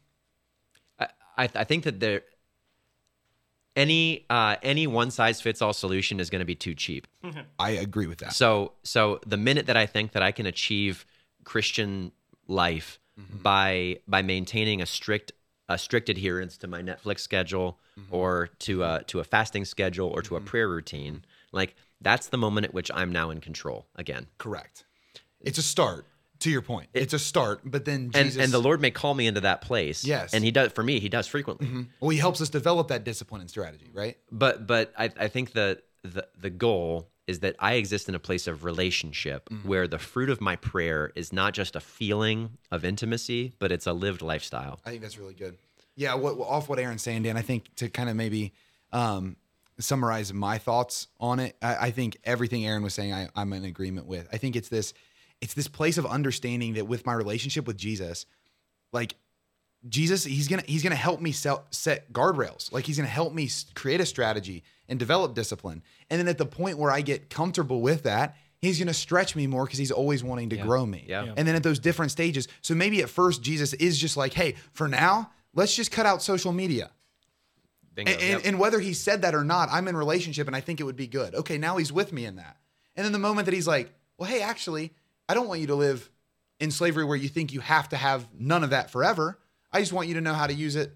I, 0.98 1.08
I 1.36 1.48
I 1.54 1.64
think 1.64 1.84
that 1.84 2.00
there 2.00 2.22
any 3.76 4.24
uh, 4.30 4.56
any 4.62 4.86
one 4.86 5.10
size 5.10 5.40
fits 5.40 5.60
all 5.60 5.72
solution 5.72 6.20
is 6.20 6.30
going 6.30 6.40
to 6.40 6.44
be 6.46 6.54
too 6.54 6.74
cheap. 6.74 7.06
I 7.58 7.70
agree 7.70 8.06
with 8.06 8.18
that. 8.18 8.32
So 8.32 8.72
so 8.82 9.20
the 9.26 9.36
minute 9.36 9.66
that 9.66 9.76
I 9.76 9.86
think 9.86 10.12
that 10.12 10.22
I 10.22 10.32
can 10.32 10.46
achieve 10.46 11.06
Christian 11.44 12.12
life 12.48 12.98
Mm-hmm. 13.20 13.42
by 13.44 14.00
by 14.08 14.22
maintaining 14.22 14.82
a 14.82 14.86
strict 14.86 15.30
a 15.68 15.78
strict 15.78 16.08
adherence 16.08 16.56
to 16.58 16.66
my 16.66 16.82
Netflix 16.82 17.20
schedule 17.20 17.78
Mm-hmm. 17.96 18.12
or 18.12 18.48
to 18.58 18.82
a 18.82 19.04
to 19.06 19.20
a 19.20 19.24
fasting 19.24 19.64
schedule 19.64 20.08
or 20.08 20.20
to 20.22 20.34
a 20.34 20.40
prayer 20.40 20.68
routine, 20.68 21.24
like 21.54 21.74
that's 22.00 22.26
the 22.28 22.36
moment 22.38 22.66
at 22.66 22.74
which 22.74 22.90
I'm 22.94 23.10
now 23.12 23.30
in 23.30 23.40
control 23.40 23.86
again. 23.96 24.26
Correct. 24.38 24.84
It's 25.40 25.58
a 25.58 25.62
start. 25.62 26.06
To 26.40 26.50
your 26.50 26.62
point, 26.62 26.88
it's 26.92 27.14
a 27.14 27.18
start, 27.18 27.60
but 27.64 27.86
then 27.86 28.10
And 28.12 28.26
Jesus, 28.26 28.42
and 28.42 28.52
the 28.52 28.58
Lord 28.58 28.78
may 28.80 28.90
call 28.90 29.14
me 29.14 29.26
into 29.26 29.40
that 29.42 29.62
place. 29.62 30.04
Yes. 30.04 30.34
And 30.34 30.44
he 30.44 30.50
does 30.50 30.72
for 30.72 30.82
me, 30.82 31.00
he 31.00 31.08
does 31.08 31.26
frequently. 31.26 31.86
well, 32.00 32.10
he 32.10 32.18
helps 32.18 32.40
us 32.42 32.50
develop 32.50 32.88
that 32.88 33.02
discipline 33.04 33.40
and 33.40 33.48
strategy, 33.48 33.88
right? 33.94 34.18
But 34.30 34.66
but 34.66 34.92
I, 34.98 35.10
I 35.18 35.28
think 35.28 35.52
that 35.52 35.84
the 36.02 36.26
the 36.38 36.50
goal 36.50 37.08
is 37.26 37.38
that 37.38 37.56
I 37.60 37.74
exist 37.74 38.10
in 38.10 38.14
a 38.14 38.18
place 38.18 38.46
of 38.46 38.62
relationship 38.64 39.48
Mm-hmm. 39.48 39.66
where 39.68 39.88
the 39.88 39.98
fruit 39.98 40.28
of 40.28 40.42
my 40.42 40.56
prayer 40.56 41.12
is 41.14 41.32
not 41.32 41.54
just 41.54 41.76
a 41.76 41.80
feeling 41.80 42.58
of 42.70 42.84
intimacy, 42.84 43.54
but 43.58 43.72
it's 43.72 43.86
a 43.86 43.94
lived 43.94 44.20
lifestyle. 44.20 44.80
I 44.84 44.90
think 44.90 45.00
that's 45.02 45.16
really 45.16 45.34
good. 45.34 45.56
Yeah, 45.96 46.14
what, 46.14 46.36
off 46.40 46.68
what 46.68 46.78
Aaron's 46.78 47.00
saying, 47.02 47.22
Dan. 47.22 47.38
I 47.38 47.42
think 47.42 47.74
to 47.76 47.88
kind 47.88 48.10
of 48.10 48.16
maybe 48.16 48.52
um, 48.92 49.36
summarize 49.78 50.32
my 50.32 50.58
thoughts 50.58 51.08
on 51.18 51.40
it, 51.40 51.56
I, 51.60 51.76
I 51.86 51.90
think 51.90 52.18
everything 52.24 52.66
Aaron 52.66 52.82
was 52.82 52.94
saying, 52.94 53.12
I, 53.12 53.28
I'm 53.34 53.52
in 53.52 53.64
agreement 53.64 54.06
with. 54.06 54.28
I 54.32 54.36
think 54.36 54.56
it's 54.56 54.68
this, 54.68 54.94
it's 55.40 55.54
this 55.54 55.68
place 55.68 55.98
of 55.98 56.06
understanding 56.06 56.74
that 56.74 56.86
with 56.86 57.06
my 57.06 57.12
relationship 57.12 57.66
with 57.66 57.76
Jesus, 57.76 58.26
like 58.92 59.16
Jesus, 59.88 60.24
he's 60.24 60.48
gonna 60.48 60.62
he's 60.66 60.82
gonna 60.82 60.94
help 60.94 61.20
me 61.20 61.32
set, 61.32 61.58
set 61.70 62.12
guardrails. 62.12 62.72
Like 62.72 62.86
he's 62.86 62.96
gonna 62.96 63.08
help 63.08 63.34
me 63.34 63.50
create 63.74 64.00
a 64.00 64.06
strategy 64.06 64.62
and 64.88 64.98
develop 64.98 65.34
discipline. 65.34 65.82
And 66.08 66.18
then 66.18 66.28
at 66.28 66.38
the 66.38 66.46
point 66.46 66.78
where 66.78 66.90
I 66.90 67.02
get 67.02 67.28
comfortable 67.28 67.82
with 67.82 68.04
that, 68.04 68.36
he's 68.60 68.78
gonna 68.78 68.94
stretch 68.94 69.36
me 69.36 69.46
more 69.46 69.64
because 69.64 69.78
he's 69.78 69.90
always 69.90 70.24
wanting 70.24 70.50
to 70.50 70.56
grow 70.56 70.86
me. 70.86 71.04
Yeah. 71.06 71.24
Yeah. 71.24 71.34
And 71.36 71.46
then 71.46 71.54
at 71.54 71.62
those 71.62 71.78
different 71.78 72.12
stages, 72.12 72.48
so 72.62 72.74
maybe 72.74 73.02
at 73.02 73.10
first 73.10 73.42
Jesus 73.42 73.74
is 73.74 73.98
just 73.98 74.16
like, 74.16 74.32
hey, 74.32 74.54
for 74.72 74.88
now, 74.88 75.30
let's 75.54 75.74
just 75.74 75.90
cut 75.90 76.06
out 76.06 76.22
social 76.22 76.52
media. 76.52 76.90
Bingo. 77.94 78.12
And, 78.12 78.20
and, 78.20 78.30
Yep. 78.32 78.40
and 78.44 78.58
whether 78.58 78.80
he 78.80 78.92
said 78.92 79.22
that 79.22 79.34
or 79.34 79.44
not, 79.44 79.68
I'm 79.70 79.88
in 79.88 79.96
relationship 79.96 80.46
and 80.46 80.56
I 80.56 80.60
think 80.60 80.80
it 80.80 80.84
would 80.84 80.96
be 80.96 81.06
good. 81.06 81.34
Okay, 81.34 81.58
now 81.58 81.76
he's 81.76 81.92
with 81.92 82.12
me 82.12 82.24
in 82.24 82.36
that. 82.36 82.56
And 82.96 83.04
then 83.04 83.12
the 83.12 83.18
moment 83.18 83.46
that 83.46 83.54
he's 83.54 83.66
like, 83.66 83.92
well, 84.18 84.28
hey, 84.28 84.42
actually, 84.42 84.92
I 85.28 85.34
don't 85.34 85.48
want 85.48 85.60
you 85.60 85.66
to 85.68 85.74
live 85.74 86.10
in 86.60 86.70
slavery 86.70 87.04
where 87.04 87.16
you 87.16 87.28
think 87.28 87.52
you 87.52 87.60
have 87.60 87.88
to 87.90 87.96
have 87.96 88.26
none 88.38 88.62
of 88.64 88.70
that 88.70 88.90
forever. 88.90 89.38
I 89.72 89.80
just 89.80 89.92
want 89.92 90.08
you 90.08 90.14
to 90.14 90.20
know 90.20 90.34
how 90.34 90.46
to 90.46 90.54
use 90.54 90.76
it 90.76 90.94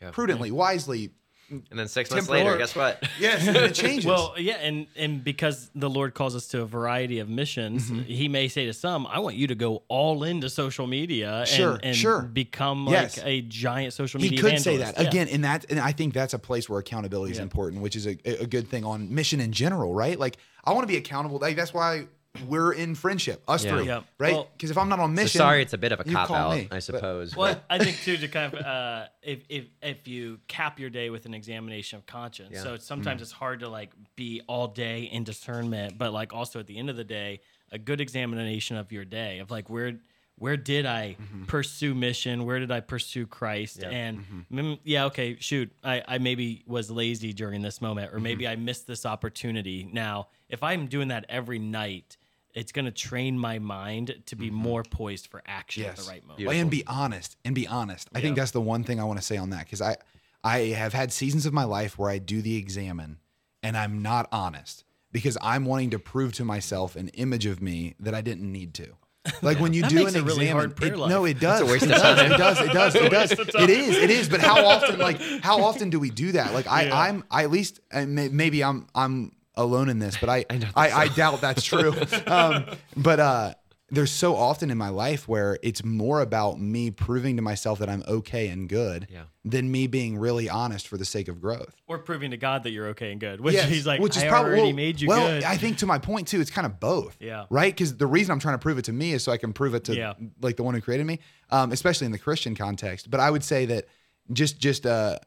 Yeah. 0.00 0.10
prudently, 0.10 0.50
wisely. 0.50 1.10
And 1.50 1.64
then 1.78 1.88
six 1.88 2.10
months 2.10 2.28
later, 2.28 2.56
guess 2.58 2.76
what? 2.76 3.02
Yes, 3.18 3.46
it 3.46 3.74
changes. 3.74 4.04
Well, 4.06 4.34
yeah, 4.38 4.54
and 4.56 4.86
and 4.96 5.24
because 5.24 5.70
the 5.74 5.88
Lord 5.88 6.14
calls 6.14 6.36
us 6.36 6.46
to 6.48 6.62
a 6.62 6.66
variety 6.66 7.18
of 7.20 7.28
missions, 7.28 7.90
Mm-hmm. 7.90 8.02
He 8.02 8.28
may 8.28 8.48
say 8.48 8.66
to 8.66 8.72
some, 8.72 9.06
"I 9.06 9.18
want 9.20 9.36
you 9.36 9.46
to 9.48 9.54
go 9.54 9.82
all 9.88 10.24
into 10.24 10.48
social 10.50 10.86
media 10.86 11.44
Sure, 11.46 11.74
and, 11.74 11.84
and 11.86 11.96
sure. 11.96 12.22
become 12.22 12.84
like 12.86 12.92
Yes. 13.16 13.20
a 13.24 13.40
giant 13.42 13.92
social 13.94 14.20
media." 14.20 14.38
he 14.38 14.42
media." 14.42 14.56
could 14.58 14.62
say 14.62 14.76
that 14.78 14.98
Yeah. 15.00 15.08
again, 15.08 15.28
and 15.28 15.44
that, 15.44 15.64
and 15.70 15.78
I 15.80 15.92
think 15.92 16.14
that's 16.14 16.34
a 16.34 16.38
place 16.38 16.68
where 16.68 16.78
accountability 16.80 17.32
is 17.32 17.38
Yeah. 17.38 17.44
important, 17.44 17.82
which 17.82 17.96
is 17.96 18.06
a, 18.06 18.16
a 18.42 18.46
good 18.46 18.68
thing 18.68 18.84
on 18.84 19.12
mission 19.14 19.40
in 19.40 19.52
general, 19.52 19.94
right? 19.94 20.18
Like 20.18 20.36
I 20.64 20.72
want 20.72 20.82
to 20.82 20.88
be 20.88 20.96
accountable. 20.98 21.38
Like 21.38 21.56
that's 21.56 21.72
why 21.72 22.06
we're 22.46 22.72
in 22.72 22.94
friendship, 22.94 23.42
us 23.48 23.64
Yeah. 23.64 23.76
three, 23.76 23.86
Yeah. 23.86 24.02
right? 24.18 24.32
Well- 24.34 24.48
Because 24.56 24.70
if 24.70 24.78
I'm 24.78 24.88
not 24.88 25.00
on 25.00 25.10
So 25.16 25.22
mission, 25.22 25.38
sorry, 25.38 25.62
it's 25.62 25.72
a 25.72 25.78
bit 25.78 25.92
of 25.92 26.00
a 26.00 26.04
you 26.06 26.14
cop 26.14 26.28
call 26.28 26.52
out, 26.52 26.56
me, 26.56 26.62
I 26.70 26.76
but- 26.76 26.82
suppose. 26.84 27.34
Well, 27.36 27.54
but- 27.54 27.64
I 27.68 27.78
think 27.82 28.00
too 28.02 28.16
to 28.16 28.28
kind 28.28 28.54
of 28.54 28.60
uh, 28.64 29.06
if 29.22 29.40
if 29.48 29.64
if 29.82 30.06
you 30.06 30.38
cap 30.46 30.78
your 30.78 30.90
day 30.90 31.10
with 31.10 31.26
an 31.26 31.34
examination 31.34 31.98
of 31.98 32.06
conscience, 32.06 32.50
Yeah. 32.52 32.62
so 32.62 32.74
it's, 32.74 32.84
sometimes 32.86 33.22
it's 33.22 33.32
hard 33.32 33.60
to 33.60 33.68
like 33.68 33.90
be 34.14 34.40
all 34.46 34.68
day 34.68 35.02
in 35.04 35.24
discernment, 35.24 35.98
but 35.98 36.12
like 36.12 36.32
also 36.32 36.60
at 36.60 36.66
the 36.66 36.78
end 36.78 36.90
of 36.90 36.96
the 36.96 37.04
day, 37.04 37.40
a 37.72 37.78
good 37.78 38.00
examination 38.00 38.76
of 38.76 38.92
your 38.92 39.04
day 39.04 39.40
of 39.40 39.50
like 39.50 39.68
where 39.68 39.98
where 40.38 40.56
did 40.56 40.86
I 40.86 41.16
mm-hmm. 41.20 41.44
pursue 41.44 41.94
mission? 41.94 42.44
Where 42.44 42.58
did 42.58 42.70
I 42.70 42.80
pursue 42.80 43.26
Christ? 43.26 43.80
Yeah. 43.82 43.90
And 43.90 44.46
mm, 44.52 44.78
yeah, 44.84 45.06
okay, 45.06 45.36
shoot, 45.40 45.70
I, 45.82 46.02
I 46.06 46.18
maybe 46.18 46.64
was 46.66 46.90
lazy 46.90 47.32
during 47.32 47.62
this 47.62 47.80
moment, 47.80 48.12
or 48.14 48.20
maybe 48.20 48.44
mm-hmm. 48.44 48.52
I 48.52 48.56
missed 48.56 48.86
this 48.86 49.04
opportunity. 49.06 49.88
Now, 49.92 50.28
if 50.48 50.62
I'm 50.62 50.86
doing 50.86 51.08
that 51.08 51.26
every 51.28 51.58
night. 51.58 52.16
It's 52.54 52.72
going 52.72 52.86
to 52.86 52.90
train 52.90 53.38
my 53.38 53.60
mind 53.60 54.22
to 54.26 54.34
be 54.34 54.50
more 54.50 54.82
poised 54.82 55.28
for 55.28 55.42
action 55.46 55.84
at 55.84 55.96
the 55.96 56.02
right 56.08 56.22
moment. 56.22 56.38
Beautiful. 56.38 56.60
and 56.60 56.70
be 56.70 56.82
honest 56.88 57.36
and 57.44 57.54
be 57.54 57.68
honest. 57.68 58.08
I 58.12 58.20
think 58.20 58.36
that's 58.36 58.50
the 58.50 58.60
one 58.60 58.82
thing 58.82 58.98
I 58.98 59.04
want 59.04 59.20
to 59.20 59.24
say 59.24 59.36
on 59.36 59.50
that 59.50 59.64
because 59.64 59.82
I 59.82 59.96
I 60.42 60.58
have 60.68 60.92
had 60.92 61.12
seasons 61.12 61.46
of 61.46 61.52
my 61.52 61.64
life 61.64 61.98
where 61.98 62.10
I 62.10 62.18
do 62.18 62.42
the 62.42 62.56
examen 62.56 63.18
and 63.62 63.76
I'm 63.76 64.02
not 64.02 64.28
honest 64.32 64.82
because 65.12 65.36
I'm 65.40 65.64
wanting 65.64 65.90
to 65.90 65.98
prove 65.98 66.32
to 66.34 66.44
myself 66.44 66.96
an 66.96 67.08
image 67.08 67.46
of 67.46 67.62
me 67.62 67.94
that 68.00 68.14
I 68.14 68.20
didn't 68.20 68.50
need 68.50 68.74
to. 68.74 68.96
Like 69.42 69.58
when 69.60 69.72
you 69.72 69.82
That 69.82 69.90
do 69.90 69.96
makes 69.96 70.14
an 70.14 70.20
a 70.20 70.24
really 70.24 70.44
examen, 70.46 70.52
hard 70.56 70.76
prayer 70.76 70.92
it- 70.94 70.98
life. 70.98 71.10
no, 71.10 71.24
it 71.24 71.40
does. 71.40 71.60
a 71.60 71.66
waste 71.66 71.84
it 71.84 71.90
of 71.92 71.96
does. 72.02 72.18
time. 72.18 72.32
It 72.32 72.36
does. 72.38 72.60
It 72.60 72.72
does. 72.72 72.94
It 73.04 73.10
does. 73.10 73.32
It 73.32 73.70
is. 73.70 73.96
It 73.96 74.10
is. 74.10 74.28
But 74.28 74.40
how 74.40 74.64
often? 74.74 74.98
Like 74.98 75.20
how 75.42 75.62
often 75.62 75.90
do 75.90 75.98
we 76.00 76.10
do 76.10 76.32
that? 76.32 76.52
Like 76.54 76.66
I, 76.66 76.84
Yeah. 76.84 76.98
I'm. 76.98 77.24
I 77.30 77.44
at 77.44 77.50
least 77.50 77.80
maybe 77.94 78.62
I'm. 78.64 78.86
I'm 78.94 79.32
alone 79.54 79.88
in 79.88 79.98
this, 79.98 80.16
but 80.20 80.28
I. 80.28 80.36
I, 80.38 80.42
don't 80.56 80.60
think 80.60 80.76
I, 80.76 81.08
doubt 81.08 81.40
that's 81.40 81.62
true. 81.72 81.92
um, 82.26 82.64
but 82.96 83.20
uh, 83.20 83.54
there's 83.90 84.10
so 84.10 84.36
often 84.36 84.70
in 84.70 84.76
my 84.76 84.90
life 84.90 85.26
where 85.26 85.58
it's 85.62 85.82
more 85.82 86.20
about 86.20 86.60
me 86.60 86.90
proving 86.90 87.36
to 87.36 87.42
myself 87.42 87.78
that 87.78 87.88
I'm 87.88 88.02
okay 88.06 88.48
and 88.48 88.68
good 88.68 89.06
Yeah. 89.10 89.22
than 89.46 89.70
me 89.70 89.86
being 89.86 90.18
really 90.18 90.48
honest 90.50 90.86
for 90.86 90.98
the 90.98 91.06
sake 91.06 91.26
of 91.28 91.40
growth. 91.40 91.74
or 91.86 91.96
proving 91.98 92.32
to 92.32 92.36
God 92.36 92.64
that 92.64 92.70
you're 92.72 92.88
okay 92.88 93.12
and 93.12 93.18
good. 93.20 93.40
Which 93.40 93.54
Yes, 93.54 93.68
he's 93.70 93.86
like, 93.86 94.00
which 94.00 94.14
is 94.16 94.24
I 94.24 94.28
probably 94.28 94.50
already 94.52 94.62
well, 94.68 94.72
made 94.74 95.00
you 95.00 95.08
well, 95.08 95.26
good. 95.26 95.42
I 95.44 95.56
think 95.56 95.78
to 95.78 95.86
my 95.86 95.98
point 95.98 96.28
too, 96.28 96.38
it's 96.40 96.50
kind 96.50 96.66
of 96.66 96.78
both. 96.78 97.16
Yeah. 97.18 97.46
Right. 97.48 97.74
Because 97.74 97.96
the 97.96 98.06
reason 98.06 98.32
I'm 98.32 98.40
trying 98.40 98.54
to 98.54 98.58
prove 98.58 98.76
it 98.76 98.84
to 98.86 98.92
me 98.92 99.12
is 99.12 99.24
so 99.24 99.32
I 99.32 99.38
can 99.38 99.54
prove 99.54 99.74
it 99.74 99.84
to 99.84 99.96
Yeah. 99.96 100.12
like 100.42 100.56
the 100.56 100.64
one 100.64 100.74
who 100.74 100.82
created 100.82 101.06
me, 101.06 101.20
um, 101.50 101.72
especially 101.72 102.04
in 102.04 102.12
the 102.12 102.18
Christian 102.18 102.54
context. 102.54 103.10
But 103.10 103.20
I 103.20 103.30
would 103.30 103.42
say 103.42 103.64
that 103.66 103.86
just 104.30 104.58
just 104.58 104.84
a, 104.84 105.18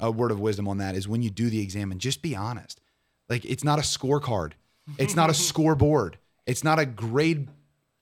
a 0.00 0.10
word 0.10 0.32
of 0.32 0.40
wisdom 0.40 0.66
on 0.66 0.78
that 0.78 0.96
is 0.96 1.06
when 1.06 1.22
you 1.22 1.30
do 1.30 1.48
the 1.48 1.60
examen, 1.60 2.00
just 2.00 2.22
be 2.22 2.34
honest. 2.34 2.80
Like 3.28 3.44
it's 3.44 3.62
not 3.62 3.78
a 3.78 3.82
scorecard, 3.82 4.54
it's 4.98 5.14
not 5.14 5.30
a 5.30 5.34
scoreboard, 5.48 6.18
it's 6.44 6.64
not 6.64 6.80
a 6.80 6.86
grade 6.86 7.46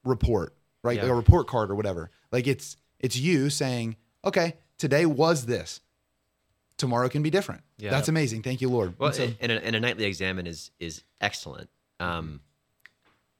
report, 0.09 0.55
right? 0.83 0.97
Yeah. 0.97 1.03
Like 1.03 1.13
a 1.13 1.15
report 1.15 1.47
card 1.47 1.71
or 1.71 1.75
whatever. 1.75 2.11
Like 2.33 2.47
it's 2.47 2.77
it's 2.99 3.17
you 3.17 3.51
saying, 3.51 3.97
okay, 4.25 4.55
today 4.79 5.07
was 5.07 5.47
this. 5.47 5.81
Tomorrow 6.77 7.09
can 7.09 7.23
be 7.23 7.31
different. 7.31 7.63
Yeah. 7.77 7.91
That's 7.91 8.09
amazing. 8.09 8.43
Thank 8.43 8.61
you, 8.61 8.69
Lord. 8.69 8.95
Well, 8.99 9.09
And 9.09 9.17
so- 9.17 9.31
and, 9.41 9.53
a, 9.53 9.65
and 9.65 9.75
a 9.77 9.81
nightly 9.81 10.05
examen 10.05 10.47
is 10.47 10.71
is 10.79 11.03
excellent. 11.21 11.71
Um, 12.01 12.41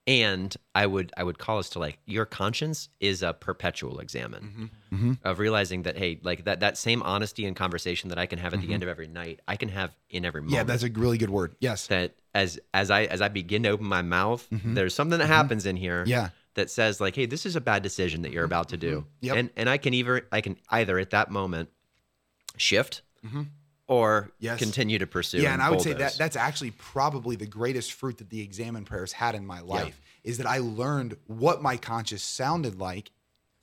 and 0.09 0.57
I 0.75 0.87
would 0.87 1.13
I 1.19 1.23
would 1.23 1.39
call 1.39 1.59
us 1.59 1.69
to 1.71 1.79
like 1.79 1.99
your 2.07 2.25
conscience 2.25 2.89
is 2.99 3.23
a 3.23 3.35
perpetual 3.35 4.01
examen 4.01 4.43
mm-hmm. 4.43 4.95
Mm-hmm. 4.95 5.13
of 5.23 5.39
realizing 5.39 5.83
that 5.83 5.99
hey 5.99 6.19
like 6.23 6.47
that 6.47 6.61
that 6.61 6.79
same 6.79 7.03
honesty 7.03 7.45
and 7.45 7.55
conversation 7.55 8.09
that 8.09 8.19
I 8.19 8.25
can 8.25 8.39
have 8.39 8.55
at 8.55 8.61
the 8.61 8.67
mm-hmm. 8.67 8.75
end 8.75 8.83
of 8.83 8.89
every 8.89 9.07
night 9.07 9.41
I 9.47 9.57
can 9.57 9.69
have 9.69 9.95
in 10.09 10.25
every 10.25 10.41
moment. 10.41 10.57
yeah, 10.57 10.63
that's 10.63 10.83
a 10.83 10.89
really 10.89 11.19
good 11.19 11.29
word. 11.29 11.57
Yes. 11.61 11.89
that 11.89 12.15
as 12.35 12.59
as 12.73 12.91
I 12.91 13.05
as 13.05 13.21
I 13.21 13.29
begin 13.29 13.65
to 13.65 13.69
open 13.69 13.85
my 13.87 14.01
mouth, 14.01 14.49
there's 14.51 14.95
something 14.95 15.19
that 15.19 15.27
happens 15.27 15.67
in 15.67 15.77
here 15.77 16.05
Yeah. 16.07 16.31
That 16.55 16.71
says 16.71 17.01
like, 17.01 17.15
hey, 17.15 17.27
this 17.27 17.47
is 17.47 17.55
a 17.55 17.61
bad 17.61 17.83
decision 17.83 18.23
that 18.23 18.33
you're 18.33 18.43
mm-hmm, 18.43 18.53
about 18.53 18.71
to 18.71 18.77
do. 18.77 19.01
Mm-hmm, 19.01 19.27
yep. 19.27 19.37
And 19.37 19.51
and 19.57 19.69
I 19.71 19.79
can 19.79 19.95
either 19.95 20.27
I 20.33 20.41
can 20.41 20.57
either 20.71 20.99
at 20.99 21.11
that 21.11 21.31
moment 21.31 21.69
shift 22.57 23.03
mm-hmm. 23.25 23.43
or 23.87 24.31
Yes. 24.39 24.59
continue 24.59 24.99
to 24.99 25.07
pursue. 25.07 25.39
Yeah, 25.39 25.53
and 25.53 25.63
I 25.63 25.71
would 25.71 25.81
say 25.81 25.93
that 25.93 26.15
that's 26.15 26.37
actually 26.37 26.73
probably 26.73 27.37
the 27.37 27.47
greatest 27.47 27.93
fruit 27.93 28.19
that 28.19 28.31
the 28.31 28.41
examen 28.41 28.85
prayers 28.85 29.13
had 29.13 29.35
in 29.35 29.47
my 29.47 29.61
life 29.61 30.01
is 30.25 30.39
that 30.39 30.47
I 30.47 30.59
learned 30.59 31.17
what 31.27 31.63
my 31.63 31.77
conscience 31.77 32.23
sounded 32.23 32.79
like 32.79 33.11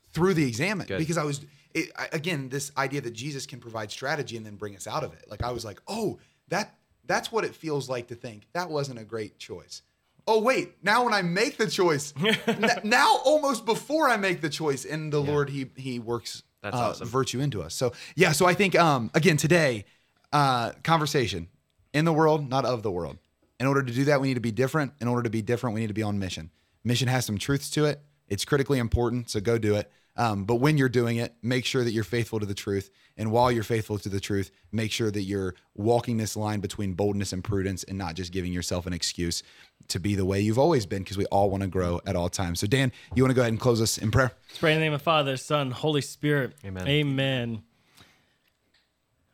through 0.09 0.33
the 0.33 0.47
examen 0.47 0.87
Good. 0.87 0.99
because 0.99 1.17
I 1.17 1.23
was 1.23 1.45
it, 1.73 1.91
I, 1.97 2.07
again 2.13 2.49
this 2.49 2.71
idea 2.77 3.01
that 3.01 3.13
Jesus 3.13 3.45
can 3.45 3.59
provide 3.59 3.91
strategy 3.91 4.37
and 4.37 4.45
then 4.45 4.55
bring 4.55 4.75
us 4.75 4.87
out 4.87 5.03
of 5.03 5.13
it. 5.13 5.25
Like 5.29 5.43
I 5.43 5.51
was 5.51 5.65
like, 5.65 5.81
"Oh, 5.87 6.19
that 6.47 6.75
that's 7.05 7.31
what 7.31 7.43
it 7.43 7.53
feels 7.53 7.89
like 7.89 8.07
to 8.07 8.15
think 8.15 8.47
that 8.53 8.69
wasn't 8.69 8.99
a 8.99 9.03
great 9.03 9.37
choice." 9.37 9.81
Oh 10.27 10.41
wait, 10.41 10.73
now 10.83 11.03
when 11.05 11.13
I 11.13 11.21
make 11.21 11.57
the 11.57 11.67
choice, 11.67 12.13
n- 12.47 12.69
now 12.83 13.19
almost 13.23 13.65
before 13.65 14.09
I 14.09 14.17
make 14.17 14.41
the 14.41 14.49
choice, 14.49 14.83
and 14.85 15.13
the 15.13 15.19
Lord 15.21 15.49
he 15.49 15.67
he 15.75 15.99
works 15.99 16.43
That's 16.61 16.75
uh, 16.75 16.79
awesome. 16.89 17.07
virtue 17.07 17.39
into 17.39 17.61
us. 17.61 17.75
So 17.75 17.93
yeah, 18.15 18.31
so 18.31 18.45
I 18.45 18.53
think 18.53 18.75
um 18.75 19.11
again 19.13 19.37
today, 19.37 19.85
uh 20.33 20.71
conversation 20.83 21.47
in 21.93 22.05
the 22.05 22.13
world, 22.13 22.49
not 22.49 22.65
of 22.65 22.81
the 22.81 22.91
world. 22.91 23.17
In 23.59 23.67
order 23.67 23.83
to 23.83 23.93
do 23.93 24.05
that, 24.05 24.19
we 24.19 24.27
need 24.27 24.33
to 24.33 24.39
be 24.41 24.51
different. 24.51 24.93
In 24.99 25.07
order 25.07 25.23
to 25.23 25.29
be 25.29 25.41
different, 25.41 25.75
we 25.75 25.81
need 25.81 25.87
to 25.87 25.93
be 25.93 26.03
on 26.03 26.19
mission. 26.19 26.49
Mission 26.83 27.07
has 27.07 27.25
some 27.25 27.37
truths 27.37 27.69
to 27.71 27.85
it. 27.85 28.01
It's 28.27 28.43
critically 28.45 28.79
important, 28.79 29.29
so 29.29 29.39
go 29.39 29.57
do 29.57 29.75
it. 29.75 29.91
Um, 30.17 30.45
but 30.45 30.55
when 30.55 30.77
you're 30.77 30.89
doing 30.89 31.17
it, 31.17 31.35
make 31.41 31.65
sure 31.65 31.83
that 31.83 31.91
you're 31.91 32.03
faithful 32.03 32.39
to 32.39 32.45
the 32.45 32.53
truth. 32.53 32.89
And 33.17 33.31
while 33.31 33.51
you're 33.51 33.63
faithful 33.63 33.97
to 33.99 34.09
the 34.09 34.19
truth, 34.19 34.51
make 34.71 34.91
sure 34.91 35.11
that 35.11 35.23
you're 35.23 35.55
walking 35.73 36.17
this 36.17 36.37
line 36.37 36.59
between 36.59 36.93
boldness 36.93 37.33
and 37.33 37.43
prudence 37.43 37.83
and 37.83 37.97
not 37.97 38.15
just 38.15 38.31
giving 38.31 38.53
yourself 38.53 38.85
an 38.85 38.93
excuse 38.93 39.43
to 39.89 39.99
be 39.99 40.15
the 40.15 40.25
way 40.25 40.39
you've 40.39 40.59
always 40.59 40.85
been 40.85 41.03
because 41.03 41.17
we 41.17 41.25
all 41.25 41.49
want 41.49 41.63
to 41.63 41.67
grow 41.67 41.99
at 42.05 42.15
all 42.15 42.29
times. 42.29 42.59
So, 42.59 42.67
Dan, 42.67 42.91
you 43.13 43.23
want 43.23 43.31
to 43.31 43.35
go 43.35 43.41
ahead 43.41 43.51
and 43.51 43.59
close 43.59 43.81
us 43.81 43.97
in 43.97 44.11
prayer? 44.11 44.31
Let's 44.49 44.59
pray 44.59 44.73
in 44.73 44.79
the 44.79 44.85
name 44.85 44.93
of 44.93 45.01
Father, 45.01 45.37
Son, 45.37 45.71
Holy 45.71 46.01
Spirit. 46.01 46.53
Amen. 46.65 46.87
Amen. 46.87 47.63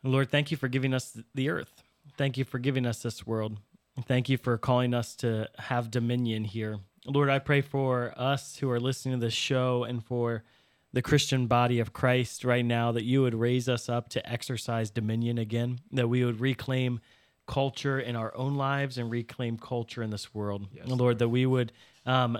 Lord, 0.02 0.30
thank 0.30 0.50
you 0.50 0.56
for 0.56 0.68
giving 0.68 0.94
us 0.94 1.16
the 1.34 1.48
earth. 1.48 1.82
Thank 2.16 2.36
you 2.36 2.44
for 2.44 2.58
giving 2.58 2.86
us 2.86 3.02
this 3.02 3.26
world. 3.26 3.58
Thank 4.06 4.28
you 4.28 4.36
for 4.36 4.58
calling 4.58 4.94
us 4.94 5.14
to 5.16 5.48
have 5.58 5.90
dominion 5.90 6.44
here. 6.44 6.80
Lord, 7.06 7.28
I 7.30 7.38
pray 7.38 7.60
for 7.60 8.12
us 8.16 8.56
who 8.56 8.70
are 8.70 8.80
listening 8.80 9.20
to 9.20 9.26
this 9.26 9.34
show 9.34 9.84
and 9.84 10.04
for 10.04 10.44
the 10.92 11.02
Christian 11.02 11.46
body 11.46 11.80
of 11.80 11.92
Christ 11.92 12.44
right 12.44 12.64
now 12.64 12.92
that 12.92 13.04
you 13.04 13.22
would 13.22 13.34
raise 13.34 13.68
us 13.68 13.88
up 13.88 14.08
to 14.10 14.30
exercise 14.30 14.90
dominion 14.90 15.38
again, 15.38 15.80
that 15.92 16.08
we 16.08 16.24
would 16.24 16.40
reclaim 16.40 17.00
culture 17.46 17.98
in 17.98 18.14
our 18.14 18.34
own 18.36 18.54
lives 18.54 18.98
and 18.98 19.10
reclaim 19.10 19.58
culture 19.58 20.02
in 20.02 20.10
this 20.10 20.34
world. 20.34 20.66
Yes, 20.72 20.86
Lord, 20.86 21.00
Lord, 21.00 21.18
that 21.18 21.28
we 21.28 21.46
would 21.46 21.72
um, 22.06 22.38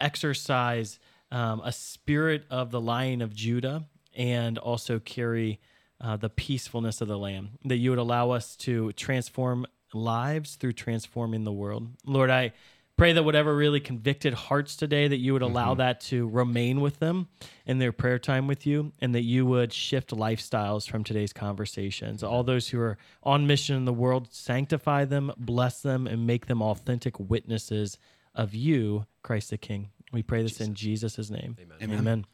exercise 0.00 0.98
um, 1.30 1.60
a 1.64 1.72
spirit 1.72 2.44
of 2.50 2.70
the 2.70 2.80
Lion 2.80 3.22
of 3.22 3.34
Judah 3.34 3.84
and 4.14 4.58
also 4.58 4.98
carry 4.98 5.60
uh, 6.00 6.16
the 6.16 6.28
peacefulness 6.28 7.00
of 7.00 7.08
the 7.08 7.18
Lamb, 7.18 7.50
that 7.64 7.76
you 7.76 7.90
would 7.90 7.98
allow 7.98 8.30
us 8.30 8.56
to 8.56 8.92
transform 8.92 9.66
lives 9.94 10.56
through 10.56 10.72
transforming 10.72 11.44
the 11.44 11.52
world. 11.52 11.88
Lord, 12.04 12.30
I 12.30 12.52
pray 12.96 13.12
that 13.12 13.22
whatever 13.22 13.54
really 13.54 13.80
convicted 13.80 14.32
hearts 14.32 14.74
today, 14.76 15.06
that 15.08 15.18
you 15.18 15.32
would 15.32 15.42
allow 15.42 15.70
mm-hmm. 15.70 15.78
that 15.78 16.00
to 16.00 16.28
remain 16.28 16.80
with 16.80 16.98
them 16.98 17.28
in 17.66 17.78
their 17.78 17.92
prayer 17.92 18.18
time 18.18 18.46
with 18.46 18.66
you, 18.66 18.92
and 19.00 19.14
that 19.14 19.22
you 19.22 19.44
would 19.44 19.72
shift 19.72 20.10
lifestyles 20.10 20.88
from 20.88 21.04
today's 21.04 21.32
conversations. 21.32 22.22
All 22.22 22.42
those 22.42 22.68
who 22.68 22.80
are 22.80 22.96
on 23.22 23.46
mission 23.46 23.76
in 23.76 23.84
the 23.84 23.92
world, 23.92 24.28
sanctify 24.30 25.04
them, 25.04 25.32
bless 25.36 25.82
them, 25.82 26.06
and 26.06 26.26
make 26.26 26.46
them 26.46 26.62
authentic 26.62 27.18
witnesses 27.20 27.98
of 28.34 28.54
you, 28.54 29.06
Christ 29.22 29.50
the 29.50 29.58
King. 29.58 29.90
We 30.12 30.22
pray 30.22 30.42
this 30.42 30.52
Jesus. 30.52 30.66
in 30.66 30.74
Jesus' 30.74 31.30
name. 31.30 31.56
Amen. 31.82 31.98
Amen. 31.98 32.26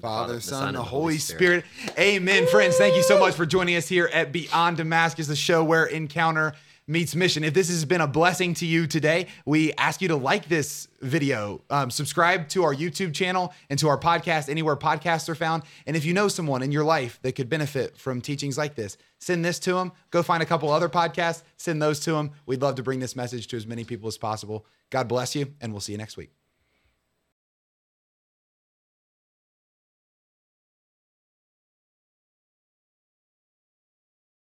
Father, 0.00 0.40
Son, 0.40 0.74
the 0.74 0.82
Holy 0.82 1.18
Spirit. 1.18 1.64
Spirit. 1.78 1.98
Amen. 1.98 2.46
Friends, 2.48 2.76
thank 2.76 2.96
you 2.96 3.02
so 3.02 3.18
much 3.18 3.34
for 3.34 3.46
joining 3.46 3.76
us 3.76 3.88
here 3.88 4.10
at 4.12 4.32
Beyond 4.32 4.76
Damascus, 4.76 5.28
the 5.28 5.36
show 5.36 5.62
where 5.62 5.86
encounter 5.86 6.54
meets 6.86 7.14
mission. 7.14 7.44
If 7.44 7.54
this 7.54 7.68
has 7.68 7.84
been 7.84 8.00
a 8.00 8.06
blessing 8.06 8.54
to 8.54 8.66
you 8.66 8.86
today, 8.86 9.28
we 9.46 9.72
ask 9.74 10.02
you 10.02 10.08
to 10.08 10.16
like 10.16 10.48
this 10.48 10.88
video, 11.00 11.62
um, 11.70 11.90
subscribe 11.90 12.48
to 12.50 12.64
our 12.64 12.74
YouTube 12.74 13.14
channel 13.14 13.52
and 13.70 13.78
to 13.78 13.88
our 13.88 13.98
podcast 13.98 14.48
anywhere 14.48 14.76
podcasts 14.76 15.28
are 15.28 15.34
found. 15.34 15.62
And 15.86 15.96
if 15.96 16.04
you 16.04 16.12
know 16.12 16.28
someone 16.28 16.62
in 16.62 16.72
your 16.72 16.84
life 16.84 17.18
that 17.22 17.32
could 17.32 17.48
benefit 17.48 17.96
from 17.96 18.20
teachings 18.20 18.58
like 18.58 18.74
this, 18.74 18.96
send 19.18 19.44
this 19.44 19.58
to 19.60 19.74
them. 19.74 19.92
Go 20.10 20.22
find 20.22 20.42
a 20.42 20.46
couple 20.46 20.70
other 20.70 20.88
podcasts, 20.88 21.42
send 21.56 21.80
those 21.80 22.00
to 22.00 22.12
them. 22.12 22.32
We'd 22.46 22.62
love 22.62 22.74
to 22.76 22.82
bring 22.82 23.00
this 23.00 23.16
message 23.16 23.46
to 23.48 23.56
as 23.56 23.66
many 23.66 23.84
people 23.84 24.08
as 24.08 24.18
possible. 24.18 24.66
God 24.90 25.08
bless 25.08 25.34
you, 25.34 25.54
and 25.60 25.72
we'll 25.72 25.80
see 25.80 25.92
you 25.92 25.98
next 25.98 26.16
week. 26.16 26.43